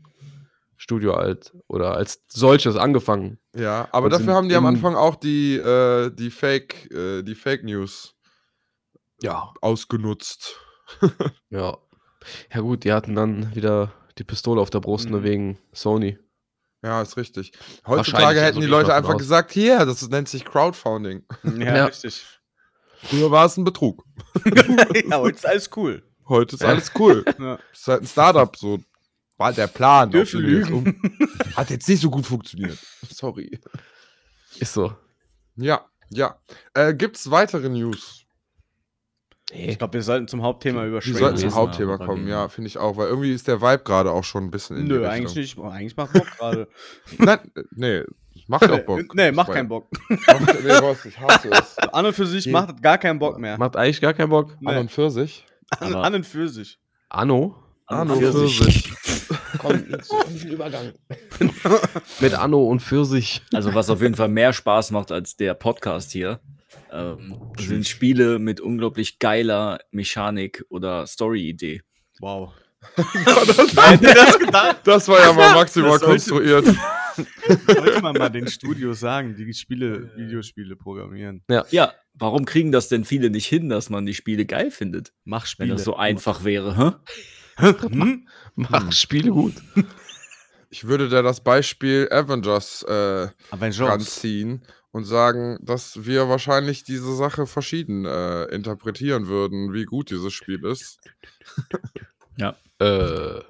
Studio 0.76 1.14
alt 1.14 1.54
oder 1.68 1.94
als 1.94 2.22
solches 2.28 2.76
angefangen. 2.76 3.38
Ja, 3.56 3.88
aber 3.92 4.06
Und 4.06 4.12
dafür 4.12 4.34
haben 4.34 4.48
die 4.48 4.56
am 4.56 4.66
Anfang 4.66 4.96
auch 4.96 5.14
die, 5.16 5.56
äh, 5.56 6.10
die 6.10 6.30
Fake, 6.30 6.90
äh, 6.92 7.22
die 7.22 7.34
Fake 7.36 7.64
News 7.64 8.14
Ja. 9.22 9.52
ausgenutzt. 9.60 10.58
Ja. 11.50 11.78
Ja 12.52 12.60
gut, 12.60 12.84
die 12.84 12.92
hatten 12.92 13.14
dann 13.14 13.54
wieder 13.54 13.92
die 14.18 14.24
Pistole 14.24 14.60
auf 14.60 14.70
der 14.70 14.80
Brust, 14.80 15.08
nur 15.10 15.20
Mhm. 15.20 15.24
wegen 15.24 15.58
Sony. 15.72 16.18
Ja, 16.82 17.00
ist 17.02 17.16
richtig. 17.16 17.52
Heutzutage 17.86 18.38
hätten 18.40 18.56
also 18.56 18.60
die 18.60 18.66
Leute 18.66 18.94
einfach 18.94 19.14
aus. 19.14 19.18
gesagt, 19.20 19.52
hier, 19.52 19.86
das 19.86 20.06
nennt 20.08 20.28
sich 20.28 20.44
Crowdfunding. 20.44 21.24
Ja, 21.44 21.76
Ja. 21.76 21.84
richtig. 21.86 22.24
Früher 23.04 23.30
war 23.30 23.46
es 23.46 23.56
ein 23.56 23.64
Betrug. 23.64 24.04
ja, 25.08 25.18
heute 25.18 25.36
ist 25.36 25.46
alles 25.46 25.70
cool. 25.76 26.02
Heute 26.28 26.56
ist 26.56 26.64
alles 26.64 26.90
cool. 26.98 27.24
Ja. 27.38 27.58
ist 27.72 27.86
halt 27.88 28.02
ein 28.02 28.06
Startup, 28.06 28.56
so 28.56 28.78
war 29.36 29.52
der 29.52 29.66
Plan. 29.66 30.10
Dürfen 30.10 30.40
wir 30.42 30.48
lügen. 30.48 30.72
um- 30.74 31.56
Hat 31.56 31.70
jetzt 31.70 31.88
nicht 31.88 32.00
so 32.00 32.10
gut 32.10 32.24
funktioniert. 32.26 32.78
Sorry. 33.10 33.58
Ist 34.58 34.72
so. 34.72 34.94
Ja, 35.56 35.84
ja. 36.10 36.38
Äh, 36.74 36.94
Gibt 36.94 37.16
es 37.16 37.30
weitere 37.30 37.68
News? 37.68 38.20
Ich 39.52 39.76
glaube, 39.78 39.92
wir 39.94 40.02
sollten 40.02 40.26
zum 40.26 40.42
Hauptthema 40.42 40.80
Wir 40.82 40.88
überschwenken. 40.88 41.20
sollten 41.20 41.36
zum 41.36 41.46
lesen 41.48 41.56
Hauptthema 41.58 41.98
kommen, 41.98 42.26
ja, 42.26 42.48
finde 42.48 42.68
ich 42.68 42.78
auch, 42.78 42.96
weil 42.96 43.08
irgendwie 43.08 43.32
ist 43.32 43.46
der 43.46 43.60
Vibe 43.60 43.82
gerade 43.84 44.10
auch 44.10 44.24
schon 44.24 44.44
ein 44.44 44.50
bisschen 44.50 44.78
in 44.78 44.86
Nö, 44.86 45.06
eigentlich 45.06 45.34
nicht. 45.36 45.58
Oh, 45.58 45.68
eigentlich 45.68 45.96
macht 45.96 46.14
Bock 46.14 46.26
gerade. 46.38 46.68
Nein, 47.18 47.38
nee, 47.72 48.02
macht 48.48 48.68
auch 48.70 48.80
Bock. 48.80 49.14
nee, 49.14 49.30
macht 49.32 49.52
keinen 49.52 49.68
Bock. 49.68 49.88
Macht, 50.08 50.62
nee, 50.64 50.70
was, 50.70 51.04
ich 51.04 51.20
hasse 51.20 51.50
es. 51.50 51.76
An 51.78 52.06
und 52.06 52.14
für 52.14 52.26
sich 52.26 52.46
Je- 52.46 52.52
macht 52.52 52.82
gar 52.82 52.96
keinen 52.96 53.18
Bock 53.18 53.38
mehr. 53.38 53.58
Macht 53.58 53.76
eigentlich 53.76 54.00
gar 54.00 54.14
keinen 54.14 54.30
Bock. 54.30 54.56
Nee. 54.60 54.70
An 54.70 54.78
und 54.78 54.90
für 54.90 55.10
sich. 55.10 55.44
An, 55.80 55.94
Aber- 55.94 56.04
an 56.04 56.14
und 56.14 56.26
für 56.26 56.48
sich. 56.48 56.78
Anno? 57.08 57.56
An 57.86 57.98
An 57.98 58.10
und 58.10 58.24
und 58.24 58.32
für 58.32 58.48
für 58.48 58.64
sich. 58.64 58.92
komm, 59.58 59.84
jetzt 59.90 60.12
diesen 60.30 60.50
Übergang. 60.52 60.92
Mit 62.20 62.34
Anno 62.34 62.64
und 62.64 62.80
Pfirsich. 62.80 63.42
Also 63.52 63.74
was 63.74 63.90
auf 63.90 64.00
jeden 64.00 64.14
Fall 64.14 64.28
mehr 64.28 64.52
Spaß 64.52 64.90
macht 64.90 65.12
als 65.12 65.36
der 65.36 65.54
Podcast 65.54 66.12
hier, 66.12 66.40
ähm, 66.90 67.36
sind 67.58 67.86
Spiele 67.86 68.38
mit 68.38 68.60
unglaublich 68.60 69.18
geiler 69.18 69.78
Mechanik 69.90 70.64
oder 70.70 71.06
Story-Idee. 71.06 71.82
Wow. 72.20 72.52
das, 72.96 74.76
das 74.84 75.08
war 75.08 75.20
ja 75.20 75.32
mal 75.32 75.54
maximal 75.54 75.98
konstruiert. 75.98 76.66
Sollte 77.66 78.00
man 78.02 78.16
mal 78.16 78.28
den 78.28 78.48
Studios 78.48 79.00
sagen, 79.00 79.36
die 79.36 79.52
Spiele, 79.54 80.10
Videospiele 80.16 80.76
programmieren. 80.76 81.42
Ja, 81.70 81.92
warum 82.14 82.44
kriegen 82.44 82.72
das 82.72 82.88
denn 82.88 83.04
viele 83.04 83.30
nicht 83.30 83.46
hin, 83.46 83.68
dass 83.68 83.90
man 83.90 84.06
die 84.06 84.14
Spiele 84.14 84.46
geil 84.46 84.70
findet? 84.70 85.12
Mach 85.24 85.42
Wenn 85.42 85.48
Spiele. 85.48 85.72
das 85.74 85.84
so 85.84 85.96
einfach 85.96 86.44
wäre, 86.44 86.76
hä? 86.76 86.92
Hm? 87.56 88.28
Mach 88.54 88.92
Spiele 88.92 89.30
gut. 89.30 89.54
Ich 90.70 90.88
würde 90.88 91.08
da 91.08 91.22
das 91.22 91.40
Beispiel 91.40 92.08
Avengers 92.10 92.82
äh, 92.88 93.28
Avengers. 93.52 93.80
ranziehen 93.80 94.64
und 94.90 95.04
sagen, 95.04 95.56
dass 95.62 96.04
wir 96.04 96.28
wahrscheinlich 96.28 96.82
diese 96.82 97.14
Sache 97.14 97.46
verschieden 97.46 98.04
äh, 98.04 98.46
interpretieren 98.46 99.28
würden, 99.28 99.72
wie 99.72 99.84
gut 99.84 100.10
dieses 100.10 100.32
Spiel 100.32 100.64
ist. 100.64 100.98
Äh, 102.80 103.40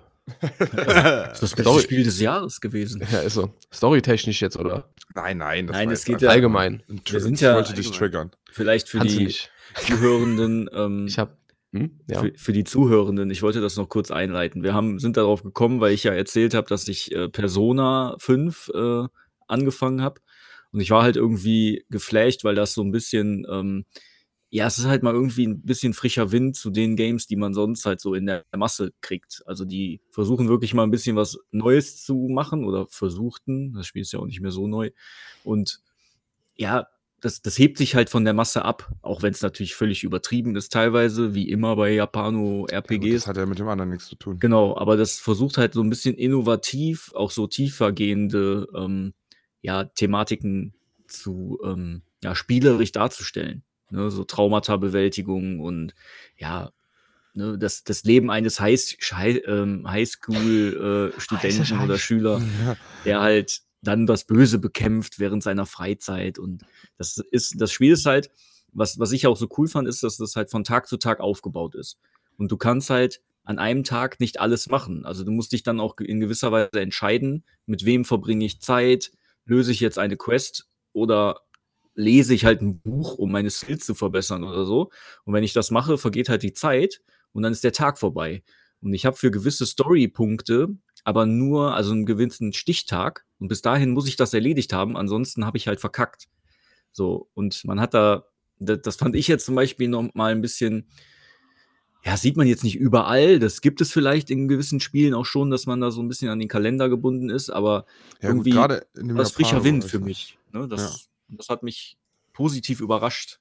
Das 0.40 0.50
ist 0.50 1.42
das 1.42 1.50
beste 1.54 1.62
Story- 1.62 1.82
Spiel 1.82 2.04
des 2.04 2.20
Jahres 2.20 2.60
gewesen. 2.60 3.02
ja, 3.12 3.20
ist 3.20 3.34
so. 3.34 3.52
Storytechnisch 3.72 4.40
jetzt, 4.40 4.56
oder? 4.56 4.92
Nein, 5.14 5.38
nein, 5.38 5.66
das 5.66 5.74
Nein, 5.76 5.90
es 5.90 6.04
geht 6.04 6.22
ja- 6.22 6.30
Allgemein. 6.30 6.82
ein 6.88 7.00
wir 7.08 7.20
sind 7.20 7.34
ich 7.34 7.40
ja 7.42 7.54
wollte 7.54 7.74
dich 7.74 7.90
triggern. 7.90 8.30
Vielleicht 8.50 8.88
für 8.88 8.98
Kannst 8.98 9.18
die. 9.18 9.34
Zuhörenden, 9.74 10.68
ähm, 10.72 11.06
Ich 11.06 11.18
hab. 11.18 11.36
Hm? 11.72 11.98
Ja. 12.08 12.20
für, 12.20 12.32
für 12.36 12.52
die 12.52 12.62
Zuhörenden, 12.62 13.30
ich 13.30 13.42
wollte 13.42 13.60
das 13.60 13.76
noch 13.76 13.88
kurz 13.88 14.12
einleiten. 14.12 14.62
Wir 14.62 14.74
haben, 14.74 15.00
sind 15.00 15.16
darauf 15.16 15.42
gekommen, 15.42 15.80
weil 15.80 15.92
ich 15.92 16.04
ja 16.04 16.12
erzählt 16.12 16.54
habe, 16.54 16.68
dass 16.68 16.86
ich 16.86 17.10
äh, 17.12 17.28
Persona 17.28 18.14
5 18.20 18.70
äh, 18.72 19.04
angefangen 19.48 20.00
habe. 20.00 20.20
Und 20.70 20.80
ich 20.80 20.90
war 20.90 21.02
halt 21.02 21.16
irgendwie 21.16 21.84
geflasht, 21.90 22.44
weil 22.44 22.54
das 22.54 22.74
so 22.74 22.82
ein 22.82 22.92
bisschen, 22.92 23.44
ähm, 23.50 23.84
ja, 24.54 24.68
es 24.68 24.78
ist 24.78 24.84
halt 24.86 25.02
mal 25.02 25.14
irgendwie 25.14 25.48
ein 25.48 25.62
bisschen 25.62 25.94
frischer 25.94 26.30
Wind 26.30 26.54
zu 26.54 26.70
den 26.70 26.94
Games, 26.94 27.26
die 27.26 27.34
man 27.34 27.54
sonst 27.54 27.86
halt 27.86 28.00
so 28.00 28.14
in 28.14 28.26
der 28.26 28.44
Masse 28.56 28.92
kriegt. 29.00 29.42
Also 29.46 29.64
die 29.64 30.00
versuchen 30.12 30.48
wirklich 30.48 30.74
mal 30.74 30.84
ein 30.84 30.92
bisschen 30.92 31.16
was 31.16 31.38
Neues 31.50 32.04
zu 32.04 32.28
machen 32.30 32.64
oder 32.64 32.86
versuchten. 32.86 33.72
Das 33.72 33.88
Spiel 33.88 34.02
ist 34.02 34.12
ja 34.12 34.20
auch 34.20 34.26
nicht 34.26 34.40
mehr 34.40 34.52
so 34.52 34.68
neu. 34.68 34.92
Und 35.42 35.80
ja, 36.56 36.86
das, 37.20 37.42
das 37.42 37.58
hebt 37.58 37.78
sich 37.78 37.96
halt 37.96 38.10
von 38.10 38.24
der 38.24 38.32
Masse 38.32 38.64
ab, 38.64 38.92
auch 39.02 39.22
wenn 39.22 39.32
es 39.32 39.42
natürlich 39.42 39.74
völlig 39.74 40.04
übertrieben 40.04 40.54
ist 40.54 40.72
teilweise, 40.72 41.34
wie 41.34 41.48
immer 41.48 41.74
bei 41.74 41.88
Ja, 41.88 41.96
Japano-RPGs. 41.96 43.12
das 43.12 43.26
hat 43.26 43.36
ja 43.36 43.46
mit 43.46 43.58
dem 43.58 43.66
anderen 43.66 43.90
nichts 43.90 44.06
zu 44.06 44.14
tun. 44.14 44.38
Genau, 44.38 44.76
aber 44.76 44.96
das 44.96 45.18
versucht 45.18 45.58
halt 45.58 45.74
so 45.74 45.82
ein 45.82 45.90
bisschen 45.90 46.14
innovativ, 46.14 47.10
auch 47.16 47.32
so 47.32 47.48
tiefergehende 47.48 48.68
ähm, 48.76 49.14
ja, 49.62 49.82
Thematiken 49.82 50.74
zu 51.08 51.58
ähm, 51.64 52.02
ja, 52.22 52.36
spielerisch 52.36 52.92
darzustellen. 52.92 53.64
Ne? 53.94 54.10
So 54.10 54.24
Traumata-Bewältigung 54.24 55.60
und 55.60 55.94
ja, 56.36 56.70
ne, 57.34 57.56
das, 57.58 57.84
das 57.84 58.04
Leben 58.04 58.30
eines 58.30 58.60
High, 58.60 58.80
High, 59.12 59.40
ähm, 59.46 59.88
Highschool-Studenten 59.90 61.80
oder 61.84 61.98
Schüler, 61.98 62.40
Ja. 62.64 62.76
der 63.04 63.20
halt 63.20 63.60
dann 63.82 64.06
das 64.06 64.24
Böse 64.24 64.58
bekämpft 64.58 65.18
während 65.18 65.42
seiner 65.42 65.66
Freizeit. 65.66 66.38
Und 66.38 66.62
das 66.96 67.18
ist, 67.30 67.60
das 67.60 67.70
Spiel 67.70 67.92
ist 67.92 68.06
halt, 68.06 68.30
was, 68.72 68.98
was 68.98 69.12
ich 69.12 69.26
auch 69.26 69.36
so 69.36 69.48
cool 69.58 69.68
fand, 69.68 69.86
ist, 69.88 70.02
dass 70.02 70.16
das 70.16 70.36
halt 70.36 70.50
von 70.50 70.64
Tag 70.64 70.88
zu 70.88 70.96
Tag 70.96 71.20
aufgebaut 71.20 71.74
ist. 71.74 71.98
Und 72.38 72.50
du 72.50 72.56
kannst 72.56 72.90
halt 72.90 73.20
an 73.44 73.58
einem 73.58 73.84
Tag 73.84 74.20
nicht 74.20 74.40
alles 74.40 74.68
machen. 74.70 75.04
Also 75.04 75.22
du 75.22 75.30
musst 75.30 75.52
dich 75.52 75.62
dann 75.62 75.80
auch 75.80 75.98
in 75.98 76.18
gewisser 76.18 76.50
Weise 76.50 76.80
entscheiden, 76.80 77.44
mit 77.66 77.84
wem 77.84 78.04
verbringe 78.06 78.44
ich 78.46 78.60
Zeit, 78.60 79.12
löse 79.44 79.70
ich 79.70 79.80
jetzt 79.80 79.98
eine 79.98 80.16
Quest 80.16 80.66
oder 80.94 81.40
lese 81.94 82.34
ich 82.34 82.44
halt 82.44 82.60
ein 82.62 82.80
Buch, 82.80 83.14
um 83.14 83.30
meine 83.32 83.50
Skills 83.50 83.86
zu 83.86 83.94
verbessern 83.94 84.44
oder 84.44 84.64
so. 84.64 84.90
Und 85.24 85.34
wenn 85.34 85.44
ich 85.44 85.52
das 85.52 85.70
mache, 85.70 85.96
vergeht 85.98 86.28
halt 86.28 86.42
die 86.42 86.52
Zeit 86.52 87.00
und 87.32 87.42
dann 87.42 87.52
ist 87.52 87.64
der 87.64 87.72
Tag 87.72 87.98
vorbei. 87.98 88.42
Und 88.80 88.92
ich 88.94 89.06
habe 89.06 89.16
für 89.16 89.30
gewisse 89.30 89.64
Story-Punkte 89.66 90.76
aber 91.06 91.26
nur, 91.26 91.74
also 91.74 91.92
einen 91.92 92.06
gewissen 92.06 92.52
Stichtag. 92.54 93.26
Und 93.38 93.48
bis 93.48 93.60
dahin 93.60 93.90
muss 93.90 94.08
ich 94.08 94.16
das 94.16 94.32
erledigt 94.32 94.72
haben, 94.72 94.96
ansonsten 94.96 95.44
habe 95.44 95.58
ich 95.58 95.68
halt 95.68 95.78
verkackt. 95.78 96.28
So, 96.92 97.28
und 97.34 97.62
man 97.64 97.78
hat 97.78 97.92
da, 97.92 98.24
das, 98.58 98.96
fand 98.96 99.14
ich 99.14 99.28
jetzt 99.28 99.44
zum 99.44 99.54
Beispiel 99.54 99.88
noch 99.88 100.08
mal 100.14 100.32
ein 100.32 100.40
bisschen, 100.40 100.88
ja, 102.04 102.16
sieht 102.16 102.36
man 102.38 102.46
jetzt 102.46 102.64
nicht 102.64 102.76
überall. 102.76 103.38
Das 103.38 103.60
gibt 103.60 103.82
es 103.82 103.92
vielleicht 103.92 104.30
in 104.30 104.48
gewissen 104.48 104.80
Spielen 104.80 105.12
auch 105.12 105.26
schon, 105.26 105.50
dass 105.50 105.66
man 105.66 105.80
da 105.80 105.90
so 105.90 106.00
ein 106.02 106.08
bisschen 106.08 106.30
an 106.30 106.38
den 106.38 106.48
Kalender 106.48 106.88
gebunden 106.88 107.28
ist, 107.28 107.50
aber 107.50 107.84
Ja, 108.22 108.32
gut, 108.32 108.46
irgendwie 108.46 109.14
das 109.14 109.28
ist 109.28 109.34
frischer 109.34 109.62
Wind 109.62 109.84
für 109.84 109.98
ich- 109.98 110.04
mich. 110.04 110.38
Ne? 110.52 110.68
Das, 110.68 111.10
das 111.28 111.48
hat 111.48 111.62
mich 111.62 111.96
positiv 112.32 112.80
überrascht. 112.80 113.40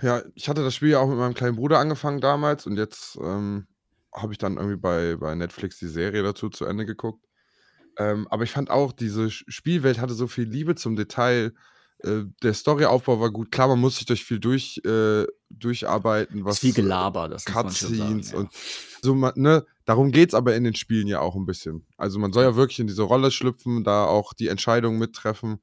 Ja, 0.00 0.22
ich 0.34 0.48
hatte 0.48 0.62
das 0.62 0.74
Spiel 0.74 0.90
ja 0.90 1.00
auch 1.00 1.08
mit 1.08 1.18
meinem 1.18 1.34
kleinen 1.34 1.56
Bruder 1.56 1.78
angefangen 1.78 2.20
damals 2.20 2.66
und 2.66 2.76
jetzt 2.76 3.18
ähm, 3.20 3.66
habe 4.14 4.32
ich 4.32 4.38
dann 4.38 4.56
irgendwie 4.56 4.76
bei, 4.76 5.16
bei 5.16 5.34
Netflix 5.34 5.78
die 5.78 5.88
Serie 5.88 6.22
dazu 6.22 6.48
zu 6.48 6.64
Ende 6.64 6.86
geguckt. 6.86 7.24
Ähm, 7.96 8.28
aber 8.30 8.44
ich 8.44 8.52
fand 8.52 8.70
auch, 8.70 8.92
diese 8.92 9.30
Spielwelt 9.30 9.98
hatte 9.98 10.14
so 10.14 10.28
viel 10.28 10.48
Liebe 10.48 10.76
zum 10.76 10.94
Detail. 10.94 11.52
Äh, 12.04 12.24
der 12.44 12.54
Storyaufbau 12.54 13.18
war 13.18 13.30
gut. 13.30 13.50
Klar, 13.50 13.66
man 13.68 13.80
muss 13.80 13.96
sich 13.96 14.06
durch 14.06 14.24
viel 14.24 14.38
durch, 14.38 14.80
äh, 14.84 15.26
durcharbeiten, 15.50 16.44
was 16.44 16.56
ist 16.56 16.60
viel 16.60 16.74
Gelaber, 16.74 17.28
das 17.28 17.44
Cutscenes 17.44 18.32
ja. 18.32 18.38
und 18.38 18.52
so, 19.02 19.14
man, 19.14 19.32
ne, 19.36 19.64
darum 19.84 20.12
geht 20.12 20.28
es 20.28 20.34
aber 20.34 20.54
in 20.54 20.64
den 20.64 20.74
Spielen 20.74 21.08
ja 21.08 21.20
auch 21.20 21.34
ein 21.34 21.46
bisschen. 21.46 21.86
Also 21.96 22.18
man 22.18 22.32
soll 22.32 22.44
ja 22.44 22.54
wirklich 22.54 22.78
in 22.78 22.86
diese 22.86 23.02
Rolle 23.02 23.30
schlüpfen, 23.30 23.82
da 23.82 24.04
auch 24.04 24.32
die 24.32 24.48
Entscheidungen 24.48 24.98
mittreffen. 24.98 25.60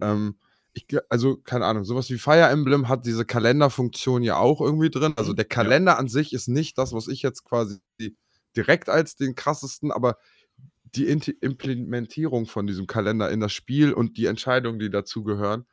Ähm, 0.00 0.36
ich, 0.74 0.86
also, 1.10 1.36
keine 1.36 1.66
Ahnung, 1.66 1.84
sowas 1.84 2.08
wie 2.10 2.18
Fire 2.18 2.48
Emblem 2.48 2.88
hat 2.88 3.04
diese 3.04 3.24
Kalenderfunktion 3.24 4.22
ja 4.22 4.36
auch 4.36 4.60
irgendwie 4.60 4.90
drin. 4.90 5.12
Also 5.16 5.34
der 5.34 5.44
Kalender 5.44 5.98
an 5.98 6.08
sich 6.08 6.32
ist 6.32 6.48
nicht 6.48 6.78
das, 6.78 6.92
was 6.92 7.08
ich 7.08 7.22
jetzt 7.22 7.44
quasi 7.44 7.78
direkt 8.56 8.88
als 8.88 9.16
den 9.16 9.34
krassesten, 9.34 9.92
aber 9.92 10.16
die 10.94 11.08
Inti- 11.08 11.36
Implementierung 11.40 12.46
von 12.46 12.66
diesem 12.66 12.86
Kalender 12.86 13.30
in 13.30 13.40
das 13.40 13.52
Spiel 13.52 13.92
und 13.92 14.16
die 14.16 14.26
Entscheidungen, 14.26 14.78
die 14.78 14.90
dazugehören, 14.90 15.66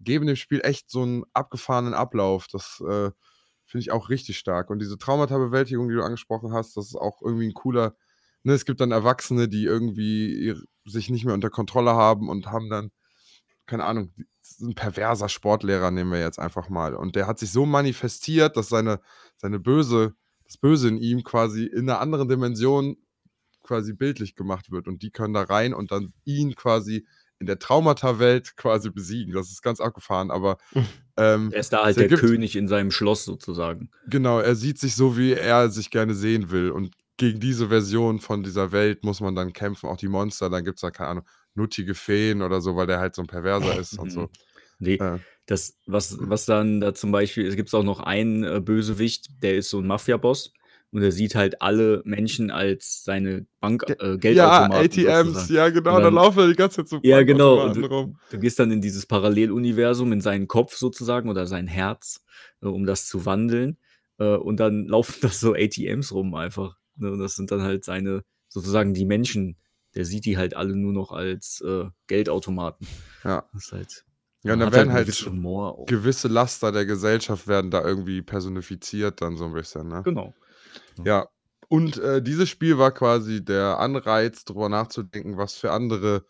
geben 0.00 0.26
dem 0.26 0.36
Spiel 0.36 0.60
echt 0.62 0.90
so 0.90 1.02
einen 1.02 1.24
abgefahrenen 1.32 1.94
Ablauf. 1.94 2.46
Das 2.48 2.80
äh, 2.80 3.10
finde 3.64 3.82
ich 3.82 3.92
auch 3.92 4.10
richtig 4.10 4.38
stark. 4.38 4.70
Und 4.70 4.78
diese 4.78 4.98
Traumata-Bewältigung, 4.98 5.88
die 5.88 5.94
du 5.94 6.02
angesprochen 6.02 6.52
hast, 6.52 6.76
das 6.76 6.88
ist 6.88 6.96
auch 6.96 7.22
irgendwie 7.22 7.46
ein 7.46 7.54
cooler. 7.54 7.96
Ne, 8.42 8.52
es 8.52 8.66
gibt 8.66 8.80
dann 8.80 8.92
Erwachsene, 8.92 9.48
die 9.48 9.64
irgendwie 9.64 10.54
sich 10.84 11.08
nicht 11.08 11.24
mehr 11.24 11.34
unter 11.34 11.48
Kontrolle 11.48 11.94
haben 11.94 12.28
und 12.28 12.46
haben 12.46 12.68
dann, 12.68 12.90
keine 13.66 13.84
Ahnung, 13.84 14.12
ein 14.60 14.74
perverser 14.74 15.28
Sportlehrer 15.28 15.90
nehmen 15.90 16.12
wir 16.12 16.20
jetzt 16.20 16.38
einfach 16.38 16.68
mal. 16.68 16.94
Und 16.94 17.16
der 17.16 17.26
hat 17.26 17.38
sich 17.38 17.50
so 17.50 17.66
manifestiert, 17.66 18.56
dass 18.56 18.68
seine, 18.68 19.00
seine 19.36 19.58
böse, 19.58 20.14
das 20.44 20.58
Böse 20.58 20.88
in 20.88 20.98
ihm 20.98 21.22
quasi 21.24 21.64
in 21.64 21.88
einer 21.88 22.00
anderen 22.00 22.28
Dimension 22.28 22.96
quasi 23.62 23.94
bildlich 23.94 24.34
gemacht 24.34 24.70
wird. 24.70 24.86
Und 24.86 25.02
die 25.02 25.10
können 25.10 25.32
da 25.34 25.42
rein 25.42 25.72
und 25.72 25.90
dann 25.92 26.12
ihn 26.24 26.54
quasi 26.54 27.06
in 27.38 27.46
der 27.46 27.58
Traumata-Welt 27.58 28.56
quasi 28.56 28.90
besiegen. 28.90 29.34
Das 29.34 29.50
ist 29.50 29.62
ganz 29.62 29.80
abgefahren, 29.80 30.30
aber 30.30 30.58
ähm, 31.16 31.50
Er 31.52 31.60
ist 31.60 31.72
da 31.72 31.84
halt 31.84 31.96
der 31.96 32.04
ergibt- 32.04 32.20
König 32.20 32.56
in 32.56 32.68
seinem 32.68 32.90
Schloss 32.90 33.24
sozusagen. 33.24 33.90
Genau, 34.08 34.38
er 34.40 34.54
sieht 34.54 34.78
sich 34.78 34.94
so, 34.94 35.16
wie 35.16 35.32
er 35.32 35.70
sich 35.70 35.90
gerne 35.90 36.14
sehen 36.14 36.50
will. 36.50 36.70
Und 36.70 36.94
gegen 37.16 37.40
diese 37.40 37.68
Version 37.68 38.18
von 38.20 38.42
dieser 38.42 38.72
Welt 38.72 39.02
muss 39.04 39.20
man 39.20 39.34
dann 39.34 39.52
kämpfen. 39.52 39.88
Auch 39.88 39.96
die 39.96 40.08
Monster, 40.08 40.50
dann 40.50 40.64
gibt 40.64 40.76
es 40.78 40.82
da, 40.82 40.90
keine 40.90 41.08
Ahnung, 41.10 41.24
nuttige 41.54 41.94
Feen 41.94 42.42
oder 42.42 42.60
so, 42.60 42.76
weil 42.76 42.86
der 42.86 42.98
halt 43.00 43.14
so 43.14 43.22
ein 43.22 43.26
Perverser 43.28 43.78
ist 43.80 43.98
und 43.98 44.10
so. 44.10 44.28
Nee, 44.78 44.94
Äh, 44.96 45.18
das, 45.46 45.76
was, 45.86 46.16
was 46.20 46.46
dann 46.46 46.80
da 46.80 46.94
zum 46.94 47.12
Beispiel, 47.12 47.46
es 47.46 47.56
gibt 47.56 47.72
auch 47.74 47.82
noch 47.84 48.00
einen 48.00 48.44
äh, 48.44 48.60
Bösewicht, 48.60 49.28
der 49.42 49.56
ist 49.56 49.70
so 49.70 49.78
ein 49.78 49.86
Mafia-Boss 49.86 50.52
und 50.90 51.00
der 51.02 51.12
sieht 51.12 51.34
halt 51.34 51.60
alle 51.60 52.00
Menschen 52.04 52.50
als 52.50 53.04
seine 53.04 53.46
Bank, 53.60 53.84
äh, 53.88 53.94
ja, 54.10 54.16
Geldautomaten. 54.16 54.74
ATMs, 54.86 55.26
sozusagen. 55.34 55.54
ja, 55.54 55.68
genau, 55.68 55.90
Und 55.90 55.96
da 55.98 56.04
dann- 56.04 56.14
laufen 56.14 56.36
wir 56.38 56.46
die 56.48 56.54
ganze 56.54 56.76
Zeit 56.78 56.88
so 56.88 57.00
Ja, 57.02 57.22
genau. 57.22 57.64
Und 57.64 57.76
rum. 57.90 58.18
Du 58.30 58.38
gehst 58.38 58.58
dann 58.58 58.70
in 58.70 58.80
dieses 58.80 59.04
Paralleluniversum, 59.06 60.12
in 60.12 60.20
seinen 60.20 60.48
Kopf 60.48 60.76
sozusagen 60.76 61.28
oder 61.28 61.46
sein 61.46 61.66
Herz, 61.66 62.24
äh, 62.62 62.66
um 62.66 62.86
das 62.86 63.06
zu 63.06 63.26
wandeln. 63.26 63.76
Äh, 64.18 64.36
und 64.36 64.58
dann 64.60 64.86
laufen 64.88 65.18
da 65.20 65.28
so 65.28 65.54
ATMs 65.54 66.12
rum 66.12 66.34
einfach. 66.34 66.76
Ne? 66.96 67.12
Und 67.12 67.18
das 67.18 67.34
sind 67.36 67.50
dann 67.50 67.62
halt 67.62 67.84
seine, 67.84 68.24
sozusagen 68.48 68.94
die 68.94 69.04
Menschen. 69.04 69.56
Der 69.94 70.04
sieht 70.04 70.24
die 70.24 70.36
halt 70.36 70.54
alle 70.54 70.76
nur 70.76 70.92
noch 70.92 71.12
als 71.12 71.60
äh, 71.60 71.84
Geldautomaten. 72.06 72.86
Ja. 73.22 73.48
Das 73.52 73.64
ist 73.66 73.72
halt. 73.72 74.04
Ja, 74.42 74.52
und 74.52 74.58
dann 74.58 74.66
hat 74.66 74.74
werden 74.74 74.92
halt 74.92 75.26
auch. 75.26 75.86
gewisse 75.86 76.28
Laster 76.28 76.70
der 76.70 76.84
Gesellschaft 76.84 77.48
werden 77.48 77.70
da 77.70 77.82
irgendwie 77.82 78.20
personifiziert, 78.20 79.22
dann 79.22 79.38
so 79.38 79.46
ein 79.46 79.54
bisschen, 79.54 79.88
ne? 79.88 80.02
Genau. 80.04 80.34
Ja, 81.02 81.28
und 81.68 81.96
äh, 81.98 82.22
dieses 82.22 82.50
Spiel 82.50 82.78
war 82.78 82.92
quasi 82.92 83.44
der 83.44 83.78
Anreiz, 83.78 84.44
darüber 84.44 84.68
nachzudenken, 84.68 85.38
was 85.38 85.54
für 85.54 85.72
andere 85.72 86.26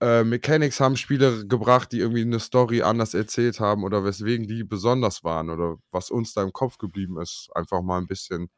äh, 0.00 0.24
Mechanics 0.24 0.78
haben 0.78 0.96
Spiele 0.96 1.46
gebracht, 1.46 1.92
die 1.92 1.98
irgendwie 1.98 2.22
eine 2.22 2.40
Story 2.40 2.82
anders 2.82 3.14
erzählt 3.14 3.60
haben 3.60 3.82
oder 3.82 4.04
weswegen 4.04 4.46
die 4.46 4.62
besonders 4.62 5.24
waren 5.24 5.50
oder 5.50 5.76
was 5.90 6.10
uns 6.10 6.34
da 6.34 6.42
im 6.42 6.52
Kopf 6.52 6.78
geblieben 6.78 7.20
ist. 7.20 7.48
Einfach 7.54 7.82
mal 7.82 7.98
ein 7.98 8.06
bisschen 8.06 8.50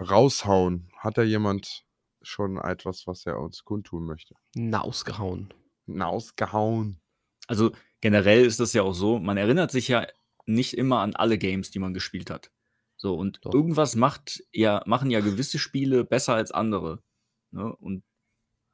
raushauen. 0.00 0.90
Hat 0.96 1.18
da 1.18 1.22
jemand 1.22 1.84
schon 2.22 2.58
etwas, 2.58 3.06
was 3.06 3.26
er 3.26 3.38
uns 3.38 3.64
kundtun 3.64 4.04
möchte. 4.04 4.34
Nausgehauen. 4.54 5.52
Nausgehauen. 5.86 7.00
Also 7.46 7.72
generell 8.00 8.44
ist 8.44 8.60
das 8.60 8.72
ja 8.72 8.82
auch 8.82 8.94
so, 8.94 9.18
man 9.18 9.36
erinnert 9.36 9.70
sich 9.70 9.88
ja 9.88 10.06
nicht 10.46 10.74
immer 10.74 11.00
an 11.00 11.14
alle 11.14 11.38
Games, 11.38 11.70
die 11.70 11.78
man 11.78 11.94
gespielt 11.94 12.30
hat. 12.30 12.50
So, 12.96 13.14
und 13.14 13.40
Doch. 13.42 13.52
irgendwas 13.52 13.96
macht 13.96 14.44
ja, 14.52 14.82
machen 14.86 15.10
ja 15.10 15.20
gewisse 15.20 15.58
Spiele 15.58 16.04
besser 16.04 16.34
als 16.34 16.52
andere. 16.52 17.02
Ne? 17.50 17.74
Und, 17.76 18.04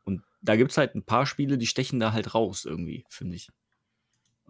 und 0.05 0.22
da 0.42 0.57
gibt 0.57 0.70
es 0.70 0.76
halt 0.76 0.94
ein 0.94 1.05
paar 1.05 1.24
Spiele, 1.26 1.57
die 1.57 1.66
stechen 1.66 1.99
da 1.99 2.12
halt 2.12 2.34
raus 2.34 2.64
irgendwie, 2.64 3.05
finde 3.09 3.36
ich. 3.36 3.49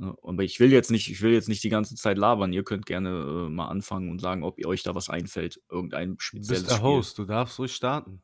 Ja, 0.01 0.17
aber 0.23 0.45
ich 0.45 0.61
will 0.61 0.73
jetzt 0.73 0.91
nicht, 0.91 1.11
ich 1.11 1.23
will 1.23 1.33
jetzt 1.33 1.49
nicht 1.49 1.63
die 1.65 1.71
ganze 1.71 1.97
Zeit 1.97 2.19
labern. 2.19 2.53
Ihr 2.53 2.63
könnt 2.63 2.87
gerne 2.87 3.09
äh, 3.11 3.49
mal 3.49 3.69
anfangen 3.69 4.11
und 4.11 4.21
sagen, 4.21 4.45
ob 4.45 4.59
ihr 4.59 4.69
euch 4.69 4.83
da 4.83 4.95
was 4.95 5.11
einfällt. 5.11 5.61
Irgendein 5.69 6.15
Du 6.15 6.21
spezielles 6.21 6.63
bist 6.63 6.71
der 6.71 6.77
Spiel. 6.77 6.89
Host, 6.89 7.19
du 7.19 7.25
darfst 7.25 7.59
ruhig 7.59 7.75
starten. 7.75 8.23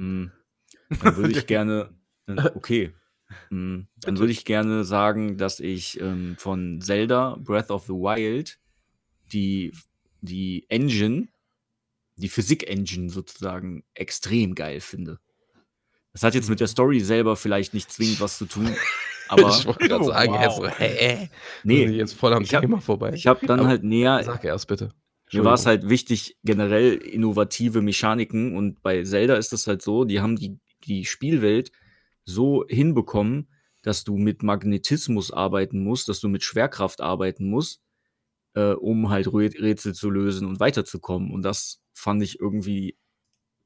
Hm, 0.00 0.30
dann 1.02 1.16
würde 1.16 1.32
ich 1.38 1.46
gerne, 1.46 1.90
dann- 2.26 2.38
okay, 2.54 2.92
Hm, 3.50 3.86
dann 4.00 4.18
würde 4.18 4.32
ich 4.32 4.44
gerne 4.44 4.82
sagen, 4.84 5.36
dass 5.36 5.60
ich 5.60 6.00
ähm, 6.00 6.34
von 6.36 6.80
Zelda 6.80 7.36
Breath 7.38 7.70
of 7.70 7.84
the 7.84 7.92
Wild 7.92 8.58
die, 9.32 9.72
die 10.20 10.64
Engine, 10.68 11.28
die 12.16 12.28
Physik-Engine 12.28 13.08
sozusagen 13.08 13.84
extrem 13.94 14.56
geil 14.56 14.80
finde. 14.80 15.20
Das 16.12 16.24
hat 16.24 16.34
jetzt 16.34 16.50
mit 16.50 16.58
der 16.58 16.66
Story 16.66 16.98
selber 16.98 17.36
vielleicht 17.36 17.72
nicht 17.72 17.92
zwingend 17.92 18.20
was 18.20 18.36
zu 18.36 18.46
tun, 18.46 18.74
aber 19.28 19.48
ich 19.50 19.64
wollte 19.64 19.86
gerade 19.86 20.04
sagen, 20.04 20.32
Wow. 20.32 20.40
er 20.42 20.50
so, 20.50 20.66
hä? 20.68 21.30
Nee. 21.62 21.86
nee, 21.86 21.96
jetzt 21.98 22.14
voll 22.14 22.32
am 22.34 22.42
ich 22.42 22.52
hab- 22.52 22.62
Thema 22.62 22.80
vorbei. 22.80 23.12
ich 23.14 23.28
habe 23.28 23.46
dann 23.46 23.60
Aber 23.60 23.68
halt 23.68 23.84
näher 23.84 24.24
Sag 24.24 24.42
erst 24.44 24.66
bitte. 24.66 24.92
Mir 25.32 25.44
war 25.44 25.54
es 25.54 25.66
halt 25.66 25.88
wichtig, 25.88 26.36
generell 26.42 26.94
innovative 26.94 27.82
Mechaniken 27.82 28.56
und 28.56 28.82
bei 28.82 29.02
Zelda 29.04 29.36
ist 29.36 29.52
es 29.52 29.66
halt 29.66 29.82
so, 29.82 30.04
die 30.04 30.20
haben 30.20 30.36
die, 30.36 30.58
die 30.84 31.04
Spielwelt 31.04 31.70
so 32.24 32.64
hinbekommen, 32.68 33.48
dass 33.82 34.04
du 34.04 34.16
mit 34.16 34.42
Magnetismus 34.42 35.30
arbeiten 35.30 35.82
musst, 35.84 36.08
dass 36.08 36.20
du 36.20 36.28
mit 36.28 36.42
Schwerkraft 36.42 37.00
arbeiten 37.00 37.48
musst, 37.48 37.80
äh, 38.54 38.72
um 38.72 39.10
halt 39.10 39.28
Rä- 39.28 39.60
Rätsel 39.60 39.94
zu 39.94 40.10
lösen 40.10 40.46
und 40.48 40.60
weiterzukommen. 40.60 41.32
Und 41.32 41.42
das 41.42 41.80
fand 41.94 42.22
ich 42.22 42.40
irgendwie 42.40 42.96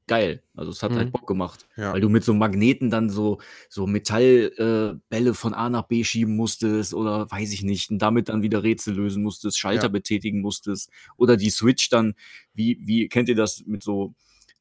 geil. 0.07 0.43
Also 0.55 0.71
es 0.71 0.83
hat 0.83 0.91
Mhm. 0.91 0.95
halt 0.97 1.11
Bock 1.11 1.27
gemacht. 1.27 1.67
Ja. 1.77 1.93
Weil 1.93 2.01
du 2.01 2.09
mit 2.09 2.23
so 2.23 2.33
Magneten 2.33 2.89
dann 2.89 3.09
so, 3.09 3.39
so 3.69 3.87
Metallbälle 3.87 5.29
äh, 5.29 5.33
von 5.33 5.53
A 5.53 5.69
nach 5.69 5.83
B 5.87 6.03
schieben 6.03 6.35
musstest 6.35 6.93
oder 6.93 7.29
weiß 7.31 7.51
ich 7.53 7.63
nicht, 7.63 7.89
und 7.91 7.99
damit 7.99 8.29
dann 8.29 8.41
wieder 8.41 8.63
Rätsel 8.63 8.93
lösen 8.95 9.23
musstest, 9.23 9.57
Schalter 9.59 9.83
Ja. 9.83 9.89
betätigen 9.89 10.41
musstest 10.41 10.89
oder 11.17 11.37
die 11.37 11.49
Switch 11.49 11.89
dann, 11.89 12.13
wie, 12.53 12.79
wie 12.81 13.07
kennt 13.09 13.29
ihr 13.29 13.35
das 13.35 13.63
mit 13.65 13.83
so, 13.83 14.13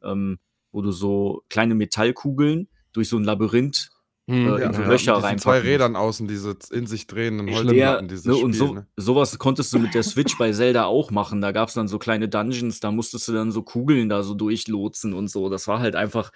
ähm, 0.03 0.38
wo 0.72 0.82
du 0.82 0.90
so 0.92 1.45
kleine 1.49 1.74
Metallkugeln 1.74 2.68
durch 2.92 3.09
so 3.09 3.16
ein 3.18 3.24
Labyrinth 3.24 3.90
Hm, 4.26 4.46
äh, 4.46 4.60
Ja, 4.60 4.66
in 4.68 4.74
so 4.74 4.82
ja, 4.82 4.88
Löcher 4.88 5.12
reinpacken 5.14 5.38
zwei. 5.38 5.58
Rädern 5.60 5.96
außen, 5.96 6.26
diese 6.26 6.56
in 6.72 6.86
sich 6.86 7.06
drehenden 7.06 7.48
Ja, 7.48 7.56
Holzplatten, 7.56 8.08
dieses 8.08 8.24
ne, 8.24 8.34
und 8.36 8.54
Spiel, 8.54 8.68
so, 8.68 8.74
ne? 8.74 8.86
sowas 8.96 9.38
konntest 9.38 9.72
du 9.74 9.78
mit 9.78 9.92
der 9.94 10.02
Switch 10.02 10.38
bei 10.38 10.52
Zelda 10.52 10.84
auch 10.84 11.10
machen. 11.10 11.40
Da 11.42 11.52
gab 11.52 11.68
es 11.68 11.74
dann 11.74 11.88
so 11.88 11.98
kleine 11.98 12.28
Dungeons, 12.28 12.80
da 12.80 12.90
musstest 12.90 13.28
du 13.28 13.32
dann 13.32 13.52
so 13.52 13.62
Kugeln 13.62 14.08
da 14.08 14.22
so 14.22 14.34
durchlotsen 14.34 15.12
und 15.12 15.28
so. 15.28 15.50
Das 15.50 15.68
war 15.68 15.80
halt 15.80 15.94
einfach, 15.94 16.32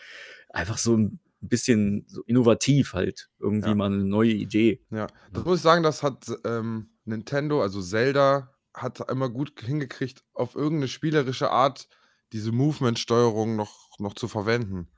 einfach 0.50 0.76
so 0.76 0.96
ein 0.96 1.20
bisschen 1.40 2.04
so 2.08 2.22
innovativ 2.24 2.92
halt. 2.92 3.30
Irgendwie 3.38 3.68
Ja. 3.68 3.74
mal 3.74 3.86
eine 3.86 4.04
neue 4.04 4.32
Idee. 4.32 4.82
Ja, 4.90 5.06
das 5.32 5.44
muss 5.44 5.56
ich 5.58 5.62
sagen, 5.62 5.82
das 5.82 6.02
hat 6.02 6.26
ähm, 6.44 6.90
Nintendo, 7.04 7.62
also 7.62 7.80
Zelda, 7.80 8.52
hat 8.74 9.10
immer 9.10 9.28
gut 9.30 9.52
hingekriegt, 9.60 10.22
auf 10.34 10.54
irgendeine 10.54 10.88
spielerische 10.88 11.50
Art 11.50 11.88
diese 12.32 12.52
Movement-Steuerung 12.52 13.56
noch, 13.56 13.98
noch 13.98 14.14
zu 14.14 14.28
verwenden. 14.28 14.88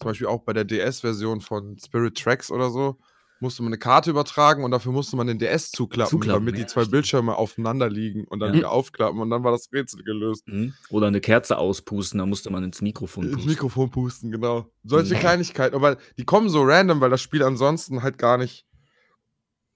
Zum 0.00 0.10
Beispiel 0.10 0.26
auch 0.28 0.42
bei 0.42 0.52
der 0.52 0.64
DS-Version 0.64 1.40
von 1.40 1.76
Spirit 1.78 2.16
Tracks 2.16 2.50
oder 2.50 2.70
so 2.70 2.98
musste 3.40 3.62
man 3.62 3.68
eine 3.72 3.78
Karte 3.78 4.10
übertragen 4.10 4.64
und 4.64 4.72
dafür 4.72 4.90
musste 4.90 5.14
man 5.16 5.28
den 5.28 5.38
DS 5.38 5.70
zuklappen, 5.70 6.10
Zuklappen, 6.10 6.44
damit 6.44 6.56
ja, 6.58 6.64
die 6.64 6.66
zwei 6.66 6.80
stimmt. 6.80 6.90
Bildschirme 6.90 7.36
aufeinander 7.36 7.88
liegen 7.88 8.24
und 8.26 8.40
dann 8.40 8.50
Ja. 8.50 8.58
wieder 8.58 8.70
aufklappen 8.72 9.20
und 9.20 9.30
dann 9.30 9.44
war 9.44 9.52
das 9.52 9.68
Rätsel 9.72 10.02
gelöst. 10.02 10.42
Mhm. 10.48 10.74
Oder 10.90 11.06
eine 11.06 11.20
Kerze 11.20 11.56
auspusten, 11.56 12.18
da 12.18 12.26
musste 12.26 12.50
man 12.50 12.64
ins 12.64 12.80
Mikrofon 12.82 13.24
Ins 13.26 13.34
pusten. 13.34 13.50
Mikrofon 13.50 13.90
pusten, 13.92 14.32
genau. 14.32 14.66
Solche 14.82 15.14
Mhm. 15.14 15.18
Kleinigkeiten, 15.20 15.76
aber 15.76 15.98
die 16.16 16.24
kommen 16.24 16.48
so 16.48 16.62
random, 16.64 17.00
weil 17.00 17.10
das 17.10 17.20
Spiel 17.22 17.44
ansonsten 17.44 18.02
halt 18.02 18.18
gar 18.18 18.38
nicht 18.38 18.66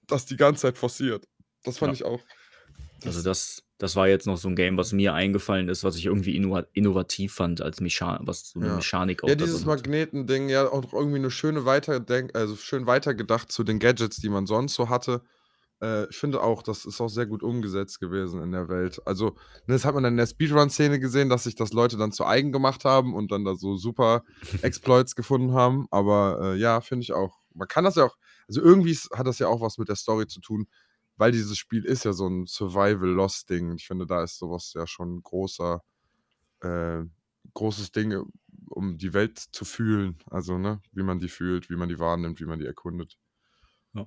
das 0.07 0.25
die 0.25 0.35
ganze 0.35 0.63
Zeit 0.63 0.77
forciert. 0.77 1.25
Das 1.63 1.77
fand 1.77 1.91
Ja. 1.91 1.93
ich 1.93 2.03
auch. 2.03 2.19
Also 3.05 3.21
das, 3.23 3.63
das 3.83 3.97
war 3.97 4.07
jetzt 4.07 4.27
noch 4.27 4.37
so 4.37 4.47
ein 4.47 4.55
Game, 4.55 4.77
was 4.77 4.93
mir 4.93 5.13
eingefallen 5.13 5.67
ist, 5.67 5.83
was 5.83 5.97
ich 5.97 6.05
irgendwie 6.05 6.37
innova 6.37 6.63
innovativ 6.71 7.33
fand, 7.33 7.59
als 7.59 7.81
Mecha 7.81 8.17
was 8.23 8.51
so 8.51 8.59
eine 8.59 8.69
Ja. 8.69 8.75
Mechanik 8.75 9.21
auch 9.23 9.27
Ja, 9.27 9.35
dieses. 9.35 9.65
Magnetending, 9.65 10.47
ja, 10.47 10.71
auch 10.71 10.93
irgendwie 10.93 11.17
eine 11.17 11.29
schöne 11.29 11.65
Weiterdenk, 11.65 12.33
also 12.33 12.55
schön 12.55 12.87
weitergedacht 12.87 13.51
zu 13.51 13.65
den 13.65 13.79
Gadgets, 13.79 14.21
die 14.21 14.29
man 14.29 14.45
sonst 14.45 14.75
so 14.75 14.87
hatte. 14.87 15.21
Äh, 15.81 16.07
ich 16.09 16.15
finde 16.15 16.41
auch, 16.41 16.63
das 16.63 16.85
ist 16.85 17.01
auch 17.01 17.09
sehr 17.09 17.25
gut 17.25 17.43
umgesetzt 17.43 17.99
gewesen 17.99 18.41
in 18.41 18.53
der 18.53 18.69
Welt. 18.69 19.01
Also, 19.05 19.35
das 19.67 19.83
hat 19.83 19.95
man 19.95 20.03
dann 20.03 20.13
in 20.13 20.17
der 20.17 20.27
Speedrun-Szene 20.27 21.01
gesehen, 21.01 21.27
dass 21.27 21.43
sich 21.43 21.55
das 21.55 21.73
Leute 21.73 21.97
dann 21.97 22.13
zu 22.13 22.25
eigen 22.25 22.53
gemacht 22.53 22.85
haben 22.85 23.13
und 23.13 23.33
dann 23.33 23.43
da 23.43 23.55
so 23.55 23.75
super 23.75 24.23
Exploits 24.61 25.13
gefunden 25.13 25.51
haben. 25.55 25.87
Aber 25.91 26.39
äh, 26.41 26.55
ja, 26.57 26.79
finde 26.79 27.03
ich 27.03 27.11
auch. 27.11 27.41
Man 27.53 27.67
kann 27.67 27.83
das 27.83 27.95
ja 27.95 28.05
auch, 28.05 28.15
also 28.47 28.61
irgendwie 28.61 28.97
hat 29.13 29.27
das 29.27 29.39
ja 29.39 29.49
auch 29.49 29.59
was 29.59 29.77
mit 29.77 29.89
der 29.89 29.97
Story 29.97 30.25
zu 30.27 30.39
tun, 30.39 30.67
weil 31.23 31.31
dieses 31.31 31.57
Spiel 31.57 31.85
ist 31.85 32.03
ja 32.03 32.11
so 32.11 32.27
ein 32.27 32.47
Survival-Lost-Ding. 32.47 33.75
Ich 33.75 33.87
finde, 33.87 34.05
da 34.05 34.25
ist 34.25 34.37
sowas 34.37 34.73
ja 34.75 34.85
schon 34.85 35.15
ein 35.15 35.23
großer, 35.23 35.81
äh, 36.59 37.03
großes 37.53 37.93
Ding, 37.93 38.29
um 38.67 38.97
die 38.97 39.13
Welt 39.13 39.39
zu 39.39 39.63
fühlen. 39.63 40.17
Also, 40.29 40.57
ne, 40.57 40.81
wie 40.91 41.01
man 41.01 41.19
die 41.21 41.29
fühlt, 41.29 41.69
wie 41.69 41.77
man 41.77 41.87
die 41.87 41.97
wahrnimmt, 41.97 42.41
wie 42.41 42.45
man 42.45 42.59
die 42.59 42.65
erkundet. 42.65 43.17
Ja. 43.93 44.05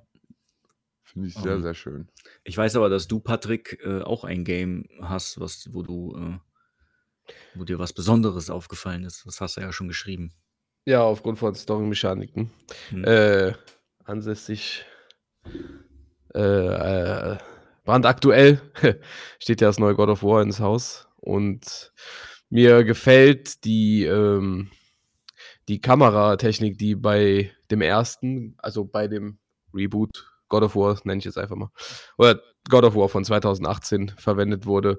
Finde 1.01 1.29
ich 1.29 1.33
sehr, 1.33 1.53
Ähm, 1.53 1.63
sehr 1.63 1.73
schön. 1.73 2.07
Ich 2.43 2.55
weiß 2.55 2.75
aber, 2.75 2.89
dass 2.89 3.07
du, 3.07 3.19
Patrick, 3.19 3.79
äh, 3.83 4.03
auch 4.03 4.23
ein 4.23 4.43
Game 4.43 4.87
hast, 5.01 5.39
was, 5.39 5.73
wo 5.73 5.81
du, 5.81 6.15
äh, 6.15 7.33
wo 7.55 7.63
dir 7.63 7.79
was 7.79 7.93
Besonderes 7.93 8.51
aufgefallen 8.51 9.05
ist. 9.05 9.25
Das 9.25 9.41
hast 9.41 9.57
du 9.57 9.61
ja 9.61 9.73
schon 9.73 9.87
geschrieben. 9.87 10.35
Ja, 10.85 11.01
aufgrund 11.01 11.39
von 11.39 11.55
Story-Mechaniken. 11.55 12.51
Hm. 12.91 13.03
Äh, 13.05 13.53
ansässig 14.03 14.85
äh, 16.33 17.33
äh, 17.33 17.37
brandaktuell 17.83 18.61
steht 19.39 19.61
ja 19.61 19.67
das 19.67 19.79
neue 19.79 19.95
God 19.95 20.09
of 20.09 20.23
War 20.23 20.41
ins 20.41 20.59
Haus. 20.59 21.07
Und 21.17 21.91
mir 22.49 22.83
gefällt 22.83 23.63
die, 23.65 24.05
ähm, 24.05 24.69
die 25.67 25.81
Kameratechnik, 25.81 26.77
die 26.77 26.95
bei 26.95 27.51
dem 27.71 27.81
ersten, 27.81 28.55
also 28.57 28.85
bei 28.85 29.07
dem 29.07 29.39
Reboot 29.73 30.25
God 30.49 30.63
of 30.63 30.75
War, 30.75 30.99
nenne 31.03 31.19
ich 31.19 31.25
jetzt 31.25 31.37
einfach 31.37 31.55
mal, 31.55 31.69
oder 32.17 32.41
God 32.69 32.85
of 32.85 32.95
War 32.95 33.09
von 33.09 33.25
2018 33.25 34.13
verwendet 34.17 34.65
wurde, 34.65 34.97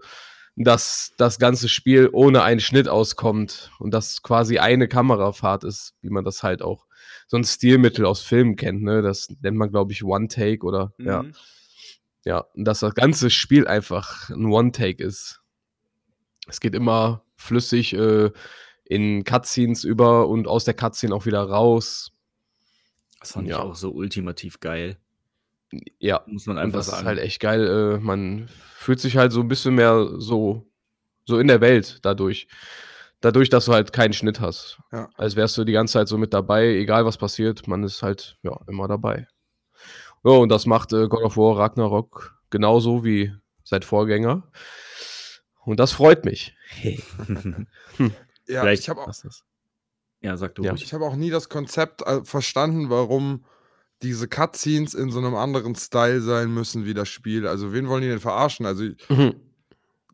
dass 0.64 1.12
das 1.16 1.38
ganze 1.38 1.68
Spiel 1.68 2.10
ohne 2.12 2.42
einen 2.42 2.60
Schnitt 2.60 2.88
auskommt 2.88 3.70
und 3.78 3.92
das 3.92 4.22
quasi 4.22 4.58
eine 4.58 4.88
Kamerafahrt 4.88 5.64
ist, 5.64 5.94
wie 6.02 6.10
man 6.10 6.24
das 6.24 6.42
halt 6.42 6.62
auch 6.62 6.86
so 7.26 7.36
ein 7.36 7.44
Stilmittel 7.44 8.04
aus 8.06 8.22
Filmen 8.22 8.56
kennt, 8.56 8.82
ne? 8.82 9.02
Das 9.02 9.28
nennt 9.40 9.56
man, 9.56 9.70
glaube 9.70 9.92
ich, 9.92 10.02
One-Take 10.02 10.64
oder 10.64 10.92
ja. 10.98 11.22
Mhm. 11.22 11.32
Ja, 12.24 12.40
und 12.54 12.64
dass 12.64 12.80
das 12.80 12.94
ganze 12.94 13.30
Spiel 13.30 13.66
einfach 13.66 14.28
ein 14.30 14.46
One-Take 14.46 15.02
ist. 15.02 15.40
Es 16.46 16.60
geht 16.60 16.74
immer 16.74 17.24
flüssig 17.36 17.94
äh, 17.94 18.30
in 18.84 19.24
Cutscenes 19.24 19.84
über 19.84 20.28
und 20.28 20.46
aus 20.48 20.64
der 20.64 20.74
Cutscene 20.74 21.14
auch 21.14 21.26
wieder 21.26 21.42
raus. 21.42 22.12
Das 23.20 23.32
fand 23.32 23.46
ich 23.46 23.52
ja. 23.52 23.60
auch 23.60 23.74
so 23.74 23.92
ultimativ 23.92 24.60
geil. 24.60 24.98
Ja, 25.98 26.22
Muss 26.26 26.46
man 26.46 26.56
und 26.56 26.62
einfach 26.62 26.78
das 26.78 26.86
sagen. 26.86 27.00
ist 27.00 27.06
halt 27.06 27.18
echt 27.18 27.40
geil. 27.40 27.66
Äh, 27.96 27.98
man 28.00 28.48
fühlt 28.74 29.00
sich 29.00 29.16
halt 29.16 29.32
so 29.32 29.40
ein 29.40 29.48
bisschen 29.48 29.74
mehr 29.74 30.08
so, 30.18 30.66
so 31.26 31.38
in 31.38 31.48
der 31.48 31.60
Welt 31.60 31.98
dadurch. 32.02 32.48
Dadurch, 33.20 33.48
dass 33.50 33.64
du 33.66 33.72
halt 33.72 33.92
keinen 33.92 34.12
Schnitt 34.12 34.40
hast. 34.40 34.78
Ja. 34.92 35.10
Als 35.16 35.34
wärst 35.36 35.58
du 35.58 35.64
die 35.64 35.72
ganze 35.72 35.94
Zeit 35.94 36.08
so 36.08 36.16
mit 36.18 36.32
dabei, 36.32 36.68
egal 36.68 37.04
was 37.04 37.18
passiert, 37.18 37.66
man 37.66 37.82
ist 37.84 38.02
halt 38.02 38.38
ja 38.42 38.58
immer 38.68 38.86
dabei. 38.88 39.26
Ja, 40.24 40.32
und 40.32 40.48
das 40.48 40.66
macht 40.66 40.92
äh, 40.92 41.08
God 41.08 41.22
of 41.24 41.36
War 41.36 41.58
Ragnarok 41.58 42.38
genauso 42.50 43.04
wie 43.04 43.32
sein 43.64 43.82
Vorgänger. 43.82 44.50
Und 45.64 45.78
das 45.80 45.92
freut 45.92 46.24
mich. 46.24 46.56
Ja, 48.50 48.62
Vielleicht- 48.62 48.82
ich 48.84 48.88
habe 48.88 49.02
auch, 49.02 49.12
ja, 50.22 50.36
sag 50.38 50.54
du 50.54 50.62
Ja. 50.62 50.70
ruhig. 50.70 50.82
ich 50.82 50.94
hab 50.94 51.02
auch 51.02 51.16
nie 51.16 51.28
das 51.30 51.50
Konzept 51.50 52.00
äh, 52.06 52.24
verstanden, 52.24 52.88
warum 52.88 53.44
diese 54.02 54.28
Cutscenes 54.28 54.94
in 54.94 55.10
so 55.10 55.18
einem 55.18 55.34
anderen 55.34 55.74
Style 55.74 56.20
sein 56.20 56.52
müssen 56.52 56.84
wie 56.84 56.94
das 56.94 57.08
Spiel. 57.08 57.46
Also, 57.46 57.72
wen 57.72 57.88
wollen 57.88 58.02
die 58.02 58.08
denn 58.08 58.20
verarschen? 58.20 58.66
Also, 58.66 58.84
Mhm. 59.08 59.34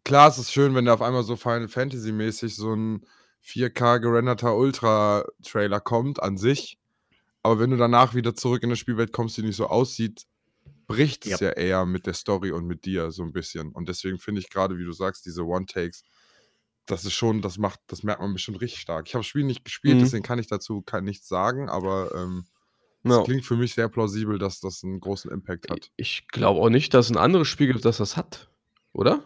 klar, 0.05 0.29
es 0.29 0.39
ist 0.39 0.53
schön, 0.53 0.75
wenn 0.75 0.85
da 0.87 0.95
auf 0.95 1.03
einmal 1.03 1.23
so 1.25 1.37
Final 1.37 1.69
Fantasy-mäßig 1.69 2.57
so 2.57 2.75
ein 2.75 3.05
4K 3.43 3.99
gerenderter 3.99 4.57
Ultra-Trailer 4.57 5.81
kommt 5.81 6.23
an 6.23 6.37
sich. 6.39 6.79
Aber 7.43 7.59
wenn 7.59 7.71
du 7.71 7.77
danach 7.77 8.15
wieder 8.15 8.35
zurück 8.35 8.63
in 8.63 8.71
die 8.71 8.77
Spielwelt 8.77 9.13
kommst, 9.13 9.37
die 9.37 9.43
nicht 9.43 9.57
so 9.57 9.67
aussieht, 9.67 10.25
bricht 10.87 11.27
es 11.27 11.41
ja. 11.41 11.51
eher 11.51 11.85
mit 11.85 12.07
der 12.07 12.15
Story 12.15 12.53
und 12.53 12.67
mit 12.67 12.85
dir 12.87 13.11
so 13.11 13.23
ein 13.23 13.33
bisschen. 13.33 13.73
Und 13.73 13.89
deswegen 13.89 14.19
finde 14.19 14.41
ich 14.41 14.49
gerade, 14.51 14.79
wie 14.79 14.85
du 14.85 14.93
sagst, 14.93 15.27
diese 15.27 15.45
One-Takes 15.45 16.05
das 16.87 17.05
ist 17.07 17.15
schon, 17.15 17.41
das 17.41 17.57
macht, 17.57 17.81
das 17.87 18.03
merkt 18.03 18.21
man 18.21 18.35
bestimmt 18.35 18.61
richtig 18.61 18.81
stark. 18.81 19.07
Ich 19.09 19.15
habe 19.15 19.21
das 19.23 19.27
Spiel 19.27 19.45
nicht 19.45 19.65
gespielt, 19.65 19.97
Mhm. 19.97 20.01
deswegen 20.01 20.23
kann 20.23 20.39
ich 20.39 20.49
dazu 20.49 20.83
kein, 20.83 21.05
nichts 21.05 21.29
sagen, 21.29 21.71
aber 21.71 22.15
ähm, 22.15 22.45
es 23.05 23.11
Ja. 23.17 23.23
klingt 23.23 23.45
für 23.45 23.57
mich 23.57 23.75
sehr 23.75 23.89
plausibel, 23.89 24.39
dass 24.39 24.61
das 24.61 24.83
einen 24.85 25.01
großen 25.01 25.31
Impact 25.31 25.71
hat. 25.71 25.91
Ich 25.97 26.27
glaube 26.29 26.61
auch 26.61 26.71
nicht, 26.71 26.95
dass 26.95 27.11
ein 27.11 27.17
anderes 27.17 27.49
Spiel 27.49 27.69
gibt, 27.73 27.85
das 27.85 27.99
das 27.99 28.17
hat. 28.17 28.51
Oder? 28.93 29.23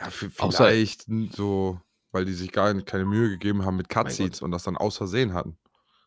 Ja, 0.00 0.06
Außer- 0.08 0.56
vielleicht 0.56 1.08
n- 1.08 1.30
so, 1.34 1.80
weil 2.12 2.24
die 2.24 2.32
sich 2.32 2.52
gar 2.52 2.74
keine 2.82 3.04
Mühe 3.04 3.28
gegeben 3.30 3.64
haben 3.64 3.76
mit 3.76 3.88
Cutscenes 3.88 4.42
und 4.42 4.50
das 4.50 4.62
dann 4.64 4.76
aus 4.76 4.96
Versehen 4.96 5.34
hatten. 5.34 5.56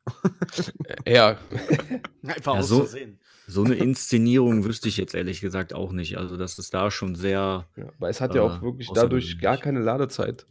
Äh, 0.06 0.14
Ja. 1.16 1.38
Einfach 2.24 2.54
Ja, 2.56 2.60
aus 2.60 2.68
so- 2.68 2.78
Versehen. 2.80 3.20
So 3.48 3.64
eine 3.66 3.76
Inszenierung 3.76 4.64
wüsste 4.64 4.88
ich 4.88 4.96
jetzt 4.96 5.14
ehrlich 5.14 5.42
gesagt 5.42 5.74
auch 5.74 5.92
nicht. 5.92 6.18
Also, 6.18 6.38
das 6.38 6.58
ist 6.58 6.74
da 6.74 6.90
schon 6.90 7.16
sehr. 7.16 7.68
ja. 7.76 7.86
Weil 8.00 8.10
es 8.12 8.22
hat 8.22 8.34
ja 8.34 8.42
Äh, 8.44 8.46
auch 8.46 8.62
wirklich 8.62 8.90
dadurch 8.94 9.40
gar 9.42 9.58
keine 9.58 9.80
Ladezeit. 9.82 10.46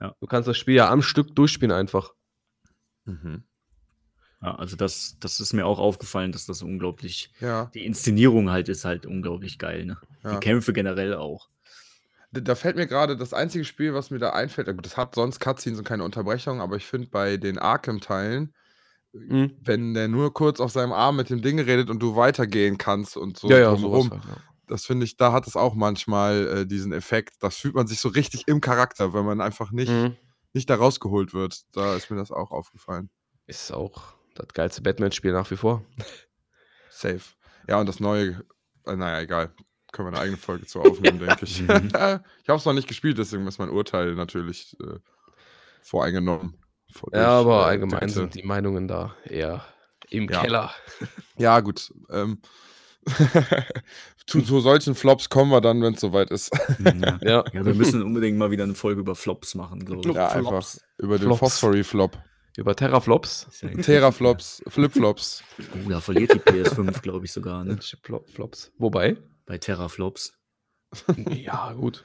Ja. 0.00 0.16
Du 0.20 0.26
kannst 0.26 0.48
das 0.48 0.58
Spiel 0.58 0.74
ja 0.74 0.90
am 0.90 1.00
Stück 1.02 1.36
durchspielen 1.36 1.70
einfach. 1.70 2.12
Mhm. 3.04 3.44
Ja, 4.42 4.56
also, 4.56 4.76
das, 4.76 5.16
das 5.20 5.38
ist 5.40 5.52
mir 5.52 5.66
auch 5.66 5.78
aufgefallen, 5.78 6.32
dass 6.32 6.46
das 6.46 6.62
unglaublich. 6.62 7.30
Ja, 7.40 7.70
Die 7.74 7.84
Inszenierung 7.86 8.50
halt 8.50 8.68
ist 8.68 8.84
halt 8.84 9.06
unglaublich 9.06 9.58
geil, 9.58 9.84
ne? 9.86 9.98
Ja. 10.24 10.34
Die 10.34 10.40
Kämpfe 10.40 10.72
generell 10.72 11.14
auch. 11.14 11.48
da, 12.32 12.40
da 12.40 12.54
fällt 12.54 12.76
mir 12.76 12.86
gerade 12.86 13.16
das 13.16 13.32
einzige 13.34 13.64
Spiel, 13.64 13.94
was 13.94 14.10
mir 14.10 14.18
da 14.18 14.30
einfällt, 14.30 14.66
gut, 14.68 14.84
das 14.86 14.96
hat 14.96 15.14
sonst 15.14 15.38
Cutscenes 15.40 15.78
und 15.78 15.84
keine 15.84 16.02
Unterbrechung, 16.04 16.60
aber 16.60 16.76
ich 16.76 16.86
finde 16.86 17.08
bei 17.08 17.36
den 17.36 17.58
Arkham-Teilen, 17.58 18.54
Mhm. 19.14 19.52
wenn 19.60 19.92
der 19.92 20.08
nur 20.08 20.32
kurz 20.32 20.58
auf 20.58 20.72
seinem 20.72 20.92
Arm 20.94 21.16
mit 21.16 21.28
dem 21.28 21.42
Ding 21.42 21.60
redet 21.60 21.90
und 21.90 21.98
du 22.00 22.16
weitergehen 22.16 22.78
kannst 22.78 23.14
und 23.18 23.36
so 23.38 23.50
ja, 23.50 23.58
ja, 23.58 23.70
drumherum, 23.70 24.10
halt, 24.10 24.24
ja. 24.24 24.36
das 24.68 24.86
finde 24.86 25.04
ich, 25.04 25.18
da 25.18 25.32
hat 25.32 25.46
es 25.46 25.54
auch 25.54 25.74
manchmal 25.74 26.46
äh, 26.46 26.66
diesen 26.66 26.94
Effekt. 26.94 27.34
Das 27.40 27.58
fühlt 27.58 27.74
man 27.74 27.86
sich 27.86 28.00
so 28.00 28.08
richtig 28.08 28.48
im 28.48 28.62
Charakter, 28.62 29.12
wenn 29.12 29.26
man 29.26 29.42
einfach 29.42 29.70
nicht, 29.70 29.90
Mhm. 29.92 30.16
nicht 30.54 30.70
da 30.70 30.76
rausgeholt 30.76 31.34
wird. 31.34 31.60
Da 31.72 31.94
ist 31.94 32.10
mir 32.10 32.16
das 32.16 32.30
auch 32.30 32.50
aufgefallen. 32.52 33.10
Ist 33.46 33.70
auch 33.70 34.14
das 34.34 34.48
geilste 34.54 34.82
Batman-Spiel 34.82 35.32
nach 35.32 35.50
wie 35.50 35.56
vor. 35.56 35.84
Safe. 36.90 37.20
Ja, 37.68 37.78
und 37.80 37.86
das 37.88 38.00
neue, 38.00 38.42
äh, 38.86 38.96
naja, 38.96 39.20
egal. 39.20 39.52
Können 39.92 40.08
wir 40.08 40.12
eine 40.14 40.20
eigene 40.20 40.38
Folge 40.38 40.66
zu 40.66 40.80
aufnehmen, 40.80 41.18
denke 41.26 41.44
ich. 41.44 41.60
Mhm. 41.62 41.88
ich 41.88 41.94
habe 41.94 42.58
es 42.58 42.64
noch 42.64 42.72
nicht 42.72 42.88
gespielt, 42.88 43.18
deswegen 43.18 43.46
ist 43.46 43.58
mein 43.58 43.68
Urteil 43.70 44.14
natürlich 44.14 44.74
äh, 44.80 44.98
voreingenommen. 45.82 46.56
Vor- 46.92 47.10
Ja, 47.12 47.42
durch, 47.42 47.46
aber 47.54 47.60
äh, 47.62 47.68
allgemein 47.70 48.00
Dritte. 48.00 48.12
sind 48.14 48.34
die 48.34 48.42
Meinungen 48.42 48.88
da 48.88 49.14
eher 49.24 49.64
im 50.08 50.28
Ja. 50.28 50.40
Keller. 50.40 50.70
Ja, 51.38 51.60
gut. 51.60 51.92
Ähm, 52.10 52.40
zu, 54.26 54.42
zu 54.42 54.60
solchen 54.60 54.94
Flops 54.94 55.28
kommen 55.28 55.50
wir 55.50 55.60
dann, 55.60 55.82
wenn 55.82 55.94
es 55.94 56.00
soweit 56.00 56.30
ist. 56.30 56.50
Ja. 56.78 57.18
Ja. 57.20 57.44
ja, 57.52 57.64
wir 57.64 57.74
müssen 57.74 58.02
unbedingt 58.02 58.38
mal 58.38 58.50
wieder 58.50 58.64
eine 58.64 58.74
Folge 58.74 59.00
über 59.00 59.14
Flops 59.16 59.54
machen, 59.54 59.84
glaube 59.84 60.08
ich. 60.10 60.14
ja, 60.14 60.28
Flops. 60.30 60.46
einfach 60.78 60.88
über 60.98 61.18
den 61.18 61.34
Flops. 61.84 62.22
Über 62.56 62.76
Terraflops. 62.76 63.46
Ja- 63.62 63.70
Teraflops, 63.82 64.62
Flipflops. 64.68 65.42
Oh, 65.86 65.88
da 65.88 66.00
verliert 66.00 66.34
die 66.34 66.38
PS5, 66.40 67.00
glaube 67.00 67.24
ich, 67.24 67.32
sogar, 67.32 67.64
ne? 67.64 67.78
Flop- 68.02 68.28
Flops. 68.28 68.72
Wobei? 68.78 69.16
Bei 69.46 69.58
Terraflops. 69.58 70.34
ja, 71.30 71.72
gut. 71.72 72.04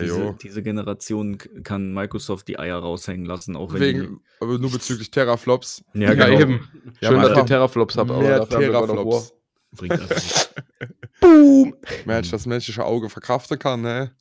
Diese, 0.00 0.36
diese 0.40 0.62
Generation 0.62 1.36
kann 1.64 1.92
Microsoft 1.92 2.46
die 2.46 2.60
Eier 2.60 2.78
raushängen 2.78 3.26
lassen, 3.26 3.56
auch 3.56 3.72
wenn 3.72 3.80
Wegen, 3.80 4.20
aber 4.38 4.56
nur 4.58 4.70
bezüglich 4.70 5.10
Teraflops. 5.10 5.82
die. 5.94 6.02
Ja, 6.02 6.12
Ja, 6.12 6.26
genau. 6.26 6.40
eben. 6.40 6.68
Ja, 7.00 7.08
Schön, 7.10 7.22
dass 7.22 7.36
ihr 7.36 7.46
Terraflops 7.46 7.96
habt, 7.96 8.08
aber 8.10 8.22
Mehr. 8.22 8.48
Teraflops. 8.48 9.34
Bringt 9.72 9.92
einfach 9.94 10.14
nichts. 10.14 10.54
Boom! 11.20 11.74
Mensch, 12.04 12.30
das 12.30 12.46
menschliche 12.46 12.84
Auge 12.84 13.10
verkraften 13.10 13.58
kann, 13.58 13.80
ne? 13.82 14.12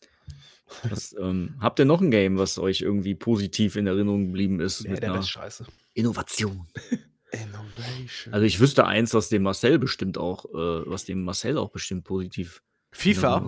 Was, 0.89 1.15
ähm, 1.19 1.55
habt 1.59 1.79
ihr 1.79 1.85
noch 1.85 2.01
ein 2.01 2.11
Game, 2.11 2.37
was 2.37 2.59
euch 2.59 2.81
irgendwie 2.81 3.15
positiv 3.15 3.75
in 3.75 3.87
Erinnerung 3.87 4.27
geblieben 4.27 4.59
ist? 4.59 4.83
Nee, 4.83 4.91
mit 4.91 5.03
der 5.03 5.15
ist 5.15 5.29
scheiße. 5.29 5.65
Innovation. 5.93 6.67
Innovation. 7.31 8.33
Also 8.33 8.45
ich 8.45 8.59
wüsste 8.59 8.85
eins, 8.85 9.13
was 9.13 9.29
dem 9.29 9.43
Marcel 9.43 9.79
bestimmt 9.79 10.17
auch, 10.17 10.45
äh, 10.45 10.89
was 10.89 11.05
dem 11.05 11.23
Marcel 11.23 11.57
auch 11.57 11.69
bestimmt 11.69 12.03
positiv. 12.03 12.61
FIFA. 12.91 13.43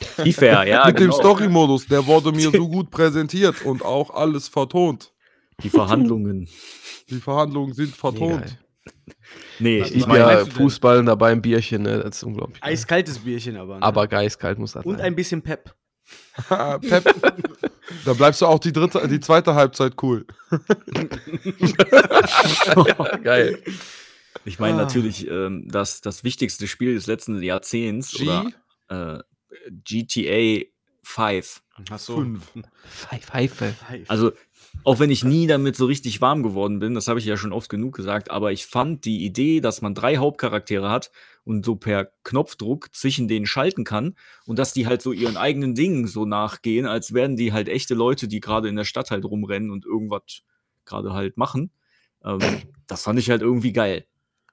FIFA, 0.00 0.64
ja, 0.64 0.86
Mit 0.86 0.98
dem 0.98 1.04
genau. 1.06 1.16
Story-Modus, 1.16 1.86
der 1.86 2.06
wurde 2.06 2.32
mir 2.32 2.50
so 2.52 2.68
gut 2.68 2.90
präsentiert 2.90 3.64
und 3.64 3.82
auch 3.84 4.10
alles 4.10 4.48
vertont. 4.48 5.12
Die 5.62 5.70
Verhandlungen. 5.70 6.48
Die 7.08 7.20
Verhandlungen 7.20 7.72
sind 7.74 7.94
vertont. 7.94 8.58
Nee, 9.58 9.82
Was 9.82 9.90
ich 9.92 10.06
meine? 10.06 10.46
Fußball 10.46 11.04
dabei 11.04 11.30
ein 11.30 11.42
Bierchen, 11.42 11.82
ne? 11.82 11.98
Das 11.98 12.16
ist 12.16 12.24
unglaublich. 12.24 12.62
Eiskaltes 12.62 13.20
Bierchen 13.20 13.56
aber. 13.56 13.76
Ne? 13.76 13.82
Aber 13.82 14.08
geistkalt 14.08 14.58
muss 14.58 14.72
das 14.72 14.84
Und 14.84 14.96
sein. 14.96 15.06
ein 15.06 15.14
bisschen 15.14 15.42
Pep. 15.42 15.74
Pep, 16.48 17.14
da 18.06 18.12
bleibst 18.14 18.40
du 18.40 18.46
auch 18.46 18.58
die 18.58 18.72
dritte, 18.72 19.06
die 19.06 19.20
zweite 19.20 19.54
Halbzeit 19.54 20.02
cool. 20.02 20.24
Geil. 23.22 23.62
ich 24.44 24.58
meine 24.58 24.78
Ah. 24.78 24.82
natürlich, 24.82 25.26
ähm, 25.28 25.66
das, 25.68 26.00
das 26.00 26.24
wichtigste 26.24 26.66
Spiel 26.68 26.94
des 26.94 27.06
letzten 27.06 27.42
Jahrzehnts 27.42 28.12
G? 28.12 28.24
oder 28.24 28.52
äh, 28.88 29.18
GTA 29.84 30.66
5. 31.02 31.62
Hast 31.90 32.08
du 32.08 32.16
Fünf. 32.16 32.42
Pfeife. 32.88 33.74
Also, 34.08 34.32
auch 34.84 34.98
wenn 34.98 35.10
ich 35.10 35.24
nie 35.24 35.46
damit 35.46 35.76
so 35.76 35.86
richtig 35.86 36.20
warm 36.20 36.42
geworden 36.42 36.78
bin, 36.78 36.94
das 36.94 37.08
habe 37.08 37.18
ich 37.18 37.24
ja 37.24 37.36
schon 37.36 37.52
oft 37.52 37.68
genug 37.68 37.94
gesagt, 37.94 38.30
aber 38.30 38.52
ich 38.52 38.66
fand 38.66 39.04
die 39.04 39.24
Idee, 39.24 39.60
dass 39.60 39.82
man 39.82 39.94
drei 39.94 40.16
Hauptcharaktere 40.16 40.90
hat 40.90 41.10
und 41.44 41.64
so 41.64 41.76
per 41.76 42.10
Knopfdruck 42.24 42.94
zwischen 42.94 43.28
denen 43.28 43.46
schalten 43.46 43.84
kann 43.84 44.16
und 44.46 44.58
dass 44.58 44.72
die 44.72 44.86
halt 44.86 45.02
so 45.02 45.12
ihren 45.12 45.36
eigenen 45.36 45.74
Dingen 45.74 46.06
so 46.06 46.24
nachgehen, 46.24 46.86
als 46.86 47.14
wären 47.14 47.36
die 47.36 47.52
halt 47.52 47.68
echte 47.68 47.94
Leute, 47.94 48.28
die 48.28 48.40
gerade 48.40 48.68
in 48.68 48.76
der 48.76 48.84
Stadt 48.84 49.10
halt 49.10 49.24
rumrennen 49.24 49.70
und 49.70 49.84
irgendwas 49.84 50.42
gerade 50.84 51.12
halt 51.12 51.36
machen. 51.36 51.70
Ähm, 52.24 52.40
das 52.86 53.02
fand 53.02 53.18
ich 53.18 53.30
halt 53.30 53.42
irgendwie 53.42 53.72
geil. 53.72 54.06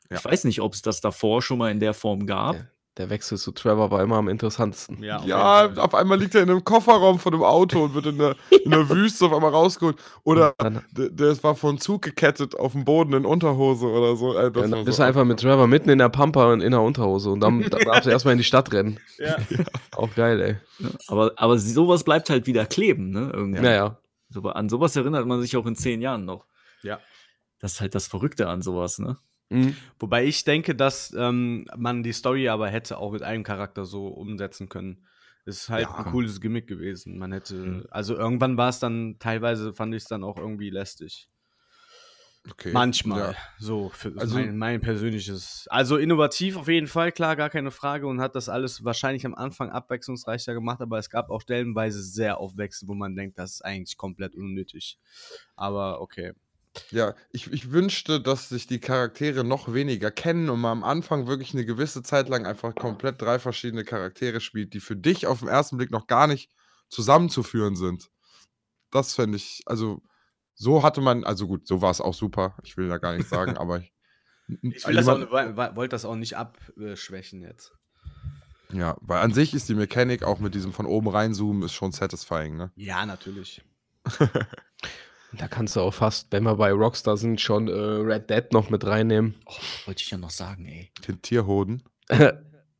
Ja. 0.09 0.17
Ich 0.17 0.25
weiß 0.25 0.43
nicht, 0.45 0.61
ob 0.61 0.73
es 0.73 0.81
das 0.81 1.01
davor 1.01 1.41
schon 1.41 1.59
mal 1.59 1.71
in 1.71 1.79
der 1.79 1.93
Form 1.93 2.25
gab. 2.25 2.55
Ja. 2.55 2.67
Der 2.99 3.09
Wechsel 3.09 3.37
zu 3.37 3.53
Trevor 3.53 3.91
war 3.91 4.03
immer 4.03 4.17
am 4.17 4.27
interessantesten. 4.27 5.01
Ja, 5.01 5.19
auf 5.19 5.25
Ja, 5.25 5.71
auf 5.77 5.95
einmal 5.95 6.19
liegt 6.19 6.35
er 6.35 6.43
in 6.43 6.49
einem 6.49 6.65
Kofferraum 6.65 7.17
von 7.17 7.33
einem 7.33 7.43
Auto 7.43 7.85
und 7.85 7.93
wird 7.93 8.07
in 8.07 8.17
der, 8.17 8.35
in 8.65 8.71
der 8.71 8.89
Wüste 8.89 9.25
auf 9.25 9.33
einmal 9.33 9.51
rausgeholt. 9.51 9.95
Oder 10.25 10.53
Dann, 10.57 10.83
der, 10.91 11.09
der 11.09 11.43
war 11.43 11.55
von 11.55 11.77
Zug 11.77 12.01
gekettet 12.01 12.59
auf 12.59 12.73
dem 12.73 12.83
Boden 12.83 13.13
in 13.13 13.25
Unterhose 13.25 13.85
oder 13.85 14.17
so. 14.17 14.37
Äh, 14.37 14.51
das 14.51 14.69
dann 14.69 14.83
bist 14.83 14.97
so 14.97 15.03
du 15.03 15.07
einfach 15.07 15.23
mit 15.23 15.39
Trevor 15.39 15.67
mitten 15.67 15.89
in 15.89 15.97
der 15.99 16.09
Pampa 16.09 16.51
und 16.51 16.59
in 16.59 16.71
der 16.71 16.81
Unterhose 16.81 17.29
und 17.29 17.39
dann, 17.39 17.61
dann 17.69 17.79
darfst 17.85 18.05
du 18.05 18.09
erstmal 18.09 18.33
in 18.33 18.39
die 18.39 18.43
Stadt 18.43 18.73
rennen. 18.73 18.99
Ja. 19.17 19.37
Auch 19.95 20.13
geil, 20.13 20.41
ey. 20.41 20.87
Aber, 21.07 21.31
aber 21.37 21.57
sowas 21.57 22.03
bleibt 22.03 22.29
halt 22.29 22.47
wieder 22.47 22.65
kleben, 22.65 23.11
ne? 23.11 23.31
Irgendwie. 23.33 23.61
Naja. 23.61 23.97
So, 24.27 24.41
an 24.41 24.67
sowas 24.67 24.93
erinnert 24.97 25.25
man 25.25 25.39
sich 25.41 25.55
auch 25.55 25.65
in 25.65 25.77
zehn 25.77 26.01
Jahren 26.01 26.25
noch. 26.25 26.45
Ja. 26.83 26.99
Das 27.59 27.75
ist 27.75 27.81
halt 27.81 27.95
das 27.95 28.07
Verrückte 28.07 28.49
an 28.49 28.61
sowas, 28.61 28.99
ne? 28.99 29.15
Mhm. 29.49 29.75
Wobei 29.99 30.25
ich 30.25 30.43
denke, 30.43 30.75
dass 30.75 31.13
ähm, 31.17 31.65
man 31.75 32.03
die 32.03 32.13
Story 32.13 32.49
aber 32.49 32.69
hätte 32.69 32.97
auch 32.97 33.11
mit 33.11 33.23
einem 33.23 33.43
Charakter 33.43 33.85
so 33.85 34.07
umsetzen 34.07 34.69
können. 34.69 35.05
Ist 35.45 35.69
halt 35.69 35.83
Ja. 35.87 35.95
ein 35.95 36.05
cooles 36.11 36.39
Gimmick 36.41 36.67
gewesen. 36.67 37.17
Man 37.17 37.31
hätte, 37.31 37.55
Mhm. 37.55 37.85
also 37.89 38.15
irgendwann 38.15 38.57
war 38.57 38.69
es 38.69 38.79
dann, 38.79 39.17
teilweise 39.19 39.73
fand 39.73 39.95
ich 39.95 40.03
es 40.03 40.07
dann 40.09 40.23
auch 40.23 40.37
irgendwie 40.37 40.69
lästig. 40.69 41.27
Okay. 42.49 42.71
Manchmal. 42.71 43.33
Ja. 43.33 43.35
So, 43.57 43.89
für 43.89 44.13
Also- 44.17 44.35
mein, 44.35 44.57
mein 44.57 44.81
persönliches. 44.81 45.67
Also 45.69 45.97
innovativ 45.97 46.55
auf 46.55 46.67
jeden 46.67 46.87
Fall, 46.87 47.11
klar, 47.11 47.35
gar 47.35 47.49
keine 47.49 47.69
Frage 47.71 48.07
und 48.07 48.21
hat 48.21 48.35
das 48.35 48.47
alles 48.49 48.83
wahrscheinlich 48.85 49.25
am 49.25 49.35
Anfang 49.35 49.69
abwechslungsreicher 49.71 50.53
gemacht, 50.53 50.81
aber 50.81 50.97
es 50.99 51.09
gab 51.09 51.29
auch 51.31 51.41
stellenweise 51.41 52.01
sehr 52.01 52.37
aufwechselnd, 52.39 52.89
wo 52.89 52.95
man 52.95 53.15
denkt, 53.15 53.37
das 53.39 53.55
ist 53.55 53.65
eigentlich 53.65 53.97
komplett 53.97 54.35
unnötig. 54.35 54.97
Aber 55.55 56.01
okay. 56.01 56.33
Ja, 56.91 57.15
ich, 57.31 57.51
ich 57.51 57.71
wünschte, 57.71 58.19
dass 58.21 58.49
sich 58.49 58.67
die 58.67 58.79
Charaktere 58.79 59.43
noch 59.43 59.73
weniger 59.73 60.11
kennen 60.11 60.49
und 60.49 60.59
man 60.61 60.71
am 60.79 60.83
Anfang 60.83 61.27
wirklich 61.27 61.53
eine 61.53 61.65
gewisse 61.65 62.03
Zeit 62.03 62.29
lang 62.29 62.45
einfach 62.45 62.75
komplett 62.75 63.21
drei 63.21 63.39
verschiedene 63.39 63.83
Charaktere 63.83 64.41
spielt, 64.41 64.73
die 64.73 64.79
für 64.79 64.95
dich 64.95 65.27
auf 65.27 65.39
den 65.39 65.47
ersten 65.47 65.77
Blick 65.77 65.91
noch 65.91 66.07
gar 66.07 66.27
nicht 66.27 66.51
zusammenzuführen 66.89 67.75
sind. 67.75 68.09
Das 68.91 69.13
fände 69.15 69.37
ich, 69.37 69.61
also 69.65 70.01
so 70.55 70.83
hatte 70.83 71.01
man, 71.01 71.23
also 71.23 71.47
gut, 71.47 71.67
so 71.67 71.81
war 71.81 71.91
es 71.91 72.01
auch 72.01 72.13
super. 72.13 72.57
Ich 72.63 72.75
will 72.77 72.89
da 72.89 72.97
gar 72.97 73.13
nichts 73.13 73.29
sagen, 73.29 73.55
aber 73.57 73.79
ich, 73.79 73.93
Ich 74.61 74.87
will 74.87 74.95
das 74.95 75.07
auch, 75.07 75.19
jemand- 75.19 75.57
wa- 75.57 75.75
wollte 75.75 75.91
das 75.91 76.05
auch 76.05 76.15
nicht 76.15 76.35
abschwächen 76.37 77.41
jetzt. 77.41 77.71
ja, 78.71 78.97
weil 79.01 79.21
an 79.21 79.33
sich 79.33 79.53
ist 79.53 79.69
die 79.69 79.75
Mechanik 79.75 80.23
auch 80.23 80.39
mit 80.39 80.55
diesem 80.55 80.73
von 80.73 80.85
oben 80.85 81.07
reinzoomen 81.09 81.63
ist 81.63 81.73
schon 81.73 81.91
satisfying, 81.91 82.57
ne? 82.57 82.71
Ja, 82.75 83.05
natürlich. 83.05 83.61
Da 85.37 85.47
kannst 85.47 85.75
du 85.75 85.81
auch 85.81 85.93
fast, 85.93 86.31
wenn 86.31 86.43
wir 86.43 86.55
bei 86.55 86.71
Rockstar 86.71 87.15
sind, 87.17 87.39
schon 87.39 87.67
äh, 87.67 87.71
Red 87.71 88.29
Dead 88.29 88.51
noch 88.51 88.69
mit 88.69 88.85
reinnehmen. 88.85 89.35
Oh, 89.45 89.53
wollte 89.85 90.01
ich 90.01 90.09
ja 90.09 90.17
noch 90.17 90.31
sagen, 90.31 90.65
ey. 90.65 90.91
Den 91.07 91.21
Tierhoden. 91.21 91.83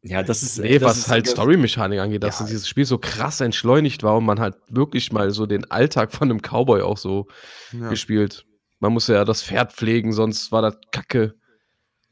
Ja, 0.02 0.24
das 0.24 0.43
ist. 0.43 0.58
Nee, 0.60 0.80
das 0.80 0.89
was 0.91 0.97
ist 1.00 1.10
halt 1.10 1.28
Story-Mechanik 1.28 2.00
angeht, 2.00 2.24
dass 2.24 2.39
Ja. 2.39 2.45
dieses 2.45 2.70
Spiel 2.70 2.86
so 2.86 2.97
krass 3.00 3.41
entschleunigt 3.41 4.02
war 4.02 4.16
und 4.16 4.24
man 4.24 4.39
halt 4.39 4.56
wirklich 4.70 5.12
mal 5.12 5.30
so 5.32 5.45
den 5.45 5.70
Alltag 5.70 6.14
von 6.14 6.32
einem 6.32 6.39
Cowboy 6.41 6.84
auch 6.84 6.97
so 6.97 7.28
Ja. 7.74 7.89
gespielt. 7.89 8.45
Man 8.80 8.93
musste 8.93 9.12
ja 9.16 9.26
das 9.26 9.43
Pferd 9.43 9.74
pflegen, 9.74 10.14
sonst 10.14 10.54
war 10.54 10.62
das 10.62 10.78
Kacke. 10.93 11.36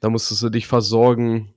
Da 0.01 0.09
musstest 0.09 0.41
du 0.43 0.49
dich 0.49 0.67
versorgen, 0.67 1.53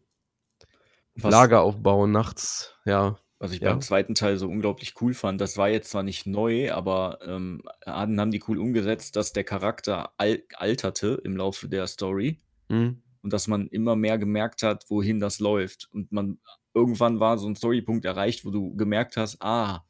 Was- 1.17 1.33
Lager 1.33 1.63
aufbauen 1.63 2.13
nachts. 2.13 2.77
Ja, 2.85 3.19
Was 3.43 3.53
ich 3.53 3.61
Ja. 3.61 3.71
beim 3.71 3.81
zweiten 3.81 4.15
Teil 4.15 4.37
so 4.37 4.47
unglaublich 4.49 4.95
cool 5.01 5.15
fand, 5.15 5.41
das 5.41 5.57
war 5.57 5.69
jetzt 5.71 5.91
zwar 5.91 6.03
nicht 6.03 6.27
neu, 6.27 6.71
aber 6.73 7.19
ähm, 7.27 7.63
haben 7.87 8.31
die 8.31 8.43
cool 8.47 8.59
umgesetzt, 8.59 9.17
dass 9.17 9.33
der 9.33 9.45
Charakter 9.45 10.13
al 10.19 10.43
alterte 10.55 11.21
im 11.25 11.37
Laufe 11.37 11.69
der 11.69 11.87
Story 11.87 12.39
Mhm. 12.69 13.03
und 13.23 13.33
dass 13.33 13.49
man 13.49 13.67
immer 13.69 13.97
mehr 13.97 14.19
gemerkt 14.19 14.63
hat, 14.63 14.85
wohin 14.91 15.21
das 15.21 15.41
läuft. 15.41 15.89
Und 15.91 16.13
man 16.13 16.39
irgendwann 16.75 17.19
war 17.19 17.39
so 17.39 17.49
ein 17.49 17.57
Storypunkt 17.57 18.05
erreicht, 18.05 18.45
wo 18.45 18.51
du 18.51 18.77
gemerkt 18.77 19.17
hast, 19.17 19.39
ah, 19.41 19.85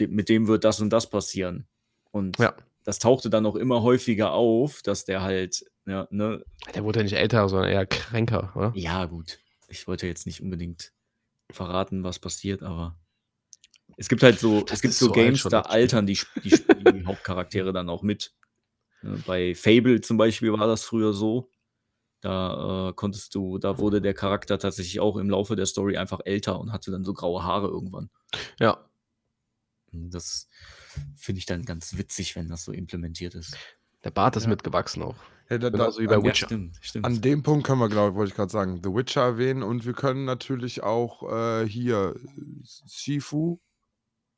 de 0.00 0.08
mit 0.08 0.28
dem 0.28 0.48
wird 0.48 0.64
das 0.64 0.80
und 0.80 0.90
das 0.90 1.08
passieren. 1.08 1.68
Und 2.10 2.38
Ja. 2.38 2.54
das 2.84 2.98
tauchte 2.98 3.30
dann 3.30 3.46
auch 3.46 3.54
immer 3.56 3.82
häufiger 3.82 4.32
auf, 4.32 4.82
dass 4.82 5.04
der 5.04 5.22
halt, 5.22 5.64
ja, 5.86 6.08
ne, 6.10 6.44
Der 6.74 6.82
wurde 6.82 6.98
ja 6.98 7.02
nicht 7.04 7.14
älter, 7.16 7.48
sondern 7.48 7.70
eher 7.70 7.86
kränker, 7.86 8.52
oder? 8.56 8.72
ja, 8.74 9.04
gut. 9.04 9.38
Ich 9.68 9.86
wollte 9.86 10.08
jetzt 10.08 10.26
nicht 10.26 10.42
unbedingt 10.42 10.92
verraten, 11.50 12.04
was 12.04 12.18
passiert, 12.18 12.62
aber 12.62 12.96
es 13.96 14.08
gibt 14.08 14.22
halt 14.22 14.38
so, 14.38 14.62
Das 14.62 14.76
es 14.76 14.82
gibt 14.82 14.94
so 14.94 15.06
so 15.06 15.12
Games, 15.12 15.42
da 15.44 15.62
altern 15.62 16.06
die, 16.06 16.18
die, 16.44 16.50
die 16.50 17.04
Hauptcharaktere 17.04 17.72
dann 17.72 17.88
auch 17.88 18.02
mit. 18.02 18.32
Ne, 19.02 19.20
Bei 19.26 19.54
Fable 19.54 20.00
zum 20.00 20.16
Beispiel 20.16 20.52
war 20.52 20.66
das 20.66 20.84
früher 20.84 21.12
so. 21.12 21.50
Da 22.20 22.88
äh, 22.88 22.92
konntest 22.94 23.34
du, 23.34 23.58
da 23.58 23.78
wurde 23.78 24.00
der 24.00 24.12
Charakter 24.14 24.58
tatsächlich 24.58 24.98
auch 25.00 25.16
im 25.16 25.30
Laufe 25.30 25.54
der 25.56 25.66
Story 25.66 25.96
einfach 25.96 26.20
älter 26.24 26.58
und 26.58 26.72
hatte 26.72 26.90
dann 26.90 27.04
so 27.04 27.14
graue 27.14 27.44
Haare 27.44 27.68
irgendwann. 27.68 28.10
Ja. 28.58 28.84
Das 29.92 30.48
finde 31.16 31.38
ich 31.38 31.46
dann 31.46 31.64
ganz 31.64 31.96
witzig, 31.96 32.34
wenn 32.36 32.48
das 32.48 32.64
so 32.64 32.72
implementiert 32.72 33.34
ist. 33.34 33.56
Der 34.04 34.10
Bart 34.10 34.36
ist 34.36 34.44
Ja. 34.44 34.50
mitgewachsen 34.50 35.02
auch. 35.02 35.16
Ja, 35.50 35.58
da, 35.58 35.70
da, 35.70 35.78
Genauso 35.78 36.00
wie 36.00 36.06
bei 36.06 36.16
an, 36.16 36.24
Witcher. 36.24 36.46
stimmt, 36.46 36.76
stimmt. 36.82 37.06
an 37.06 37.20
dem 37.22 37.42
Punkt 37.42 37.66
können 37.66 37.80
wir, 37.80 37.88
glaube 37.88 38.10
ich, 38.10 38.16
wollte 38.16 38.30
ich 38.30 38.36
gerade 38.36 38.50
sagen, 38.52 38.80
The 38.82 38.90
Witcher 38.92 39.22
erwähnen 39.22 39.62
und 39.62 39.86
wir 39.86 39.94
können 39.94 40.24
natürlich 40.24 40.82
auch 40.82 41.22
äh, 41.32 41.66
hier 41.68 42.14
Shifu 42.86 43.58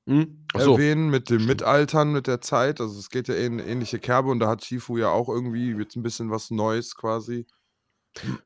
Mhm. 0.06 0.46
Ach 0.54 0.60
so. 0.60 0.72
erwähnen 0.74 1.10
mit 1.10 1.28
dem. 1.30 1.46
Mitaltern 1.46 2.10
mit 2.12 2.26
der 2.26 2.40
Zeit. 2.40 2.80
Also 2.80 2.98
es 2.98 3.10
geht 3.10 3.28
ja 3.28 3.34
in 3.34 3.58
ähnliche 3.58 3.98
Kerbe 3.98 4.30
und 4.30 4.40
da 4.40 4.48
hat 4.48 4.64
Shifu 4.64 4.96
ja 4.96 5.10
auch 5.10 5.28
irgendwie 5.28 5.72
jetzt 5.72 5.94
ein 5.94 6.02
bisschen 6.02 6.30
was 6.30 6.50
Neues 6.50 6.96
quasi 6.96 7.46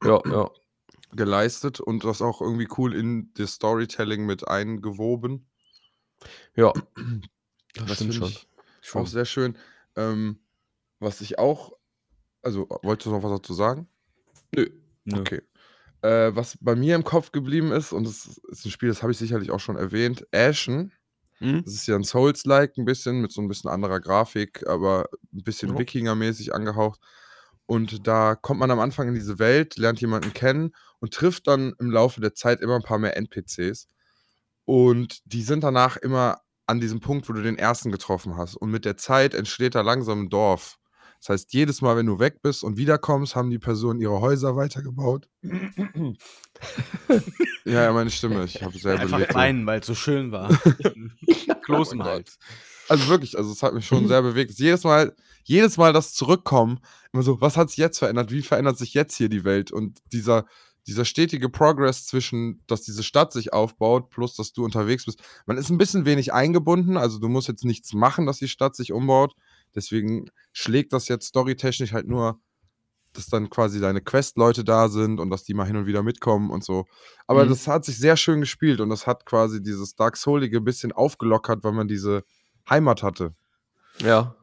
Ja, 0.03 0.21
ja. 0.27 0.51
geleistet 1.13 1.81
und 1.81 2.05
das 2.05 2.23
auch 2.23 2.41
irgendwie 2.43 2.69
cool 2.77 2.95
in 2.95 3.33
das 3.35 3.53
Storytelling 3.55 4.27
mit 4.27 4.47
eingewoben. 4.49 5.47
Ja. 6.57 6.73
Das, 7.75 7.87
Das 7.87 7.95
stimmt 7.97 8.15
finde 8.15 8.15
schon. 8.15 8.29
ich 8.29 8.49
Schon. 8.83 9.03
auch 9.03 9.07
sehr 9.07 9.25
schön. 9.25 9.57
Ähm, 9.97 10.41
was 10.99 11.21
ich 11.21 11.39
auch, 11.39 11.73
also 12.45 12.69
wolltest 12.83 13.07
du 13.07 13.11
noch 13.11 13.23
was 13.23 13.33
dazu 13.33 13.55
sagen? 13.55 13.89
Nö. 14.55 14.69
Nö. 15.05 15.21
Okay. 15.21 15.43
Äh, 16.03 16.35
was 16.37 16.59
bei 16.61 16.77
mir 16.77 16.95
im 16.95 17.05
Kopf 17.05 17.33
geblieben 17.33 17.73
ist, 17.73 17.93
und 17.93 18.07
das 18.07 18.27
ist 18.49 18.67
ein 18.67 18.71
Spiel, 18.71 18.89
das 18.89 19.03
habe 19.03 19.13
ich 19.13 19.19
sicherlich 19.19 19.51
auch 19.51 19.61
schon 19.61 19.77
erwähnt, 19.77 20.27
Ashen. 20.33 20.93
Mhm. 21.41 21.65
Das 21.65 21.75
ist 21.75 21.87
ja 21.87 21.97
ein 21.97 22.05
Souls-like 22.05 22.77
ein 22.77 22.85
bisschen, 22.85 23.21
mit 23.21 23.33
so 23.33 23.41
ein 23.41 23.49
bisschen 23.49 23.71
anderer 23.71 24.01
Grafik, 24.01 24.67
aber 24.67 25.09
ein 25.33 25.43
bisschen 25.43 25.71
Ja. 25.71 25.79
Wikinger-mäßig 25.79 26.55
angehaucht. 26.55 27.01
Und 27.67 28.07
da 28.07 28.35
kommt 28.35 28.61
man 28.61 28.71
am 28.71 28.81
Anfang 28.81 29.09
in 29.09 29.15
diese 29.15 29.39
Welt, 29.39 29.79
lernt 29.79 30.01
jemanden 30.01 30.35
kennen 30.35 30.73
und 31.01 31.15
trifft 31.15 31.47
dann 31.47 31.75
im 31.79 31.91
Laufe 31.91 32.21
der 32.21 32.35
Zeit 32.35 32.61
immer 32.61 32.77
ein 32.77 32.83
paar 32.83 32.99
mehr 32.99 33.17
NPCs. 33.17 33.89
Und 34.67 35.21
die 35.25 35.43
sind 35.43 35.65
danach 35.65 35.97
immer 35.97 36.41
an 36.67 36.81
diesem 36.81 37.01
Punkt, 37.01 37.29
wo 37.29 37.33
du 37.33 37.43
den 37.43 37.59
ersten 37.59 37.91
getroffen 37.91 38.37
hast. 38.37 38.57
Und 38.57 38.71
mit 38.71 38.85
der 38.85 38.97
Zeit 38.97 39.35
entsteht 39.35 39.75
da 39.75 39.81
langsam 39.81 40.25
ein 40.25 40.31
Dorf. 40.31 40.79
Das 41.25 41.41
heißt, 41.41 41.55
jedes 41.55 41.81
Mal, 41.81 41.97
wenn 41.97 42.05
du 42.05 42.19
weg 42.19 42.43
bist 42.43 42.63
und 42.63 42.77
wiederkommst, 42.77 43.35
haben 43.35 43.49
die 43.49 43.59
Personen 43.59 43.99
ihre 43.99 44.21
Häuser 44.21 44.57
weitergebaut. 44.57 45.27
ja, 47.65 47.85
ja, 47.85 47.93
meine 47.95 48.11
Stimme. 48.11 48.45
Ich 48.45 48.63
habe 48.63 48.77
selber 48.77 49.01
Einfach 49.01 49.17
belegt. 49.17 49.35
weinen, 49.35 49.65
weil 49.65 49.81
es 49.81 49.87
so 49.87 49.95
schön 49.95 50.33
war. 50.33 50.51
Kloß 51.63 51.93
im 51.93 52.01
Oh 52.01 52.05
mein 52.05 52.13
Hals. 52.13 52.39
Also 52.91 53.09
wirklich, 53.09 53.39
also 53.39 53.51
es 53.53 53.63
hat 53.63 53.73
mich 53.73 53.87
schon 53.87 54.07
sehr 54.09 54.21
bewegt. 54.21 54.53
Jedes 54.59 54.85
Mal, 54.85 55.17
jedes 55.45 55.79
Mal 55.79 55.95
das 55.95 56.13
Zurückkommen, 56.13 56.81
immer 57.15 57.23
so, 57.23 57.41
was 57.41 57.57
hat 57.57 57.71
sich 57.71 57.79
jetzt 57.79 58.01
verändert? 58.01 58.31
Wie 58.31 58.43
verändert 58.43 58.77
sich 58.77 58.93
jetzt 58.93 59.17
hier 59.17 59.31
die 59.31 59.45
Welt? 59.45 59.73
Und 59.73 60.01
dieser, 60.13 60.45
dieser 60.87 61.07
stetige 61.07 61.49
Progress 61.49 62.05
zwischen, 62.05 62.63
dass 62.67 62.83
diese 62.83 63.03
Stadt 63.03 63.33
sich 63.33 63.55
aufbaut, 63.55 64.11
plus 64.11 64.37
dass 64.37 64.53
du 64.53 64.63
unterwegs 64.63 65.07
bist. 65.07 65.23
Man 65.47 65.57
ist 65.57 65.71
ein 65.71 65.79
bisschen 65.79 66.05
wenig 66.05 66.35
eingebunden, 66.35 66.99
also 66.99 67.19
du 67.19 67.31
musst 67.31 67.49
jetzt 67.49 67.65
nichts 67.65 67.95
machen, 67.95 68.27
dass 68.27 68.41
die 68.41 68.49
Stadt 68.49 68.77
sich 68.77 68.93
umbaut. 68.93 69.35
Deswegen 69.75 70.27
schlägt 70.53 70.93
das 70.93 71.09
jetzt 71.09 71.27
storytechnisch 71.29 71.93
halt 71.93 72.07
nur, 72.09 72.41
dass 73.13 73.27
dann 73.29 73.49
quasi 73.49 73.81
deine 73.81 74.01
Quest-Leute 74.01 74.65
da 74.65 74.89
sind 74.89 75.21
und 75.21 75.31
dass 75.31 75.45
die 75.45 75.55
mal 75.55 75.67
hin 75.67 75.77
und 75.77 75.87
wieder 75.87 76.03
mitkommen 76.03 76.51
und 76.51 76.65
so. 76.65 76.85
Aber 77.29 77.45
Mhm. 77.45 77.51
das 77.51 77.69
hat 77.69 77.85
sich 77.85 77.97
sehr 77.99 78.17
schön 78.17 78.41
gespielt 78.41 78.81
und 78.81 78.89
das 78.91 79.07
hat 79.07 79.25
quasi 79.25 79.63
dieses 79.63 79.95
Dark 79.95 80.17
Soulige 80.17 80.59
ein 80.59 80.65
bisschen 80.65 80.91
aufgelockert, 80.93 81.63
weil 81.63 81.73
man 81.73 81.87
diese 81.89 82.25
Heimat 82.69 83.03
hatte. 83.03 83.35
Ja. 83.99 84.35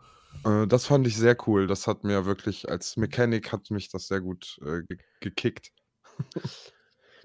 Äh, 0.46 0.68
das 0.68 0.86
fand 0.86 1.06
ich 1.06 1.18
sehr 1.18 1.36
cool. 1.48 1.68
Das 1.68 1.86
hat 1.88 2.04
mir 2.06 2.26
wirklich, 2.26 2.70
als 2.70 2.96
Mechanik 2.96 3.52
hat 3.52 3.70
mich 3.72 3.90
das 3.90 4.08
sehr 4.08 4.22
gut 4.22 4.58
äh, 4.66 4.82
ge 4.88 4.98
gekickt. 5.20 5.72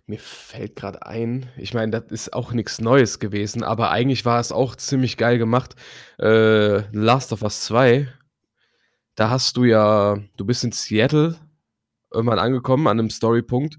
Mir 0.08 0.20
fällt 0.20 0.76
gerade 0.76 1.04
ein, 1.04 1.50
ich 1.56 1.74
meine, 1.74 1.90
das 1.90 2.12
ist 2.12 2.32
auch 2.32 2.52
nichts 2.52 2.80
Neues 2.80 3.18
gewesen, 3.18 3.64
aber 3.64 3.90
eigentlich 3.90 4.24
war 4.24 4.38
es 4.38 4.52
auch 4.52 4.76
ziemlich 4.76 5.16
geil 5.16 5.36
gemacht. 5.36 5.74
Äh, 6.20 6.82
Last 6.96 7.32
of 7.32 7.42
Us 7.42 7.62
2, 7.62 8.06
da 9.16 9.30
hast 9.30 9.56
du 9.56 9.64
ja, 9.64 10.16
du 10.36 10.44
bist 10.44 10.62
in 10.62 10.70
Seattle 10.70 11.36
irgendwann 12.12 12.38
angekommen 12.38 12.86
an 12.86 13.00
einem 13.00 13.10
Storypunkt 13.10 13.78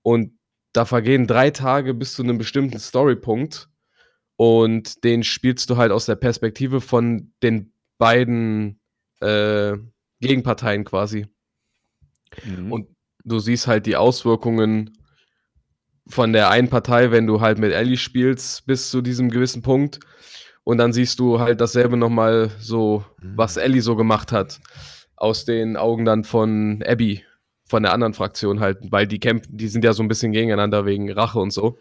und 0.00 0.38
da 0.72 0.86
vergehen 0.86 1.26
drei 1.26 1.50
Tage 1.50 1.92
bis 1.92 2.14
zu 2.14 2.22
einem 2.22 2.38
bestimmten 2.38 2.78
Storypunkt 2.78 3.68
und 4.36 5.04
den 5.04 5.22
spielst 5.24 5.68
du 5.68 5.76
halt 5.76 5.92
aus 5.92 6.06
der 6.06 6.16
Perspektive 6.16 6.80
von 6.80 7.34
den 7.42 7.74
beiden 7.98 8.80
äh, 9.20 9.76
Gegenparteien 10.20 10.84
quasi. 10.84 11.26
Mhm. 12.44 12.72
Und 12.72 12.88
du 13.24 13.40
siehst 13.40 13.66
halt 13.66 13.84
die 13.84 13.96
Auswirkungen 13.96 14.96
von 16.10 16.32
der 16.32 16.50
einen 16.50 16.68
Partei, 16.68 17.10
wenn 17.10 17.26
du 17.26 17.40
halt 17.40 17.58
mit 17.58 17.72
Ellie 17.72 17.96
spielst, 17.96 18.66
bis 18.66 18.90
zu 18.90 19.00
diesem 19.00 19.30
gewissen 19.30 19.62
Punkt. 19.62 20.00
Und 20.64 20.78
dann 20.78 20.92
siehst 20.92 21.18
du 21.18 21.40
halt 21.40 21.60
dasselbe 21.60 21.96
nochmal 21.96 22.50
so, 22.58 23.04
was 23.18 23.56
Ellie 23.56 23.80
so 23.80 23.96
gemacht 23.96 24.32
hat. 24.32 24.60
Aus 25.16 25.44
den 25.44 25.76
Augen 25.76 26.04
dann 26.04 26.24
von 26.24 26.82
Abby, 26.86 27.24
von 27.64 27.82
der 27.82 27.92
anderen 27.92 28.14
Fraktion 28.14 28.60
halt, 28.60 28.78
weil 28.90 29.06
die 29.06 29.20
kämpfen, 29.20 29.56
die 29.56 29.68
sind 29.68 29.84
ja 29.84 29.92
so 29.92 30.02
ein 30.02 30.08
bisschen 30.08 30.32
gegeneinander 30.32 30.84
wegen 30.86 31.10
Rache 31.10 31.38
und 31.38 31.52
so. 31.52 31.78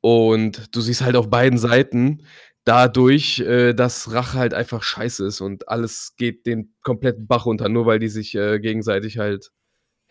Und 0.00 0.74
du 0.74 0.80
siehst 0.80 1.02
halt 1.02 1.16
auf 1.16 1.28
beiden 1.28 1.58
Seiten 1.58 2.22
dadurch, 2.64 3.40
äh, 3.40 3.72
dass 3.72 4.12
Rache 4.12 4.38
halt 4.38 4.54
einfach 4.54 4.82
scheiße 4.82 5.26
ist 5.26 5.40
und 5.40 5.68
alles 5.68 6.14
geht 6.16 6.46
den 6.46 6.74
kompletten 6.82 7.26
Bach 7.26 7.46
runter, 7.46 7.68
nur 7.68 7.86
weil 7.86 7.98
die 7.98 8.08
sich 8.08 8.34
äh, 8.34 8.58
gegenseitig 8.60 9.18
halt 9.18 9.50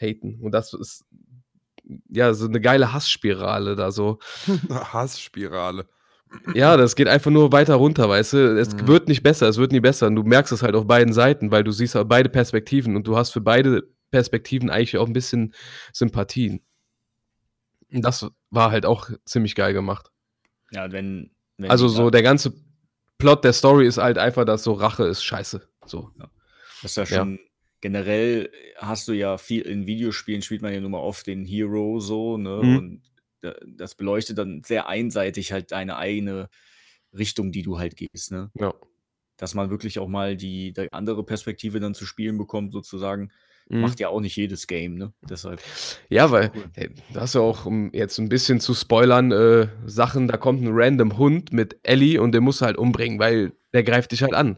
haten. 0.02 0.40
Und 0.42 0.52
das 0.52 0.74
ist 0.74 1.06
ja 2.10 2.34
so 2.34 2.46
eine 2.48 2.60
geile 2.62 2.94
Hassspirale 2.94 3.76
da 3.76 3.92
so. 3.92 4.20
Hassspirale. 4.70 5.88
Ja, 6.54 6.76
das 6.76 6.96
geht 6.96 7.08
einfach 7.08 7.32
nur 7.32 7.52
weiter 7.54 7.76
runter, 7.76 8.10
weißt 8.10 8.34
du? 8.34 8.60
Es 8.60 8.74
Mhm. 8.74 8.88
wird 8.88 9.08
nicht 9.08 9.24
besser, 9.24 9.48
es 9.48 9.58
wird 9.58 9.72
nie 9.72 9.80
besser. 9.80 10.08
Und 10.08 10.16
du 10.16 10.24
merkst 10.24 10.52
es 10.52 10.62
halt 10.62 10.76
auf 10.76 10.86
beiden 10.86 11.14
Seiten, 11.14 11.52
weil 11.52 11.64
du 11.64 11.72
siehst 11.72 11.96
halt 11.96 12.10
beide 12.10 12.28
Perspektiven 12.30 12.96
und 12.98 13.08
du 13.08 13.16
hast 13.16 13.32
für 13.32 13.40
beide 13.42 13.88
Perspektiven 14.12 14.70
eigentlich 14.70 14.98
auch 14.98 15.08
ein 15.08 15.14
bisschen 15.14 15.54
Sympathien. 15.94 16.62
Und 17.94 18.02
das 18.04 18.28
war 18.50 18.72
halt 18.72 18.86
auch 18.86 19.10
ziemlich 19.26 19.56
geil 19.56 19.74
gemacht. 19.74 20.12
ja, 20.72 20.92
wenn, 20.92 21.32
wenn 21.58 21.72
Also 21.72 21.88
so 21.88 22.10
der 22.10 22.24
ganze 22.24 22.54
Plot 23.18 23.44
der 23.46 23.54
Story 23.54 23.88
ist 23.88 23.98
halt 23.98 24.18
einfach, 24.18 24.44
dass 24.44 24.64
so 24.64 24.74
Rache 24.74 25.06
ist 25.06 25.24
scheiße. 25.24 25.68
So. 25.86 26.12
Das 26.82 26.92
ist 26.92 26.98
ja 26.98 27.04
Ja. 27.04 27.10
schon 27.24 27.40
generell 27.82 28.50
hast 28.78 29.08
du 29.08 29.14
ja 29.14 29.38
viel 29.38 29.62
in 29.64 29.86
Videospielen 29.88 30.42
spielt 30.42 30.62
man 30.62 30.74
ja 30.74 30.80
nun 30.82 30.92
mal 30.92 31.00
oft 31.00 31.28
den 31.28 31.46
Hero 31.46 32.00
so, 32.00 32.38
ne? 32.38 32.60
Mhm. 32.64 32.78
Und 32.78 33.02
da- 33.42 33.56
das 33.68 33.96
beleuchtet 33.96 34.38
dann 34.38 34.64
sehr 34.66 34.88
einseitig 34.88 35.52
halt 35.52 35.72
deine 35.72 35.98
eigene 35.98 36.50
Richtung, 37.18 37.52
die 37.52 37.62
du 37.62 37.78
halt 37.80 37.96
gehst, 37.96 38.32
ne? 38.32 38.52
Ja. 38.56 38.74
Dass 39.38 39.54
man 39.54 39.70
wirklich 39.70 40.00
auch 40.00 40.08
mal 40.08 40.36
die, 40.36 40.74
die 40.74 40.92
andere 40.92 41.24
Perspektive 41.24 41.80
dann 41.80 41.94
zu 41.94 42.06
spielen 42.06 42.38
bekommt, 42.38 42.72
sozusagen, 42.74 43.32
Mhm. 43.70 43.82
macht 43.82 44.00
ja 44.00 44.08
auch 44.10 44.22
nicht 44.22 44.36
jedes 44.38 44.66
Game, 44.66 44.96
ne? 44.96 45.14
Deshalb. 45.30 45.62
Ja, 46.10 46.32
weil 46.32 46.52
hey, 46.74 46.90
da 47.14 47.22
hast 47.22 47.36
du 47.36 47.42
auch, 47.42 47.66
um 47.66 47.92
jetzt 47.94 48.18
ein 48.18 48.30
bisschen 48.30 48.60
zu 48.62 48.74
spoilern, 48.74 49.32
äh, 49.32 49.68
Sachen, 49.86 50.28
da 50.30 50.38
kommt 50.38 50.62
ein 50.64 50.70
random 50.72 51.18
Hund 51.18 51.52
mit 51.54 51.78
Ellie 51.84 52.20
und 52.22 52.32
den 52.32 52.44
musst 52.44 52.62
du 52.62 52.66
halt 52.66 52.78
umbringen, 52.78 53.20
weil 53.20 53.52
der 53.74 53.84
greift 53.84 54.14
dich 54.14 54.24
halt 54.24 54.34
an. 54.34 54.58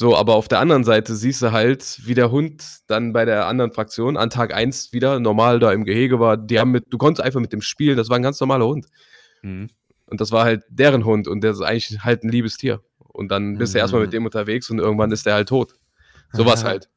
So, 0.00 0.16
aber 0.16 0.36
auf 0.36 0.46
der 0.46 0.60
anderen 0.60 0.84
Seite 0.84 1.16
siehst 1.16 1.42
du 1.42 1.50
halt, 1.50 1.98
wie 2.04 2.14
der 2.14 2.30
Hund 2.30 2.64
dann 2.86 3.12
bei 3.12 3.24
der 3.24 3.46
anderen 3.48 3.72
Fraktion 3.72 4.16
an 4.16 4.30
Tag 4.30 4.54
1 4.54 4.92
wieder 4.92 5.18
normal 5.18 5.58
da 5.58 5.72
im 5.72 5.84
Gehege 5.84 6.20
war. 6.20 6.36
Die 6.36 6.60
haben 6.60 6.70
mit, 6.70 6.84
du 6.90 6.98
konntest 6.98 7.24
einfach 7.24 7.40
mit 7.40 7.52
dem 7.52 7.62
spielen, 7.62 7.96
das 7.96 8.08
war 8.08 8.14
ein 8.16 8.22
ganz 8.22 8.38
normaler 8.38 8.66
Hund. 8.66 8.86
Mhm. 9.42 9.68
Und 10.06 10.20
das 10.20 10.30
war 10.30 10.44
halt 10.44 10.62
deren 10.68 11.04
Hund 11.04 11.26
und 11.26 11.40
der 11.42 11.50
ist 11.50 11.60
eigentlich 11.62 11.98
halt 12.04 12.22
ein 12.22 12.28
liebes 12.30 12.56
Tier. 12.56 12.80
Und 13.00 13.28
dann 13.32 13.58
bist 13.58 13.74
du 13.74 13.78
erstmal 13.78 14.02
mit 14.02 14.10
Mhm. 14.10 14.18
dem 14.18 14.24
unterwegs 14.26 14.70
und 14.70 14.78
irgendwann 14.78 15.10
ist 15.10 15.26
der 15.26 15.34
halt 15.34 15.48
tot. 15.48 15.74
Sowas 16.32 16.62
halt. 16.64 16.88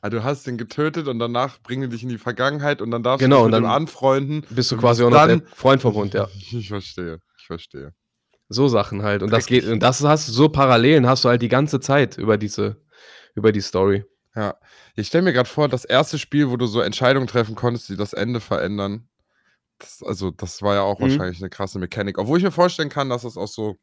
Ah, 0.00 0.10
du 0.10 0.22
hast 0.22 0.46
den 0.46 0.56
getötet 0.56 1.08
und 1.08 1.18
danach 1.18 1.58
bringen 1.60 1.82
die 1.82 1.88
dich 1.88 2.04
in 2.04 2.08
die 2.08 2.18
Vergangenheit 2.18 2.80
und 2.82 2.92
dann 2.92 3.02
darfst 3.02 3.18
Genau, 3.20 3.38
du 3.38 3.44
und 3.46 3.50
dich 3.52 3.60
mit 3.60 3.64
dann 3.64 3.70
dem 3.72 3.82
anfreunden. 3.82 4.44
Bist 4.50 4.70
du 4.70 4.76
quasi 4.76 5.02
auch 5.02 5.10
noch 5.10 5.16
dann- 5.26 5.40
der 5.40 5.48
Freund 5.56 5.82
vom 5.82 5.94
Hund, 5.94 6.14
ja. 6.14 6.28
Ich 6.52 6.68
verstehe, 6.68 7.18
ich 7.40 7.46
verstehe. 7.46 7.92
So 8.48 8.68
Sachen 8.68 9.02
halt. 9.02 9.22
Und 9.22 9.30
das 9.32 9.46
geht, 9.46 9.64
und 9.64 9.80
das 9.80 10.02
hast 10.02 10.28
du 10.28 10.32
so 10.32 10.48
Parallelen 10.48 11.06
hast 11.06 11.24
du 11.24 11.28
halt 11.28 11.42
die 11.42 11.48
ganze 11.48 11.80
Zeit 11.80 12.18
über 12.18 12.36
diese, 12.38 12.82
über 13.34 13.52
die 13.52 13.60
Story. 13.60 14.04
Ja, 14.36 14.56
ich 14.96 15.06
stelle 15.06 15.24
mir 15.24 15.32
gerade 15.32 15.48
vor, 15.48 15.68
das 15.68 15.84
erste 15.84 16.18
Spiel, 16.18 16.50
wo 16.50 16.56
du 16.56 16.66
so 16.66 16.80
Entscheidungen 16.80 17.26
treffen 17.26 17.54
konntest, 17.54 17.88
die 17.88 17.96
das 17.96 18.12
Ende 18.12 18.40
verändern. 18.40 19.08
Das, 19.78 20.02
also, 20.02 20.30
das 20.30 20.62
war 20.62 20.74
ja 20.74 20.82
auch 20.82 20.98
Mhm. 20.98 21.02
wahrscheinlich 21.04 21.38
eine 21.40 21.50
krasse 21.50 21.78
Mechanik. 21.78 22.18
Obwohl 22.18 22.38
ich 22.38 22.44
mir 22.44 22.50
vorstellen 22.50 22.88
kann, 22.90 23.08
dass 23.08 23.24
es 23.24 23.36
auch 23.36 23.48
so, 23.48 23.76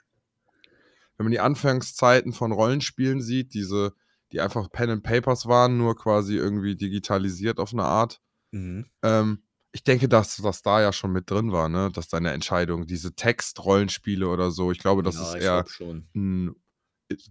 wenn 1.17 1.25
man 1.25 1.31
die 1.31 1.39
Anfangszeiten 1.39 2.33
von 2.33 2.51
Rollenspielen 2.51 3.21
sieht, 3.21 3.53
diese, 3.53 3.93
die 4.31 4.41
einfach 4.41 4.71
Pen 4.71 4.89
and 4.89 5.03
Papers 5.03 5.45
waren, 5.47 5.77
nur 5.77 5.95
quasi 5.95 6.35
irgendwie 6.35 6.75
digitalisiert 6.75 7.59
auf 7.59 7.73
eine 7.73 7.83
Art. 7.83 8.21
Mhm. 8.51 8.85
Ähm, 9.03 9.43
ich 9.73 9.83
denke, 9.83 10.09
dass 10.09 10.37
das 10.37 10.61
da 10.61 10.81
ja 10.81 10.91
schon 10.91 11.11
mit 11.11 11.29
drin 11.29 11.51
war, 11.51 11.69
ne? 11.69 11.89
Dass 11.93 12.07
deine 12.09 12.31
Entscheidung, 12.31 12.87
diese 12.87 13.13
Textrollenspiele 13.15 14.27
oder 14.27 14.51
so, 14.51 14.71
ich 14.71 14.79
glaube, 14.79 15.03
das 15.03 15.15
Ja, 15.15 15.33
ist 15.33 15.43
eher 15.43 15.65
ein, 16.13 16.55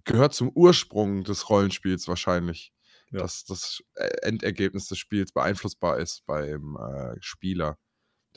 gehört 0.04 0.34
zum 0.34 0.50
Ursprung 0.50 1.24
des 1.24 1.48
Rollenspiels 1.50 2.08
wahrscheinlich. 2.08 2.72
Ja. 3.12 3.20
Dass 3.20 3.44
das 3.44 3.82
äh, 3.94 4.08
Endergebnis 4.22 4.86
des 4.86 4.98
Spiels 4.98 5.32
beeinflussbar 5.32 5.98
ist 5.98 6.24
beim 6.26 6.76
äh, 6.76 7.16
Spieler. 7.20 7.76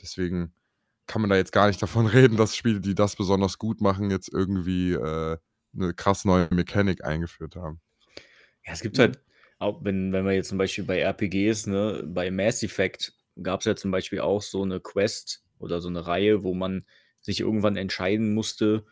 Deswegen 0.02 0.54
kann 1.06 1.20
man 1.22 1.30
da 1.30 1.36
jetzt 1.36 1.52
gar 1.52 1.68
nicht 1.68 1.80
davon 1.80 2.06
reden, 2.08 2.36
dass 2.36 2.56
Spiele, 2.56 2.80
die 2.80 2.94
das 2.94 3.16
besonders 3.16 3.58
gut 3.58 3.80
machen, 3.80 4.10
jetzt 4.10 4.32
irgendwie 4.32 4.92
äh, 4.94 5.38
eine 5.74 5.94
krass 5.94 6.24
neue 6.24 6.48
Mechanik 6.52 7.04
eingeführt 7.04 7.56
haben. 7.56 7.80
Ja, 8.66 8.72
es 8.72 8.80
gibt 8.80 8.98
halt, 8.98 9.20
auch 9.58 9.84
wenn, 9.84 10.12
wenn 10.12 10.24
wir 10.24 10.32
jetzt 10.32 10.48
zum 10.48 10.58
Beispiel 10.58 10.84
bei 10.84 10.98
RPGs, 11.00 11.66
ne, 11.66 12.02
bei 12.06 12.30
Mass 12.30 12.62
Effect 12.62 13.12
gab 13.42 13.60
es 13.60 13.66
ja 13.66 13.76
zum 13.76 13.90
Beispiel 13.90 14.20
auch 14.20 14.42
so 14.42 14.62
eine 14.62 14.80
Quest 14.80 15.42
oder 15.58 15.80
so 15.80 15.88
eine 15.88 16.06
Reihe, 16.06 16.42
wo 16.42 16.54
man 16.54 16.84
sich 17.20 17.40
irgendwann 17.40 17.76
entscheiden 17.76 18.34
musste, 18.34 18.84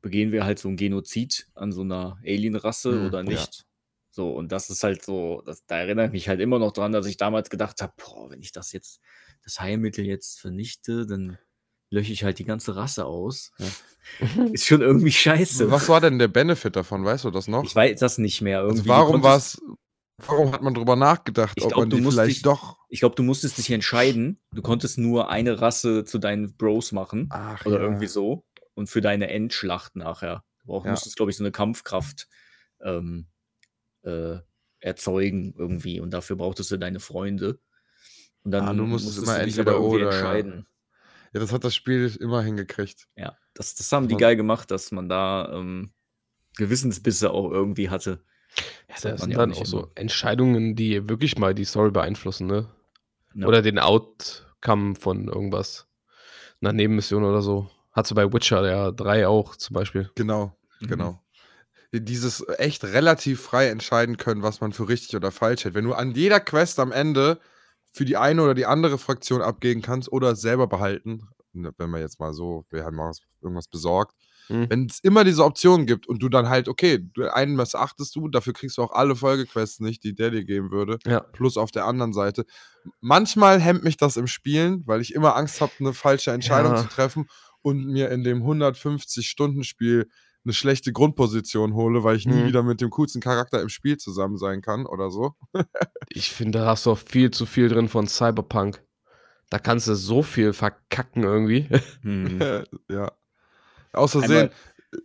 begehen 0.00 0.32
wir 0.32 0.44
halt 0.44 0.58
so 0.58 0.68
ein 0.68 0.76
Genozid 0.76 1.48
an 1.54 1.72
so 1.72 1.82
einer 1.82 2.18
Alien-Rasse 2.24 2.92
Hm, 2.92 3.06
oder 3.06 3.18
ja. 3.18 3.24
nicht. 3.24 3.64
So, 4.10 4.30
und 4.30 4.50
das 4.52 4.70
ist 4.70 4.82
halt 4.82 5.02
so, 5.04 5.42
das, 5.46 5.64
da 5.66 5.76
erinnere 5.78 6.06
ich 6.06 6.12
mich 6.12 6.28
halt 6.28 6.40
immer 6.40 6.58
noch 6.58 6.72
dran, 6.72 6.92
dass 6.92 7.06
ich 7.06 7.16
damals 7.18 7.50
gedacht 7.50 7.80
habe, 7.82 7.92
boah, 7.96 8.30
wenn 8.30 8.40
ich 8.40 8.52
das 8.52 8.72
jetzt, 8.72 9.00
das 9.44 9.60
Heilmittel 9.60 10.04
jetzt 10.04 10.40
vernichte, 10.40 11.06
dann 11.06 11.38
lösche 11.90 12.12
ich 12.12 12.24
halt 12.24 12.38
die 12.38 12.44
ganze 12.44 12.74
Rasse 12.74 13.04
aus. 13.06 13.52
Ja. 13.58 14.44
Ist 14.52 14.66
schon 14.66 14.80
irgendwie 14.80 15.12
scheiße. 15.12 15.70
Was 15.70 15.88
war 15.88 16.00
denn 16.00 16.18
der 16.18 16.28
Benefit 16.28 16.74
davon? 16.76 17.04
Weißt 17.04 17.24
du 17.24 17.30
das 17.30 17.46
noch? 17.48 17.64
Ich 17.64 17.74
weiß 17.76 18.00
das 18.00 18.18
nicht 18.18 18.40
mehr. 18.40 18.60
also 18.60 18.70
Irgendwie, 18.70 18.88
du 18.88 18.88
warum 18.88 19.22
war 19.22 19.40
Warum 20.26 20.52
hat 20.52 20.62
man 20.62 20.74
drüber 20.74 20.96
nachgedacht, 20.96 21.52
Ich 21.56 21.64
ob 21.64 21.70
glaub, 21.70 21.80
man 21.82 21.90
die 21.90 22.02
vielleicht 22.02 22.36
dich- 22.36 22.42
doch. 22.42 22.78
Ich 22.88 23.00
glaube, 23.00 23.14
du 23.14 23.22
musstest 23.22 23.56
dich 23.58 23.70
entscheiden. 23.70 24.40
Du 24.52 24.62
konntest 24.62 24.98
nur 24.98 25.30
eine 25.30 25.60
Rasse 25.60 26.04
zu 26.04 26.18
deinen 26.18 26.56
Bros 26.56 26.90
machen. 26.92 27.28
Ach, 27.30 27.64
Oder 27.66 27.76
ja. 27.78 27.82
irgendwie 27.84 28.06
so. 28.08 28.44
Und 28.74 28.88
für 28.88 29.00
deine 29.00 29.28
Endschlacht 29.30 29.94
nachher. 29.96 30.44
Du 30.64 30.74
auch 30.74 30.84
Ja. 30.84 30.90
musstest, 30.92 31.16
glaube 31.16 31.30
ich, 31.30 31.36
so 31.36 31.44
eine 31.44 31.52
Kampfkraft 31.52 32.28
ähm, 32.80 33.26
äh, 34.02 34.38
erzeugen 34.80 35.54
irgendwie. 35.56 36.00
Und 36.00 36.10
dafür 36.12 36.36
brauchtest 36.36 36.70
du 36.70 36.76
deine 36.78 37.00
Freunde. 37.00 37.60
Und 38.42 38.50
dann 38.52 38.66
Ah, 38.68 38.72
du 38.74 38.84
musstest 38.86 39.18
immer 39.18 39.38
du 39.38 39.44
dich 39.44 39.58
entweder 39.58 39.76
irgendwie 39.76 39.96
oder, 39.96 40.10
ja. 40.10 40.16
entscheiden. 40.18 40.66
Ja, 41.32 41.40
das 41.40 41.52
hat 41.52 41.62
das 41.64 41.74
Spiel 41.74 42.16
immer 42.20 42.42
hingekriegt. 42.42 43.08
Ja, 43.16 43.36
das, 43.54 43.74
das 43.74 43.90
haben 43.92 44.08
die 44.08 44.16
geil 44.16 44.34
gemacht, 44.36 44.70
dass 44.70 44.90
man 44.92 45.08
da 45.08 45.52
ähm, 45.52 45.92
Gewissensbisse 46.56 47.30
auch 47.30 47.50
irgendwie 47.50 47.90
hatte. 47.90 48.24
Ja, 48.56 48.64
Das 48.94 49.02
das 49.02 49.26
ja 49.26 49.36
dann 49.36 49.50
nicht 49.50 49.60
auch 49.62 49.66
so. 49.66 49.90
Entscheidungen, 49.94 50.74
die 50.74 51.08
wirklich 51.08 51.38
mal 51.38 51.54
die 51.54 51.64
Story 51.64 51.90
beeinflussen, 51.90 52.46
ne? 52.46 52.68
Ja. 53.34 53.46
Oder 53.46 53.62
den 53.62 53.78
Outcome 53.78 54.94
von 54.96 55.28
irgendwas. 55.28 55.86
Einer 56.60 56.72
Nebenmission 56.72 57.24
oder 57.24 57.42
so. 57.42 57.70
Hast 57.92 58.10
du 58.10 58.14
bei 58.14 58.32
Witcher 58.32 58.66
ja 58.68 58.90
3 58.90 59.28
auch 59.28 59.56
zum 59.56 59.74
Beispiel. 59.74 60.10
Genau, 60.14 60.56
Mhm. 60.80 60.86
genau. 60.86 61.22
Dieses 61.92 62.44
echt 62.58 62.84
relativ 62.84 63.40
frei 63.40 63.68
entscheiden 63.68 64.16
können, 64.18 64.42
was 64.42 64.60
man 64.60 64.72
für 64.72 64.88
richtig 64.88 65.16
oder 65.16 65.30
falsch 65.30 65.64
hält. 65.64 65.74
Wenn 65.74 65.84
du 65.86 65.94
an 65.94 66.12
jeder 66.12 66.38
Quest 66.40 66.78
am 66.80 66.92
Ende 66.92 67.40
für 67.92 68.04
die 68.04 68.16
eine 68.18 68.42
oder 68.42 68.54
die 68.54 68.66
andere 68.66 68.98
Fraktion 68.98 69.40
abgeben 69.40 69.80
kannst 69.80 70.12
oder 70.12 70.36
selber 70.36 70.66
behalten, 70.66 71.28
ne, 71.54 71.72
wenn 71.78 71.90
wir 71.90 72.00
jetzt 72.00 72.20
mal 72.20 72.34
so, 72.34 72.66
wir 72.70 72.84
haben 72.84 72.98
irgendwas 73.40 73.68
besorgt, 73.68 74.14
Mhm. 74.48 74.66
wenn 74.70 74.86
es 74.86 75.00
immer 75.00 75.24
diese 75.24 75.44
Option 75.44 75.86
gibt 75.86 76.06
und 76.08 76.22
du 76.22 76.28
dann 76.28 76.48
halt, 76.48 76.68
okay, 76.68 76.98
du, 77.14 77.32
einen 77.32 77.54
missachtest 77.56 78.14
du, 78.16 78.28
dafür 78.28 78.52
kriegst 78.52 78.78
du 78.78 78.82
auch 78.82 78.92
alle 78.92 79.14
Folgequests 79.16 79.80
nicht, 79.80 80.04
die 80.04 80.14
der 80.14 80.30
dir 80.30 80.44
geben 80.44 80.70
würde, 80.70 80.98
Ja. 81.06 81.20
plus 81.20 81.56
auf 81.56 81.70
der 81.70 81.84
anderen 81.86 82.12
Seite. 82.12 82.44
Manchmal 83.00 83.60
hemmt 83.60 83.84
mich 83.84 83.96
das 83.96 84.16
im 84.16 84.26
Spielen, 84.26 84.82
weil 84.86 85.00
ich 85.00 85.14
immer 85.14 85.36
Angst 85.36 85.60
habe, 85.60 85.72
eine 85.80 85.92
falsche 85.92 86.30
Entscheidung 86.32 86.72
Ja. 86.72 86.82
zu 86.82 86.88
treffen 86.88 87.26
und 87.62 87.84
mir 87.86 88.10
in 88.10 88.24
dem 88.24 88.42
150-Stunden-Spiel 88.42 90.08
eine 90.44 90.52
schlechte 90.54 90.92
Grundposition 90.92 91.74
hole, 91.74 92.04
weil 92.04 92.16
ich 92.16 92.24
nie 92.26 92.42
Mhm. 92.42 92.46
wieder 92.46 92.62
mit 92.62 92.80
dem 92.80 92.90
coolsten 92.90 93.20
Charakter 93.20 93.60
im 93.60 93.68
Spiel 93.68 93.96
zusammen 93.98 94.38
sein 94.38 94.62
kann 94.62 94.86
oder 94.86 95.10
so. 95.10 95.32
Ich 96.08 96.30
finde, 96.30 96.60
da 96.60 96.66
hast 96.66 96.86
du 96.86 96.92
auch 96.92 96.98
viel 96.98 97.30
zu 97.30 97.44
viel 97.44 97.68
drin 97.68 97.88
von 97.88 98.06
Cyberpunk. 98.06 98.82
Da 99.50 99.58
kannst 99.58 99.88
du 99.88 99.94
so 99.94 100.22
viel 100.22 100.52
verkacken 100.52 101.22
irgendwie. 101.24 101.68
Mhm. 102.02 102.40
ja. 102.88 103.12
Aus 103.92 104.12
Versehen 104.12 104.50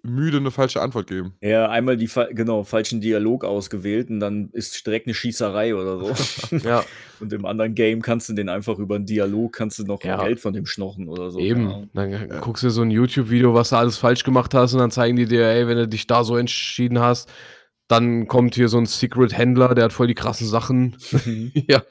müde 0.02 0.38
eine 0.38 0.52
falsche 0.52 0.82
Antwort 0.82 1.08
geben. 1.08 1.34
Ja, 1.42 1.70
einmal 1.70 1.98
die 1.98 2.10
genau 2.32 2.64
falschen 2.64 3.02
Dialog 3.02 3.44
ausgewählt 3.44 4.10
und 4.10 4.22
dann 4.22 4.50
ist 4.54 4.86
direkt 4.86 5.08
eine 5.08 5.14
Schießerei 5.14 5.76
oder 5.76 6.00
so. 6.00 6.56
ja, 6.64 6.84
und 7.20 7.34
im 7.34 7.46
anderen 7.46 7.76
Game 7.76 8.02
kannst 8.02 8.30
du 8.30 8.34
den 8.34 8.48
einfach 8.48 8.80
über 8.80 8.96
einen 8.96 9.06
Dialog 9.06 9.52
kannst 9.54 9.80
du 9.80 9.84
noch 9.84 10.02
Ja. 10.04 10.24
Geld 10.24 10.40
von 10.40 10.54
dem 10.54 10.66
schnochen 10.66 11.10
oder 11.10 11.32
so. 11.32 11.40
eben. 11.40 11.68
Ahnung. 11.68 11.90
Dann 11.94 12.40
guckst 12.40 12.64
du 12.64 12.70
so 12.70 12.82
ein 12.82 12.92
YouTube-Video, 12.92 13.54
was 13.54 13.70
du 13.70 13.76
alles 13.76 13.98
falsch 13.98 14.24
gemacht 14.24 14.54
hast 14.54 14.74
und 14.74 14.80
dann 14.80 14.92
zeigen 14.92 15.18
die 15.18 15.26
dir, 15.26 15.46
ey, 15.48 15.68
wenn 15.68 15.78
du 15.78 15.88
dich 15.88 16.08
da 16.08 16.24
so 16.24 16.38
entschieden 16.38 17.00
hast, 17.00 17.30
dann 17.90 18.28
kommt 18.28 18.56
hier 18.56 18.70
so 18.70 18.78
ein 18.78 18.86
Secret-Händler, 18.86 19.76
der 19.76 19.86
hat 19.86 19.94
voll 19.94 20.08
die 20.08 20.16
krassen 20.16 20.48
Sachen. 20.48 20.96
ja. 21.68 21.84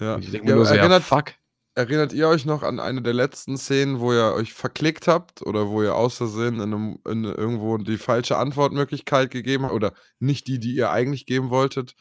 Ja. 0.00 0.18
Ich 0.18 0.30
denke 0.30 0.44
mir 0.46 0.50
Ja, 0.50 0.56
nur 0.56 0.64
so, 0.64 0.74
ja, 0.74 0.80
erinnert, 0.80 1.02
fuck. 1.02 1.32
Erinnert 1.74 2.12
ihr 2.12 2.28
euch 2.28 2.44
noch 2.44 2.62
an 2.62 2.80
eine 2.80 3.02
der 3.02 3.14
letzten 3.14 3.56
Szenen, 3.56 4.00
wo 4.00 4.12
ihr 4.12 4.32
euch 4.34 4.52
verklickt 4.52 5.08
habt 5.08 5.42
oder 5.42 5.68
wo 5.68 5.82
ihr 5.82 5.94
aus 5.94 6.16
Versehen 6.16 6.56
in, 6.56 6.60
einem, 6.62 6.98
in 7.08 7.24
irgendwo 7.24 7.78
die 7.78 7.98
falsche 7.98 8.36
Antwortmöglichkeit 8.36 9.30
gegeben 9.30 9.64
habt 9.64 9.74
oder 9.74 9.92
nicht 10.18 10.46
die, 10.46 10.58
die 10.58 10.74
ihr 10.74 10.90
eigentlich 10.90 11.26
geben 11.26 11.50
wolltet 11.50 11.94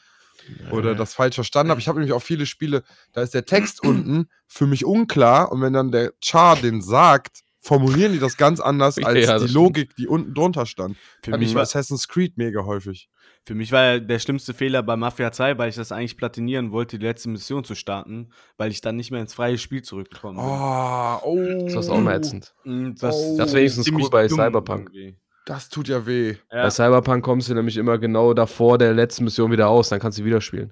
oder 0.71 0.95
das 0.95 1.13
falsch 1.13 1.35
verstanden 1.35 1.71
habt? 1.71 1.81
Ich 1.81 1.87
habe 1.87 1.99
nämlich 1.99 2.13
auch 2.13 2.23
viele 2.23 2.45
Spiele, 2.45 2.83
da 3.13 3.21
ist 3.21 3.33
der 3.33 3.45
Text 3.45 3.83
unten 3.85 4.27
für 4.47 4.67
mich 4.67 4.85
unklar 4.85 5.51
und 5.51 5.61
wenn 5.61 5.73
dann 5.73 5.91
der 5.91 6.13
Char 6.21 6.57
den 6.57 6.81
sagt, 6.81 7.41
formulieren 7.61 8.11
die 8.11 8.19
das 8.19 8.37
ganz 8.37 8.59
anders 8.59 8.97
Ja, 8.97 9.07
als 9.07 9.25
das 9.25 9.45
die. 9.45 9.53
Logik, 9.53 9.95
die 9.95 10.07
unten 10.07 10.33
drunter 10.33 10.65
stand. 10.65 10.97
Für 11.23 11.31
Hat 11.31 11.39
mich, 11.39 11.49
mich 11.49 11.55
war, 11.55 11.61
Assassin's 11.61 12.07
Creed 12.07 12.37
mega 12.37 12.65
häufig. 12.65 13.09
Für 13.45 13.55
mich 13.55 13.71
war 13.71 13.99
der 13.99 14.19
schlimmste 14.19 14.53
Fehler 14.53 14.83
bei 14.83 14.95
Mafia 14.95 15.31
2, 15.31 15.57
weil 15.57 15.69
ich 15.69 15.75
das 15.75 15.91
eigentlich 15.91 16.15
platinieren 16.17 16.71
wollte, 16.71 16.99
die 16.99 17.05
letzte 17.05 17.29
Mission 17.29 17.63
zu 17.63 17.73
starten, 17.73 18.29
weil 18.57 18.69
ich 18.71 18.81
dann 18.81 18.95
nicht 18.95 19.09
mehr 19.11 19.21
ins 19.21 19.33
freie 19.33 19.57
Spiel 19.57 19.81
zurückgekommen 19.81 20.37
bin. 20.37 20.45
Oh, 20.45 21.19
oh. 21.23 21.65
Das 21.65 21.85
ist 21.85 21.89
auch 21.89 21.99
mal 21.99 22.15
ätzend. 22.17 22.53
Und 22.63 23.01
Das, 23.01 23.15
Oh. 23.15 23.37
Das 23.37 23.49
ist 23.49 23.55
wenigstens 23.55 23.91
cool 23.91 24.09
bei 24.11 24.29
Cyberpunk. 24.29 24.89
irgendwie. 24.93 25.17
Das 25.45 25.69
tut 25.69 25.87
ja 25.87 26.05
weh. 26.05 26.35
Ja. 26.51 26.63
Bei 26.63 26.69
Cyberpunk 26.69 27.25
kommst 27.25 27.49
du 27.49 27.55
nämlich 27.55 27.77
immer 27.77 27.97
genau 27.97 28.33
davor 28.35 28.77
der 28.77 28.93
letzten 28.93 29.23
Mission 29.23 29.51
wieder 29.51 29.69
aus, 29.69 29.89
dann 29.89 29.99
kannst 29.99 30.19
du 30.19 30.23
wieder 30.23 30.39
spielen. 30.39 30.71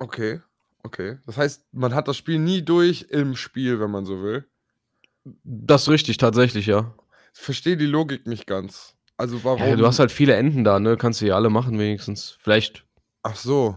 Okay, 0.00 0.40
okay. 0.82 1.18
Das 1.26 1.36
heißt, 1.36 1.66
man 1.72 1.94
hat 1.94 2.08
das 2.08 2.16
Spiel 2.16 2.38
nie 2.40 2.62
durch 2.62 3.06
im 3.10 3.36
Spiel, 3.36 3.78
wenn 3.80 3.90
man 3.90 4.04
so 4.04 4.22
will. 4.22 4.46
Das 5.44 5.82
ist 5.82 5.88
richtig, 5.90 6.16
tatsächlich, 6.16 6.66
ja. 6.66 6.92
Ich 7.34 7.40
verstehe 7.40 7.76
die 7.76 7.86
Logik 7.86 8.26
nicht 8.26 8.46
ganz. 8.46 8.96
Also 9.18 9.42
warum? 9.44 9.60
ja. 9.60 9.76
Du 9.76 9.86
hast 9.86 9.98
halt 9.98 10.10
viele 10.12 10.34
Enden 10.36 10.64
da, 10.64 10.78
ne? 10.80 10.96
Kannst 10.96 11.20
du 11.20 11.26
ja 11.26 11.34
alle 11.34 11.50
machen, 11.50 11.78
wenigstens. 11.78 12.38
Vielleicht, 12.40 12.84
Ach 13.22 13.36
so. 13.36 13.76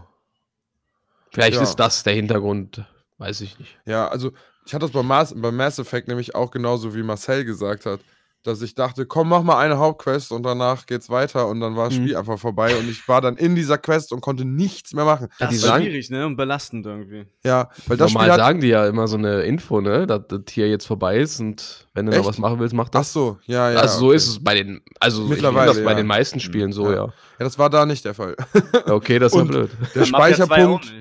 vielleicht 1.32 1.56
Ja. 1.56 1.62
ist 1.62 1.76
das 1.76 2.02
der 2.04 2.14
Hintergrund. 2.14 2.84
Weiß 3.18 3.40
ich 3.40 3.58
nicht. 3.58 3.76
Ja, 3.84 4.08
also 4.08 4.32
ich 4.64 4.72
hatte 4.72 4.86
das 4.86 4.92
bei 4.92 5.02
Mass, 5.02 5.34
bei 5.36 5.50
Mass 5.50 5.78
Effect 5.78 6.08
nämlich 6.08 6.34
auch 6.34 6.50
genauso 6.50 6.94
wie 6.94 7.02
Marcel 7.02 7.44
gesagt 7.44 7.84
hat, 7.86 8.00
dass 8.44 8.60
ich 8.60 8.74
dachte, 8.74 9.06
komm, 9.06 9.28
mach 9.28 9.42
mal 9.42 9.58
eine 9.58 9.78
Hauptquest 9.78 10.32
und 10.32 10.42
danach 10.42 10.86
geht's 10.86 11.08
weiter 11.10 11.46
und 11.46 11.60
dann 11.60 11.76
war 11.76 11.88
das 11.88 11.98
Mhm. 11.98 12.02
Spiel 12.02 12.16
einfach 12.16 12.38
vorbei 12.38 12.74
und 12.76 12.88
ich 12.90 13.06
war 13.06 13.20
dann 13.20 13.36
in 13.36 13.54
dieser 13.54 13.78
Quest 13.78 14.12
und 14.12 14.20
konnte 14.20 14.44
nichts 14.44 14.92
mehr 14.94 15.04
machen. 15.04 15.28
Das 15.38 15.50
die 15.50 15.54
ist 15.56 15.62
sagen- 15.62 15.84
schwierig, 15.84 16.10
ne? 16.10 16.26
Und 16.26 16.36
belastend 16.36 16.84
irgendwie. 16.86 17.26
Ja, 17.44 17.68
weil 17.86 17.96
das 17.96 18.12
Normal 18.12 18.26
Spiel 18.28 18.32
hat, 18.32 18.40
sagen 18.40 18.60
die 18.60 18.66
ja 18.68 18.86
immer 18.86 19.06
so 19.06 19.16
eine 19.16 19.42
Info, 19.42 19.80
ne? 19.80 20.06
Dass 20.08 20.22
das 20.28 20.40
hier 20.50 20.68
jetzt 20.68 20.86
vorbei 20.86 21.18
ist 21.18 21.38
und 21.40 21.86
wenn 21.94 22.06
du 22.06 22.10
noch 22.12 22.18
Echt? 22.18 22.28
was 22.28 22.38
machen 22.38 22.58
willst, 22.58 22.74
mach 22.74 22.86
Ach 22.86 22.90
das. 22.90 23.12
so, 23.12 23.38
ja, 23.46 23.70
ja. 23.70 23.78
also 23.78 23.98
so 23.98 24.06
okay. 24.08 24.16
ist 24.16 24.26
es 24.28 24.42
bei 24.42 24.54
den, 24.54 24.80
also 24.98 25.22
Mittlerweile, 25.22 25.70
ich 25.70 25.76
das 25.76 25.84
bei 25.84 25.90
ja. 25.92 25.96
den 25.98 26.06
meisten 26.06 26.40
Spielen 26.40 26.72
so, 26.72 26.86
Ja. 26.90 26.96
ja. 26.96 27.04
Ja, 27.04 27.12
das 27.38 27.58
war 27.58 27.70
da 27.70 27.86
nicht 27.86 28.04
der 28.04 28.14
Fall. 28.14 28.34
Okay, 28.86 29.18
das 29.20 29.32
Und- 29.34 29.48
blöd. 29.48 29.70
Der 29.94 30.00
Bei 30.00 30.10
Mafia 30.10 30.46
2 30.46 30.66
auch 30.66 30.82
Speicherpunkt. 30.82 30.92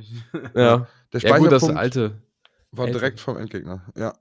Ja. 0.55 0.87
der 1.13 1.21
ja 1.21 1.37
gut, 1.37 1.51
das 1.51 1.61
Speicherpunkt 1.63 1.77
alte. 1.77 2.11
war 2.71 2.85
direkt 2.87 3.19
vom 3.19 3.37
Endgegner. 3.37 3.81
Ja. 3.97 4.13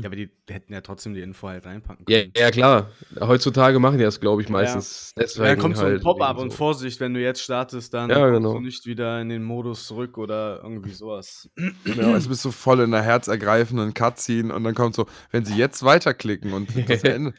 Ja, 0.00 0.06
aber 0.06 0.16
die 0.16 0.30
hätten 0.48 0.72
ja 0.72 0.80
trotzdem 0.80 1.14
die 1.14 1.20
Info 1.20 1.48
halt 1.48 1.64
reinpacken 1.66 2.04
Ja, 2.08 2.20
können. 2.20 2.32
ja, 2.36 2.50
klar. 2.50 2.90
Heutzutage 3.20 3.78
machen 3.78 3.98
die 3.98 4.04
das, 4.04 4.18
glaube 4.18 4.42
ich, 4.42 4.48
meistens. 4.48 5.12
Ja, 5.16 5.22
Deswegen 5.22 5.46
dann 5.46 5.58
kommt 5.58 5.76
so 5.76 5.82
ein 5.82 5.92
halt 5.92 6.02
Pop-up 6.02 6.36
wegen 6.36 6.44
und 6.44 6.50
so. 6.50 6.56
Vorsicht, 6.56 7.00
wenn 7.00 7.14
du 7.14 7.20
jetzt 7.20 7.40
startest, 7.42 7.94
dann 7.94 8.10
Ja, 8.10 8.16
kommst 8.16 8.32
genau. 8.32 8.52
du 8.54 8.60
nicht 8.60 8.86
wieder 8.86 9.20
in 9.20 9.28
den 9.28 9.44
Modus 9.44 9.86
zurück 9.86 10.18
oder 10.18 10.60
irgendwie 10.62 10.92
sowas. 10.92 11.48
Ja, 11.84 12.12
also 12.12 12.28
bist 12.28 12.44
du 12.44 12.50
voll 12.50 12.80
in 12.80 12.92
einer 12.92 13.02
herzergreifenden 13.04 13.94
Cutscene 13.94 14.54
und 14.54 14.64
dann 14.64 14.74
kommt 14.74 14.94
so, 14.94 15.06
wenn 15.30 15.44
sie 15.44 15.56
jetzt 15.56 15.84
weiterklicken 15.84 16.52
und 16.52 16.68
das 16.88 17.04
Ende. 17.04 17.34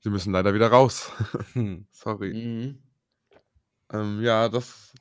Sie 0.00 0.10
müssen 0.10 0.32
leider 0.32 0.54
wieder 0.54 0.68
raus. 0.68 1.12
Hm. 1.52 1.86
Sorry. 1.92 2.34
Mhm. 2.34 2.78
Ähm, 3.92 4.22
ja, 4.22 4.48
das. 4.48 4.91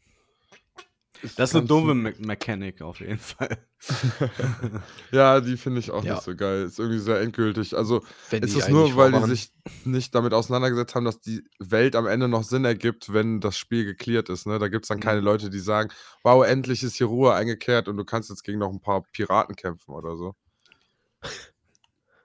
Das 1.37 1.51
ist 1.51 1.55
eine 1.55 1.65
doofe 1.67 1.93
lieb. 1.93 2.19
Me 2.19 2.27
Mechanik 2.27 2.81
auf 2.81 2.99
jeden 2.99 3.19
Fall. 3.19 3.57
Ja, 5.11 5.41
die 5.41 5.57
finde 5.57 5.79
ich 5.79 5.91
auch 5.91 6.03
Ja. 6.03 6.13
nicht 6.13 6.23
so 6.23 6.35
geil. 6.35 6.63
Ist 6.63 6.79
irgendwie 6.79 6.99
sehr 6.99 7.19
endgültig. 7.21 7.75
Also, 7.75 8.03
Wenn 8.29 8.43
ist 8.43 8.55
es 8.55 8.69
nur, 8.69 8.95
weil 8.95 9.11
die 9.11 9.23
sich 9.27 9.51
nicht 9.85 10.13
damit 10.15 10.33
auseinandergesetzt 10.33 10.95
haben, 10.95 11.05
dass 11.05 11.19
die 11.19 11.43
Welt 11.59 11.95
am 11.95 12.07
Ende 12.07 12.27
noch 12.27 12.43
Sinn 12.43 12.63
ergibt, 12.65 13.11
wenn 13.13 13.39
das 13.39 13.57
Spiel 13.57 13.83
geklärt 13.85 14.29
ist. 14.29 14.45
Ne? 14.47 14.57
Da 14.59 14.67
gibt 14.67 14.85
es 14.85 14.89
dann 14.89 14.99
keine 14.99 15.19
Leute, 15.19 15.49
die 15.49 15.59
sagen, 15.59 15.89
wow, 16.23 16.45
endlich 16.45 16.83
ist 16.83 16.95
hier 16.95 17.07
Ruhe 17.07 17.33
eingekehrt 17.33 17.87
und 17.87 17.97
du 17.97 18.05
kannst 18.05 18.29
jetzt 18.29 18.43
gegen 18.43 18.59
noch 18.59 18.71
ein 18.71 18.81
paar 18.81 19.01
Piraten 19.13 19.55
kämpfen 19.55 19.91
oder 19.93 20.15
so. 20.15 20.35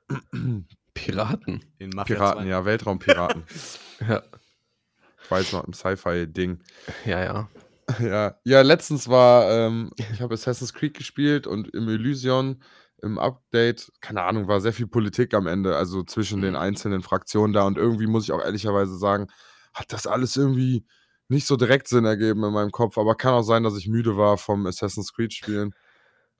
Piraten. 0.94 1.64
In 1.78 1.90
Mafia 1.90 2.16
Piraten, 2.16 2.42
2. 2.44 2.48
ja, 2.48 2.64
Weltraumpiraten. 2.64 3.44
Ja, 4.06 4.22
Ich 5.24 5.30
weiß 5.30 5.52
noch, 5.52 5.64
im 5.64 5.72
Sci-Fi-Ding. 5.72 6.58
ja. 7.04 7.24
ja. 7.24 7.48
Ja, 8.00 8.36
ja, 8.44 8.62
letztens 8.62 9.08
war, 9.08 9.50
ähm, 9.50 9.90
ich 10.10 10.20
habe 10.20 10.34
Assassin's 10.34 10.72
Creed 10.74 10.94
gespielt 10.94 11.46
und 11.46 11.68
im 11.74 11.88
Elysion, 11.88 12.62
im 13.02 13.18
Update, 13.18 13.92
keine 14.00 14.22
Ahnung, 14.22 14.48
war 14.48 14.60
sehr 14.60 14.72
viel 14.72 14.88
Politik 14.88 15.34
am 15.34 15.46
Ende, 15.46 15.76
also 15.76 16.02
zwischen 16.02 16.40
den 16.40 16.52
Mhm. 16.52 16.56
einzelnen 16.56 17.02
Fraktionen 17.02 17.52
da 17.52 17.64
und 17.64 17.78
irgendwie 17.78 18.06
muss 18.06 18.24
ich 18.24 18.32
auch 18.32 18.42
ehrlicherweise 18.42 18.96
sagen, 18.98 19.28
hat 19.74 19.92
das 19.92 20.06
alles 20.06 20.36
irgendwie 20.36 20.84
nicht 21.28 21.46
so 21.46 21.56
direkt 21.56 21.88
Sinn 21.88 22.04
ergeben 22.04 22.42
in 22.44 22.52
meinem 22.52 22.70
Kopf, 22.70 22.98
aber 22.98 23.14
kann 23.14 23.34
auch 23.34 23.42
sein, 23.42 23.62
dass 23.62 23.76
ich 23.76 23.88
müde 23.88 24.16
war 24.16 24.36
vom 24.38 24.66
Assassin's 24.66 25.12
Creed 25.12 25.32
spielen. 25.34 25.72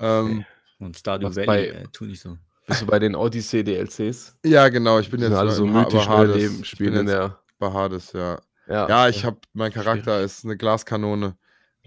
Ähm, 0.01 0.45
Und 0.79 0.97
Stardew 0.97 1.29
Was 1.29 1.37
Valley, 1.37 1.47
bei- 1.47 1.67
äh, 1.69 1.89
tu 1.93 2.05
nicht 2.05 2.21
so. 2.21 2.37
Bist 2.67 2.83
du 2.83 2.87
bei 2.87 2.99
den 2.99 3.15
Odyssey 3.15 3.65
DLCs? 3.65 4.37
ja, 4.45 4.69
genau, 4.69 4.99
ich 4.99 5.11
bin 5.11 5.21
jetzt 5.21 5.33
alle 5.35 5.53
so 5.53 5.67
mythisch 5.67 6.07
bei 6.07 6.35
Ich 6.37 6.71
spielen 6.71 6.91
bin 6.93 7.01
in 7.01 7.07
jetzt 7.07 7.15
der. 7.17 7.41
bei 7.59 7.73
Hades, 7.73 8.13
ja. 8.13 8.41
Ja, 8.69 8.89
Ja, 8.89 9.09
ich 9.09 9.25
habe, 9.25 9.39
mein 9.53 9.73
Charakter 9.73 10.17
Schwierig. 10.17 10.25
ist 10.25 10.45
eine 10.45 10.57
Glaskanone. 10.57 11.37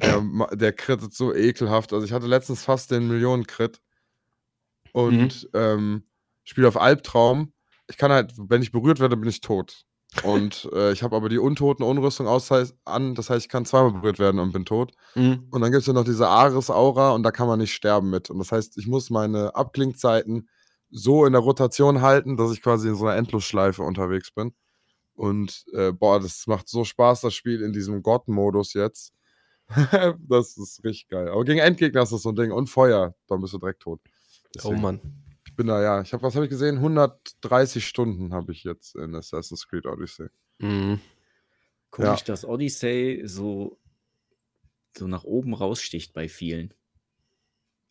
Der, 0.01 0.21
der 0.53 0.73
crittet 0.73 1.13
so 1.13 1.33
ekelhaft. 1.33 1.93
Also 1.93 2.05
ich 2.05 2.13
hatte 2.13 2.27
letztens 2.27 2.63
fast 2.63 2.91
den 2.91 3.07
Millionen-Crit 3.07 3.81
und 4.93 5.49
ähm, 5.53 6.03
spiele 6.43 6.67
auf 6.67 6.79
Albtraum. 6.79 7.53
Ich 7.87 7.97
kann 7.97 8.11
halt, 8.11 8.33
wenn 8.37 8.61
ich 8.61 8.71
berührt 8.71 8.99
werde, 8.99 9.17
bin 9.17 9.29
ich 9.29 9.41
tot. 9.41 9.85
Und 10.23 10.67
äh, 10.73 10.91
ich 10.91 11.03
habe 11.03 11.15
aber 11.15 11.29
die 11.29 11.37
untoten 11.37 11.83
Unrüstung 11.83 12.27
aus, 12.27 12.49
an, 12.85 13.13
das 13.13 13.29
heißt, 13.29 13.45
ich 13.45 13.49
kann 13.49 13.65
zweimal 13.65 13.93
berührt 13.93 14.17
werden 14.17 14.39
und 14.39 14.51
bin 14.51 14.65
tot. 14.65 14.93
Mhm. 15.13 15.47
Und 15.51 15.61
dann 15.61 15.71
gibt 15.71 15.81
es 15.81 15.87
ja 15.87 15.93
noch 15.93 16.03
diese 16.03 16.27
Ares-Aura 16.27 17.11
und 17.11 17.23
da 17.23 17.31
kann 17.31 17.47
man 17.47 17.59
nicht 17.59 17.73
sterben 17.73 18.09
mit. 18.09 18.29
Und 18.29 18.39
das 18.39 18.51
heißt, 18.51 18.77
ich 18.77 18.87
muss 18.87 19.11
meine 19.11 19.55
Abklingzeiten 19.55 20.49
so 20.89 21.25
in 21.25 21.33
der 21.33 21.41
Rotation 21.41 22.01
halten, 22.01 22.37
dass 22.37 22.51
ich 22.51 22.63
quasi 22.63 22.89
in 22.89 22.95
so 22.95 23.05
einer 23.05 23.17
Endlosschleife 23.17 23.83
unterwegs 23.83 24.31
bin. 24.31 24.53
Und 25.19 25.65
äh, 25.73 25.91
boah, 25.91 26.21
das 26.21 26.47
macht 26.47 26.69
so 26.69 26.85
Spaß, 26.85 27.19
das 27.19 27.33
Spiel 27.33 27.61
in 27.61 27.73
diesem 27.73 28.01
God-Modus 28.01 28.73
jetzt. 28.73 29.13
das 30.17 30.57
ist 30.57 30.81
richtig 30.85 31.09
geil. 31.09 31.27
Aber 31.27 31.43
gegen 31.43 31.59
Endgegner 31.59 32.03
ist 32.03 32.13
das 32.13 32.21
so 32.21 32.29
ein 32.29 32.37
Ding. 32.37 32.53
Und 32.53 32.67
Feuer, 32.67 33.13
dann 33.27 33.41
bist 33.41 33.53
du 33.53 33.57
direkt 33.57 33.81
tot. 33.81 33.99
Oh 34.05 34.09
Deswegen, 34.55 34.81
Mann. 34.81 35.01
Ich 35.45 35.53
bin 35.57 35.67
da, 35.67 35.81
ja. 35.81 36.01
Ich 36.01 36.13
habe, 36.13 36.23
was 36.23 36.35
habe 36.35 36.45
ich 36.45 36.49
gesehen? 36.49 36.77
130 36.77 37.85
Stunden 37.85 38.33
habe 38.33 38.53
ich 38.53 38.63
jetzt 38.63 38.95
in 38.95 39.13
Assassin's 39.13 39.67
Creed 39.67 39.87
Odyssey. 39.87 40.27
Mhm. 40.59 41.01
Komisch, 41.91 42.23
dass 42.23 42.45
Odyssey 42.45 43.23
so, 43.25 43.77
so 44.97 45.05
nach 45.05 45.25
oben 45.25 45.53
raussticht 45.53 46.13
bei 46.13 46.29
vielen. 46.29 46.73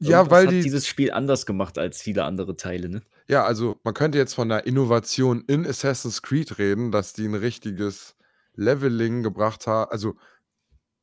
Ja, 0.01 0.30
weil 0.30 0.46
hat 0.46 0.53
die. 0.53 0.62
dieses 0.62 0.86
Spiel 0.86 1.11
anders 1.12 1.44
gemacht 1.46 1.78
als 1.78 2.01
viele 2.03 2.24
andere 2.24 2.57
Teile, 2.57 2.88
ne? 2.88 3.03
Ja, 3.28 3.44
also 3.44 3.78
man 3.84 3.94
könnte 3.94 4.16
jetzt 4.18 4.34
von 4.34 4.49
der 4.49 4.66
Innovation 4.66 5.44
in 5.46 5.66
Assassin's 5.66 6.22
Creed 6.22 6.59
reden, 6.59 6.90
dass 6.92 7.12
die 7.12 7.26
ein 7.26 7.34
richtiges 7.34 8.16
Leveling 8.55 9.22
gebracht 9.22 9.66
haben. 9.66 9.90
Also 9.90 10.16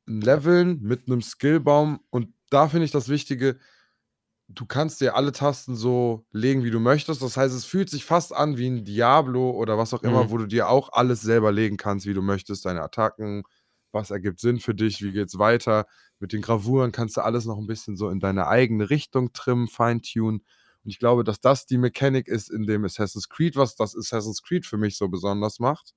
ein 0.07 0.21
Leveln 0.21 0.81
mit 0.81 1.07
einem 1.07 1.21
Skillbaum. 1.21 1.99
Und 2.09 2.29
da 2.49 2.67
finde 2.69 2.85
ich 2.85 2.91
das 2.91 3.09
Wichtige, 3.09 3.57
du 4.47 4.65
kannst 4.65 5.01
dir 5.01 5.15
alle 5.15 5.31
Tasten 5.31 5.75
so 5.75 6.25
legen, 6.31 6.63
wie 6.63 6.71
du 6.71 6.79
möchtest. 6.79 7.21
Das 7.21 7.37
heißt, 7.37 7.55
es 7.55 7.65
fühlt 7.65 7.89
sich 7.89 8.05
fast 8.05 8.33
an 8.33 8.57
wie 8.57 8.67
ein 8.69 8.85
Diablo 8.85 9.51
oder 9.51 9.77
was 9.77 9.93
auch 9.93 10.03
immer, 10.03 10.25
Mhm. 10.25 10.31
wo 10.31 10.37
du 10.39 10.45
dir 10.47 10.69
auch 10.69 10.89
alles 10.93 11.21
selber 11.21 11.51
legen 11.51 11.77
kannst, 11.77 12.05
wie 12.07 12.13
du 12.13 12.21
möchtest. 12.21 12.65
Deine 12.65 12.83
Attacken, 12.83 13.43
was 13.91 14.11
ergibt 14.11 14.39
Sinn 14.39 14.59
für 14.59 14.75
dich, 14.75 15.01
wie 15.03 15.11
geht's 15.11 15.39
weiter. 15.39 15.85
Mit 16.19 16.33
den 16.33 16.41
Gravuren 16.41 16.91
kannst 16.91 17.17
du 17.17 17.21
alles 17.21 17.45
noch 17.45 17.57
ein 17.57 17.67
bisschen 17.67 17.97
so 17.97 18.09
in 18.09 18.19
deine 18.19 18.47
eigene 18.47 18.89
Richtung 18.89 19.33
trimmen, 19.33 19.67
feintunen. 19.67 20.41
Und 20.83 20.89
ich 20.91 20.99
glaube, 20.99 21.23
dass 21.23 21.41
das 21.41 21.65
die 21.65 21.77
Mechanik 21.77 22.27
ist 22.27 22.49
in 22.49 22.65
dem 22.65 22.85
Assassin's 22.85 23.27
Creed, 23.29 23.55
was 23.55 23.75
das 23.75 23.95
Assassin's 23.95 24.43
Creed 24.43 24.65
für 24.65 24.77
mich 24.77 24.97
so 24.97 25.07
besonders 25.09 25.59
macht. 25.59 25.93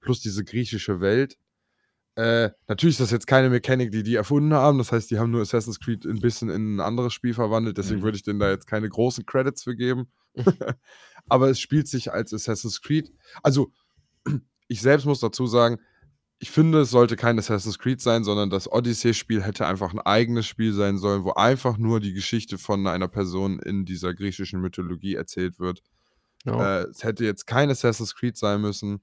Plus 0.00 0.20
diese 0.20 0.44
griechische 0.44 1.00
Welt. 1.00 1.36
Äh, 2.16 2.50
natürlich 2.66 2.94
ist 2.94 3.00
das 3.00 3.10
jetzt 3.10 3.26
keine 3.26 3.50
Mechanik, 3.50 3.90
die 3.92 4.02
die 4.02 4.14
erfunden 4.14 4.54
haben. 4.54 4.78
Das 4.78 4.90
heißt, 4.90 5.10
die 5.10 5.18
haben 5.18 5.30
nur 5.30 5.42
Assassin's 5.42 5.80
Creed 5.80 6.04
ein 6.06 6.20
bisschen 6.20 6.48
in 6.48 6.76
ein 6.76 6.80
anderes 6.80 7.12
Spiel 7.12 7.34
verwandelt. 7.34 7.76
Deswegen 7.78 8.00
Mhm. 8.00 8.04
würde 8.04 8.16
ich 8.16 8.22
denen 8.22 8.38
da 8.38 8.50
jetzt 8.50 8.66
keine 8.66 8.88
großen 8.88 9.26
Credits 9.26 9.62
für 9.64 9.76
geben. 9.76 10.08
Aber 11.28 11.50
es 11.50 11.60
spielt 11.60 11.88
sich 11.88 12.12
als 12.12 12.32
Assassin's 12.32 12.80
Creed. 12.80 13.12
Also, 13.42 13.70
ich 14.68 14.80
selbst 14.80 15.04
muss 15.06 15.20
dazu 15.20 15.46
sagen, 15.46 15.78
ich 16.38 16.50
finde, 16.50 16.80
es 16.82 16.90
sollte 16.90 17.16
kein 17.16 17.38
Assassin's 17.38 17.78
Creed 17.78 18.00
sein, 18.00 18.22
sondern 18.22 18.50
das 18.50 18.70
Odyssey-Spiel 18.70 19.42
hätte 19.42 19.66
einfach 19.66 19.92
ein 19.92 20.00
eigenes 20.00 20.46
Spiel 20.46 20.72
sein 20.72 20.98
sollen, 20.98 21.24
wo 21.24 21.32
einfach 21.32 21.78
nur 21.78 21.98
die 21.98 22.12
Geschichte 22.12 22.58
von 22.58 22.86
einer 22.86 23.08
Person 23.08 23.58
in 23.58 23.86
dieser 23.86 24.12
griechischen 24.12 24.60
Mythologie 24.60 25.14
erzählt 25.14 25.58
wird. 25.58 25.82
Ja. 26.44 26.80
Äh, 26.80 26.84
es 26.88 27.04
hätte 27.04 27.24
jetzt 27.24 27.46
kein 27.46 27.70
Assassin's 27.70 28.14
Creed 28.14 28.36
sein 28.36 28.60
müssen. 28.60 29.00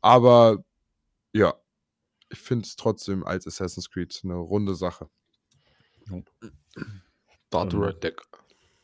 Aber 0.00 0.64
ja, 1.32 1.54
ich 2.30 2.38
finde 2.38 2.66
es 2.66 2.76
trotzdem 2.76 3.24
als 3.24 3.46
Assassin's 3.46 3.90
Creed 3.90 4.18
eine 4.24 4.34
runde 4.34 4.74
Sache. 4.74 5.10
Start 7.46 7.74
ähm, 7.74 7.80
Red 7.80 8.02
Deck. 8.02 8.20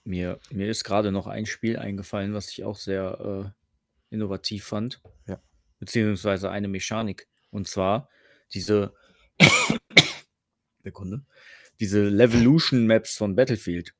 Mir, 0.04 0.38
mir 0.50 0.68
ist 0.68 0.84
gerade 0.84 1.12
noch 1.12 1.26
ein 1.26 1.46
Spiel 1.46 1.78
eingefallen, 1.78 2.34
was 2.34 2.50
ich 2.50 2.64
auch 2.64 2.76
sehr 2.76 3.52
äh, 3.54 4.14
innovativ 4.14 4.64
fand. 4.64 5.00
Ja. 5.26 5.40
Beziehungsweise 5.78 6.50
eine 6.50 6.68
Mechanik. 6.68 7.26
Und 7.50 7.68
zwar 7.68 8.08
diese 8.52 8.94
Sekunde. 10.82 11.24
Diese 11.80 12.08
Levolution 12.08 12.86
Maps 12.86 13.16
von 13.16 13.34
Battlefield. 13.34 13.94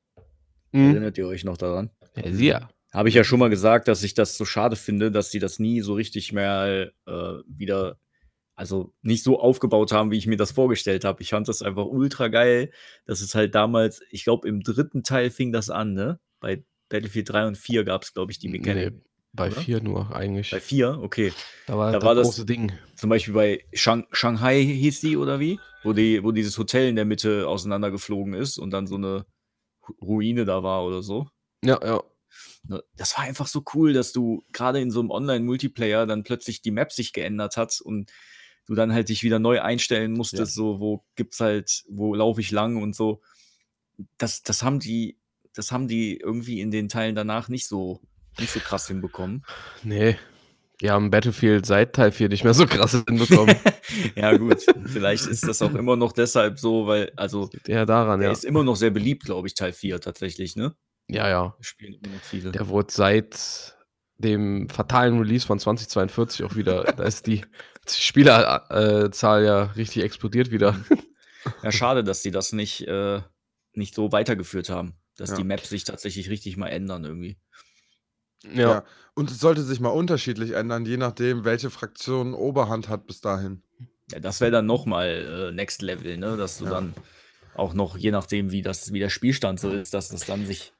Mhm. 0.71 0.91
Erinnert 0.91 1.17
ihr 1.17 1.27
euch 1.27 1.43
noch 1.43 1.57
daran? 1.57 1.89
Ja, 2.15 2.29
ja. 2.29 2.69
Habe 2.93 3.09
ich 3.09 3.15
ja 3.15 3.23
schon 3.23 3.39
mal 3.39 3.49
gesagt, 3.49 3.87
dass 3.87 4.03
ich 4.03 4.13
das 4.13 4.37
so 4.37 4.43
schade 4.43 4.75
finde, 4.75 5.11
dass 5.11 5.31
sie 5.31 5.39
das 5.39 5.59
nie 5.59 5.81
so 5.81 5.93
richtig 5.93 6.33
mehr 6.33 6.91
äh, 7.05 7.11
wieder, 7.47 7.97
also 8.55 8.93
nicht 9.01 9.23
so 9.23 9.39
aufgebaut 9.39 9.93
haben, 9.93 10.11
wie 10.11 10.17
ich 10.17 10.27
mir 10.27 10.35
das 10.35 10.51
vorgestellt 10.51 11.05
habe. 11.05 11.21
Ich 11.21 11.29
fand 11.29 11.47
das 11.47 11.61
einfach 11.61 11.85
ultra 11.85 12.27
geil. 12.27 12.71
Das 13.05 13.21
ist 13.21 13.33
halt 13.33 13.55
damals, 13.55 14.01
ich 14.11 14.25
glaube, 14.25 14.47
im 14.47 14.61
dritten 14.61 15.03
Teil 15.03 15.31
fing 15.31 15.53
das 15.53 15.69
an, 15.69 15.93
ne? 15.93 16.19
Bei 16.41 16.63
Battlefield 16.89 17.29
3 17.29 17.47
und 17.47 17.57
4 17.57 17.85
gab 17.85 18.03
es, 18.03 18.13
glaube 18.13 18.33
ich, 18.33 18.39
die 18.39 18.49
Mechanik. 18.49 18.93
Nee, 18.93 19.01
bei 19.33 19.47
oder? 19.47 19.61
vier 19.61 19.81
nur 19.81 20.15
eigentlich. 20.15 20.51
Bei 20.51 20.59
4, 20.59 20.99
okay. 21.01 21.31
da 21.67 21.77
war 21.77 21.91
da 21.91 21.99
das 21.99 22.05
war 22.05 22.15
das- 22.15 22.27
große 22.27 22.45
Ding. 22.45 22.71
Zum 22.95 23.09
Beispiel 23.09 23.33
bei 23.33 23.65
Shang 23.73 24.05
Shanghai 24.11 24.61
hieß 24.63 24.99
die, 25.01 25.17
oder 25.17 25.39
wie? 25.39 25.59
Wo, 25.83 25.93
die, 25.93 26.23
wo 26.23 26.31
dieses 26.31 26.57
Hotel 26.57 26.89
in 26.89 26.95
der 26.95 27.05
Mitte 27.05 27.47
auseinandergeflogen 27.47 28.33
ist 28.33 28.57
und 28.59 28.71
dann 28.71 28.85
so 28.87 28.95
eine 28.95 29.25
Ru- 29.83 29.95
Ruine 30.05 30.45
da 30.45 30.61
war 30.63 30.85
oder 30.85 31.01
so. 31.01 31.27
Ja, 31.63 31.79
ja. 31.83 32.03
Ne, 32.67 32.83
Das 32.95 33.17
war 33.17 33.23
einfach 33.25 33.47
so 33.47 33.63
cool, 33.73 33.93
dass 33.93 34.11
du 34.13 34.43
gerade 34.51 34.79
in 34.79 34.91
so 34.91 34.99
einem 34.99 35.09
Online-Multiplayer 35.09 36.05
dann 36.05 36.23
plötzlich 36.23 36.61
die 36.61 36.71
Map 36.71 36.91
sich 36.91 37.13
geändert 37.13 37.57
hat 37.57 37.79
und 37.81 38.11
du 38.67 38.75
dann 38.75 38.93
halt 38.93 39.09
dich 39.09 39.23
wieder 39.23 39.39
neu 39.39 39.59
einstellen 39.61 40.11
musstest, 40.13 40.53
so 40.53 40.79
wo 40.79 41.03
gibt's 41.15 41.39
halt, 41.39 41.83
wo 41.89 42.13
laufe 42.13 42.41
ich 42.41 42.51
lang 42.51 42.81
und 42.81 42.95
so. 42.95 43.21
Das, 44.19 44.43
das 44.43 44.61
haben 44.61 44.79
die, 44.79 45.17
das 45.53 45.71
haben 45.71 45.87
die 45.87 46.17
irgendwie 46.17 46.61
in 46.61 46.69
den 46.69 46.87
Teilen 46.89 47.15
danach 47.15 47.49
nicht 47.49 47.67
so, 47.67 48.01
nicht 48.39 48.51
so 48.51 48.59
krass 48.59 48.87
hinbekommen. 48.87 49.43
Nee. 49.83 50.17
Die 50.81 50.89
haben 50.89 51.11
Battlefield 51.11 51.65
seit 51.65 51.93
Teil 51.93 52.11
4 52.11 52.29
nicht 52.29 52.43
mehr 52.43 52.55
so 52.55 52.65
krass 52.65 52.91
hinbekommen. 53.07 53.55
ja, 54.15 54.35
gut. 54.35 54.65
Vielleicht 54.87 55.27
ist 55.27 55.47
das 55.47 55.61
auch 55.61 55.75
immer 55.75 55.95
noch 55.95 56.11
deshalb 56.11 56.57
so, 56.57 56.87
weil, 56.87 57.11
also, 57.15 57.49
eher 57.67 57.85
daran, 57.85 58.19
der 58.19 58.29
ja. 58.29 58.33
ist 58.33 58.43
immer 58.45 58.63
noch 58.63 58.75
sehr 58.75 58.89
beliebt, 58.89 59.25
glaube 59.25 59.47
ich, 59.47 59.53
Teil 59.53 59.73
4 59.73 59.99
tatsächlich, 60.01 60.55
ne? 60.55 60.75
Ja, 61.07 61.29
ja. 61.29 61.55
Spielen 61.59 61.93
immer 61.93 62.15
noch 62.15 62.23
viele. 62.23 62.51
Der 62.51 62.67
wurde 62.67 62.91
seit 62.91 63.75
dem 64.17 64.69
fatalen 64.69 65.19
Release 65.19 65.45
von 65.45 65.59
2042 65.59 66.45
auch 66.45 66.55
wieder, 66.55 66.83
da 66.83 67.03
ist 67.03 67.27
die 67.27 67.43
Spielerzahl 67.87 69.43
ja 69.43 69.63
richtig 69.75 70.03
explodiert 70.03 70.51
wieder. 70.51 70.79
Ja, 71.63 71.71
schade, 71.71 72.03
dass 72.03 72.21
die 72.21 72.31
das 72.31 72.53
nicht, 72.53 72.87
äh, 72.87 73.21
nicht 73.73 73.95
so 73.95 74.11
weitergeführt 74.11 74.69
haben. 74.69 74.95
Dass 75.17 75.31
Ja. 75.31 75.37
die 75.37 75.43
Maps 75.43 75.69
sich 75.69 75.83
tatsächlich 75.83 76.29
richtig 76.29 76.57
mal 76.57 76.67
ändern 76.67 77.03
irgendwie. 77.03 77.37
Ja. 78.53 78.83
Und 79.13 79.29
es 79.29 79.39
sollte 79.39 79.61
sich 79.61 79.79
mal 79.79 79.89
unterschiedlich 79.89 80.51
ändern, 80.51 80.85
je 80.85 80.97
nachdem, 80.97 81.43
welche 81.45 81.69
Fraktion 81.69 82.33
Oberhand 82.33 82.89
hat 82.89 83.05
bis 83.07 83.21
dahin. 83.21 83.61
Ja, 84.11 84.19
das 84.19 84.41
wäre 84.41 84.51
dann 84.51 84.65
nochmal 84.65 85.49
äh, 85.49 85.51
Next 85.53 85.81
Level, 85.81 86.17
ne? 86.17 86.37
Dass 86.37 86.57
du 86.57 86.65
Ja. 86.65 86.71
dann 86.71 86.93
auch 87.55 87.73
noch, 87.73 87.97
je 87.97 88.11
nachdem, 88.11 88.51
wie, 88.51 88.61
das, 88.61 88.93
wie 88.93 88.99
der 88.99 89.09
Spielstand 89.09 89.59
so 89.59 89.69
ist, 89.69 89.93
dass 89.93 90.09
das 90.09 90.25
dann 90.25 90.45
sich 90.45 90.73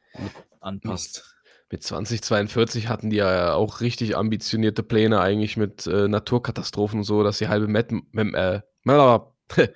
anpasst. 0.61 1.35
Mit 1.69 1.83
2042 1.83 2.87
hatten 2.89 3.09
die 3.09 3.17
ja 3.17 3.53
auch 3.53 3.79
richtig 3.81 4.17
ambitionierte 4.17 4.83
Pläne 4.83 5.21
eigentlich 5.21 5.55
mit 5.57 5.87
äh, 5.87 6.07
Naturkatastrophen 6.07 6.99
und 6.99 7.03
so, 7.05 7.23
dass 7.23 7.37
die 7.37 7.47
halbe 7.47 7.67
Map, 7.67 7.91
äh, 8.13 8.61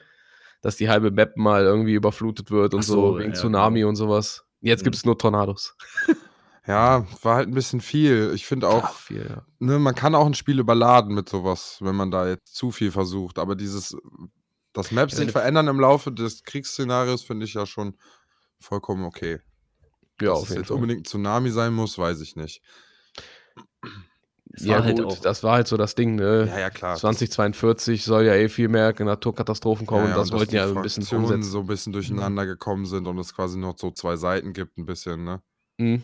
dass 0.62 0.76
die 0.78 0.90
halbe 0.90 1.12
Map 1.12 1.38
mal 1.38 1.64
irgendwie 1.64 1.94
überflutet 1.94 2.52
wird 2.52 2.74
und 2.74 2.82
so, 2.82 3.14
so, 3.14 3.20
wegen 3.20 3.32
ja, 3.32 3.36
Tsunami 3.36 3.80
genau. 3.80 3.90
und 3.90 3.96
sowas. 3.96 4.46
Jetzt 4.62 4.82
Mhm. 4.82 4.84
gibt 4.86 4.96
es 4.96 5.06
nur 5.06 5.18
Tornados. 5.18 5.76
Ja, 6.68 7.06
war 7.22 7.36
halt 7.36 7.48
ein 7.48 7.54
bisschen 7.54 7.80
viel. 7.82 8.32
Ich 8.34 8.46
finde 8.46 8.68
auch, 8.70 8.84
Ach, 8.84 9.00
viel, 9.00 9.28
ja. 9.30 9.46
ne, 9.60 9.78
man 9.80 9.94
kann 9.94 10.16
auch 10.16 10.26
ein 10.26 10.34
Spiel 10.34 10.60
überladen 10.60 11.14
mit 11.14 11.30
sowas, 11.30 11.78
wenn 11.82 11.96
man 11.96 12.10
da 12.12 12.28
jetzt 12.28 12.56
zu 12.56 12.72
viel 12.72 12.92
versucht. 12.92 13.38
Aber 13.38 13.56
dieses, 13.56 13.96
dass 14.74 14.92
Maps 14.92 15.14
Ja, 15.14 15.20
sich 15.20 15.32
verändern 15.32 15.68
im 15.68 15.80
Laufe 15.80 16.12
des 16.12 16.44
Kriegsszenarios, 16.44 17.24
finde 17.24 17.46
ich 17.46 17.54
ja 17.54 17.66
schon 17.66 17.98
vollkommen 18.60 19.06
okay. 19.06 19.40
Ja, 20.22 20.30
Dass 20.32 20.40
auf 20.40 20.44
es 20.44 20.50
jeden 20.50 20.62
jetzt 20.62 20.68
Fall. 20.70 20.76
unbedingt 20.76 21.02
ein 21.02 21.06
Tsunami 21.06 21.52
sein 21.52 21.74
muss, 21.74 21.98
weiß 21.98 22.22
ich 22.22 22.36
nicht. 22.36 22.62
Es 24.54 24.64
Ja, 24.64 24.82
halt 24.82 24.98
gut, 24.98 25.06
auch- 25.06 25.20
das 25.20 25.44
war 25.44 25.54
halt 25.56 25.68
so 25.68 25.76
das 25.76 25.96
Ding, 25.96 26.16
ne? 26.16 26.48
Ja, 26.48 26.60
ja, 26.60 26.70
klar. 26.70 26.96
2042 26.96 28.06
soll 28.06 28.26
ja 28.26 28.34
eh 28.36 28.48
viel 28.48 28.70
mehr 28.70 28.94
Naturkatastrophen 28.98 29.86
kommen. 29.86 30.06
Ja, 30.06 30.10
ja, 30.12 30.16
das 30.18 30.32
und 30.32 30.38
wollten 30.38 30.56
ja 30.56 30.68
ein 30.68 30.82
bisschen 30.82 31.04
umsetzen. 31.04 31.44
so 31.44 31.60
ein 31.60 31.68
bisschen 31.68 31.94
durcheinander 31.94 32.46
gekommen 32.46 32.86
sind 32.86 33.08
und 33.08 33.18
es 33.18 33.34
quasi 33.36 33.58
noch 33.60 33.78
so 33.78 33.92
zwei 33.92 34.16
Seiten 34.16 34.54
gibt, 34.54 34.78
ein 34.78 34.86
bisschen, 34.86 35.24
ne? 35.26 35.42
Mhm. 35.78 36.02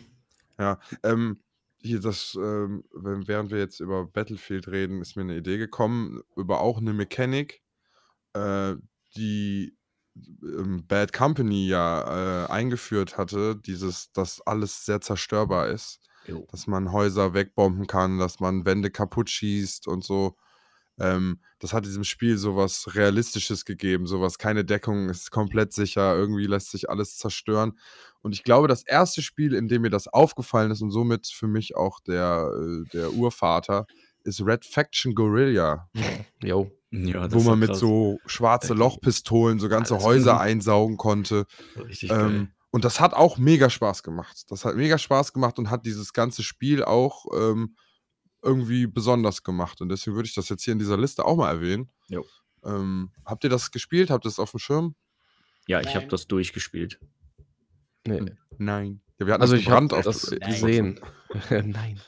Ähm, 1.02 1.42
hier 1.82 2.00
das, 2.00 2.36
ähm, 2.40 2.84
wenn, 2.94 3.26
während 3.26 3.50
wir 3.50 3.58
jetzt 3.58 3.80
über 3.80 4.06
Battlefield 4.06 4.68
reden, 4.68 5.00
ist 5.00 5.16
mir 5.16 5.22
eine 5.22 5.36
Idee 5.36 5.58
gekommen, 5.58 6.22
über 6.36 6.60
auch 6.60 6.78
eine 6.78 6.92
Mechanik, 6.92 7.62
äh, 8.34 8.74
die 9.16 9.76
ähm, 10.14 10.86
Bad 10.86 11.12
Company 11.12 11.66
ja 11.66 12.44
äh, 12.44 12.50
eingeführt 12.50 13.16
hatte, 13.18 13.56
dieses, 13.56 14.12
dass 14.12 14.40
alles 14.42 14.84
sehr 14.84 15.00
zerstörbar 15.00 15.68
ist, 15.68 16.00
Jo. 16.26 16.46
dass 16.50 16.66
man 16.66 16.92
Häuser 16.92 17.34
wegbomben 17.34 17.86
kann, 17.86 18.18
dass 18.18 18.40
man 18.40 18.64
Wände 18.64 18.90
kaputt 18.90 19.30
schießt 19.30 19.88
und 19.88 20.04
so. 20.04 20.36
Ähm, 20.98 21.40
das 21.58 21.72
hat 21.72 21.86
diesem 21.86 22.04
Spiel 22.04 22.36
sowas 22.36 22.94
Realistisches 22.94 23.64
gegeben, 23.64 24.06
sowas, 24.06 24.38
keine 24.38 24.64
Deckung, 24.64 25.08
ist 25.08 25.30
komplett 25.30 25.72
sicher, 25.72 26.14
irgendwie 26.14 26.46
lässt 26.46 26.70
sich 26.70 26.90
alles 26.90 27.16
zerstören. 27.16 27.78
Und 28.22 28.32
ich 28.32 28.44
glaube, 28.44 28.68
das 28.68 28.84
erste 28.84 29.20
Spiel, 29.20 29.54
in 29.54 29.68
dem 29.68 29.82
mir 29.82 29.90
das 29.90 30.08
aufgefallen 30.08 30.70
ist 30.70 30.80
und 30.80 30.90
somit 30.90 31.26
für 31.26 31.48
mich 31.48 31.76
auch 31.76 32.00
der, 32.00 32.50
äh, 32.56 32.88
der 32.92 33.12
Urvater, 33.12 33.86
ist 34.24 34.44
Red 34.44 34.64
Faction 34.64 35.14
Guerilla, 35.14 35.88
Jo. 36.42 36.70
Ja, 36.90 37.26
das 37.26 37.32
wo 37.32 37.40
man 37.48 37.58
mit 37.58 37.70
krass. 37.70 37.78
so 37.78 38.18
schwarze 38.26 38.74
Lochpistolen 38.74 39.58
so 39.58 39.70
ganze 39.70 39.94
alles 39.94 40.04
Häuser 40.04 40.34
mhm. 40.34 40.40
einsaugen 40.40 40.96
konnte. 40.98 41.46
richtig 41.76 42.10
geil. 42.10 42.20
Ähm, 42.20 42.52
und 42.70 42.84
das 42.84 43.00
hat 43.00 43.14
auch 43.14 43.38
mega 43.38 43.70
Spaß 43.70 44.02
gemacht. 44.02 44.44
Das 44.48 44.64
hat 44.64 44.76
mega 44.76 44.98
Spaß 44.98 45.32
gemacht 45.32 45.58
und 45.58 45.70
hat 45.70 45.86
dieses 45.86 46.12
ganze 46.12 46.42
Spiel 46.42 46.84
auch 46.84 47.26
ähm, 47.34 47.76
irgendwie 48.42 48.86
besonders 48.86 49.42
gemacht. 49.42 49.80
Und 49.80 49.88
deswegen 49.88 50.16
würde 50.16 50.26
ich 50.26 50.34
das 50.34 50.50
jetzt 50.50 50.64
hier 50.64 50.72
in 50.72 50.78
dieser 50.78 50.98
Liste 50.98 51.24
auch 51.24 51.36
mal 51.36 51.50
erwähnen. 51.50 51.90
Jo. 52.08 52.26
Ähm, 52.64 53.10
habt 53.24 53.44
ihr 53.44 53.50
das 53.50 53.70
gespielt? 53.70 54.10
Habt 54.10 54.26
ihr 54.26 54.28
das 54.28 54.38
auf 54.38 54.50
dem 54.50 54.60
Schirm? 54.60 54.94
Ja, 55.66 55.80
ich 55.80 55.94
habe 55.94 56.06
das 56.08 56.26
durchgespielt. 56.26 56.98
Nee. 58.06 58.22
Nein. 58.58 59.00
Ja, 59.18 59.26
wir 59.26 59.34
hatten 59.34 59.42
Also 59.42 59.54
das 59.54 59.62
ich 59.62 59.70
habe 59.70 59.88
das 59.88 60.32
äh, 60.32 60.38
gesehen. 60.38 61.00
Nein. 61.50 62.00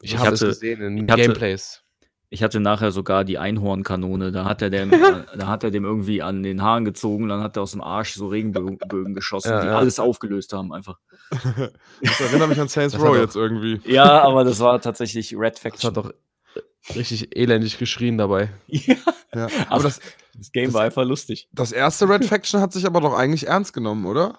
Ich, 0.00 0.12
Ich 0.14 0.18
habe 0.18 0.34
es 0.34 0.40
hatte- 0.40 0.50
gesehen 0.50 0.80
in 0.82 0.96
ich 1.04 1.10
hatte- 1.10 1.22
Gameplays. 1.22 1.82
Ich 2.30 2.42
hatte 2.42 2.60
nachher 2.60 2.90
sogar 2.92 3.24
die 3.24 3.38
Einhornkanone. 3.38 4.32
Da 4.32 4.44
hat 4.44 4.60
er 4.60 4.68
dem, 4.68 4.90
da 5.38 5.46
hat 5.46 5.64
er 5.64 5.70
dem 5.70 5.84
irgendwie 5.86 6.20
an 6.20 6.42
den 6.42 6.60
Haaren 6.62 6.84
gezogen, 6.84 7.26
dann 7.28 7.42
hat 7.42 7.56
er 7.56 7.62
aus 7.62 7.70
dem 7.72 7.80
Arsch 7.80 8.12
so 8.12 8.28
Regenbögen 8.28 8.76
Bögen 8.86 9.14
geschossen, 9.14 9.48
Ja, 9.50 9.60
die 9.62 9.66
ja. 9.68 9.78
alles 9.78 9.98
aufgelöst 9.98 10.52
haben 10.52 10.70
einfach. 10.74 10.98
Das 12.02 12.20
erinnert 12.20 12.50
mich 12.50 12.60
an 12.60 12.68
Saints 12.68 12.92
Das 12.92 13.02
Row 13.02 13.16
jetzt 13.16 13.34
irgendwie. 13.34 13.80
Ja, 13.90 14.20
aber 14.22 14.44
das 14.44 14.60
war 14.60 14.78
tatsächlich 14.80 15.34
Red 15.38 15.54
Das 15.54 15.60
Faction. 15.60 15.88
hat 15.88 15.96
doch 15.96 16.12
richtig 16.94 17.34
elendig 17.34 17.78
geschrien 17.78 18.18
dabei. 18.18 18.50
ja, 18.66 18.94
Ja. 19.34 19.44
Aber 19.46 19.52
Aber 19.70 19.82
das, 19.84 20.00
das 20.36 20.52
Game 20.52 20.66
das- 20.66 20.74
war 20.74 20.82
einfach 20.82 21.04
lustig. 21.04 21.48
das 21.52 21.72
erste 21.72 22.10
Red 22.10 22.26
Faction 22.26 22.60
hat 22.60 22.74
sich 22.74 22.84
aber 22.84 23.00
doch 23.00 23.14
eigentlich 23.14 23.46
ernst 23.46 23.72
genommen, 23.72 24.04
oder? 24.04 24.38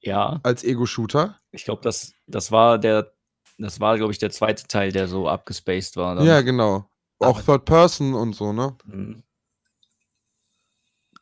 Ja, 0.00 0.40
Als 0.42 0.62
Ego-Shooter. 0.62 1.36
ich 1.50 1.64
glaube, 1.64 1.82
das, 1.82 2.12
das 2.26 2.52
war 2.52 2.78
der, 2.78 3.12
das 3.58 3.80
war, 3.80 3.96
glaube 3.96 4.12
ich, 4.12 4.18
der 4.18 4.30
zweite 4.30 4.66
Teil, 4.68 4.92
der 4.92 5.08
so 5.08 5.28
abgespaced 5.28 5.96
war. 5.96 6.14
dann. 6.14 6.24
Ja, 6.26 6.40
genau. 6.42 6.88
Auch 7.18 7.38
Aber- 7.38 7.42
Third 7.44 7.64
Person 7.64 8.14
und 8.14 8.34
so, 8.34 8.52
ne? 8.52 8.76
Mhm. 8.84 9.22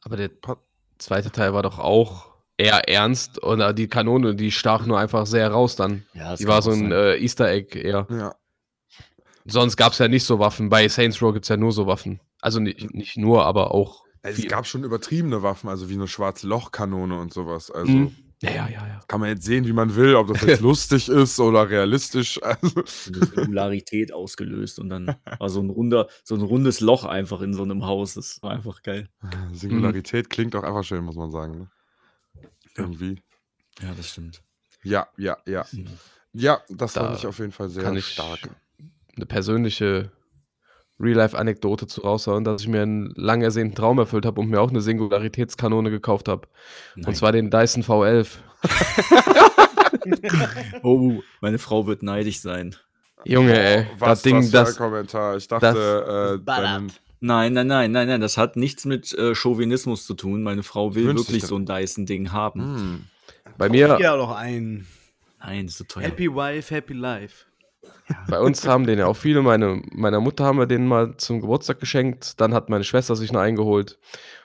Aber 0.02 0.16
der 0.16 0.30
zweite 0.98 1.30
Teil 1.30 1.54
war 1.54 1.62
doch 1.62 1.78
auch 1.78 2.26
eher 2.56 2.88
ernst 2.88 3.38
und 3.38 3.60
äh, 3.60 3.74
die 3.74 3.88
Kanone, 3.88 4.34
die 4.34 4.50
stach 4.52 4.86
nur 4.86 4.98
einfach 4.98 5.26
sehr 5.26 5.50
raus 5.50 5.76
dann. 5.76 6.04
Ja, 6.14 6.30
das 6.32 6.40
Die 6.40 6.46
war 6.46 6.62
so 6.62 6.70
ein 6.70 6.80
sein. 6.90 6.92
äh, 6.92 7.16
Easter 7.16 7.48
Egg 7.50 7.78
eher. 7.78 8.06
Ja. 8.10 8.34
Sonst 9.46 9.76
gab 9.76 9.92
es 9.92 9.98
ja 9.98 10.08
nicht 10.08 10.24
so 10.24 10.38
Waffen. 10.38 10.68
Bei 10.68 10.86
Saints 10.88 11.20
Row 11.22 11.32
gibt 11.32 11.44
es 11.44 11.48
ja 11.48 11.56
nur 11.56 11.72
so 11.72 11.86
Waffen. 11.86 12.20
Also 12.40 12.60
nicht, 12.60 12.92
nicht 12.94 13.16
nur, 13.16 13.44
aber 13.44 13.72
auch. 13.72 14.04
Also 14.22 14.42
es 14.42 14.48
gab 14.48 14.66
schon 14.66 14.84
übertriebene 14.84 15.42
Waffen, 15.42 15.68
also 15.68 15.88
wie 15.90 15.94
eine 15.94 16.08
schwarze 16.08 16.46
Lochkanone 16.46 17.18
und 17.18 17.32
sowas. 17.32 17.70
Also 17.70 17.90
Mhm. 17.92 18.16
Ja, 18.42 18.50
ja, 18.50 18.68
ja, 18.68 18.86
ja. 18.86 19.00
kann 19.08 19.20
man 19.20 19.30
jetzt 19.30 19.44
sehen, 19.44 19.66
wie 19.66 19.72
man 19.72 19.94
will, 19.94 20.14
ob 20.16 20.28
das 20.28 20.42
jetzt 20.42 20.60
lustig 20.60 21.08
ist 21.08 21.38
oder 21.40 21.68
realistisch. 21.68 22.40
Also, 22.44 22.82
Singularität 22.86 24.12
ausgelöst 24.12 24.78
und 24.78 24.88
dann 24.88 25.16
war 25.38 25.48
so 25.48 25.60
ein 25.60 25.70
runder, 25.70 26.08
so 26.24 26.34
ein 26.34 26.42
rundes 26.42 26.80
Loch 26.80 27.04
einfach 27.04 27.40
in 27.40 27.54
so 27.54 27.62
einem 27.62 27.86
Haus. 27.86 28.14
Das 28.14 28.42
war 28.42 28.50
einfach 28.52 28.82
geil. 28.82 29.08
Singularität 29.52 30.30
klingt 30.30 30.54
auch 30.56 30.62
einfach 30.62 30.84
schön, 30.84 31.04
muss 31.04 31.16
man 31.16 31.30
sagen. 31.30 31.58
Ne? 31.58 31.70
Irgendwie. 32.76 33.22
Ja, 33.80 33.94
das 33.94 34.10
stimmt. 34.10 34.42
Ja, 34.82 35.08
ja, 35.16 35.36
ja. 35.46 35.64
Mhm. 35.72 35.86
Ja, 36.32 36.60
das 36.68 36.92
Da 36.94 37.04
fand 37.04 37.18
ich 37.18 37.26
auf 37.26 37.38
jeden 37.38 37.52
Fall 37.52 37.68
sehr 37.68 37.84
Kann 37.84 37.96
ich 37.96 38.06
stark. 38.06 38.50
eine 39.16 39.26
persönliche 39.26 40.10
Real-Life-Anekdote 41.00 41.86
zu 41.86 42.02
raushauen, 42.02 42.44
dass 42.44 42.62
ich 42.62 42.68
mir 42.68 42.82
einen 42.82 43.12
lang 43.16 43.42
ersehnten 43.42 43.74
Traum 43.74 43.98
erfüllt 43.98 44.26
habe 44.26 44.40
und 44.40 44.48
mir 44.48 44.60
auch 44.60 44.70
eine 44.70 44.80
Singularitätskanone 44.80 45.90
gekauft 45.90 46.28
habe. 46.28 46.46
Und 46.96 47.16
zwar 47.16 47.32
den 47.32 47.50
Dyson 47.50 47.82
V11. 47.82 48.28
oh, 50.82 51.20
meine 51.40 51.58
Frau 51.58 51.86
wird 51.86 52.02
neidisch 52.02 52.40
sein. 52.40 52.76
Junge, 53.24 53.58
ey. 53.58 53.86
Oh, 53.90 53.94
was 54.00 54.08
das 54.08 54.22
Ding, 54.22 54.40
das 54.40 54.50
für 54.50 54.58
ein 54.58 54.64
das. 54.64 54.76
Kommentar. 54.76 55.36
Ich 55.36 55.48
dachte, 55.48 56.34
äh, 56.36 56.38
ballert. 56.38 56.64
deinen- 56.66 56.92
Nein, 57.20 57.54
nein, 57.54 57.66
nein, 57.68 57.90
nein, 57.90 58.06
nein, 58.08 58.20
das 58.20 58.36
hat 58.36 58.56
nichts 58.56 58.84
mit 58.84 59.14
äh, 59.14 59.34
Chauvinismus 59.34 60.04
zu 60.04 60.12
tun. 60.12 60.42
Meine 60.42 60.62
Frau 60.62 60.94
will 60.94 61.06
Wünscht 61.06 61.20
sich 61.20 61.28
wirklich 61.28 61.40
das. 61.42 61.48
so 61.48 61.56
ein 61.56 61.64
Dyson-Ding 61.64 62.32
haben. 62.32 62.60
Hm. 62.60 63.04
Bei 63.56 63.70
mir, 63.70 63.96
Ja, 63.98 64.14
doch 64.16 64.32
ein 64.36 64.86
Nein, 65.40 65.66
ist 65.66 65.78
so 65.78 65.84
teuer. 65.84 66.02
Happy 66.04 66.28
Wife, 66.34 66.74
Happy 66.74 66.92
Life. 66.92 67.46
Bei 68.28 68.40
uns 68.40 68.66
haben 68.66 68.86
den 68.86 68.98
ja 68.98 69.06
auch 69.06 69.16
viele. 69.16 69.42
Meine, 69.42 69.82
meiner 69.92 70.20
Mutter 70.20 70.44
haben 70.44 70.58
wir 70.58 70.66
den 70.66 70.86
mal 70.86 71.16
zum 71.16 71.40
Geburtstag 71.40 71.80
geschenkt. 71.80 72.40
Dann 72.40 72.54
hat 72.54 72.68
meine 72.68 72.84
Schwester 72.84 73.16
sich 73.16 73.32
noch 73.32 73.40
eingeholt. 73.40 73.98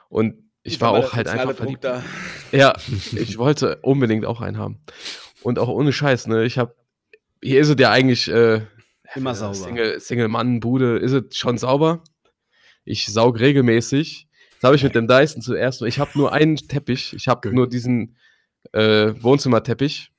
Und 0.10 0.36
ich 0.64 0.80
war 0.82 0.92
auch 0.92 1.14
halt 1.14 1.28
einfach 1.28 1.56
verliebt. 1.56 1.84
Da. 1.84 2.04
Ja, 2.52 2.76
ich 3.12 3.38
wollte 3.38 3.78
unbedingt 3.82 4.26
auch 4.26 4.42
einen 4.42 4.58
haben. 4.58 4.82
Und 5.42 5.60
auch 5.60 5.70
ohne 5.70 5.94
Scheiß, 5.94 6.28
ne? 6.28 6.44
Ich 6.44 6.58
habe 6.58 6.76
hier 7.42 7.62
ist 7.62 7.70
es 7.70 7.76
ja 7.80 7.92
eigentlich 7.92 8.30
äh, 8.30 8.62
Immer 9.16 9.34
sauber. 9.36 9.56
Single, 9.56 10.00
Single 10.00 10.28
Mann 10.28 10.60
Bude, 10.60 10.98
ist 10.98 11.14
es 11.14 11.38
schon 11.38 11.58
sauber. 11.58 12.04
Ich 12.84 13.08
saug 13.08 13.40
regelmäßig. 13.40 14.28
Das 14.56 14.68
habe 14.68 14.76
ich 14.76 14.84
mit 14.84 14.96
dem 14.96 15.08
Dyson 15.08 15.42
zuerst. 15.42 15.82
Ich 15.84 16.00
habe 16.00 16.12
nur 16.16 16.34
einen 16.34 16.58
Teppich. 16.58 17.14
Ich 17.14 17.28
habe 17.28 17.52
nur 17.54 17.68
diesen 17.68 18.18
äh, 18.74 19.14
Wohnzimmerteppich. 19.20 20.12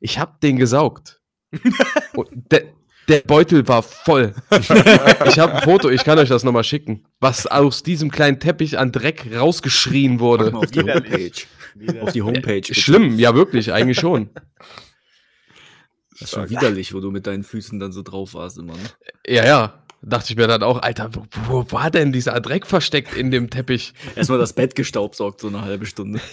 Ich 0.00 0.18
habe 0.18 0.38
den 0.42 0.56
gesaugt. 0.56 1.20
Der, 2.50 2.64
der 3.08 3.20
Beutel 3.20 3.66
war 3.68 3.82
voll. 3.82 4.34
ich 5.26 5.38
habe 5.38 5.54
ein 5.54 5.62
Foto, 5.62 5.90
ich 5.90 6.04
kann 6.04 6.18
euch 6.18 6.28
das 6.28 6.44
nochmal 6.44 6.64
schicken, 6.64 7.04
was 7.20 7.46
aus 7.46 7.82
diesem 7.82 8.10
kleinen 8.10 8.40
Teppich 8.40 8.78
an 8.78 8.92
Dreck 8.92 9.26
rausgeschrien 9.34 10.20
wurde. 10.20 10.54
auf 10.54 10.70
die. 10.70 10.80
Homepage. 10.80 11.32
Auf 12.00 12.12
die 12.12 12.22
Homepage. 12.22 12.60
bitte. 12.60 12.74
Schlimm, 12.74 13.18
ja 13.18 13.34
wirklich, 13.34 13.72
eigentlich 13.72 13.98
schon. 13.98 14.30
Das 16.12 16.22
ist 16.22 16.30
schon 16.30 16.48
widerlich, 16.48 16.94
wo 16.94 17.00
du 17.00 17.10
mit 17.10 17.26
deinen 17.26 17.42
Füßen 17.42 17.78
dann 17.80 17.92
so 17.92 18.02
drauf 18.02 18.34
warst 18.34 18.58
immer. 18.58 18.74
Ne? 18.74 18.84
Ja, 19.26 19.44
ja. 19.44 19.82
Dachte 20.00 20.32
ich 20.32 20.36
mir 20.36 20.46
dann 20.46 20.62
auch, 20.62 20.82
Alter, 20.82 21.10
wo, 21.14 21.24
wo 21.48 21.72
war 21.72 21.90
denn 21.90 22.12
dieser 22.12 22.38
Dreck 22.40 22.66
versteckt 22.66 23.16
in 23.16 23.30
dem 23.30 23.48
Teppich? 23.48 23.94
Erstmal 24.14 24.38
das 24.38 24.52
Bett 24.52 24.74
gestaubsaugt, 24.74 25.40
so 25.40 25.48
eine 25.48 25.62
halbe 25.62 25.86
Stunde. 25.86 26.20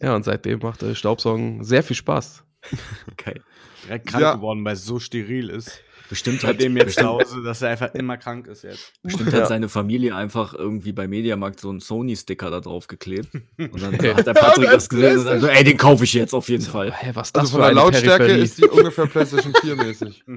Ja, 0.00 0.14
und 0.14 0.24
seitdem 0.24 0.60
macht 0.60 0.84
Staubsaugen 0.96 1.64
sehr 1.64 1.82
viel 1.82 1.96
Spaß. 1.96 2.44
Geil. 3.16 3.40
Direkt 3.84 4.06
krank 4.08 4.22
Ja. 4.22 4.34
geworden, 4.34 4.64
weil 4.64 4.74
es 4.74 4.84
so 4.84 4.98
steril 4.98 5.50
ist. 5.50 5.80
Bestimmt 6.10 6.42
hat, 6.42 6.58
dem 6.58 6.74
jetzt 6.78 6.98
zu 6.98 7.04
Hause, 7.06 7.42
dass 7.42 7.60
er 7.60 7.68
einfach 7.68 7.92
immer 7.94 8.16
krank 8.16 8.46
ist 8.46 8.62
jetzt. 8.64 8.94
bestimmt 9.02 9.30
Ja. 9.30 9.40
hat 9.40 9.48
seine 9.48 9.68
Familie 9.68 10.14
einfach 10.16 10.54
irgendwie 10.54 10.92
bei 10.92 11.06
Mediamarkt 11.06 11.60
so 11.60 11.68
einen 11.68 11.80
Sony-Sticker 11.80 12.50
da 12.50 12.60
drauf 12.60 12.86
geklebt. 12.86 13.28
Und 13.58 13.82
dann 13.82 13.92
hat 14.16 14.26
der 14.26 14.32
Patrick 14.32 14.64
Ja, 14.64 14.72
das 14.72 14.88
gesehen 14.88 15.18
und 15.18 15.24
dann 15.26 15.40
so, 15.40 15.46
ey, 15.48 15.64
den 15.64 15.76
kaufe 15.76 16.04
ich 16.04 16.14
jetzt 16.14 16.32
auf 16.32 16.48
jeden 16.48 16.64
Fall. 16.64 16.92
Hä, 16.94 17.10
was 17.12 17.28
ist 17.28 17.36
das 17.36 17.40
Also 17.42 17.50
für 17.50 17.52
von 17.56 17.60
der 17.60 17.68
eine 17.68 17.74
Lautstärke 17.80 18.24
Peripherie? 18.24 18.42
ist 18.42 18.56
die 18.58 18.64
ungefähr 18.64 19.06
PlayStation 19.06 19.52
4 19.60 19.76
mäßig. 19.76 20.24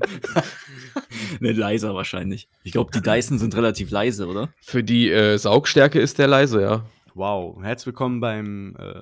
Ne, 1.39 1.53
leiser 1.53 1.95
wahrscheinlich. 1.95 2.49
Ich 2.63 2.73
glaube, 2.73 2.91
die 2.93 3.01
Dyson 3.01 3.39
sind 3.39 3.55
relativ 3.55 3.89
leise, 3.89 4.27
oder? 4.27 4.49
Für 4.61 4.83
die 4.83 5.09
äh, 5.09 5.37
Saugstärke 5.37 5.99
ist 5.99 6.19
der 6.19 6.27
leise, 6.27 6.61
ja. 6.61 6.85
Wow. 7.15 7.57
Herzlich 7.63 7.87
willkommen 7.87 8.19
beim 8.19 8.75
äh, 8.77 9.01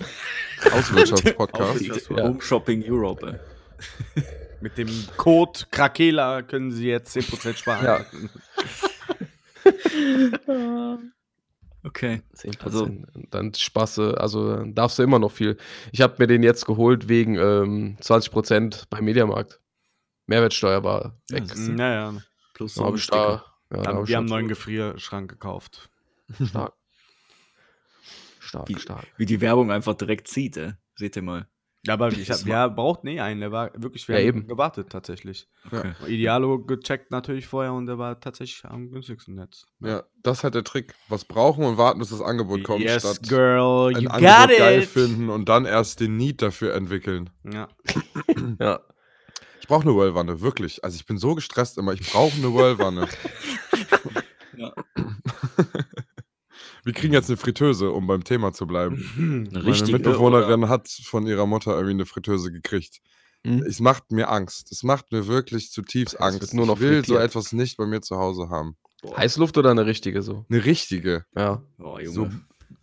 Auswirtschaftspodcast. 0.72 2.10
War- 2.10 2.22
Home 2.24 2.40
Shopping 2.40 2.82
Europe. 2.86 3.40
mit 4.60 4.78
dem 4.78 4.88
Code 5.16 5.60
Krakela 5.70 6.42
können 6.42 6.70
Sie 6.70 6.86
jetzt 6.86 7.16
10% 7.16 7.56
sparen. 7.56 7.84
Ja. 7.84 8.04
Okay. 11.82 12.20
10%. 12.34 12.62
Also- 12.64 12.90
dann 13.30 13.54
Spaße, 13.54 14.16
also 14.18 14.64
darfst 14.64 14.98
du 14.98 15.04
immer 15.04 15.20
noch 15.20 15.30
viel. 15.30 15.56
Ich 15.92 16.00
habe 16.00 16.16
mir 16.18 16.26
den 16.26 16.42
jetzt 16.42 16.66
geholt 16.66 17.08
wegen 17.08 17.36
ähm, 17.36 17.96
20% 18.00 18.84
beim 18.90 19.04
Mediamarkt. 19.04 19.60
Mehrwertsteuer 20.26 20.82
war 20.82 21.16
weg. 21.30 21.44
Ja, 21.48 21.54
siehst 21.54 21.68
du. 21.68 21.72
Naja. 21.74 22.14
Plus 22.54 22.74
Da 22.74 22.84
hab 22.86 22.96
ich 22.96 23.06
da, 23.06 23.44
ja, 23.72 23.82
da 23.82 23.94
hab 23.94 24.08
wir 24.08 24.16
haben 24.16 24.22
einen 24.24 24.28
neuen 24.30 24.48
Gefrierschrank 24.48 25.30
gekauft. 25.30 25.88
stark. 26.44 26.72
Stark, 28.46 28.68
Wie- 28.68 28.78
stark. 28.78 29.04
Wie 29.16 29.26
die 29.26 29.40
Werbung 29.40 29.70
einfach 29.70 29.94
direkt 29.94 30.28
zieht, 30.28 30.56
ey. 30.56 30.72
Seht 30.96 31.16
ihr 31.16 31.22
mal. 31.22 31.48
Ja, 31.84 31.92
aber 31.94 32.08
ich 32.08 32.28
hab, 32.30 32.44
ja, 32.46 32.66
braucht 32.66 33.04
nee 33.04 33.20
einen. 33.20 33.40
Der 33.40 33.52
war 33.52 33.70
wirklich, 33.76 34.08
wir 34.08 34.18
Ja, 34.18 34.26
eben. 34.26 34.48
gewartet 34.48 34.90
tatsächlich. 34.90 35.48
Okay. 35.70 35.92
Idealo 36.08 36.58
gecheckt 36.64 37.12
natürlich 37.12 37.46
vorher 37.46 37.72
und 37.74 37.86
der 37.86 37.96
war 37.96 38.18
tatsächlich 38.18 38.64
am 38.64 38.90
günstigsten 38.90 39.36
Netz. 39.36 39.66
Ja, 39.80 40.02
das 40.22 40.38
ist 40.38 40.44
halt 40.44 40.56
der 40.56 40.64
Trick. 40.64 40.94
Was 41.08 41.24
brauchen 41.24 41.64
und 41.64 41.76
warten, 41.78 42.00
bis 42.00 42.08
das 42.10 42.20
Angebot 42.22 42.64
kommt, 42.64 42.82
yes, 42.82 43.02
statt 43.04 43.28
girl, 43.28 43.94
ein 43.94 44.02
you 44.02 44.08
got 44.08 44.14
Angebot 44.16 44.58
geil 44.58 44.82
it. 44.82 44.88
finden 44.88 45.28
und 45.28 45.48
dann 45.48 45.64
erst 45.64 46.00
den 46.00 46.16
Need 46.16 46.42
dafür 46.42 46.74
entwickeln. 46.74 47.30
Ja. 47.44 47.68
Ja. 48.58 48.80
Ich 49.60 49.68
brauche 49.68 49.82
eine 49.82 49.94
Whirlwanne, 49.96 50.40
wirklich. 50.40 50.82
Also 50.84 50.96
ich 50.96 51.06
bin 51.06 51.18
so 51.18 51.34
gestresst 51.36 51.78
immer. 51.78 51.92
Ich 51.92 52.10
brauche 52.10 52.36
eine 52.36 52.52
Whirlwanne. 52.52 53.06
Ja. 54.56 54.72
Wir 56.86 56.92
kriegen 56.92 57.14
jetzt 57.14 57.28
eine 57.28 57.36
Fritteuse, 57.36 57.90
um 57.90 58.06
beim 58.06 58.22
Thema 58.22 58.52
zu 58.52 58.64
bleiben. 58.64 59.04
Eine 59.18 59.50
Meine 59.50 59.64
richtige, 59.66 59.90
Mitbewohnerin 59.98 60.68
hat 60.68 60.88
von 60.88 61.26
ihrer 61.26 61.44
Mutter 61.44 61.72
irgendwie 61.72 61.94
eine 61.94 62.06
Fritteuse 62.06 62.52
gekriegt. 62.52 63.00
Hm? 63.44 63.64
Es 63.64 63.80
macht 63.80 64.12
mir 64.12 64.28
Angst. 64.28 64.70
Es 64.70 64.84
macht 64.84 65.10
mir 65.10 65.26
wirklich 65.26 65.72
zutiefst 65.72 66.20
Angst. 66.20 66.54
nur 66.54 66.64
noch 66.64 66.76
ich 66.76 66.82
will 66.82 67.04
so 67.04 67.18
etwas 67.18 67.52
nicht 67.52 67.76
bei 67.76 67.86
mir 67.86 68.02
zu 68.02 68.18
Hause 68.18 68.50
haben. 68.50 68.76
Boah. 69.02 69.16
Heißluft 69.16 69.58
oder 69.58 69.72
eine 69.72 69.84
richtige 69.84 70.22
so? 70.22 70.46
Eine 70.48 70.64
richtige, 70.64 71.26
Ja. 71.34 71.60
Boah, 71.76 72.00
Junge. 72.00 72.14
so, 72.14 72.30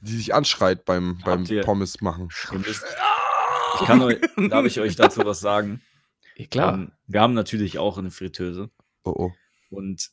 die 0.02 0.18
sich 0.18 0.34
anschreit 0.36 0.84
beim, 0.84 1.20
beim 1.24 1.46
Pommes 1.62 2.02
machen. 2.02 2.28
Ich 2.30 3.88
kann 3.88 4.02
euch, 4.02 4.20
darf 4.50 4.66
ich 4.66 4.82
euch 4.82 4.98
dazu 4.98 5.22
was 5.24 5.40
sagen? 5.40 5.82
Eh, 6.36 6.48
Klar. 6.48 6.74
Ähm, 6.74 6.92
wir 7.08 7.22
haben 7.22 7.36
natürlich 7.36 7.80
auch 7.80 7.98
eine 7.98 8.12
Fritteuse. 8.12 8.70
Oh 9.06 9.14
oh. 9.16 9.32
Und 9.70 10.10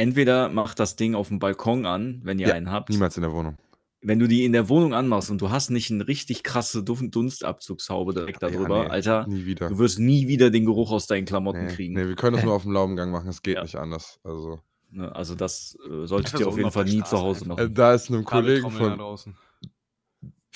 entweder 0.00 0.48
macht 0.48 0.78
das 0.80 0.96
Ding 0.96 1.14
auf 1.14 1.28
dem 1.28 1.38
Balkon 1.38 1.86
an, 1.86 2.20
wenn 2.24 2.38
ihr 2.38 2.48
Ja, 2.48 2.54
einen 2.54 2.70
habt. 2.70 2.88
Niemals 2.90 3.16
in 3.16 3.22
der 3.22 3.32
Wohnung. 3.32 3.56
Wenn 4.02 4.18
du 4.18 4.26
die 4.26 4.44
in 4.46 4.52
der 4.52 4.70
Wohnung 4.70 4.94
anmachst 4.94 5.30
und 5.30 5.40
du 5.42 5.50
hast 5.50 5.68
nicht 5.70 5.90
eine 5.90 6.08
richtig 6.08 6.42
krasse 6.42 6.82
Dun- 6.82 7.10
Dunstabzugshaube 7.10 8.14
direkt 8.14 8.40
Ja, 8.42 8.48
darüber, 8.48 8.84
nee, 8.84 8.90
Alter, 8.90 9.26
Nie 9.26 9.44
wieder. 9.44 9.68
du 9.68 9.78
wirst 9.78 9.98
nie 9.98 10.26
wieder 10.26 10.50
den 10.50 10.64
Geruch 10.64 10.90
aus 10.90 11.06
deinen 11.06 11.26
Klamotten 11.26 11.66
Nee, 11.66 11.74
kriegen. 11.74 11.94
nee, 11.94 12.06
wir 12.08 12.16
können 12.16 12.34
das 12.36 12.44
nur 12.46 12.54
auf 12.54 12.62
dem 12.62 12.72
Laubengang 12.72 13.10
machen. 13.10 13.28
Es 13.28 13.42
geht 13.42 13.56
Ja. 13.56 13.62
nicht 13.62 13.76
anders. 13.76 14.18
Also, 14.24 14.60
Ne, 14.92 15.14
Also 15.14 15.36
das 15.36 15.76
äh, 15.88 16.06
solltet 16.06 16.40
ihr 16.40 16.48
auf 16.48 16.56
jeden 16.56 16.72
Fall 16.72 16.84
nie 16.86 17.00
zu 17.04 17.16
Hause 17.18 17.44
äh, 17.44 17.48
machen. 17.48 17.74
da 17.74 17.94
ist 17.94 18.08
einem 18.10 18.24
Kollegen 18.24 18.62
Kabeltrommel 18.62 18.80
da 18.80 18.88
von, 18.90 18.98
draußen. 18.98 19.36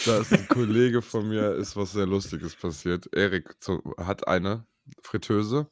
da 0.06 0.18
ist 0.18 0.32
ein 0.32 0.48
Kollege 0.48 1.02
von 1.02 1.28
mir, 1.28 1.52
ist 1.52 1.76
was 1.76 1.92
sehr 1.92 2.06
Lustiges 2.06 2.56
passiert. 2.56 3.08
Erik 3.14 3.54
hat 3.98 4.26
eine 4.26 4.64
Fritteuse 5.02 5.68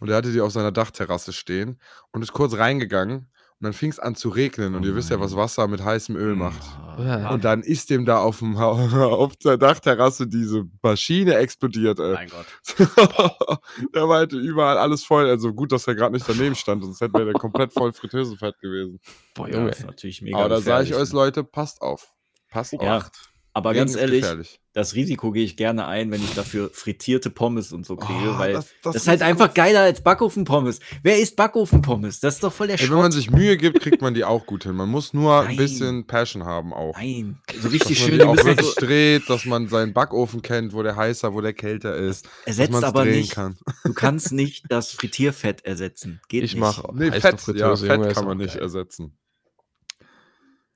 und 0.00 0.08
er 0.10 0.16
hatte 0.16 0.32
die 0.32 0.40
auf 0.40 0.52
seiner 0.52 0.72
Dachterrasse 0.72 1.32
stehen 1.32 1.80
und 2.12 2.22
ist 2.22 2.32
kurz 2.32 2.54
reingegangen 2.54 3.28
und 3.58 3.64
dann 3.64 3.72
fing 3.72 3.88
es 3.90 3.98
an 3.98 4.14
zu 4.14 4.28
regnen 4.28 4.74
und 4.74 4.82
Oh 4.84 4.86
ihr 4.86 4.94
wisst 4.94 5.08
ja, 5.08 5.18
was 5.18 5.30
nein. 5.30 5.40
Wasser 5.40 5.66
mit 5.66 5.82
heißem 5.82 6.14
Öl 6.14 6.36
macht. 6.36 6.60
Ja. 6.98 7.30
Und 7.30 7.42
dann 7.42 7.62
ist 7.62 7.88
dem 7.88 8.04
da 8.04 8.18
auf, 8.18 8.40
dem, 8.40 8.54
auf 8.58 9.34
der 9.36 9.56
Dachterrasse 9.56 10.26
diese 10.26 10.66
Maschine 10.82 11.36
explodiert. 11.36 11.98
Ey. 11.98 12.12
Mein 12.12 12.28
Gott. 12.28 12.46
der 13.94 14.06
meinte 14.06 14.36
überall 14.36 14.76
alles 14.76 15.04
voll. 15.04 15.26
Also 15.26 15.54
gut, 15.54 15.72
dass 15.72 15.86
er 15.86 15.94
gerade 15.94 16.12
nicht 16.12 16.28
daneben 16.28 16.54
stand, 16.54 16.84
sonst 16.84 17.00
hätte 17.00 17.18
er 17.18 17.32
komplett 17.32 17.72
voll 17.72 17.94
Fritteusenfett 17.94 18.58
gewesen. 18.60 19.00
Boah, 19.34 19.48
Ja, 19.48 19.56
Junge. 19.56 19.70
ist 19.70 19.86
natürlich 19.86 20.20
mega 20.20 20.36
Aber 20.36 20.48
da 20.50 20.60
sage 20.60 20.84
ich 20.84 20.94
euch, 20.94 21.12
ne? 21.12 21.18
Leute, 21.18 21.42
passt 21.42 21.80
auf. 21.80 22.12
Passt 22.50 22.74
auf. 22.74 22.82
Ja, 22.82 23.08
aber 23.54 23.70
Regen 23.70 23.78
ganz 23.80 23.92
ist 23.92 24.00
ehrlich, 24.00 24.20
gefährlich. 24.20 24.60
Das 24.76 24.94
Risiko 24.94 25.32
gehe 25.32 25.42
ich 25.42 25.56
gerne 25.56 25.86
ein, 25.86 26.10
wenn 26.10 26.22
ich 26.22 26.34
dafür 26.34 26.68
frittierte 26.70 27.30
Pommes 27.30 27.72
und 27.72 27.86
so 27.86 27.96
kriege, 27.96 28.32
Oh, 28.34 28.38
weil 28.38 28.52
das- 28.52 28.66
das, 28.82 28.92
das 28.92 28.96
ist 28.96 29.08
halt 29.08 29.22
einfach 29.22 29.54
geiler 29.54 29.80
als 29.80 30.02
Backofenpommes. 30.02 30.80
Wer 31.02 31.18
isst 31.18 31.34
Backofenpommes? 31.36 32.20
Das 32.20 32.34
ist 32.34 32.44
doch 32.44 32.52
voll 32.52 32.66
der 32.66 32.78
Ey, 32.78 32.90
wenn 32.90 32.98
man 32.98 33.10
sich 33.10 33.30
Mühe 33.30 33.56
gibt, 33.56 33.80
kriegt 33.80 34.02
man 34.02 34.12
die 34.12 34.22
auch 34.24 34.44
gut 34.44 34.64
hin. 34.64 34.74
Man 34.74 34.90
muss 34.90 35.14
nur 35.14 35.40
ein 35.40 35.46
Nein. 35.46 35.56
bisschen 35.56 36.06
Passion 36.06 36.44
haben 36.44 36.74
auch. 36.74 36.94
Nein, 36.94 37.38
so 37.54 37.62
Dass 37.62 37.72
richtig 37.72 37.98
man 38.00 38.08
schön. 38.10 38.10
die 38.12 38.18
Die 38.18 38.24
auch 38.24 38.36
wirklich 38.44 38.66
so, 38.66 38.80
dreht, 38.80 39.30
dass 39.30 39.46
man 39.46 39.66
seinen 39.68 39.94
Backofen 39.94 40.42
kennt, 40.42 40.74
wo 40.74 40.82
der 40.82 40.94
heißer, 40.94 41.32
wo 41.32 41.40
der 41.40 41.54
kälter 41.54 41.96
ist. 41.96 42.26
Dass 42.26 42.32
ersetzt 42.58 42.72
man 42.72 42.82
es 42.82 42.88
aber 42.88 43.04
drehen 43.04 43.16
nicht. 43.20 43.32
kann. 43.32 43.56
Du 43.82 43.94
kannst 43.94 44.32
nicht 44.32 44.66
das 44.68 44.92
Frittierfett 44.92 45.64
ersetzen. 45.64 46.20
Geht 46.28 46.44
Ich 46.44 46.52
nicht. 46.52 46.60
mache 46.60 46.86
Nee, 46.94 47.10
heiße 47.12 47.38
Fett, 47.38 47.56
ja, 47.56 47.74
Fett 47.74 48.12
kann 48.14 48.26
man 48.26 48.36
nicht 48.36 48.52
geil. 48.52 48.62
ersetzen. 48.62 49.16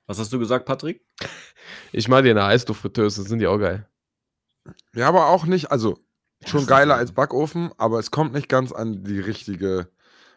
Was 0.07 0.17
hast 0.19 0.33
du 0.33 0.39
gesagt, 0.39 0.65
Patrick? 0.65 1.01
Ich 1.93 2.07
mache 2.07 2.23
dir 2.23 2.31
eine 2.31 2.43
Eisluftfritteuse, 2.45 3.21
sind 3.23 3.39
die 3.39 3.47
auch 3.47 3.59
geil. 3.59 3.87
Ja, 4.95 5.07
aber 5.07 5.27
auch 5.29 5.45
nicht, 5.45 5.71
also 5.71 5.97
schon 6.45 6.65
geiler 6.65 6.95
als 6.95 7.11
Backofen, 7.11 7.71
aber 7.77 7.99
es 7.99 8.11
kommt 8.11 8.33
nicht 8.33 8.49
ganz 8.49 8.71
an 8.71 9.03
die 9.03 9.19
richtige 9.19 9.87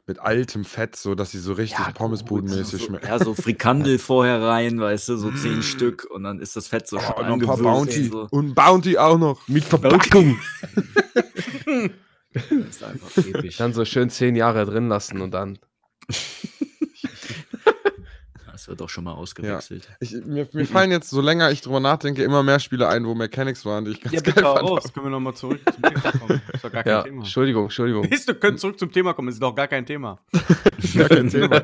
mit 0.06 0.18
altem 0.18 0.66
Fett, 0.66 0.96
so 0.96 1.14
dass 1.14 1.30
sie 1.30 1.38
so 1.38 1.54
richtig 1.54 1.78
Ja, 1.78 1.90
Pommesbudenmäßig 1.92 2.78
so, 2.80 2.86
schmecken. 2.86 3.06
ja, 3.06 3.18
so 3.18 3.32
Frikandel 3.34 3.98
vorher 3.98 4.42
rein, 4.42 4.78
weißt 4.78 5.08
du, 5.08 5.16
so 5.16 5.30
zehn 5.32 5.62
Stück 5.62 6.04
und 6.10 6.24
dann 6.24 6.40
ist 6.40 6.56
das 6.56 6.68
Fett 6.68 6.86
so 6.86 6.98
Oh, 6.98 7.00
schön 7.00 7.26
noch 7.26 7.32
ein 7.34 7.40
paar 7.40 7.56
Bounty. 7.56 8.02
und 8.04 8.10
So. 8.12 8.28
Und 8.30 8.54
Bounty 8.54 8.98
auch 8.98 9.16
noch. 9.18 9.48
Mit 9.48 9.64
Verpackung. 9.64 10.38
Das 12.32 12.50
ist 12.50 12.82
einfach 12.82 13.16
episch. 13.16 13.56
Dann 13.58 13.72
so 13.72 13.84
schön 13.84 14.10
zehn 14.10 14.34
Jahre 14.34 14.64
drin 14.66 14.88
lassen 14.88 15.20
und 15.20 15.30
dann. 15.30 15.56
Das 18.64 18.68
wird 18.70 18.80
auch 18.80 18.88
schon 18.88 19.04
mal 19.04 19.12
ausgewechselt. 19.12 19.86
Ich, 20.00 20.12
mir, 20.24 20.48
mir 20.54 20.64
fallen 20.64 20.90
jetzt, 20.90 21.10
so 21.10 21.20
länger 21.20 21.50
ich 21.50 21.60
drüber 21.60 21.80
nachdenke, 21.80 22.24
immer 22.24 22.42
mehr 22.42 22.58
Spiele 22.60 22.88
ein, 22.88 23.04
wo 23.04 23.14
Mechanics 23.14 23.66
waren, 23.66 23.84
die 23.84 23.90
ich 23.90 24.00
ganz 24.00 24.14
Ja, 24.14 24.20
geil 24.22 24.32
bitte 24.32 24.46
fand. 24.46 24.62
raus. 24.62 24.90
Können 24.90 25.04
wir 25.04 25.10
nochmal 25.10 25.34
zurück 25.34 25.60
zum 25.70 25.82
Thema 25.82 26.12
kommen? 26.12 26.42
Ist 26.50 26.64
doch 26.64 26.72
gar 26.72 26.82
kein 26.82 26.90
Ja, 26.92 27.02
Thema. 27.02 27.18
Entschuldigung, 27.18 27.64
Entschuldigung. 27.64 28.04
Ist, 28.04 28.26
wir 28.26 28.36
können 28.36 28.56
zurück 28.56 28.78
zum 28.78 28.90
Thema 28.90 29.12
kommen, 29.12 29.28
ist 29.28 29.42
doch 29.42 29.54
gar 29.54 29.68
kein 29.68 29.84
Thema. 29.84 30.18
Gar 30.94 31.08
kein 31.10 31.28
Thema. 31.28 31.62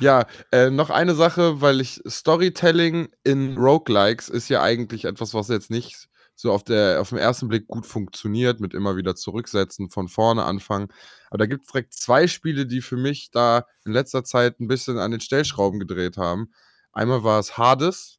Ja, 0.00 0.24
äh, 0.52 0.70
noch 0.70 0.88
eine 0.88 1.14
Sache, 1.14 1.60
weil 1.60 1.82
ich 1.82 2.00
Storytelling 2.08 3.08
in 3.24 3.58
Roguelikes 3.58 4.30
ist 4.30 4.48
ja 4.48 4.62
eigentlich 4.62 5.04
etwas, 5.04 5.34
was 5.34 5.48
jetzt 5.48 5.70
nicht 5.70 6.08
so 6.34 6.50
auf, 6.52 6.64
der, 6.64 7.02
auf 7.02 7.10
den 7.10 7.18
ersten 7.18 7.48
Blick 7.48 7.66
gut 7.66 7.84
funktioniert, 7.84 8.58
mit 8.60 8.72
immer 8.72 8.96
wieder 8.96 9.14
zurücksetzen, 9.16 9.90
von 9.90 10.08
vorne 10.08 10.44
anfangen. 10.44 10.88
Aber 11.30 11.38
da 11.38 11.46
gibt 11.46 11.64
es 11.64 11.72
direkt 11.72 11.94
zwei 11.94 12.26
Spiele, 12.26 12.66
die 12.66 12.80
für 12.80 12.96
mich 12.96 13.30
da 13.30 13.66
in 13.84 13.92
letzter 13.92 14.24
Zeit 14.24 14.60
ein 14.60 14.68
bisschen 14.68 14.98
an 14.98 15.10
den 15.10 15.20
Stellschrauben 15.20 15.78
gedreht 15.78 16.16
haben. 16.16 16.52
Einmal 16.92 17.24
war 17.24 17.38
es 17.38 17.58
Hades, 17.58 18.18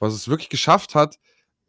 was 0.00 0.14
es 0.14 0.28
wirklich 0.28 0.48
geschafft 0.48 0.94
hat, 0.94 1.16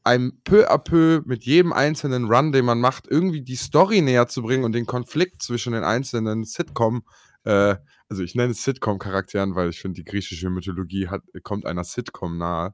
einem 0.04 0.42
peu 0.44 0.70
à 0.72 0.78
peu 0.78 1.22
mit 1.26 1.44
jedem 1.44 1.74
einzelnen 1.74 2.26
Run, 2.26 2.52
den 2.52 2.66
man 2.66 2.80
macht, 2.80 3.08
irgendwie 3.08 3.42
die 3.42 3.58
Story 3.58 4.02
näher 4.02 4.28
zu 4.28 4.42
bringen 4.42 4.64
und 4.64 4.72
den 4.72 4.86
Konflikt 4.86 5.42
zwischen 5.42 5.74
den 5.74 5.84
einzelnen 5.84 6.46
Sitcom, 6.46 7.04
äh, 7.44 7.76
also 8.10 8.24
ich 8.24 8.34
nenne 8.34 8.52
es 8.52 8.64
Sitcom-Charakteren, 8.64 9.56
weil 9.56 9.70
ich 9.70 9.82
finde, 9.82 9.96
die 9.96 10.06
griechische 10.06 10.50
Mythologie 10.50 11.10
hat, 11.10 11.24
kommt 11.44 11.66
einer 11.66 11.84
Sitcom 11.84 12.38
nahe. 12.38 12.74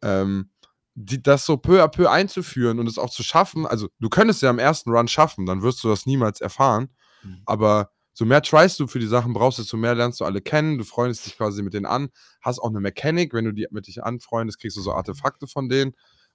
Ähm, 0.00 0.50
die, 0.94 1.22
das 1.22 1.46
so 1.46 1.58
peu 1.58 1.82
à 1.82 1.88
peu 1.88 2.10
einzuführen 2.10 2.80
und 2.80 2.88
es 2.88 2.98
auch 2.98 3.10
zu 3.10 3.22
schaffen, 3.22 3.66
also 3.66 3.88
du 4.00 4.08
könntest 4.08 4.42
ja 4.42 4.50
am 4.50 4.58
ersten 4.58 4.90
Run 4.90 5.06
schaffen, 5.06 5.46
dann 5.46 5.62
wirst 5.62 5.84
du 5.84 5.88
das 5.88 6.06
niemals 6.06 6.40
erfahren, 6.40 6.88
Mhm. 7.22 7.42
aber 7.46 7.90
so 8.12 8.24
mehr 8.24 8.42
tryst 8.42 8.80
du 8.80 8.88
für 8.88 8.98
die 8.98 9.06
Sachen 9.06 9.32
brauchst, 9.32 9.60
desto 9.60 9.76
mehr 9.76 9.94
lernst 9.94 10.20
du 10.20 10.24
alle 10.24 10.40
kennen, 10.40 10.78
du 10.78 10.84
freundest 10.84 11.24
dich 11.26 11.36
quasi 11.36 11.62
mit 11.62 11.74
denen 11.74 11.86
an, 11.86 12.08
hast 12.40 12.58
auch 12.58 12.68
eine 12.68 12.80
Mechanik, 12.80 13.32
wenn 13.32 13.44
du 13.44 13.52
die 13.52 13.68
mit 13.70 13.86
dich 13.86 14.02
anfreundest, 14.02 14.58
kriegst 14.58 14.76
du 14.76 14.80
so 14.80 14.92
Artefakte 14.92 15.46
von 15.46 15.68
denen 15.68 15.94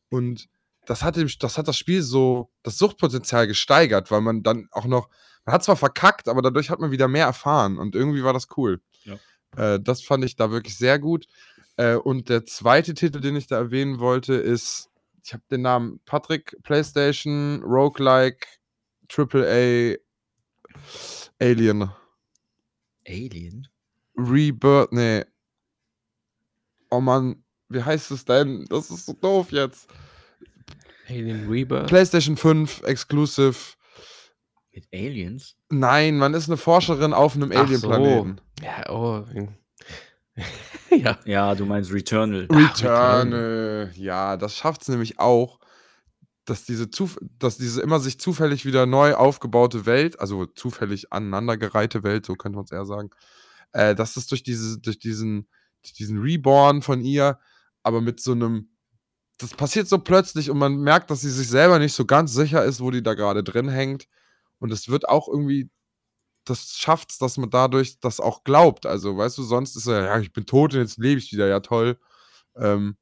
und 0.10 0.47
das 0.85 1.03
hat, 1.03 1.15
dem, 1.15 1.30
das 1.39 1.57
hat 1.57 1.68
das 1.68 1.77
Spiel 1.77 2.01
so, 2.01 2.51
das 2.61 2.77
Suchtpotenzial 2.77 3.47
gesteigert, 3.47 4.11
weil 4.11 4.22
man 4.22 4.43
dann 4.43 4.68
auch 4.72 4.85
noch, 4.85 5.10
man 5.45 5.53
hat 5.53 5.64
zwar 5.64 5.76
verkackt, 5.76 6.27
aber 6.27 6.41
dadurch 6.41 6.69
hat 6.69 6.80
man 6.80 6.91
wieder 6.91 7.07
mehr 7.07 7.26
erfahren 7.26 7.77
und 7.77 7.95
irgendwie 7.95 8.23
war 8.23 8.34
das 8.34 8.47
cool. 8.57 8.81
Ja. 9.03 9.18
Äh, 9.57 9.80
das 9.81 10.01
fand 10.01 10.26
ich 10.26 10.35
da 10.35 10.51
wirklich 10.51 10.77
sehr 10.77 10.99
gut. 10.99 11.27
Äh, 11.77 11.95
und 11.95 12.30
der 12.30 12.45
zweite 12.45 12.93
Titel, 12.93 13.19
den 13.19 13.35
ich 13.35 13.47
da 13.47 13.57
erwähnen 13.57 13.99
wollte, 13.99 14.34
ist, 14.34 14.89
ich 15.23 15.34
habe 15.34 15.43
den 15.49 15.61
Namen 15.61 16.01
Patrick, 16.05 16.57
PlayStation, 16.64 17.64
Roguelike, 17.64 18.45
AAA, 19.10 19.95
Alien. 21.39 21.89
Alien? 23.07 23.68
Rebirth, 24.15 24.91
nee. 24.91 25.23
Oh 26.89 27.01
Mann, 27.01 27.43
wie 27.69 27.84
heißt 27.84 28.11
es 28.11 28.26
denn? 28.26 28.65
Das 28.69 28.91
ist 28.91 29.05
so 29.05 29.14
doof 29.14 29.51
jetzt. 29.51 29.88
Alien 31.10 31.49
Rebirth. 31.49 31.88
PlayStation 31.88 32.38
5 32.38 32.84
Exclusive. 32.84 33.76
Mit 34.73 34.88
Aliens? 34.91 35.55
Nein, 35.69 36.18
man 36.18 36.34
ist 36.34 36.49
eine 36.49 36.57
Forscherin 36.57 37.14
auf 37.14 37.35
einem 37.35 37.51
Ach 37.53 37.61
Alien-Planeten. 37.61 38.41
So. 38.60 38.65
Ja, 38.65 38.89
oh. 38.89 39.26
ja. 40.95 41.19
Ja, 41.26 41.53
du 41.53 41.65
meinst 41.65 41.93
Returnal. 41.93 42.47
Returnal. 42.49 43.91
Ja, 43.95 44.35
das 44.35 44.55
schafft 44.55 44.81
es 44.81 44.88
nämlich 44.88 45.19
auch, 45.19 45.60
dass 46.45 46.65
diese, 46.65 46.90
Zuf 46.90 47.18
dass 47.40 47.57
diese 47.57 47.82
immer 47.82 47.99
sich 47.99 48.20
zufällig 48.20 48.65
wieder 48.65 48.86
neu 48.86 49.15
aufgebaute 49.15 49.86
Welt, 49.86 50.20
also 50.20 50.45
zufällig 50.45 51.11
aneinandergereihte 51.14 52.03
Welt, 52.03 52.26
so 52.26 52.36
könnte 52.36 52.57
man 52.57 52.65
es 52.65 52.72
eher 52.72 52.86
sagen, 52.86 53.10
äh, 53.72 53.95
dass 53.95 54.18
es 54.18 54.28
durch, 54.28 54.44
diese, 54.44 54.80
durch 54.80 54.99
diesen, 54.99 55.48
diesen 55.98 56.20
Reborn 56.20 56.82
von 56.82 57.02
ihr, 57.02 57.40
aber 57.82 58.02
mit 58.02 58.20
so 58.20 58.34
einem, 58.34 58.70
das 59.38 59.52
passiert 59.52 59.88
so 59.88 59.99
plötzlich 59.99 60.49
und 60.49 60.57
man 60.57 60.78
merkt, 60.78 61.11
dass 61.11 61.22
sie 61.22 61.32
sich 61.32 61.48
selber 61.48 61.80
nicht 61.80 61.94
so 61.94 62.06
ganz 62.06 62.34
sicher 62.34 62.64
ist, 62.64 62.82
wo 62.82 62.91
die 62.91 63.03
da 63.03 63.14
gerade 63.14 63.44
drin 63.44 63.70
hängt. 63.70 64.07
Und 64.60 64.72
es 64.72 64.88
wird 64.90 65.10
auch 65.10 65.28
irgendwie, 65.28 65.70
das 66.45 66.76
schafft 66.78 67.11
es, 67.11 67.18
dass 67.18 67.38
man 67.38 67.49
dadurch 67.49 67.99
das 67.99 68.20
auch 68.20 68.44
glaubt. 68.44 68.86
Also, 68.86 69.18
weißt 69.18 69.38
du, 69.38 69.44
sonst 69.44 69.76
ist 69.76 69.88
er, 69.88 70.06
ja, 70.06 70.20
ich 70.20 70.32
bin 70.34 70.45
tot 70.45 70.74
und 70.74 70.82
jetzt 70.82 70.98
lebe 70.98 71.20
ich 71.20 71.32
wieder, 71.32 71.48
ja 71.48 71.60
toll. 71.61 71.98
Ähm, 72.56 72.98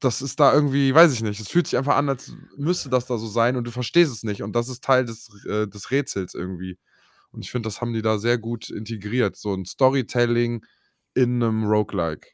das 0.00 0.22
ist 0.22 0.40
da 0.40 0.52
irgendwie, 0.54 0.94
weiß 0.94 1.12
ich 1.12 1.22
nicht, 1.22 1.40
es 1.40 1.48
fühlt 1.48 1.66
sich 1.66 1.76
einfach 1.78 1.96
an, 1.96 2.08
als 2.08 2.32
müsste 2.56 2.88
das 2.88 3.06
da 3.06 3.18
so 3.18 3.26
sein 3.26 3.56
und 3.56 3.64
du 3.64 3.70
verstehst 3.70 4.12
es 4.12 4.22
nicht. 4.22 4.42
Und 4.42 4.54
das 4.56 4.68
ist 4.68 4.82
Teil 4.82 5.04
des, 5.04 5.28
äh, 5.46 5.66
des 5.68 5.90
Rätsels 5.90 6.34
irgendwie. 6.34 6.78
Und 7.32 7.42
ich 7.44 7.50
finde, 7.50 7.66
das 7.68 7.80
haben 7.80 7.92
die 7.92 8.02
da 8.02 8.18
sehr 8.18 8.38
gut 8.38 8.70
integriert. 8.70 9.36
So 9.36 9.54
ein 9.54 9.64
Storytelling 9.64 10.64
in 11.14 11.42
einem 11.42 11.64
Roguelike. 11.64 12.28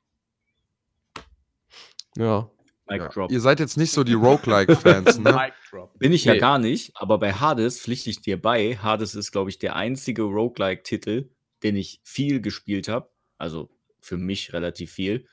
Ja. 2.16 2.50
Mic 2.88 3.00
Ja. 3.02 3.08
drop. 3.08 3.32
Ihr 3.32 3.40
seid 3.40 3.58
jetzt 3.58 3.76
nicht 3.76 3.90
so 3.92 4.04
die 4.04 4.12
Roguelike-Fans, 4.14 5.18
ne? 5.18 5.52
Bin 5.98 6.12
ich 6.12 6.24
ja 6.24 6.34
Nee. 6.34 6.38
gar 6.38 6.58
nicht, 6.58 6.92
aber 6.94 7.18
bei 7.18 7.32
Hades 7.32 7.80
pflichte 7.80 8.10
ich 8.10 8.20
dir 8.20 8.40
bei. 8.40 8.76
Hades 8.76 9.14
ist, 9.16 9.32
glaube 9.32 9.50
ich, 9.50 9.58
der 9.58 9.74
einzige 9.76 10.22
Roguelike-Titel, 10.22 11.30
den 11.64 11.76
ich 11.76 12.00
viel 12.04 12.40
gespielt 12.40 12.86
habe. 12.88 13.10
Also 13.38 13.70
für 14.00 14.16
mich 14.16 14.52
relativ 14.52 14.92
viel. 14.92 15.26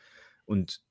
Und 0.46 0.82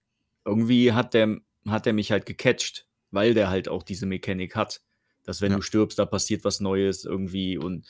irgendwie 0.44 0.92
hat 0.92 1.14
der, 1.14 1.38
hat 1.68 1.86
der 1.86 1.92
mich 1.92 2.10
halt 2.12 2.26
gecatcht, 2.26 2.86
weil 3.10 3.34
der 3.34 3.48
halt 3.50 3.68
auch 3.68 3.82
diese 3.82 4.06
Mechanik 4.06 4.56
hat. 4.56 4.80
Dass 5.24 5.40
wenn 5.40 5.52
Ja. 5.52 5.56
du 5.58 5.62
stirbst, 5.62 5.98
da 5.98 6.06
passiert 6.06 6.44
was 6.44 6.60
Neues 6.60 7.04
irgendwie 7.04 7.56
und 7.56 7.86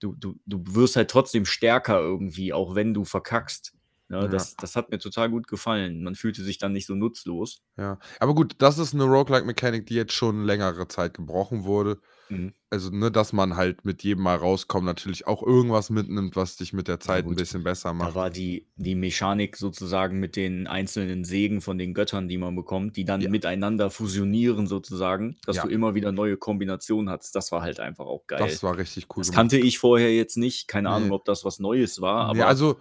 du, 0.00 0.14
du, 0.16 0.34
du 0.46 0.62
wirst 0.74 0.96
halt 0.96 1.10
trotzdem 1.10 1.44
stärker 1.46 2.00
irgendwie, 2.00 2.52
auch 2.52 2.74
wenn 2.74 2.94
du 2.94 3.04
verkackst. 3.04 3.72
Ja, 4.10 4.22
Ja. 4.22 4.28
das, 4.28 4.56
das 4.56 4.74
hat 4.76 4.90
mir 4.90 4.98
total 4.98 5.30
gut 5.30 5.46
gefallen. 5.46 6.02
Man 6.02 6.14
fühlte 6.14 6.42
sich 6.42 6.58
dann 6.58 6.72
nicht 6.72 6.86
so 6.86 6.94
nutzlos. 6.94 7.62
Ja. 7.76 7.98
Aber 8.20 8.34
gut, 8.34 8.56
das 8.58 8.78
ist 8.78 8.92
eine 8.94 9.04
Roguelike-Mechanik, 9.04 9.86
die 9.86 9.94
jetzt 9.94 10.12
schon 10.12 10.44
längere 10.44 10.88
Zeit 10.88 11.14
gebrochen 11.14 11.64
wurde. 11.64 12.00
Mhm. 12.28 12.52
Also, 12.70 12.90
ne, 12.90 13.10
dass 13.10 13.32
man 13.32 13.54
halt 13.56 13.84
mit 13.84 14.02
jedem 14.02 14.24
Mal 14.24 14.36
rauskommen 14.36 14.86
natürlich 14.86 15.26
auch 15.26 15.42
irgendwas 15.42 15.90
mitnimmt, 15.90 16.34
was 16.36 16.56
dich 16.56 16.72
mit 16.72 16.88
der 16.88 16.98
Zeit 16.98 17.24
ein 17.24 17.28
gut. 17.28 17.36
bisschen 17.38 17.62
besser 17.62 17.90
Da 17.90 17.94
macht. 17.94 18.14
war 18.14 18.30
die, 18.30 18.66
die 18.76 18.94
Mechanik 18.94 19.56
sozusagen 19.56 20.18
mit 20.18 20.34
den 20.36 20.66
einzelnen 20.66 21.24
Segen 21.24 21.60
von 21.60 21.78
den 21.78 21.94
Göttern, 21.94 22.26
die 22.28 22.38
man 22.38 22.56
bekommt, 22.56 22.96
die 22.96 23.04
dann 23.04 23.20
Ja. 23.20 23.30
miteinander 23.30 23.90
fusionieren 23.90 24.66
sozusagen, 24.66 25.36
dass 25.46 25.56
Ja. 25.56 25.62
du 25.64 25.68
immer 25.68 25.94
wieder 25.94 26.10
neue 26.12 26.36
Kombinationen 26.36 27.10
hast. 27.10 27.34
Das 27.36 27.52
war 27.52 27.62
halt 27.62 27.78
einfach 27.78 28.06
auch 28.06 28.26
geil. 28.26 28.38
Das 28.40 28.62
war 28.62 28.76
richtig 28.76 29.06
cool. 29.10 29.20
Das 29.20 29.28
gemacht. 29.28 29.36
kannte 29.36 29.58
ich 29.58 29.78
vorher 29.78 30.12
jetzt 30.14 30.36
nicht. 30.36 30.66
Keine 30.66 30.88
Nee. 30.88 30.94
Ahnung, 30.94 31.12
ob 31.12 31.24
das 31.26 31.44
was 31.44 31.60
Neues 31.60 32.00
war, 32.00 32.24
aber 32.24 32.34
Nee, 32.34 32.42
also 32.42 32.80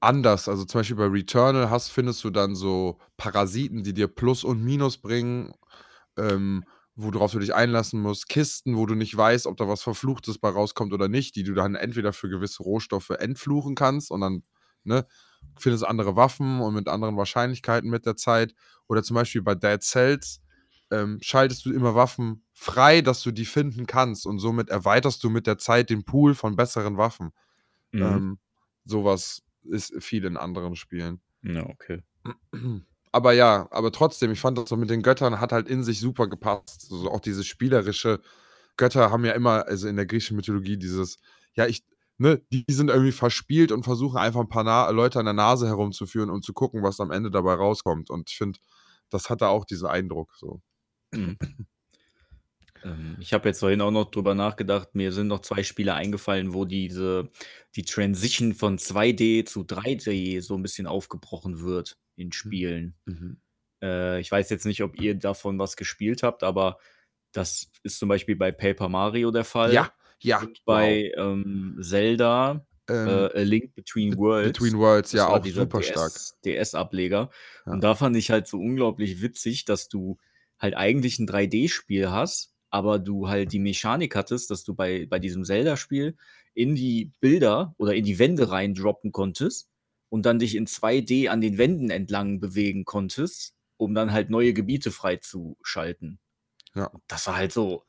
anders. 0.00 0.48
Also 0.48 0.64
zum 0.64 0.80
Beispiel 0.80 0.96
bei 0.96 1.06
Returnal 1.06 1.68
hast, 1.70 1.88
findest 1.90 2.22
du 2.24 2.30
dann 2.30 2.54
so 2.54 2.98
Parasiten, 3.16 3.82
die 3.82 3.92
dir 3.94 4.06
Plus 4.08 4.44
und 4.44 4.62
Minus 4.64 4.98
bringen, 4.98 5.52
ähm, 6.16 6.64
worauf 6.96 7.32
du 7.32 7.38
dich 7.38 7.54
einlassen 7.54 8.00
musst. 8.00 8.28
Kisten, 8.28 8.76
wo 8.76 8.86
du 8.86 8.94
nicht 8.94 9.16
weißt, 9.16 9.46
ob 9.46 9.56
da 9.56 9.68
was 9.68 9.82
Verfluchtes 9.82 10.38
bei 10.38 10.48
rauskommt 10.48 10.92
oder 10.92 11.08
nicht, 11.08 11.34
die 11.36 11.42
du 11.42 11.54
dann 11.54 11.74
entweder 11.74 12.12
für 12.12 12.28
gewisse 12.28 12.62
Rohstoffe 12.62 13.10
entfluchen 13.10 13.74
kannst 13.74 14.10
und 14.10 14.20
dann 14.20 14.44
ne, 14.84 15.06
findest 15.58 15.84
andere 15.84 16.16
Waffen 16.16 16.60
und 16.60 16.74
mit 16.74 16.88
anderen 16.88 17.16
Wahrscheinlichkeiten 17.16 17.90
mit 17.90 18.06
der 18.06 18.16
Zeit. 18.16 18.54
Oder 18.86 19.02
zum 19.02 19.14
Beispiel 19.14 19.42
bei 19.42 19.54
Dead 19.54 19.82
Cells 19.82 20.40
ähm, 20.90 21.18
schaltest 21.20 21.64
du 21.64 21.72
immer 21.72 21.94
Waffen 21.94 22.44
frei, 22.52 23.00
dass 23.00 23.22
du 23.22 23.32
die 23.32 23.46
finden 23.46 23.86
kannst 23.86 24.26
und 24.26 24.38
somit 24.38 24.68
erweiterst 24.68 25.24
du 25.24 25.30
mit 25.30 25.46
der 25.46 25.58
Zeit 25.58 25.90
den 25.90 26.04
Pool 26.04 26.34
von 26.34 26.56
besseren 26.56 26.96
Waffen. 26.96 27.32
mhm. 27.90 28.02
Ähm, 28.02 28.38
sowas 28.84 29.42
ist 29.64 29.94
viel 30.02 30.24
in 30.24 30.36
anderen 30.36 30.76
Spielen. 30.76 31.20
ja, 31.42 31.66
okay. 31.66 32.02
Aber 33.14 33.32
ja, 33.32 33.68
aber 33.70 33.92
trotzdem, 33.92 34.32
ich 34.32 34.40
fand 34.40 34.58
das 34.58 34.68
so 34.68 34.76
mit 34.76 34.90
den 34.90 35.00
Göttern 35.02 35.38
hat 35.40 35.52
halt 35.52 35.68
in 35.68 35.84
sich 35.84 36.00
super 36.00 36.26
gepasst. 36.26 36.88
Also 36.90 37.08
auch 37.12 37.20
dieses 37.20 37.46
spielerische 37.46 38.20
Götter 38.76 39.12
haben 39.12 39.24
ja 39.24 39.32
immer, 39.34 39.66
also 39.68 39.86
in 39.86 39.94
der 39.96 40.04
griechischen 40.06 40.36
Mythologie, 40.36 40.76
dieses, 40.78 41.18
ja, 41.54 41.66
ich, 41.66 41.84
ne, 42.18 42.42
die 42.50 42.64
sind 42.68 42.90
irgendwie 42.90 43.12
verspielt 43.12 43.70
und 43.70 43.84
versuchen 43.84 44.18
einfach 44.18 44.40
ein 44.40 44.48
paar 44.48 44.64
Na 44.64 44.90
Leute 44.90 45.20
an 45.20 45.26
der 45.26 45.34
Nase 45.34 45.68
herumzuführen, 45.68 46.28
um 46.28 46.42
zu 46.42 46.52
gucken, 46.52 46.82
was 46.82 46.98
am 46.98 47.12
Ende 47.12 47.30
dabei 47.30 47.54
rauskommt. 47.54 48.10
Und 48.10 48.30
ich 48.30 48.36
finde, 48.36 48.58
das 49.10 49.30
hat 49.30 49.42
da 49.42 49.48
auch 49.48 49.64
diesen 49.64 49.86
Eindruck. 49.86 50.32
So. 50.36 50.60
Mhm. 52.84 52.90
Ähm, 52.90 53.16
Ich 53.20 53.32
habe 53.32 53.48
jetzt 53.48 53.60
vorhin 53.60 53.80
auch 53.80 53.90
noch 53.90 54.10
drüber 54.10 54.34
nachgedacht, 54.34 54.94
mir 54.94 55.12
sind 55.12 55.28
noch 55.28 55.40
zwei 55.40 55.62
Spiele 55.62 55.94
eingefallen, 55.94 56.54
wo 56.54 56.64
diese, 56.64 57.30
die 57.76 57.84
Transition 57.84 58.54
von 58.54 58.78
2D 58.78 59.44
zu 59.46 59.62
3D 59.62 60.40
so 60.42 60.54
ein 60.56 60.62
bisschen 60.62 60.86
aufgebrochen 60.86 61.60
wird 61.60 61.96
in 62.16 62.30
Spielen. 62.32 62.94
Äh, 63.82 64.20
ich 64.20 64.30
weiß 64.30 64.50
jetzt 64.50 64.66
nicht, 64.66 64.82
ob 64.82 65.00
ihr 65.00 65.14
davon 65.14 65.58
was 65.58 65.76
gespielt 65.76 66.22
habt, 66.22 66.42
aber 66.42 66.78
das 67.32 67.70
ist 67.82 67.98
zum 67.98 68.08
Beispiel 68.08 68.36
bei 68.36 68.52
Paper 68.52 68.88
Mario 68.88 69.30
der 69.32 69.44
Fall. 69.44 69.72
Ja, 69.72 69.92
ja. 70.20 70.40
Und 70.40 70.64
bei 70.64 71.12
ähm, 71.16 71.76
Zelda, 71.80 72.64
Ähm, 72.88 73.08
äh, 73.08 73.38
A 73.38 73.40
Link 73.40 73.74
Between 73.74 74.16
Worlds. 74.16 74.58
Between 74.58 74.78
Worlds, 74.78 75.10
Das 75.10 75.18
ja, 75.18 75.26
war 75.26 75.38
auch 75.38 75.42
dieser 75.42 75.62
super 75.62 75.82
stark. 75.82 76.12
DS-Ableger. 76.44 77.30
Ja. 77.66 77.72
Und 77.72 77.82
da 77.82 77.94
fand 77.96 78.16
ich 78.16 78.30
halt 78.30 78.46
so 78.46 78.58
unglaublich 78.58 79.20
witzig, 79.22 79.64
dass 79.64 79.88
du 79.88 80.18
halt 80.60 80.76
eigentlich 80.76 81.18
ein 81.18 81.26
3D-Spiel 81.26 82.10
hast, 82.10 82.53
aber 82.74 82.98
du 82.98 83.28
halt 83.28 83.52
die 83.52 83.60
Mechanik 83.60 84.16
hattest, 84.16 84.50
dass 84.50 84.64
du 84.64 84.74
bei, 84.74 85.06
bei 85.06 85.20
diesem 85.20 85.44
Zelda-Spiel 85.44 86.16
in 86.54 86.74
die 86.74 87.12
Bilder 87.20 87.72
oder 87.78 87.94
in 87.94 88.04
die 88.04 88.18
Wände 88.18 88.50
reindroppen 88.50 89.12
konntest 89.12 89.70
und 90.08 90.26
dann 90.26 90.40
dich 90.40 90.56
in 90.56 90.66
2D 90.66 91.28
an 91.28 91.40
den 91.40 91.56
Wänden 91.56 91.90
entlang 91.90 92.40
bewegen 92.40 92.84
konntest, 92.84 93.54
um 93.76 93.94
dann 93.94 94.10
halt 94.10 94.28
neue 94.28 94.52
Gebiete 94.52 94.90
freizuschalten. 94.90 96.18
Ja. 96.74 96.90
Das 97.06 97.28
war 97.28 97.36
halt 97.36 97.52
so, 97.52 97.84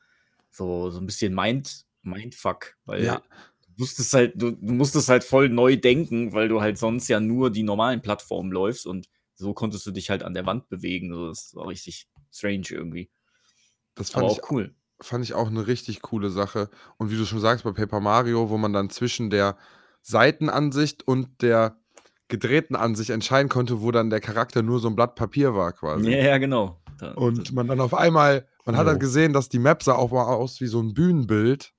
so, 0.50 0.90
so 0.90 1.00
ein 1.00 1.06
bisschen 1.06 1.34
Mind, 1.34 1.84
Mindfuck, 2.02 2.76
weil 2.84 3.04
Ja. 3.04 3.22
du 3.62 3.72
musstest 3.78 4.12
halt, 4.12 4.40
du, 4.40 4.52
du 4.52 4.72
musstest 4.72 5.08
halt 5.08 5.24
voll 5.24 5.48
neu 5.48 5.76
denken, 5.76 6.32
weil 6.32 6.46
du 6.46 6.60
halt 6.60 6.78
sonst 6.78 7.08
ja 7.08 7.18
nur 7.18 7.50
die 7.50 7.64
normalen 7.64 8.02
Plattformen 8.02 8.52
läufst 8.52 8.86
und 8.86 9.08
so 9.34 9.52
konntest 9.52 9.84
du 9.84 9.90
dich 9.90 10.10
halt 10.10 10.22
an 10.22 10.32
der 10.34 10.46
Wand 10.46 10.68
bewegen. 10.68 11.12
So, 11.12 11.26
das 11.26 11.56
war 11.56 11.66
richtig 11.66 12.06
strange 12.30 12.68
irgendwie. 12.70 13.10
Das 13.96 14.14
Aber 14.14 14.28
fand 14.28 14.32
auch 14.32 14.44
ich 14.44 14.50
cool. 14.52 14.74
fand 15.00 15.24
ich 15.24 15.34
auch 15.34 15.48
eine 15.48 15.66
richtig 15.66 16.02
coole 16.02 16.30
Sache. 16.30 16.70
Und 16.96 17.10
wie 17.10 17.16
du 17.16 17.24
schon 17.24 17.40
sagst, 17.40 17.64
bei 17.64 17.72
Paper 17.72 18.00
Mario, 18.00 18.48
wo 18.48 18.56
man 18.56 18.72
dann 18.72 18.90
zwischen 18.90 19.30
der 19.30 19.56
Seitenansicht 20.02 21.06
und 21.06 21.42
der 21.42 21.76
gedrehten 22.28 22.76
Ansicht 22.76 23.10
entscheiden 23.10 23.48
konnte, 23.48 23.82
wo 23.82 23.90
dann 23.90 24.10
der 24.10 24.20
Charakter 24.20 24.62
nur 24.62 24.78
so 24.78 24.88
ein 24.88 24.96
Blatt 24.96 25.14
Papier 25.16 25.54
war 25.54 25.72
quasi. 25.72 26.10
Ja, 26.10 26.18
ja, 26.18 26.38
genau. 26.38 26.80
Da, 26.98 27.12
Und 27.12 27.52
man 27.52 27.66
dann 27.68 27.80
auf 27.80 27.94
einmal, 27.94 28.46
man 28.64 28.76
hat 28.76 28.86
halt 28.86 29.00
gesehen, 29.00 29.32
dass 29.32 29.48
die 29.48 29.58
Map 29.58 29.82
sah 29.82 29.94
auch 29.94 30.12
mal 30.12 30.24
aus 30.24 30.60
wie 30.60 30.66
so 30.66 30.80
ein 30.80 30.94
Bühnenbild, 30.94 31.72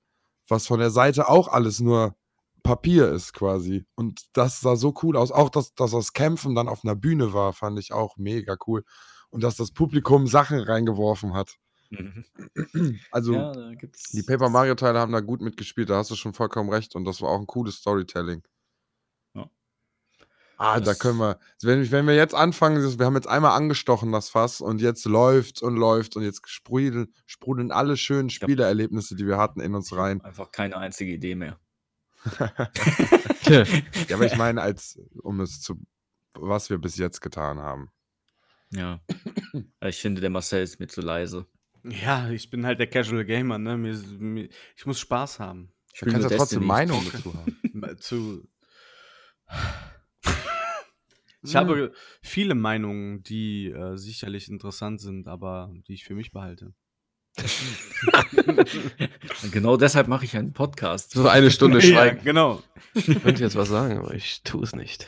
was 0.48 0.66
von 0.66 0.78
der 0.78 0.90
Seite 0.90 1.28
auch 1.28 1.48
alles 1.48 1.80
nur 1.80 2.14
Papier 2.62 3.10
ist 3.10 3.32
quasi. 3.32 3.86
Und 3.94 4.26
das 4.32 4.60
sah 4.60 4.76
so 4.76 4.94
cool 5.02 5.16
aus. 5.16 5.32
Auch, 5.32 5.50
dass, 5.50 5.74
dass 5.74 5.90
das 5.92 6.12
Kämpfen 6.12 6.54
dann 6.54 6.68
auf 6.68 6.84
einer 6.84 6.94
Bühne 6.94 7.32
war, 7.32 7.52
fand 7.52 7.78
ich 7.78 7.92
auch 7.92 8.16
mega 8.16 8.56
cool. 8.66 8.84
Und 9.30 9.42
dass 9.42 9.56
das 9.56 9.72
Publikum 9.72 10.26
Sachen 10.26 10.60
reingeworfen 10.60 11.34
hat. 11.34 11.56
Mhm. 11.90 12.24
Also 13.10 13.32
ja, 13.32 13.52
da 13.52 13.74
gibt's. 13.74 14.10
die 14.12 14.22
Paper 14.22 14.48
Mario 14.50 14.74
Teile 14.74 14.98
haben 14.98 15.12
da 15.12 15.20
gut 15.20 15.40
mitgespielt, 15.40 15.88
da 15.90 15.96
hast 15.96 16.10
du 16.10 16.16
schon 16.16 16.34
vollkommen 16.34 16.70
recht 16.70 16.94
und 16.94 17.04
das 17.04 17.20
war 17.22 17.30
auch 17.30 17.40
ein 17.40 17.46
cooles 17.46 17.76
Storytelling. 17.76 18.42
Ja. 19.34 19.48
Ah, 20.58 20.78
da 20.80 20.86
Das- 20.86 20.98
können 20.98 21.18
wir, 21.18 21.38
wenn, 21.62 21.90
wenn 21.90 22.06
wir 22.06 22.14
jetzt 22.14 22.34
anfangen, 22.34 22.82
das- 22.82 22.98
wir 22.98 23.06
haben 23.06 23.14
jetzt 23.14 23.28
einmal 23.28 23.56
angestochen 23.56 24.12
das 24.12 24.28
Fass 24.28 24.60
und 24.60 24.80
jetzt 24.82 25.04
läuft 25.06 25.62
und 25.62 25.76
läuft 25.76 26.16
und 26.16 26.24
jetzt 26.24 26.42
sprudeln, 26.48 27.14
sprudeln 27.26 27.70
alle 27.72 27.96
schönen 27.96 28.28
Spielerlebnisse, 28.28 29.16
die 29.16 29.26
wir 29.26 29.38
hatten, 29.38 29.60
in 29.60 29.74
uns 29.74 29.96
rein. 29.96 30.20
Einfach 30.20 30.50
keine 30.52 30.76
einzige 30.76 31.12
Idee 31.12 31.34
mehr. 31.36 31.58
Ja, 33.48 33.64
aber 34.14 34.26
ich 34.26 34.36
meine, 34.36 34.60
als 34.60 34.98
um 35.22 35.40
es 35.40 35.62
zu, 35.62 35.80
was 36.34 36.68
wir 36.68 36.76
bis 36.78 36.96
jetzt 36.98 37.20
getan 37.22 37.58
haben. 37.60 37.90
Ja. 38.70 39.00
Ich 39.82 39.96
finde, 40.00 40.20
der 40.20 40.28
Marcel 40.30 40.62
ist 40.62 40.78
mir 40.78 40.88
zu 40.88 41.00
leise. 41.00 41.46
Ja, 41.84 42.28
ich 42.30 42.50
bin 42.50 42.64
halt 42.66 42.78
der 42.80 42.86
Casual 42.88 43.24
Gamer, 43.24 43.58
ne? 43.58 43.76
Mir, 43.76 43.94
mir, 44.18 44.48
ich 44.76 44.86
muss 44.86 44.98
Spaß 45.00 45.38
haben. 45.40 45.72
Ich 45.92 46.00
Du 46.00 46.06
spiel 46.06 46.12
kannst 46.12 46.30
ja 46.30 46.36
trotzdem. 46.36 46.64
Meinung 46.64 47.04
dazu 47.12 47.34
haben. 47.34 47.56
zu. 48.00 48.48
Ich 51.40 51.54
habe 51.54 51.92
viele 52.20 52.56
Meinungen, 52.56 53.22
die 53.22 53.68
äh, 53.70 53.96
sicherlich 53.96 54.48
interessant 54.50 55.00
sind, 55.00 55.28
aber 55.28 55.72
die 55.86 55.94
ich 55.94 56.02
für 56.04 56.16
mich 56.16 56.32
behalte. 56.32 56.74
genau 59.52 59.76
deshalb 59.76 60.08
mache 60.08 60.24
ich 60.24 60.36
einen 60.36 60.52
Podcast. 60.52 61.12
So 61.12 61.28
eine 61.28 61.52
Stunde 61.52 61.78
Ja, 61.78 61.84
Schweigen. 61.84 62.24
genau. 62.24 62.60
Ich 62.94 63.06
könnte 63.22 63.40
jetzt 63.42 63.54
was 63.54 63.68
sagen, 63.68 63.98
aber 63.98 64.14
ich 64.14 64.42
tue 64.42 64.64
es 64.64 64.74
nicht. 64.74 65.06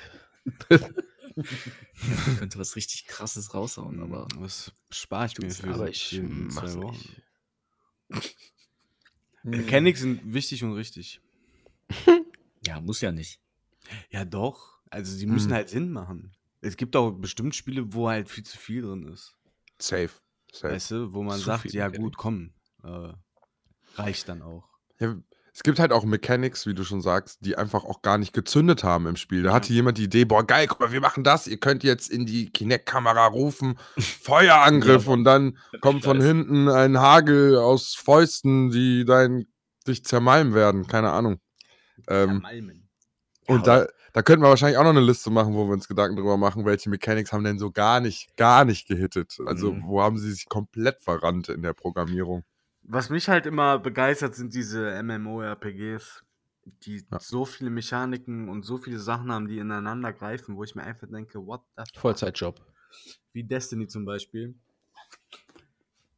Ich 1.42 2.38
könnte 2.38 2.58
was 2.58 2.76
richtig 2.76 3.06
krasses 3.06 3.54
raushauen, 3.54 4.00
aber 4.00 4.26
Was 4.36 4.72
spare 4.90 5.26
ich 5.26 5.38
mir 5.38 5.50
für 5.50 5.68
aber 5.74 5.88
ich 5.88 6.12
in 6.12 6.50
zwei 6.50 6.74
nicht. 6.74 7.22
Mechanics 9.42 10.00
sind 10.00 10.32
wichtig 10.32 10.62
und 10.64 10.72
richtig. 10.74 11.20
ja, 12.66 12.80
muss 12.80 13.00
ja 13.00 13.12
nicht. 13.12 13.40
Ja, 14.10 14.24
doch. 14.24 14.80
Also, 14.90 15.18
die 15.18 15.26
müssen 15.26 15.50
Mhm. 15.50 15.54
halt 15.54 15.68
Sinn 15.68 15.90
machen. 15.92 16.32
Es 16.60 16.76
gibt 16.76 16.94
auch 16.96 17.10
bestimmt 17.12 17.54
Spiele, 17.54 17.92
wo 17.94 18.08
halt 18.08 18.28
viel 18.28 18.44
zu 18.44 18.58
viel 18.58 18.82
drin 18.82 19.06
ist. 19.08 19.34
Safe. 19.80 20.10
Safe. 20.52 20.74
Weißt 20.74 20.90
du, 20.90 21.12
wo 21.12 21.22
man 21.22 21.38
Zu 21.38 21.44
sagt, 21.46 21.72
ja 21.72 21.88
gut, 21.88 22.16
komm, 22.16 22.52
äh, 22.82 23.12
reicht 23.94 24.28
dann 24.28 24.42
auch. 24.42 24.68
Ja, 24.98 25.16
es 25.52 25.62
gibt 25.62 25.78
halt 25.78 25.92
auch 25.92 26.04
Mechanics, 26.04 26.66
wie 26.66 26.74
du 26.74 26.84
schon 26.84 27.00
sagst, 27.02 27.38
die 27.44 27.56
einfach 27.58 27.84
auch 27.84 28.02
gar 28.02 28.18
nicht 28.18 28.32
gezündet 28.32 28.84
haben 28.84 29.06
im 29.06 29.16
Spiel. 29.16 29.42
Da 29.42 29.52
hatte 29.52 29.72
jemand 29.72 29.98
die 29.98 30.04
Idee, 30.04 30.24
boah, 30.24 30.46
geil, 30.46 30.66
guck 30.68 30.80
mal, 30.80 30.92
wir 30.92 31.00
machen 31.00 31.24
das. 31.24 31.46
Ihr 31.46 31.58
könnt 31.58 31.82
jetzt 31.84 32.10
in 32.10 32.26
die 32.26 32.50
Kinect-Kamera 32.50 33.26
rufen, 33.26 33.78
Feuerangriff 33.98 35.06
und 35.08 35.24
dann 35.24 35.58
kommt 35.80 36.04
von 36.04 36.20
hinten 36.20 36.68
ein 36.68 36.98
Hagel 36.98 37.56
aus 37.58 37.94
Fäusten, 37.94 38.70
die 38.70 39.04
dein, 39.04 39.46
dich 39.86 40.04
zermalmen 40.04 40.54
werden. 40.54 40.86
Keine 40.86 41.10
Ahnung. 41.10 41.40
Ähm, 42.08 42.40
Malmen. 42.42 42.88
und 43.46 43.66
da, 43.66 43.86
da 44.12 44.22
könnten 44.22 44.42
wir 44.44 44.48
wahrscheinlich 44.48 44.78
auch 44.78 44.82
noch 44.84 44.90
eine 44.90 45.00
Liste 45.00 45.30
machen, 45.30 45.54
wo 45.54 45.66
wir 45.66 45.72
uns 45.72 45.86
Gedanken 45.88 46.16
drüber 46.16 46.36
machen, 46.36 46.64
welche 46.64 46.90
Mechanics 46.90 47.32
haben 47.32 47.44
denn 47.44 47.58
so 47.58 47.70
gar 47.70 48.00
nicht, 48.00 48.36
gar 48.36 48.64
nicht 48.64 48.88
gehittet. 48.88 49.38
Also, 49.46 49.72
Mhm. 49.72 49.82
wo 49.84 50.02
haben 50.02 50.18
sie 50.18 50.30
sich 50.32 50.48
komplett 50.48 51.02
verrannt 51.02 51.48
in 51.48 51.62
der 51.62 51.72
Programmierung? 51.74 52.44
Was 52.92 53.08
mich 53.08 53.28
halt 53.28 53.46
immer 53.46 53.78
begeistert, 53.78 54.34
sind 54.34 54.52
diese 54.52 55.00
MMORPGs, 55.02 56.24
die 56.82 57.06
Ja. 57.10 57.20
so 57.20 57.44
viele 57.44 57.70
Mechaniken 57.70 58.48
und 58.48 58.64
so 58.64 58.78
viele 58.78 58.98
Sachen 58.98 59.30
haben, 59.30 59.46
die 59.46 59.58
ineinander 59.58 60.12
greifen, 60.12 60.56
wo 60.56 60.64
ich 60.64 60.74
mir 60.74 60.82
einfach 60.82 61.06
denke, 61.08 61.46
what 61.46 61.62
the 61.76 61.84
fuck? 61.92 62.00
Vollzeitjob. 62.00 62.60
Wie 63.32 63.44
Destiny 63.44 63.86
zum 63.86 64.04
Beispiel. 64.04 64.56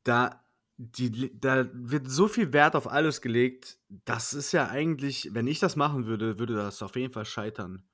Da, 0.03 0.43
die, 0.79 1.39
da 1.39 1.69
wird 1.75 2.09
so 2.11 2.27
viel 2.27 2.55
Wert 2.55 2.75
auf 2.75 2.89
alles 2.89 3.21
gelegt, 3.21 3.79
das 4.07 4.33
ist 4.33 4.53
ja 4.53 4.69
eigentlich, 4.69 5.29
wenn 5.33 5.47
ich 5.47 5.59
das 5.61 5.77
machen 5.77 6.07
würde, 6.07 6.39
würde 6.39 6.55
das 6.55 6.83
auf 6.83 6.97
jeden 6.97 7.13
Fall 7.13 7.27
scheitern. 7.27 7.85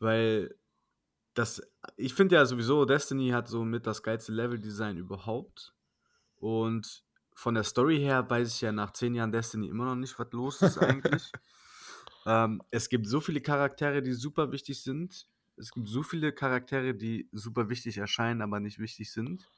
Weil 0.00 0.56
das, 1.34 1.62
ich 1.96 2.14
finde 2.14 2.34
ja 2.34 2.46
sowieso, 2.46 2.84
Destiny 2.84 3.30
hat 3.30 3.46
so 3.46 3.64
mit 3.64 3.86
das 3.86 4.02
geilste 4.02 4.32
Leveldesign 4.32 4.98
überhaupt. 4.98 5.72
Und 6.36 7.04
von 7.42 7.54
der 7.54 7.64
Story 7.64 7.98
her 7.98 8.30
weiß 8.30 8.54
ich 8.54 8.60
ja 8.60 8.70
nach 8.70 8.92
zehn 8.92 9.16
Jahren 9.16 9.32
Destiny 9.32 9.66
immer 9.66 9.84
noch 9.84 9.96
nicht, 9.96 10.16
was 10.16 10.30
los 10.30 10.62
ist 10.62 10.78
eigentlich. 10.78 11.32
ähm, 12.26 12.62
es 12.70 12.88
gibt 12.88 13.08
so 13.08 13.20
viele 13.20 13.40
Charaktere, 13.40 14.00
die 14.00 14.12
super 14.12 14.52
wichtig 14.52 14.80
sind. 14.80 15.28
Es 15.56 15.72
gibt 15.72 15.88
so 15.88 16.04
viele 16.04 16.32
Charaktere, 16.32 16.94
die 16.94 17.28
super 17.32 17.68
wichtig 17.68 17.98
erscheinen, 17.98 18.42
aber 18.42 18.60
nicht 18.60 18.78
wichtig 18.78 19.10
sind. 19.10 19.50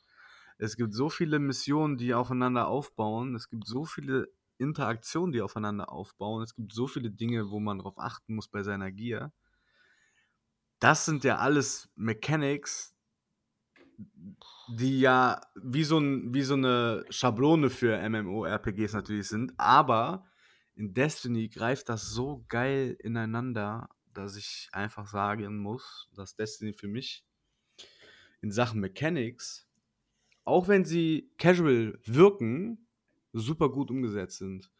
Es 0.56 0.76
gibt 0.76 0.94
so 0.94 1.10
viele 1.10 1.38
Missionen, 1.38 1.98
die 1.98 2.14
aufeinander 2.14 2.68
aufbauen. 2.68 3.34
Es 3.34 3.50
gibt 3.50 3.66
so 3.66 3.84
viele 3.84 4.32
Interaktionen, 4.56 5.32
die 5.32 5.42
aufeinander 5.42 5.92
aufbauen. 5.92 6.42
Es 6.42 6.54
gibt 6.54 6.72
so 6.72 6.86
viele 6.86 7.10
Dinge, 7.10 7.50
wo 7.50 7.60
man 7.60 7.78
darauf 7.78 7.98
achten 7.98 8.34
muss 8.34 8.48
bei 8.48 8.62
seiner 8.62 8.92
Gier. 8.92 9.30
Das 10.78 11.04
sind 11.04 11.22
ja 11.22 11.36
alles 11.36 11.90
Mechanics, 11.96 12.93
die 14.68 15.00
ja 15.00 15.40
wie 15.54 15.84
so, 15.84 15.98
ein, 15.98 16.32
wie 16.34 16.42
so 16.42 16.54
eine 16.54 17.04
Schablone 17.10 17.70
für 17.70 17.96
MMORPGs 18.08 18.92
natürlich 18.94 19.28
sind. 19.28 19.52
Aber 19.58 20.26
in 20.74 20.94
Destiny 20.94 21.48
greift 21.48 21.88
das 21.88 22.10
so 22.10 22.44
geil 22.48 22.96
ineinander, 23.00 23.88
dass 24.12 24.36
ich 24.36 24.68
einfach 24.72 25.06
sagen 25.06 25.58
muss, 25.58 26.08
dass 26.14 26.36
Destiny 26.36 26.72
für 26.72 26.88
mich 26.88 27.24
in 28.40 28.50
Sachen 28.50 28.80
Mechanics, 28.80 29.68
auch 30.44 30.68
wenn 30.68 30.84
sie 30.84 31.30
casual 31.38 31.98
wirken, 32.04 32.86
super 33.32 33.70
gut 33.70 33.90
umgesetzt 33.90 34.38
sind. 34.38 34.70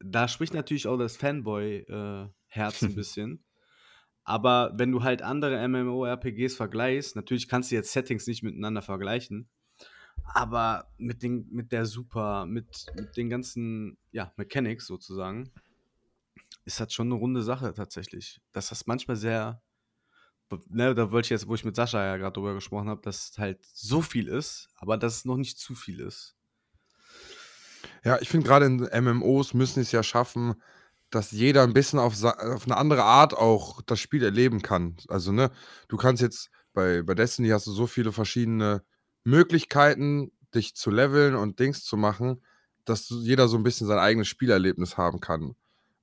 Da 0.00 0.28
spricht 0.28 0.54
natürlich 0.54 0.86
auch 0.86 0.98
das 0.98 1.16
Fanboy-Herz 1.16 2.82
ein 2.82 2.94
bisschen. 2.94 3.44
Aber 4.24 4.72
wenn 4.76 4.90
du 4.90 5.02
halt 5.02 5.22
andere 5.22 5.66
MMORPGs 5.68 6.56
vergleichst, 6.56 7.14
natürlich 7.14 7.48
kannst 7.48 7.70
du 7.70 7.74
jetzt 7.74 7.92
Settings 7.92 8.26
nicht 8.26 8.42
miteinander 8.42 8.80
vergleichen, 8.80 9.48
aber 10.24 10.90
mit, 10.96 11.22
den, 11.22 11.46
mit 11.50 11.72
der 11.72 11.84
Super, 11.84 12.46
mit, 12.46 12.86
mit 12.96 13.16
den 13.16 13.28
ganzen 13.28 13.98
ja, 14.12 14.32
Mechanics 14.36 14.86
sozusagen, 14.86 15.50
ist 16.64 16.80
das 16.80 16.92
schon 16.94 17.08
eine 17.08 17.16
runde 17.16 17.42
Sache 17.42 17.74
tatsächlich. 17.74 18.40
Das 18.52 18.86
manchmal 18.86 19.16
sehr, 19.16 19.62
ne, 20.68 20.94
da 20.94 21.10
wollte 21.10 21.26
ich 21.26 21.30
jetzt, 21.30 21.46
wo 21.46 21.54
ich 21.54 21.64
mit 21.64 21.76
Sascha 21.76 22.02
ja 22.02 22.16
gerade 22.16 22.32
drüber 22.32 22.54
gesprochen 22.54 22.88
habe, 22.88 23.02
dass 23.02 23.30
es 23.30 23.38
halt 23.38 23.64
so 23.66 24.00
viel 24.00 24.28
ist, 24.28 24.68
aber 24.76 24.96
dass 24.96 25.16
es 25.16 25.24
noch 25.26 25.36
nicht 25.36 25.58
zu 25.58 25.74
viel 25.74 26.00
ist. 26.00 26.34
Ja, 28.02 28.18
ich 28.20 28.30
finde 28.30 28.46
gerade 28.46 28.66
in 28.66 29.04
MMOs 29.04 29.52
müssen 29.52 29.80
es 29.80 29.92
ja 29.92 30.02
schaffen, 30.02 30.54
dass 31.14 31.30
jeder 31.30 31.62
ein 31.62 31.72
bisschen 31.74 31.98
auf, 31.98 32.14
sa- 32.16 32.32
auf 32.54 32.64
eine 32.66 32.76
andere 32.76 33.04
Art 33.04 33.34
auch 33.34 33.82
das 33.82 34.00
Spiel 34.00 34.22
erleben 34.24 34.62
kann. 34.62 34.96
Also, 35.08 35.32
ne, 35.32 35.50
du 35.88 35.96
kannst 35.96 36.22
jetzt 36.22 36.50
bei, 36.72 37.02
bei 37.02 37.14
Destiny 37.14 37.48
hast 37.50 37.66
du 37.66 37.72
so 37.72 37.86
viele 37.86 38.12
verschiedene 38.12 38.82
Möglichkeiten, 39.24 40.32
dich 40.54 40.74
zu 40.74 40.90
leveln 40.90 41.34
und 41.34 41.58
Dings 41.60 41.84
zu 41.84 41.96
machen, 41.96 42.42
dass 42.84 43.08
jeder 43.10 43.48
so 43.48 43.56
ein 43.56 43.62
bisschen 43.62 43.86
sein 43.86 43.98
eigenes 43.98 44.28
Spielerlebnis 44.28 44.96
haben 44.96 45.20
kann. 45.20 45.54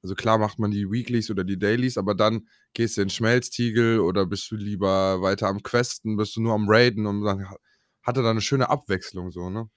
Also 0.04 0.16
klar 0.16 0.38
macht 0.40 0.58
man 0.60 0.72
die 0.72 0.90
Weeklies 0.90 1.30
oder 1.30 1.44
die 1.44 1.60
Dailies, 1.60 1.98
aber 1.98 2.16
dann 2.16 2.48
gehst 2.74 2.98
du 2.98 3.02
in 3.02 3.10
Schmelztiegel 3.10 4.00
oder 4.00 4.26
bist 4.26 4.50
du 4.50 4.56
lieber 4.56 5.22
weiter 5.22 5.48
am 5.48 5.62
Questen, 5.62 6.18
bist 6.18 6.36
du 6.36 6.42
nur 6.42 6.54
am 6.56 6.68
Raiden 6.68 7.06
und 7.06 7.22
dann 7.24 7.50
ha- 7.50 7.58
hat 8.02 8.18
er 8.18 8.24
da 8.24 8.32
eine 8.32 8.42
schöne 8.42 8.70
Abwechslung 8.70 9.32
so, 9.32 9.50
ne? 9.50 9.70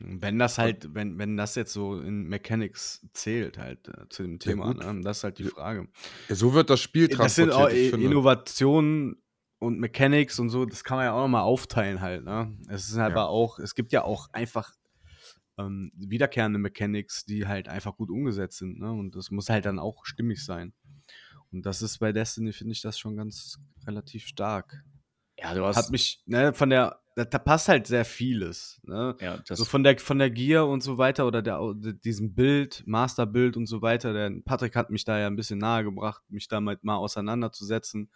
Wenn 0.00 0.38
das 0.38 0.58
halt, 0.58 0.94
wenn, 0.94 1.18
wenn 1.18 1.36
das 1.36 1.56
jetzt 1.56 1.72
so 1.72 2.00
in 2.00 2.24
Mechanics 2.28 3.04
zählt, 3.14 3.58
halt 3.58 3.88
äh, 3.88 4.08
zu 4.08 4.22
dem 4.22 4.38
Thema, 4.38 4.72
gut. 4.72 4.78
ne? 4.84 5.00
das 5.02 5.18
ist 5.18 5.24
halt 5.24 5.38
die 5.38 5.44
Ja, 5.44 5.50
Frage. 5.50 5.88
Ja, 6.28 6.34
so 6.36 6.54
wird 6.54 6.70
das 6.70 6.80
Spiel 6.80 7.08
Das 7.08 7.34
sind 7.34 7.48
transportiert, 7.50 7.54
auch 7.56 7.68
ich 7.76 7.86
I- 7.86 7.90
finde. 7.90 8.06
Innovationen 8.06 9.22
und 9.58 9.80
Mechanics 9.80 10.38
und 10.38 10.50
so, 10.50 10.64
das 10.66 10.84
kann 10.84 10.98
man 10.98 11.06
ja 11.06 11.12
auch 11.14 11.22
nochmal 11.22 11.42
aufteilen 11.42 12.00
halt, 12.00 12.22
ne? 12.24 12.56
Es 12.68 12.88
ist 12.88 12.96
Ja. 12.96 13.06
aber 13.06 13.28
auch, 13.28 13.58
es 13.58 13.74
gibt 13.74 13.90
ja 13.92 14.04
auch 14.04 14.28
einfach 14.32 14.72
ähm, 15.58 15.90
wiederkehrende 15.96 16.60
Mechanics, 16.60 17.24
die 17.24 17.48
halt 17.48 17.68
einfach 17.68 17.96
gut 17.96 18.10
umgesetzt 18.10 18.58
sind, 18.58 18.78
ne? 18.78 18.92
Und 18.92 19.16
das 19.16 19.32
muss 19.32 19.48
halt 19.48 19.64
dann 19.66 19.80
auch 19.80 20.04
stimmig 20.06 20.44
sein. 20.44 20.72
Und 21.50 21.66
das 21.66 21.82
ist 21.82 21.98
bei 21.98 22.12
Destiny, 22.12 22.52
finde 22.52 22.72
ich 22.74 22.82
das 22.82 22.96
schon 23.00 23.16
ganz 23.16 23.58
relativ 23.84 24.26
stark. 24.26 24.84
Ja, 25.40 25.54
du 25.54 25.64
hast. 25.64 25.76
Hat 25.76 25.90
mich, 25.90 26.22
ne, 26.26 26.52
von 26.52 26.70
der, 26.70 27.00
da, 27.14 27.24
da 27.24 27.38
passt 27.38 27.68
halt 27.68 27.86
sehr 27.86 28.04
vieles, 28.04 28.80
ne? 28.84 29.16
ja, 29.20 29.38
das, 29.38 29.58
so 29.58 29.64
von 29.64 29.82
der, 29.82 29.98
von 29.98 30.18
der 30.18 30.30
Gier 30.30 30.66
und 30.66 30.82
so 30.82 30.98
weiter 30.98 31.26
oder 31.26 31.42
der, 31.42 31.60
diesem 31.74 32.34
Bild, 32.34 32.82
Masterbild 32.86 33.56
und 33.56 33.66
so 33.66 33.82
weiter. 33.82 34.12
Der 34.12 34.30
Patrick 34.44 34.76
hat 34.76 34.90
mich 34.90 35.04
da 35.04 35.18
ja 35.18 35.26
ein 35.26 35.36
bisschen 35.36 35.58
nahegebracht, 35.58 36.22
mich 36.28 36.48
damit 36.48 36.84
mal 36.84 36.96
auseinanderzusetzen. 36.96 38.10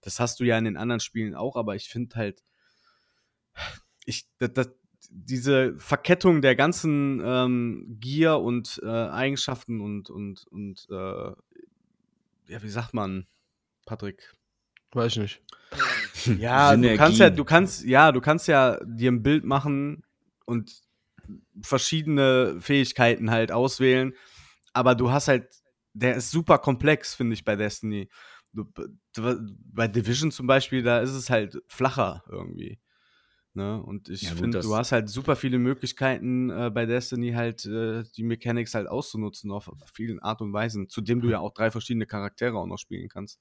Das 0.00 0.18
hast 0.18 0.40
du 0.40 0.44
ja 0.44 0.58
in 0.58 0.64
den 0.64 0.76
anderen 0.76 1.00
Spielen 1.00 1.34
auch, 1.34 1.56
aber 1.56 1.76
ich 1.76 1.88
finde 1.88 2.16
halt, 2.16 2.42
ich, 4.04 4.26
das, 4.38 4.52
das, 4.52 4.70
diese 5.10 5.76
Verkettung 5.78 6.42
der 6.42 6.56
ganzen 6.56 7.20
ähm, 7.24 7.96
Gier 8.00 8.38
und 8.38 8.80
äh, 8.82 8.88
Eigenschaften 8.88 9.80
und, 9.80 10.10
und, 10.10 10.46
und 10.48 10.86
äh, 10.90 11.32
ja, 12.48 12.62
wie 12.62 12.68
sagt 12.68 12.94
man, 12.94 13.26
Patrick? 13.86 14.34
Weiß 14.92 15.12
ich 15.12 15.18
nicht. 15.18 15.42
Ja, 16.34 16.76
du 16.76 16.92
kannst 16.92 17.20
ja, 17.20 17.30
du 17.30 17.44
kannst, 17.44 17.84
ja, 17.84 18.12
du 18.12 18.20
kannst 18.20 18.48
ja 18.48 18.78
dir 18.84 19.10
ein 19.12 19.22
Bild 19.22 19.44
machen 19.44 20.02
und 20.46 20.72
verschiedene 21.62 22.56
Fähigkeiten 22.60 23.30
halt 23.30 23.52
auswählen, 23.52 24.14
aber 24.72 24.94
du 24.94 25.10
hast 25.10 25.28
halt, 25.28 25.48
der 25.94 26.16
ist 26.16 26.30
super 26.30 26.58
komplex, 26.58 27.14
finde 27.14 27.34
ich, 27.34 27.44
bei 27.44 27.56
Destiny. 27.56 28.08
Du, 28.54 28.66
bei 29.16 29.88
Division 29.88 30.30
zum 30.30 30.46
Beispiel, 30.46 30.82
da 30.82 31.00
ist 31.00 31.12
es 31.12 31.30
halt 31.30 31.62
flacher 31.68 32.22
irgendwie. 32.28 32.78
Ne? 33.54 33.82
Und 33.82 34.08
ich 34.08 34.28
Ja, 34.28 34.34
finde, 34.34 34.60
du 34.60 34.74
hast 34.76 34.92
halt 34.92 35.08
super 35.10 35.36
viele 35.36 35.58
Möglichkeiten 35.58 36.50
äh, 36.50 36.70
bei 36.72 36.86
Destiny 36.86 37.32
halt 37.32 37.66
äh, 37.66 38.04
die 38.16 38.22
Mechanics 38.24 38.74
halt 38.74 38.88
auszunutzen 38.88 39.50
auf 39.50 39.70
vielen 39.92 40.20
Art 40.20 40.40
und 40.40 40.52
Weisen, 40.52 40.88
zudem 40.88 41.20
du 41.20 41.28
ja 41.30 41.38
auch 41.40 41.52
drei 41.52 41.70
verschiedene 41.70 42.06
Charaktere 42.06 42.56
auch 42.58 42.66
noch 42.66 42.78
spielen 42.78 43.08
kannst. 43.08 43.40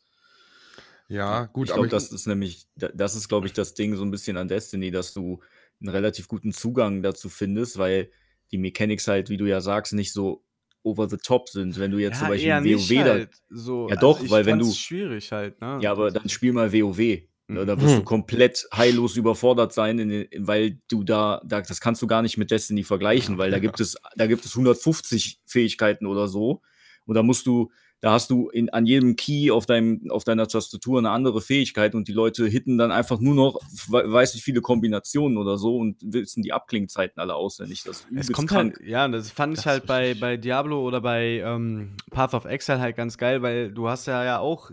Ja, 1.12 1.46
gut, 1.46 1.68
ich 1.68 1.74
glaube, 1.74 1.90
das 1.90 2.12
ist 2.12 2.26
nämlich, 2.28 2.68
da- 2.76 2.90
das 2.94 3.16
ist, 3.16 3.28
glaube 3.28 3.48
ich, 3.48 3.54
das 3.54 3.74
Ding 3.74 3.96
so 3.96 4.04
ein 4.04 4.12
bisschen 4.12 4.38
an 4.38 4.48
Destiny, 4.48 4.92
dass 4.92 5.14
du 5.14 5.42
einen 5.82 5.90
relativ 5.90 6.28
guten 6.28 6.54
Zugang 6.54 7.04
dazu 7.04 7.28
findest, 7.28 7.78
weil 7.78 8.10
die 8.52 8.58
Mechanics 8.58 9.08
halt, 9.08 9.30
wie 9.30 9.38
du 9.38 9.46
ja 9.46 9.62
sagst, 9.62 9.94
nicht 9.94 10.14
so 10.14 10.44
over 10.84 11.10
the 11.10 11.18
top 11.18 11.50
sind. 11.50 11.78
Wenn 11.80 11.92
du 11.92 11.98
jetzt 12.00 12.20
zum 12.20 12.30
Beispiel 12.30 12.50
eher 12.50 12.64
WoW 12.64 12.66
nicht 12.90 12.92
da, 12.92 13.04
halt, 13.12 13.30
so. 13.50 13.90
Ja 13.90 13.96
doch, 13.98 14.24
ich 14.24 14.32
weil 14.32 14.46
wenn 14.46 14.60
fand's 14.60 14.70
du- 14.70 14.80
schwierig 14.80 15.32
halt, 15.32 15.60
ne? 15.62 15.80
ja, 15.82 15.92
aber 15.92 16.12
dann 16.12 16.30
spiel 16.30 16.54
mal 16.54 16.72
WoW. 16.72 17.24
Ne, 17.48 17.66
da 17.66 17.76
Mhm. 17.76 17.82
wirst 17.82 17.94
du 17.96 18.00
Hm. 18.00 18.06
komplett 18.06 18.66
heillos 18.74 19.18
überfordert 19.18 19.74
sein, 19.74 20.00
in, 20.00 20.08
den- 20.10 20.28
weil 20.48 20.80
du 20.88 21.04
da, 21.04 21.42
da, 21.46 21.60
das 21.60 21.82
kannst 21.82 22.02
du 22.02 22.08
gar 22.08 22.22
nicht 22.22 22.38
mit 22.38 22.50
Destiny 22.50 22.84
vergleichen, 22.86 23.38
weil 23.38 23.52
da 23.52 23.60
gibt 23.60 23.82
es, 23.82 23.98
da 24.16 24.26
gibt 24.28 24.46
es 24.46 24.56
150 24.56 25.42
Fähigkeiten 25.46 26.06
oder 26.06 26.30
so. 26.30 26.62
Und 27.06 27.16
da 27.16 27.24
musst 27.24 27.46
du, 27.48 27.70
da 28.02 28.12
hast 28.12 28.30
du 28.32 28.50
in, 28.50 28.70
an 28.72 28.86
jedem 28.86 29.16
Key 29.16 29.52
auf 29.52 29.66
deinem, 29.68 30.10
auf 30.10 30.24
deiner 30.24 30.48
Tastatur 30.48 30.98
eine 31.00 31.12
andere 31.12 31.40
Fähigkeit 31.40 31.94
und 31.96 32.08
die 32.08 32.14
Leute 32.14 32.48
hitten 32.48 32.78
dann 32.78 32.92
einfach 32.92 33.20
nur 33.20 33.36
noch, 33.36 33.60
we- 33.88 34.12
weiß 34.12 34.36
ich, 34.36 34.44
viele 34.44 34.62
Kombinationen 34.62 35.38
oder 35.38 35.58
so 35.58 35.78
und 35.78 35.98
wissen 36.04 36.42
die 36.42 36.52
Abklingzeiten 36.52 37.20
alle 37.22 37.36
auswendig. 37.36 37.84
Das 37.84 38.06
Es 38.18 38.32
kommt 38.32 38.50
krank. 38.50 38.76
halt, 38.78 38.88
ja, 38.88 39.08
das 39.08 39.32
fand 39.32 39.54
ich 39.54 39.64
Das 39.64 39.68
halt 39.68 39.84
ist 39.84 39.88
bei, 39.88 40.14
bei 40.16 40.38
Diablo 40.38 40.86
oder 40.86 41.00
bei 41.00 41.42
ähm, 41.46 41.96
Path 42.10 42.34
of 42.34 42.46
Exile 42.46 42.80
halt 42.80 42.96
ganz 42.96 43.18
geil, 43.18 43.42
weil 43.44 43.72
du 43.72 43.88
hast 43.88 44.08
ja, 44.08 44.24
ja 44.26 44.40
auch 44.40 44.72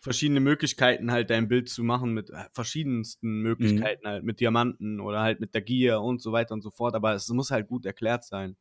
verschiedene 0.00 0.40
Möglichkeiten 0.40 1.12
halt 1.12 1.30
dein 1.30 1.48
Bild 1.48 1.68
zu 1.68 1.84
machen 1.84 2.12
mit 2.12 2.30
äh, 2.30 2.44
verschiedensten 2.52 3.40
Möglichkeiten 3.40 4.06
halt 4.06 4.24
mit 4.24 4.40
Diamanten 4.40 5.00
oder 5.00 5.20
halt 5.22 5.38
mit 5.40 5.54
der 5.54 5.62
Gier 5.62 6.00
und 6.00 6.20
so 6.20 6.32
weiter 6.32 6.54
und 6.54 6.62
so 6.62 6.70
fort, 6.70 6.94
aber 6.94 7.14
es 7.14 7.28
muss 7.28 7.50
halt 7.50 7.68
gut 7.68 7.86
erklärt 7.86 8.24
sein. 8.24 8.56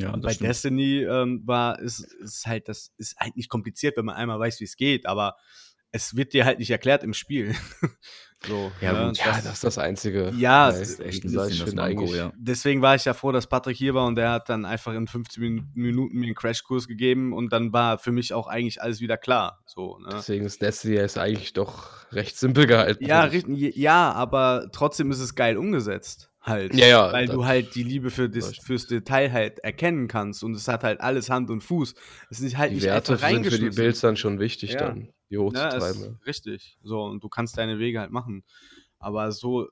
Ja, 0.00 0.12
das 0.12 0.20
bei 0.22 0.32
stimmt. 0.34 0.48
Destiny 0.48 1.02
ähm, 1.04 1.42
war 1.44 1.78
ist, 1.78 2.00
ist 2.00 2.46
halt 2.46 2.68
das 2.68 2.92
ist 2.96 3.16
halt 3.18 3.36
nicht 3.36 3.48
kompliziert, 3.48 3.96
wenn 3.96 4.04
man 4.04 4.16
einmal 4.16 4.38
weiß, 4.38 4.60
wie 4.60 4.64
es 4.64 4.76
geht, 4.76 5.06
aber 5.06 5.36
es 5.92 6.14
wird 6.14 6.32
dir 6.34 6.44
halt 6.44 6.60
nicht 6.60 6.70
erklärt 6.70 7.02
im 7.02 7.14
Spiel. 7.14 7.52
so, 8.46 8.70
Ja, 8.80 8.92
ne, 8.92 9.08
gut. 9.08 9.18
Ja, 9.18 9.32
das 9.42 9.54
ist 9.54 9.64
das 9.64 9.76
Einzige. 9.78 10.32
Ja, 10.36 10.70
es 10.70 10.88
ist 10.88 11.00
echt 11.00 11.24
ein 11.24 11.32
bisschen 11.32 11.66
das 11.66 11.74
Manko, 11.74 12.14
ja. 12.14 12.32
deswegen 12.36 12.80
war 12.80 12.94
ich 12.94 13.04
ja 13.04 13.12
froh, 13.12 13.32
dass 13.32 13.48
Patrick 13.48 13.76
hier 13.76 13.92
war 13.94 14.06
und 14.06 14.14
der 14.14 14.30
hat 14.30 14.48
dann 14.48 14.64
einfach 14.64 14.94
in 14.94 15.08
15 15.08 15.42
Min- 15.42 15.68
Minuten 15.74 16.16
mir 16.18 16.26
einen 16.26 16.34
Crashkurs 16.36 16.86
gegeben 16.86 17.32
und 17.32 17.52
dann 17.52 17.72
war 17.72 17.98
für 17.98 18.12
mich 18.12 18.32
auch 18.32 18.46
eigentlich 18.46 18.80
alles 18.80 19.00
wieder 19.00 19.16
klar. 19.16 19.60
So, 19.66 19.98
ne? 19.98 20.10
Deswegen 20.12 20.46
ist 20.46 20.62
Destiny 20.62 20.94
ist 20.96 21.18
eigentlich 21.18 21.52
doch 21.54 21.90
recht 22.12 22.36
simpel 22.38 22.66
gehalten. 22.68 23.04
Ja, 23.04 23.26
ja, 23.26 24.12
aber 24.12 24.68
trotzdem 24.72 25.10
ist 25.10 25.20
es 25.20 25.34
geil 25.34 25.56
umgesetzt. 25.56 26.29
Halt. 26.42 26.74
Ja, 26.74 26.86
ja, 26.86 27.12
Weil 27.12 27.26
du 27.26 27.44
halt 27.44 27.74
die 27.74 27.82
Liebe 27.82 28.10
für 28.10 28.30
das, 28.30 28.56
fürs 28.56 28.86
Detail 28.86 29.30
halt 29.30 29.58
erkennen 29.58 30.08
kannst 30.08 30.42
und 30.42 30.54
es 30.54 30.68
hat 30.68 30.84
halt 30.84 31.00
alles 31.02 31.28
Hand 31.28 31.50
und 31.50 31.60
Fuß. 31.60 31.94
Es 32.30 32.40
ist 32.40 32.56
halt 32.56 32.70
Die 32.70 32.76
nicht 32.76 32.84
Werte 32.84 33.12
einfach 33.12 33.28
sind 33.28 33.46
für 33.46 33.58
die. 33.58 33.68
Builds 33.70 34.00
dann 34.00 34.16
schon 34.16 34.38
wichtig, 34.38 34.72
Ja. 34.72 34.88
dann 34.88 35.12
die 35.28 35.34
Ja, 35.34 35.40
hochzutreiben. 35.40 36.14
ist 36.18 36.26
richtig. 36.26 36.78
So, 36.82 37.04
und 37.04 37.22
du 37.22 37.28
kannst 37.28 37.58
deine 37.58 37.78
Wege 37.78 38.00
halt 38.00 38.10
machen. 38.10 38.42
Aber 38.98 39.32
so, 39.32 39.68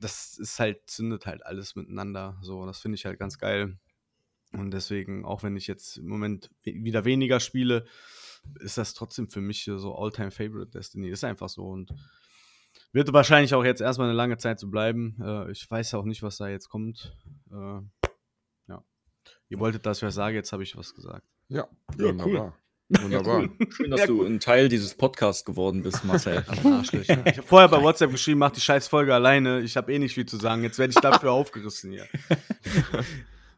das 0.00 0.38
ist 0.38 0.58
halt, 0.58 0.80
zündet 0.88 1.26
halt 1.26 1.44
alles 1.44 1.76
miteinander. 1.76 2.38
So, 2.40 2.64
das 2.64 2.78
finde 2.80 2.96
ich 2.96 3.04
halt 3.04 3.18
ganz 3.18 3.38
geil. 3.38 3.76
Und 4.52 4.70
deswegen, 4.70 5.26
auch 5.26 5.42
wenn 5.42 5.56
ich 5.56 5.66
jetzt 5.66 5.98
im 5.98 6.06
Moment 6.08 6.50
wieder 6.62 7.04
weniger 7.04 7.40
spiele, 7.40 7.84
ist 8.60 8.78
das 8.78 8.94
trotzdem 8.94 9.28
für 9.28 9.42
mich 9.42 9.64
so 9.64 9.94
All-Time 9.94 10.30
Favorite 10.30 10.70
Destiny. 10.70 11.08
Ist 11.08 11.24
einfach 11.24 11.50
so. 11.50 11.68
Und 11.68 11.92
wird 12.92 13.12
wahrscheinlich 13.12 13.54
auch 13.54 13.64
jetzt 13.64 13.80
erstmal 13.80 14.08
eine 14.08 14.16
lange 14.16 14.36
Zeit 14.38 14.58
so 14.60 14.68
bleiben. 14.68 15.16
Äh, 15.22 15.50
ich 15.52 15.70
weiß 15.70 15.94
auch 15.94 16.04
nicht, 16.04 16.22
was 16.22 16.38
da 16.38 16.48
jetzt 16.48 16.68
kommt. 16.68 17.16
Äh, 17.50 17.80
ja. 18.68 18.84
Ihr 19.48 19.58
wolltet, 19.58 19.86
dass 19.86 19.98
ich 19.98 20.04
was 20.04 20.14
sage, 20.14 20.34
jetzt 20.36 20.52
habe 20.52 20.62
ich 20.62 20.76
was 20.76 20.94
gesagt. 20.94 21.26
Ja, 21.48 21.66
Ja, 21.98 22.06
cool. 22.06 22.18
wunderbar. 22.18 22.56
Wunderbar. 22.90 23.48
Schön, 23.68 23.90
dass 23.90 24.00
Ja, 24.00 24.06
du 24.06 24.24
ein 24.24 24.40
Teil 24.40 24.70
dieses 24.70 24.94
Podcasts 24.94 25.44
geworden 25.44 25.82
bist, 25.82 26.04
Marcel. 26.06 26.42
Ich 26.92 27.10
habe 27.10 27.42
vorher 27.44 27.68
bei 27.68 27.82
WhatsApp 27.82 28.10
geschrieben, 28.10 28.38
mach 28.38 28.50
die 28.52 28.62
scheiß 28.62 28.88
Folge 28.88 29.12
alleine. 29.14 29.60
Ich 29.60 29.76
habe 29.76 29.92
eh 29.92 29.98
nicht 29.98 30.14
viel 30.14 30.24
zu 30.24 30.38
sagen. 30.38 30.62
Jetzt 30.62 30.78
werde 30.78 30.92
ich 30.92 31.00
dafür 31.00 31.32
aufgerissen 31.32 31.92
hier. 31.92 32.06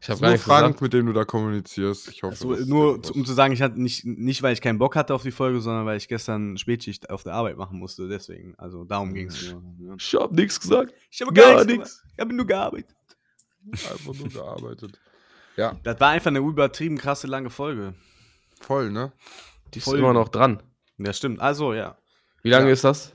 Ich 0.03 0.09
habe 0.09 0.19
nur 0.21 0.31
nichts 0.31 0.45
Frank, 0.45 0.63
gesagt. 0.65 0.81
mit 0.81 0.93
dem 0.93 1.05
du 1.05 1.13
da 1.13 1.25
kommunizierst. 1.25 2.07
Ich 2.09 2.23
hoffe, 2.23 2.35
So, 2.35 2.51
das 2.51 2.61
ist 2.61 2.67
nur 2.67 3.03
zu- 3.03 3.13
um 3.13 3.23
zu 3.23 3.33
sagen, 3.33 3.53
ich 3.53 3.61
hatte 3.61 3.79
nicht, 3.79 4.03
nicht, 4.03 4.41
weil 4.41 4.51
ich 4.53 4.59
keinen 4.61 4.79
Bock 4.79 4.95
hatte 4.95 5.13
auf 5.13 5.21
die 5.21 5.29
Folge, 5.31 5.61
sondern 5.61 5.85
weil 5.85 5.97
ich 5.97 6.07
gestern 6.07 6.57
Spätschicht 6.57 7.09
auf 7.11 7.21
der 7.23 7.33
Arbeit 7.35 7.55
machen 7.57 7.77
musste. 7.77 8.07
Deswegen, 8.07 8.55
also 8.57 8.83
darum 8.83 9.13
ging 9.13 9.27
es 9.27 9.51
nur. 9.51 9.61
Ja. 9.79 9.93
Ich 9.97 10.13
habe 10.15 10.33
nichts 10.35 10.59
gesagt. 10.59 10.93
Ich 11.11 11.21
habe 11.21 11.31
Gar 11.33 11.53
gar 11.57 11.65
nix. 11.65 11.77
nichts. 11.77 12.03
Ich 12.13 12.19
habe 12.19 12.33
nur 12.33 12.47
gearbeitet. 12.47 12.95
einfach 13.71 14.13
nur 14.15 14.29
gearbeitet. 14.29 14.99
Ja, 15.55 15.77
Das 15.83 15.99
war 15.99 16.09
einfach 16.09 16.29
eine 16.31 16.39
übertrieben 16.39 16.97
krasse 16.97 17.27
lange 17.27 17.51
Folge. 17.51 17.93
voll, 18.59 18.89
ne? 18.89 19.11
Die 19.73 19.79
ist 19.79 19.85
Voll. 19.85 19.99
immer 19.99 20.13
noch 20.13 20.29
dran. 20.29 20.63
Ja, 20.97 21.13
stimmt. 21.13 21.39
Also, 21.39 21.73
ja. 21.73 21.97
Wie 22.41 22.49
lange 22.49 22.67
Ja. 22.67 22.73
ist 22.73 22.83
das? 22.83 23.13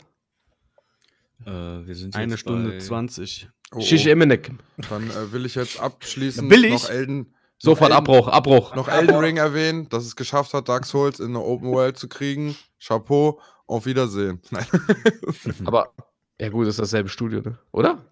äh, 1.45 1.51
wir 1.51 1.95
sind 1.95 2.15
Eine 2.17 2.39
Stunde 2.39 2.71
bei, 2.71 2.79
20. 2.79 3.49
Oh, 3.73 3.81
Shish 3.81 4.07
oh. 4.07 4.11
Emenek. 4.11 4.53
Dann 4.89 5.11
äh, 5.11 5.33
will 5.33 5.45
ich 5.47 5.55
jetzt 5.57 5.81
abschließend 5.81 6.51
Will 6.51 6.65
ich? 6.67 6.73
noch 6.73 6.89
Elden, 6.91 7.35
Sofort 7.59 7.91
Elden- 7.91 7.97
Abbruch, 7.99 8.29
Abbruch. 8.29 8.75
noch 8.75 8.89
Elden 8.89 9.17
Ring 9.17 9.37
erwähnen, 9.39 9.89
dass 9.89 10.05
es 10.05 10.15
geschafft 10.17 10.53
hat, 10.55 10.69
Dark 10.69 10.85
Souls 10.87 11.21
in 11.21 11.29
eine 11.29 11.41
Open 11.41 11.71
World 11.73 11.99
zu 11.99 12.09
kriegen. 12.09 12.57
Chapeau, 12.79 13.41
auf 13.67 13.87
Wiedersehen. 13.87 14.41
Nein. 14.51 14.67
Aber, 15.65 15.93
ja 16.41 16.49
gut, 16.51 16.67
ist 16.67 16.79
dasselbe 16.79 17.09
Studio, 17.09 17.41
ne? 17.41 17.59
Oder? 17.73 18.05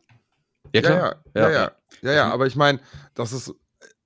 Ja, 0.75 0.81
Ja, 0.81 0.83
klar. 0.83 0.99
ja, 1.35 1.41
ja, 1.43 1.51
ja, 1.51 1.73
ja, 2.03 2.13
ja, 2.13 2.33
aber 2.33 2.47
ich 2.47 2.57
meine, 2.57 2.81
das 3.15 3.33
ist, 3.33 3.55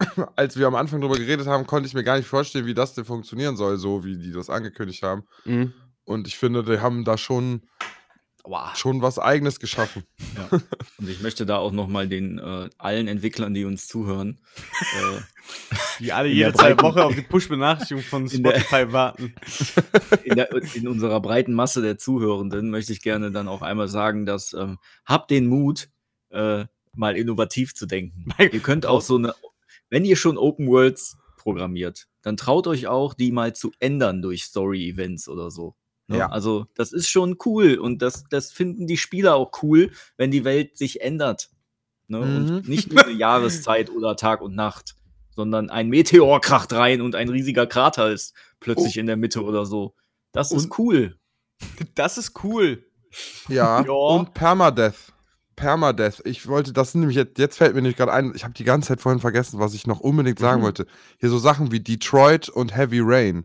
als 0.37 0.57
wir 0.59 0.67
am 0.67 0.75
Anfang 0.75 1.01
drüber 1.01 1.17
geredet 1.17 1.47
haben, 1.47 1.67
konnte 1.67 1.87
ich 1.87 1.95
mir 1.95 2.05
gar 2.05 2.17
nicht 2.19 2.27
vorstellen, 2.29 2.67
wie 2.67 2.75
das 2.75 2.95
denn 2.95 3.05
funktionieren 3.07 3.57
soll, 3.57 3.79
so 3.79 4.05
wie 4.05 4.19
die 4.19 4.33
das 4.33 4.51
angekündigt 4.51 5.03
haben. 5.03 5.23
Mhm. 5.45 5.73
Und 6.05 6.27
ich 6.27 6.37
finde, 6.37 6.63
die 6.65 6.81
haben 6.81 7.05
da 7.05 7.17
schon, 7.17 7.63
Wow. 8.49 8.75
schon 8.77 9.03
was 9.03 9.19
Eigenes 9.19 9.61
geschaffen. 9.61 10.05
Ja. 10.37 10.59
Und 10.99 11.09
ich 11.09 11.21
möchte 11.21 11.45
da 11.47 11.59
auch 11.59 11.73
nochmal 11.73 12.09
den 12.09 12.39
äh, 12.39 12.71
allen 12.79 13.07
Entwicklern, 13.09 13.53
die 13.55 13.65
uns 13.65 13.87
zuhören, 13.89 14.41
äh, 14.81 15.21
Die 16.01 16.13
alle 16.13 16.29
In 16.29 16.37
jede 16.37 16.53
der 16.53 16.59
zwei 16.59 16.75
breiten- 16.75 16.83
Woche 16.83 17.05
auf 17.05 17.15
die 17.15 17.23
Push-Benachrichtigung 17.23 18.03
von 18.03 18.27
In 18.31 18.43
der- 18.43 18.61
Spotify 18.61 18.93
warten. 18.93 19.35
in, 20.25 20.37
der, 20.37 20.51
in 20.75 20.87
unserer 20.89 21.21
breiten 21.21 21.53
Masse 21.55 21.81
der 21.83 21.99
Zuhörenden 21.99 22.71
möchte 22.71 22.93
ich 22.93 23.03
gerne 23.03 23.31
dann 23.33 23.49
auch 23.49 23.63
einmal 23.63 23.89
sagen, 23.89 24.25
dass 24.27 24.53
ähm, 24.53 24.79
habt 25.05 25.31
den 25.31 25.47
Mut, 25.47 25.89
äh, 26.31 26.67
mal 26.95 27.17
innovativ 27.17 27.75
zu 27.75 27.87
denken. 27.87 28.25
Mein 28.39 28.51
ihr 28.53 28.61
könnt 28.61 28.85
auch 28.87 29.01
so 29.03 29.17
eine, 29.17 29.35
wenn 29.91 30.05
ihr 30.05 30.17
schon 30.17 30.37
Open 30.39 30.67
Worlds 30.69 31.17
programmiert, 31.37 32.07
dann 32.23 32.37
traut 32.37 32.67
euch 32.67 32.87
auch, 32.87 33.15
die 33.15 33.31
mal 33.33 33.55
zu 33.55 33.73
ändern 33.81 34.21
durch 34.23 34.45
Story-Events 34.45 35.29
oder 35.29 35.51
so. 35.51 35.75
Ne? 36.09 36.19
Ja. 36.19 36.31
Also 36.31 36.67
das 36.75 36.93
ist 36.93 37.09
schon 37.09 37.37
cool 37.45 37.75
und 37.77 38.01
das, 38.03 38.25
das 38.31 38.51
finden 38.51 38.87
die 38.87 38.97
Spieler 38.97 39.37
auch 39.37 39.51
cool, 39.63 39.93
wenn 40.17 40.31
die 40.31 40.45
Welt 40.45 40.77
sich 40.77 41.01
ändert. 41.03 41.51
Ne? 42.09 42.19
Mhm. 42.21 42.37
Und 42.57 42.69
nicht 42.69 42.91
nur 42.93 43.05
eine 43.05 43.13
Jahreszeit 43.13 43.91
oder 43.91 44.17
Tag 44.17 44.41
und 44.41 44.55
Nacht, 44.55 44.97
sondern 45.37 45.69
ein 45.71 45.89
Meteor 45.89 46.41
kracht 46.41 46.73
rein 46.73 47.01
und 47.03 47.15
ein 47.15 47.29
riesiger 47.29 47.67
Krater 47.67 48.11
ist 48.11 48.35
plötzlich 48.61 48.97
in 48.97 49.07
der 49.07 49.17
Mitte 49.17 49.45
oder 49.45 49.67
so. 49.67 49.95
Das 50.33 50.51
ist 50.53 50.65
Und- 50.65 50.79
cool. 50.79 51.19
Das 51.95 52.17
ist 52.19 52.43
cool. 52.45 52.85
Ja, 53.49 53.83
Ja. 53.87 53.93
und 53.93 54.33
Permadeath. 54.35 55.13
Permadeath. 55.57 56.23
Ich 56.25 56.47
wollte, 56.47 56.73
das 56.73 56.93
sind 56.93 57.01
nämlich 57.01 57.17
jetzt, 57.17 57.37
jetzt 57.39 57.57
fällt 57.59 57.75
mir 57.75 57.83
nämlich 57.83 57.97
gerade 57.97 58.13
ein, 58.13 58.33
ich 58.35 58.45
habe 58.45 58.55
die 58.55 58.65
ganze 58.65 58.89
Zeit 58.89 59.01
vorhin 59.01 59.21
vergessen, 59.21 59.59
was 59.59 59.75
ich 59.75 59.87
noch 59.87 60.01
unbedingt 60.01 60.39
sagen 60.39 60.61
Mhm. 60.61 60.65
wollte. 60.67 60.87
Hier 61.19 61.29
so 61.31 61.39
Sachen 61.39 61.73
wie 61.73 61.81
Detroit 61.81 62.49
und 62.49 62.77
Heavy 62.77 63.01
Rain. 63.03 63.45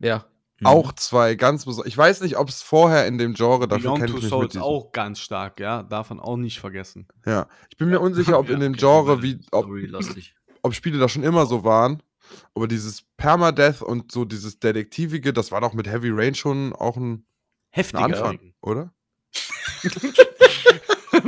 Ja. 0.00 0.26
Mhm. 0.60 0.66
Auch 0.66 0.92
zwei 0.92 1.34
ganz 1.34 1.64
besonders. 1.64 1.88
Ich 1.88 1.98
weiß 1.98 2.20
nicht, 2.20 2.36
ob 2.36 2.48
es 2.48 2.62
vorher 2.62 3.06
in 3.06 3.18
dem 3.18 3.34
Genre, 3.34 3.66
dafür 3.66 3.94
Beyond 3.94 4.10
Two 4.10 4.20
Souls 4.20 4.56
auch 4.56 4.92
ganz 4.92 5.18
stark, 5.18 5.58
ja. 5.58 5.82
Davon 5.82 6.20
auch 6.20 6.36
nicht 6.36 6.60
vergessen. 6.60 7.08
Ja. 7.26 7.48
Ich 7.70 7.76
bin 7.76 7.88
mir 7.88 8.00
unsicher, 8.00 8.38
ob 8.38 8.48
Ja, 8.48 8.54
in 8.54 8.60
dem 8.60 8.72
okay, 8.72 8.80
Genre, 8.80 9.22
wie, 9.22 9.40
ob, 9.50 9.66
ob 10.62 10.74
Spiele 10.74 10.98
da 10.98 11.08
schon 11.08 11.24
immer 11.24 11.46
so 11.46 11.64
waren. 11.64 12.02
Aber 12.54 12.68
dieses 12.68 13.02
Permadeath 13.16 13.82
und 13.82 14.12
so 14.12 14.24
dieses 14.24 14.58
Detektivige, 14.58 15.32
das 15.32 15.52
war 15.52 15.60
doch 15.60 15.74
mit 15.74 15.86
Heavy 15.86 16.10
Rain 16.10 16.34
schon 16.34 16.72
auch 16.72 16.96
ein, 16.96 17.12
ein 17.12 17.26
Heftiger. 17.70 18.04
Anfang, 18.04 18.54
oder? 18.60 18.94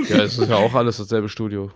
Ja, 0.08 0.22
es 0.22 0.38
ist 0.38 0.48
ja 0.48 0.56
auch 0.56 0.74
alles 0.74 0.96
dasselbe 0.96 1.28
Studio. 1.28 1.70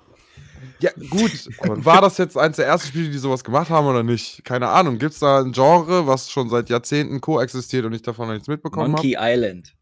Ja, 0.81 0.91
gut. 1.11 1.49
War 1.85 2.01
das 2.01 2.19
jetzt 2.19 2.37
eins 2.37 2.57
der 2.57 2.67
ersten 2.67 2.89
Spiele, 2.89 3.11
die 3.11 3.19
sowas 3.19 3.45
gemacht 3.45 3.71
haben 3.71 3.87
oder 3.87 4.03
nicht? 4.03 4.45
Keine 4.45 4.69
Ahnung. 4.69 4.99
Gibt 4.99 5.15
es 5.15 5.21
da 5.21 5.41
ein 5.41 5.53
Genre, 5.53 6.07
was 6.07 6.31
schon 6.31 6.49
seit 6.49 6.71
Jahrzehnten 6.71 7.21
koexistiert 7.21 7.85
und 7.85 7.93
ich 7.93 8.03
davon 8.03 8.27
noch 8.27 8.35
nichts 8.35 8.49
mitbekommen 8.49 8.93
habe? 8.93 8.93
Monkey 8.93 9.17
Island. 9.19 9.75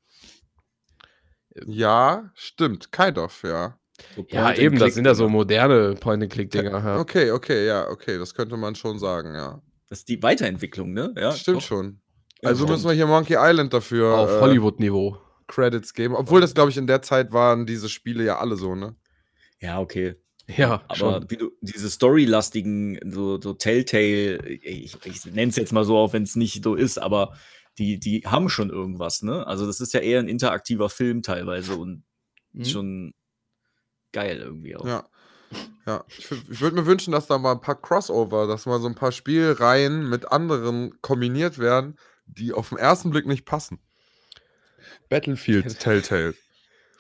Ja, 1.67 2.31
stimmt. 2.35 2.93
Kind 2.93 3.19
of, 3.19 3.43
ja. 3.43 3.79
So 4.15 4.25
Ja, 4.31 4.55
eben, 4.55 4.79
das 4.79 4.95
sind 4.95 5.07
ja 5.07 5.15
so 5.15 5.29
moderne 5.29 5.95
Point-and-Click-Dinger. 5.95 6.71
Ja. 6.71 6.99
Okay, 6.99 7.33
okay, 7.33 7.67
ja, 7.67 7.89
okay. 7.89 8.19
Das 8.19 8.35
könnte 8.35 8.57
man 8.57 8.75
schon 8.75 8.99
sagen, 8.99 9.35
ja. 9.35 9.61
Das 9.89 10.01
ist 10.01 10.09
die 10.09 10.23
Weiterentwicklung, 10.23 10.93
ne? 10.93 11.15
Ja, 11.17 11.33
Stimmt 11.33 11.59
doch. 11.59 11.63
schon. 11.63 12.01
Also 12.45 12.67
müssen 12.67 12.87
wir 12.87 12.95
hier 12.95 13.07
Monkey 13.07 13.37
Island 13.37 13.75
dafür 13.75 14.17
Auf 14.17 14.31
äh, 14.31 14.41
Hollywood-Niveau. 14.41 15.19
Credits 15.49 15.95
geben. 15.95 16.15
Obwohl 16.15 16.41
das, 16.41 16.55
glaube 16.55 16.71
ich, 16.71 16.77
in 16.77 16.87
der 16.87 17.03
Zeit 17.03 17.33
waren 17.33 17.67
diese 17.67 17.89
Spiele 17.89 18.23
ja 18.23 18.39
alle 18.39 18.57
so, 18.57 18.75
ne? 18.75 18.95
Ja, 19.61 19.81
okay. 19.81 20.15
Ja, 20.57 20.83
Aber 20.89 20.97
schon. 20.97 21.31
wie 21.31 21.37
du, 21.37 21.51
diese 21.61 21.91
storylastigen, 21.91 22.99
so, 23.13 23.41
so 23.41 23.53
Telltale, 23.53 24.39
ich, 24.49 24.97
ich 25.05 25.25
nenne 25.27 25.51
es 25.51 25.57
jetzt 25.57 25.73
mal 25.73 25.85
so, 25.85 25.97
auch 25.99 26.13
wenn 26.15 26.23
es 26.23 26.37
nicht 26.37 26.65
so 26.65 26.75
ist, 26.75 26.99
aber 26.99 27.37
die, 27.77 28.01
die 28.01 28.23
haben 28.27 28.49
schon 28.49 28.71
irgendwas, 28.71 29.23
ne? 29.23 29.47
Also 29.47 29.67
das 29.67 29.81
ist 29.81 29.93
ja 29.93 30.01
eher 30.01 30.19
ein 30.21 30.29
interaktiver 30.29 30.89
Film 30.89 31.23
teilweise 31.23 31.77
und 31.77 32.03
Mhm. 32.53 32.65
schon 32.65 33.15
geil 34.13 34.39
irgendwie 34.39 34.75
auch. 34.75 34.87
Ja. 34.87 35.07
Ja, 35.87 36.05
ich, 36.09 36.31
ich 36.31 36.61
würde 36.61 36.77
mir 36.77 36.87
wünschen, 36.87 37.13
dass 37.13 37.27
da 37.27 37.39
mal 37.39 37.53
ein 37.53 37.61
paar 37.61 37.81
Crossover, 37.81 38.47
dass 38.47 38.67
mal 38.67 38.81
so 38.81 38.87
ein 38.89 38.95
paar 38.95 39.13
Spielreihen 39.13 40.09
mit 40.09 40.31
anderen 40.33 41.01
kombiniert 41.01 41.59
werden, 41.59 41.99
die 42.27 42.53
auf 42.53 42.71
den 42.71 42.79
ersten 42.79 43.11
Blick 43.11 43.27
nicht 43.27 43.45
passen. 43.47 43.81
Battlefield 45.09 45.79
Telltale. 45.81 46.35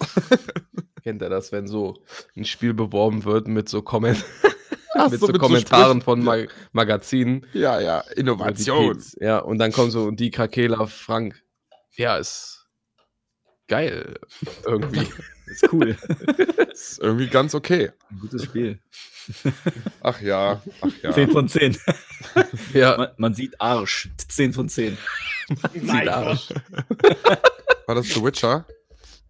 Kennt 1.08 1.22
er 1.22 1.30
das, 1.30 1.52
wenn 1.52 1.66
so 1.66 1.94
ein 2.36 2.44
Spiel 2.44 2.74
beworben 2.74 3.24
wird 3.24 3.48
mit 3.48 3.66
so, 3.66 3.80
Komment 3.80 4.22
Ach 4.94 5.10
mit 5.10 5.18
so, 5.18 5.24
so 5.24 5.32
mit 5.32 5.40
so 5.40 5.46
Kommentaren 5.46 6.02
Sprüchen. 6.02 6.02
von 6.02 6.22
Ma 6.22 6.36
Magazinen? 6.72 7.46
Ja, 7.54 7.80
ja, 7.80 8.00
Innovation. 8.14 9.02
Ja, 9.18 9.38
und 9.38 9.56
dann 9.56 9.72
kommt 9.72 9.92
so 9.92 10.10
die 10.10 10.30
Krakela 10.30 10.86
Frank. 10.86 11.42
Ja, 11.96 12.18
ist 12.18 12.66
geil. 13.68 14.18
Irgendwie. 14.66 15.08
Ist 15.46 15.72
cool. 15.72 15.96
Ist 16.72 16.98
irgendwie 16.98 17.28
ganz 17.28 17.54
okay. 17.54 17.90
Ein 18.10 18.18
gutes 18.18 18.44
Spiel. 18.44 18.78
Ach 20.02 20.20
ja, 20.20 20.60
ach 20.82 20.92
ja. 21.02 21.12
10 21.14 21.30
von 21.30 21.48
10. 21.48 21.78
ja, 22.74 22.98
Man, 22.98 23.08
man 23.16 23.32
sieht 23.32 23.58
Arsch. 23.58 24.10
10 24.28 24.52
von 24.52 24.68
10. 24.68 24.98
sieht 25.72 26.08
Arsch. 26.08 26.48
War 27.86 27.94
das 27.94 28.08
The 28.08 28.22
Witcher? 28.22 28.66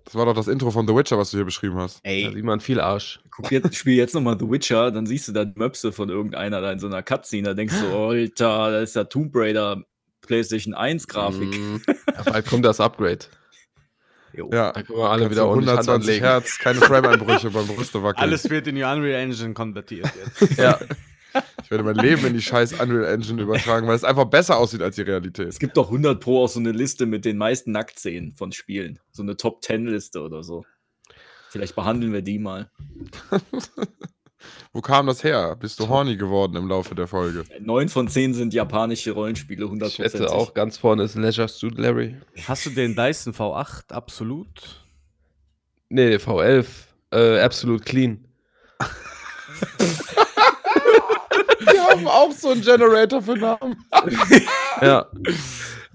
Das 0.09 0.15
war 0.15 0.25
doch 0.25 0.33
das 0.35 0.49
Intro 0.49 0.71
von 0.71 0.89
The 0.89 0.95
Witcher, 0.95 1.19
was 1.19 1.31
du 1.33 1.37
hier 1.37 1.45
beschrieben 1.45 1.77
hast. 1.77 1.97
Da 2.03 2.09
Ey, 2.09 2.33
sieht 2.35 2.43
man 2.43 2.61
viel 2.61 2.81
Arsch. 2.81 3.21
guck 3.31 3.51
jetzt, 3.51 3.77
spiel 3.77 3.95
jetzt 3.95 4.15
nochmal 4.15 4.39
The 4.39 4.49
Witcher, 4.51 4.91
dann 4.91 5.05
siehst 5.05 5.29
du 5.29 5.33
da 5.33 5.45
Möpse 5.55 5.93
von 5.93 6.09
irgendeiner 6.09 6.63
da 6.63 6.73
in 6.73 6.79
so 6.79 6.87
einer 6.87 7.03
Cutscene. 7.03 7.49
Da 7.49 7.53
denkst 7.55 7.75
du, 7.79 7.87
Alter, 7.95 8.71
da 8.71 8.81
ist 8.81 8.97
der 8.97 9.11
Tomb 9.11 9.33
Raider 9.35 9.83
PlayStation 10.23 10.73
1 10.73 11.09
Grafik. 11.09 11.55
Mm, 11.55 11.77
Ja, 12.17 12.23
bald 12.23 12.47
kommt 12.47 12.65
das 12.65 12.81
Upgrade. 12.81 13.27
Jo. 14.33 14.49
Ja, 14.51 14.73
Da 14.73 14.83
können 14.83 14.99
wir 14.99 15.11
alle 15.11 15.31
wieder 15.31 15.43
du 15.43 15.49
ordentlich 15.49 15.77
Hand 15.77 15.89
120 15.89 16.09
anlegen. 16.09 16.25
Hertz, 16.25 16.59
keine 16.59 16.81
Frame-Einbrüche 16.81 17.51
beim 17.51 17.67
Brüste 17.67 18.03
wackeln. 18.03 18.23
Alles 18.23 18.49
wird 18.49 18.67
in 18.67 18.77
die 18.77 18.85
Unreal 18.85 19.21
Engine 19.21 19.53
konvertiert 19.53 20.11
jetzt. 20.41 20.57
Ja, 20.59 20.79
Ich 21.63 21.71
werde 21.71 21.85
mein 21.85 21.97
Leben 21.97 22.25
in 22.27 22.35
die 22.35 22.43
scheiß 22.43 22.81
Unreal 22.81 23.13
Engine 23.13 23.43
übertragen, 23.43 23.87
weil 23.87 23.97
es 23.97 24.05
einfach 24.05 24.25
besser 24.25 24.57
aussieht 24.57 24.83
als 24.83 24.97
die 24.97 25.03
Realität. 25.03 25.49
Es 25.49 25.59
gibt 25.59 25.77
doch 25.77 25.87
100 25.87 26.21
Pro 26.21 26.45
auch 26.45 26.49
so 26.49 26.61
eine 26.61 26.73
Liste 26.73 27.07
mit 27.07 27.25
den 27.25 27.37
meisten 27.37 27.73
Nacktszenen 27.73 28.33
von 28.33 28.53
Spielen. 28.53 28.99
So 29.13 29.23
eine 29.23 29.37
Top 29.37 29.63
10 29.63 29.87
Liste 29.87 30.23
oder 30.23 30.43
so. 30.43 30.65
Vielleicht 31.51 31.75
behandeln 31.75 32.13
wir 32.13 32.23
die 32.23 32.39
mal. 32.39 32.71
Wo 34.73 34.81
kam 34.81 35.07
das 35.07 35.25
her? 35.25 35.57
Bist 35.57 35.81
du 35.81 35.89
horny 35.89 36.17
geworden 36.17 36.57
im 36.57 36.69
Laufe 36.69 36.95
der 36.95 37.07
Folge? 37.07 37.45
9 37.59 37.89
von 37.89 38.09
10 38.09 38.35
sind 38.35 38.55
japanische 38.55 39.11
Rollenspiele, 39.13 39.65
100 39.65 39.91
ich 39.91 39.99
wette 39.99 40.31
auch 40.31 40.55
ganz 40.55 40.77
vorne 40.79 41.03
ist 41.03 41.17
Leisure 41.17 41.49
Suit 41.49 41.77
Larry. 41.79 42.17
Hast 42.47 42.67
du 42.67 42.71
den 42.71 42.95
Dyson 42.95 43.33
V8 43.33 43.93
absolut? 43.93 44.85
Nee, 45.89 46.17
V11. 46.17 46.67
Äh, 47.11 47.41
Absolute 47.41 47.85
Clean. 47.85 48.25
Haben 51.99 52.09
auch 52.09 52.33
so 52.33 52.51
einen 52.51 52.63
Generator 52.63 53.23
für 53.23 53.37
Namen. 53.37 53.77
Ja. 54.81 55.07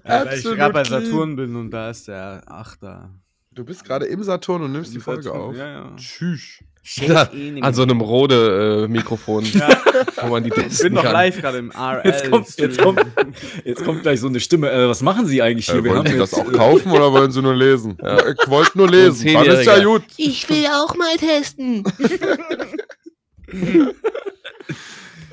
Ja, 0.06 0.26
weil 0.26 0.38
ich 0.38 0.44
gerade 0.44 0.74
bei 0.74 0.84
Saturn 0.84 1.36
bin 1.36 1.56
und 1.56 1.70
da 1.70 1.88
ist 1.88 2.06
der 2.08 2.42
8er. 2.46 3.08
Du 3.50 3.64
bist 3.64 3.84
gerade 3.84 4.04
im 4.04 4.22
Saturn 4.22 4.62
und 4.62 4.72
nimmst 4.72 4.92
die 4.92 4.96
Im 4.96 5.02
Folge 5.02 5.22
Saturn, 5.22 5.40
auf. 5.40 5.56
Ja, 5.56 5.68
ja. 5.70 5.96
Tschüss. 5.96 6.62
Da, 7.08 7.30
an 7.62 7.72
so 7.72 7.82
einem 7.82 8.02
Rode-Mikrofon, 8.02 9.44
wo 10.20 10.26
man 10.26 10.44
die 10.44 10.50
Ich 10.68 10.78
bin 10.80 10.92
noch 10.92 11.02
kann. 11.02 11.12
live 11.14 11.40
gerade 11.40 11.56
im 11.56 11.70
RL. 11.74 12.02
Jetzt 12.04 12.30
kommt, 12.30 12.58
jetzt, 12.58 12.78
kommt, 12.78 13.06
jetzt 13.64 13.84
kommt 13.84 14.02
gleich 14.02 14.20
so 14.20 14.26
eine 14.26 14.38
Stimme. 14.38 14.70
Äh, 14.70 14.86
was 14.86 15.00
machen 15.00 15.26
Sie 15.26 15.40
eigentlich 15.40 15.64
hier? 15.70 15.76
Äh, 15.76 15.84
wollen 15.88 16.04
Sie 16.06 16.18
das 16.18 16.34
auch 16.34 16.52
kaufen 16.52 16.92
oder 16.92 17.10
wollen 17.10 17.30
Sie 17.30 17.40
nur 17.40 17.54
lesen? 17.54 17.96
Ja. 18.02 18.18
Ich 18.28 18.48
wollte 18.50 18.76
nur 18.76 18.90
lesen. 18.90 19.32
Dann 19.32 19.46
ist 19.46 19.64
ja 19.64 19.82
gut. 19.82 20.02
Ich 20.18 20.46
will 20.50 20.66
auch 20.66 20.94
mal 20.94 21.16
testen. 21.16 21.84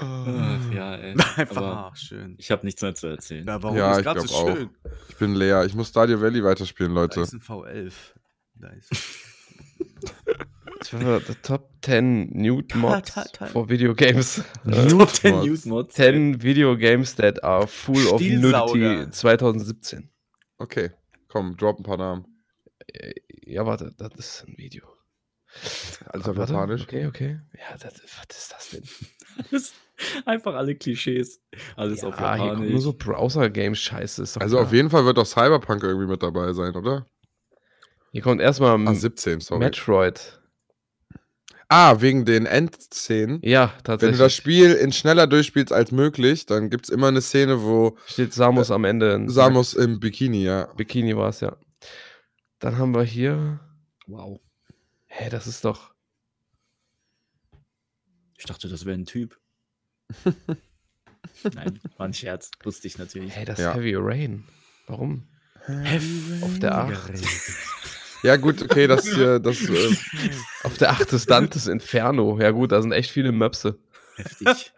Ach, 0.01 0.73
ja, 0.73 0.95
ey. 0.97 1.11
Einfach 1.37 1.57
Aber 1.57 1.77
ah, 1.91 1.95
schön. 1.95 2.35
ich 2.37 2.49
habe 2.51 2.65
nichts 2.65 2.81
mehr 2.81 2.95
zu 2.95 3.07
erzählen. 3.07 3.45
Ja, 3.45 3.61
warum 3.61 3.77
Ja, 3.77 3.91
ist 3.93 3.99
ich 3.99 4.03
gerade 4.03 4.19
glaub 4.21 4.29
so 4.29 4.35
auch. 4.35 4.55
schön? 4.55 4.69
Ich 5.09 5.15
bin 5.17 5.35
leer. 5.35 5.63
Ich 5.65 5.75
muss 5.75 5.89
Stadio 5.89 6.19
Valley 6.21 6.43
weiterspielen, 6.43 6.93
Leute. 6.93 7.21
Dyson 7.21 7.39
V11. 7.41 7.93
Dyson. 8.55 8.97
The 10.83 11.35
Top 11.43 11.69
10 11.83 12.29
Nude 12.33 12.75
Mods 12.77 13.13
Ta- 13.13 13.23
ta- 13.23 13.29
ta- 13.31 13.45
for 13.47 13.69
Video 13.69 13.93
Games. 13.93 14.43
Top 14.65 15.13
10 15.13 15.31
Mods. 15.35 15.45
News 15.45 15.65
Mods. 15.65 15.93
10 15.95 16.41
Video 16.41 16.75
Games 16.75 17.15
that 17.15 17.43
are 17.43 17.67
full 17.67 18.07
of 18.07 18.19
nudity 18.19 19.09
2017. 19.11 20.09
Okay, 20.57 20.91
komm, 21.27 21.55
drop 21.55 21.79
ein 21.79 21.83
paar 21.83 21.97
Namen. 21.97 22.25
Äh, 22.87 23.13
Ja, 23.45 23.65
warte, 23.65 23.93
das 23.97 24.11
ist 24.17 24.45
ein 24.47 24.57
Video. 24.57 24.85
Alles 26.07 26.27
auf 26.29 26.37
Warte, 26.37 26.53
Japanisch. 26.53 26.83
Okay, 26.83 27.05
okay. 27.07 27.39
Ja, 27.53 27.77
das, 27.77 28.01
was 28.01 28.37
ist 28.37 28.51
das 28.53 28.69
denn? 28.69 29.61
Einfach 30.25 30.55
alle 30.55 30.75
Klischees. 30.75 31.41
Alles 31.75 32.03
auf 32.03 32.17
Ah, 32.19 32.35
hier 32.35 32.45
Japanisch. 32.47 32.71
nur 32.71 32.81
so 32.81 32.93
Browser-Game-Scheiße. 32.93 34.23
ist 34.23 34.35
doch 34.35 34.41
Also 34.41 34.57
klar. 34.57 34.65
auf 34.67 34.73
jeden 34.73 34.89
Fall 34.89 35.05
wird 35.05 35.17
doch 35.17 35.25
Cyberpunk 35.25 35.83
irgendwie 35.83 36.07
mit 36.07 36.21
dabei 36.23 36.53
sein, 36.53 36.75
oder? 36.75 37.05
Hier 38.11 38.21
kommt 38.21 38.41
erstmal 38.41 38.77
Ah, 38.87 38.93
17, 38.93 39.39
sorry. 39.41 39.59
Metroid. 39.59 40.37
Ah, 41.69 42.01
wegen 42.01 42.25
den 42.25 42.45
Endszenen. 42.45 43.39
Ja, 43.43 43.71
Wenn 43.77 43.83
tatsächlich. 43.85 44.17
du 44.17 44.23
das 44.23 44.33
Spiel 44.33 44.73
in 44.73 44.91
schneller 44.91 45.25
durchspielst 45.27 45.71
als 45.71 45.93
möglich, 45.93 46.45
dann 46.45 46.69
gibt 46.69 46.85
es 46.85 46.89
immer 46.89 47.07
eine 47.07 47.21
Szene, 47.21 47.61
wo 47.63 47.97
Steht 48.07 48.33
Samus 48.33 48.71
am 48.71 48.83
Ende. 48.83 49.13
in 49.13 49.29
Samus 49.29 49.73
im 49.73 50.01
Bikini, 50.01 50.43
ja. 50.43 50.65
Bikini 50.75 51.15
war 51.15 51.29
es, 51.29 51.39
ja. 51.39 51.55
Dann 52.59 52.77
haben 52.77 52.93
wir 52.93 53.03
hier. 53.03 53.61
Wow. 54.07 54.41
Hä, 55.07 55.29
das 55.29 55.47
ist 55.47 55.63
doch. 55.63 55.93
Ich 58.37 58.45
dachte, 58.45 58.67
das 58.67 58.85
wäre 58.85 58.97
ein 58.97 59.05
Typ. 59.05 59.37
Nein, 61.55 61.79
war 61.97 62.07
ein 62.07 62.13
Scherz. 62.13 62.51
Ich 62.83 62.97
natürlich. 62.97 63.35
Hä, 63.35 63.45
das 63.45 63.59
Ja. 63.59 63.71
ist 63.71 63.77
Heavy 63.77 63.95
Rain. 63.95 64.43
Warum? 64.87 65.27
Auf 66.41 66.59
der 66.59 66.75
8. 66.77 67.11
Ja, 68.23 68.35
gut, 68.35 68.61
okay, 68.61 68.85
das 68.85 69.07
hier, 69.07 69.39
das. 69.39 69.59
Äh, 69.67 69.95
Auf 70.63 70.77
der 70.77 70.91
8 70.91 71.11
ist 71.13 71.27
Dantes 71.31 71.65
Inferno. 71.65 72.39
Ja, 72.39 72.51
gut, 72.51 72.71
da 72.71 72.79
sind 72.79 72.91
echt 72.91 73.09
viele 73.09 73.31
Möpse. 73.31 73.79
Heftig. 74.15 74.73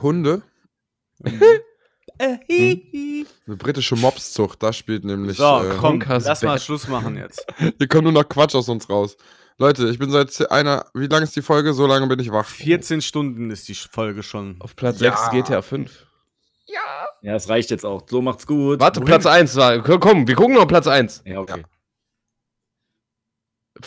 Hunde, 0.00 0.42
Äh, 2.18 2.38
eine 3.46 3.56
britische 3.56 3.94
Mobszucht, 3.94 4.60
das 4.64 4.76
spielt 4.76 5.04
nämlich. 5.04 5.36
So, 5.36 5.62
äh, 5.62 5.76
komm, 5.78 6.00
lass 6.08 6.42
mal. 6.42 6.58
Schluss 6.58 6.88
machen 6.88 7.16
jetzt. 7.16 7.46
Hier 7.78 7.86
kommt 7.86 8.02
nur 8.02 8.12
noch 8.12 8.28
Quatsch 8.28 8.56
aus 8.56 8.68
uns 8.68 8.90
raus. 8.90 9.16
Leute, 9.60 9.88
ich 9.88 9.98
bin 9.98 10.10
seit 10.10 10.50
einer. 10.52 10.86
Wie 10.94 11.06
lange 11.08 11.24
ist 11.24 11.34
die 11.34 11.42
Folge? 11.42 11.72
So 11.74 11.86
lange 11.86 12.06
bin 12.06 12.20
ich 12.20 12.30
wach. 12.30 12.46
14 12.46 13.02
Stunden 13.02 13.50
ist 13.50 13.66
die 13.68 13.74
Folge 13.74 14.22
schon. 14.22 14.56
Auf 14.60 14.76
Platz 14.76 15.00
Ja. 15.00 15.16
6 15.16 15.30
GTA 15.30 15.62
5. 15.62 16.06
Ja, 17.20 17.34
es 17.34 17.48
reicht 17.48 17.70
jetzt 17.72 17.84
auch. 17.84 18.02
So 18.08 18.22
macht's 18.22 18.46
gut. 18.46 18.78
Warte, 18.78 19.00
Wohin? 19.00 19.06
Platz 19.08 19.26
1. 19.26 19.56
war- 19.56 19.82
Komm, 19.82 20.28
wir 20.28 20.36
gucken 20.36 20.54
noch 20.54 20.68
Platz 20.68 20.86
1. 20.86 21.22
Ja, 21.26 21.40
okay. 21.40 21.64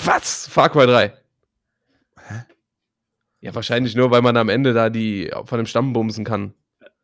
Was? 0.03 0.47
Far 0.47 0.69
Cry 0.69 0.85
3. 0.85 1.13
Ja, 3.39 3.55
wahrscheinlich 3.55 3.95
nur, 3.95 4.11
weil 4.11 4.21
man 4.21 4.35
am 4.35 4.49
Ende 4.49 4.73
da 4.73 4.89
die 4.89 5.31
von 5.45 5.57
dem 5.57 5.65
Stamm 5.65 5.93
bumsen 5.93 6.25
kann. 6.25 6.53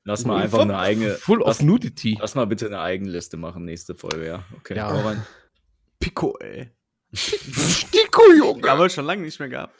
Lass 0.03 0.25
mal 0.25 0.41
einfach 0.43 0.59
eine 0.59 0.77
eigene. 0.77 1.11
Full 1.15 1.41
of 1.41 1.47
lass, 1.47 1.61
Nudity. 1.61 2.17
lass 2.19 2.35
mal 2.35 2.45
bitte 2.45 2.65
eine 2.67 2.79
Eigenliste 2.81 3.37
machen, 3.37 3.63
nächste 3.65 3.95
Folge, 3.95 4.25
ja. 4.27 4.43
Okay. 4.57 4.75
Ja. 4.75 5.15
Pico, 5.99 6.37
ey. 6.39 6.69
Stiko, 7.13 8.21
Junge! 8.37 8.69
Haben 8.69 8.79
wir 8.79 8.89
schon 8.89 9.05
lange 9.05 9.23
nicht 9.23 9.39
mehr 9.39 9.49
gehabt. 9.49 9.75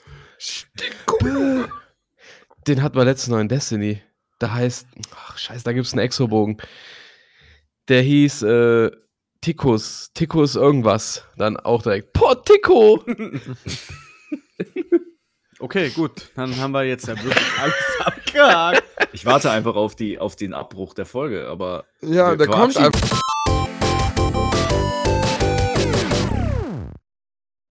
Den 2.68 2.84
hat 2.84 2.95
man 2.95 3.06
letztens 3.06 3.30
noch 3.30 3.40
in 3.40 3.48
Destiny. 3.49 4.02
Da 4.40 4.54
heißt, 4.54 4.88
ach 5.16 5.38
scheiße, 5.38 5.64
da 5.64 5.74
gibt 5.74 5.88
es 5.88 5.94
einen 5.94 6.02
Exobogen. 6.02 6.58
Der 7.88 8.02
hieß 8.02 8.44
äh, 8.44 8.91
Tikus, 9.41 10.12
Tikus 10.14 10.56
irgendwas. 10.56 11.24
Dann 11.38 11.58
auch 11.58 11.82
direkt, 11.82 12.14
Boah, 12.14 12.44
Tico! 12.44 13.04
Okay, 15.60 15.90
gut. 15.90 16.30
Dann 16.36 16.56
haben 16.58 16.72
wir 16.72 16.84
jetzt 16.84 17.08
ja 17.08 17.16
wirklich 17.16 17.60
alles 17.60 17.74
abgehakt. 18.06 18.84
Ich 19.12 19.26
warte 19.26 19.49
einfach 19.49 19.76
auf, 19.76 19.95
die, 19.95 20.20
auf 20.20 20.36
den 20.36 20.54
Abbruch 20.54 20.94
der 20.94 21.08
Folge, 21.08 21.48
aber 21.48 21.86
Ja, 22.02 22.36
der 22.36 22.48
kommt 22.48 22.78
einfach. 22.78 23.22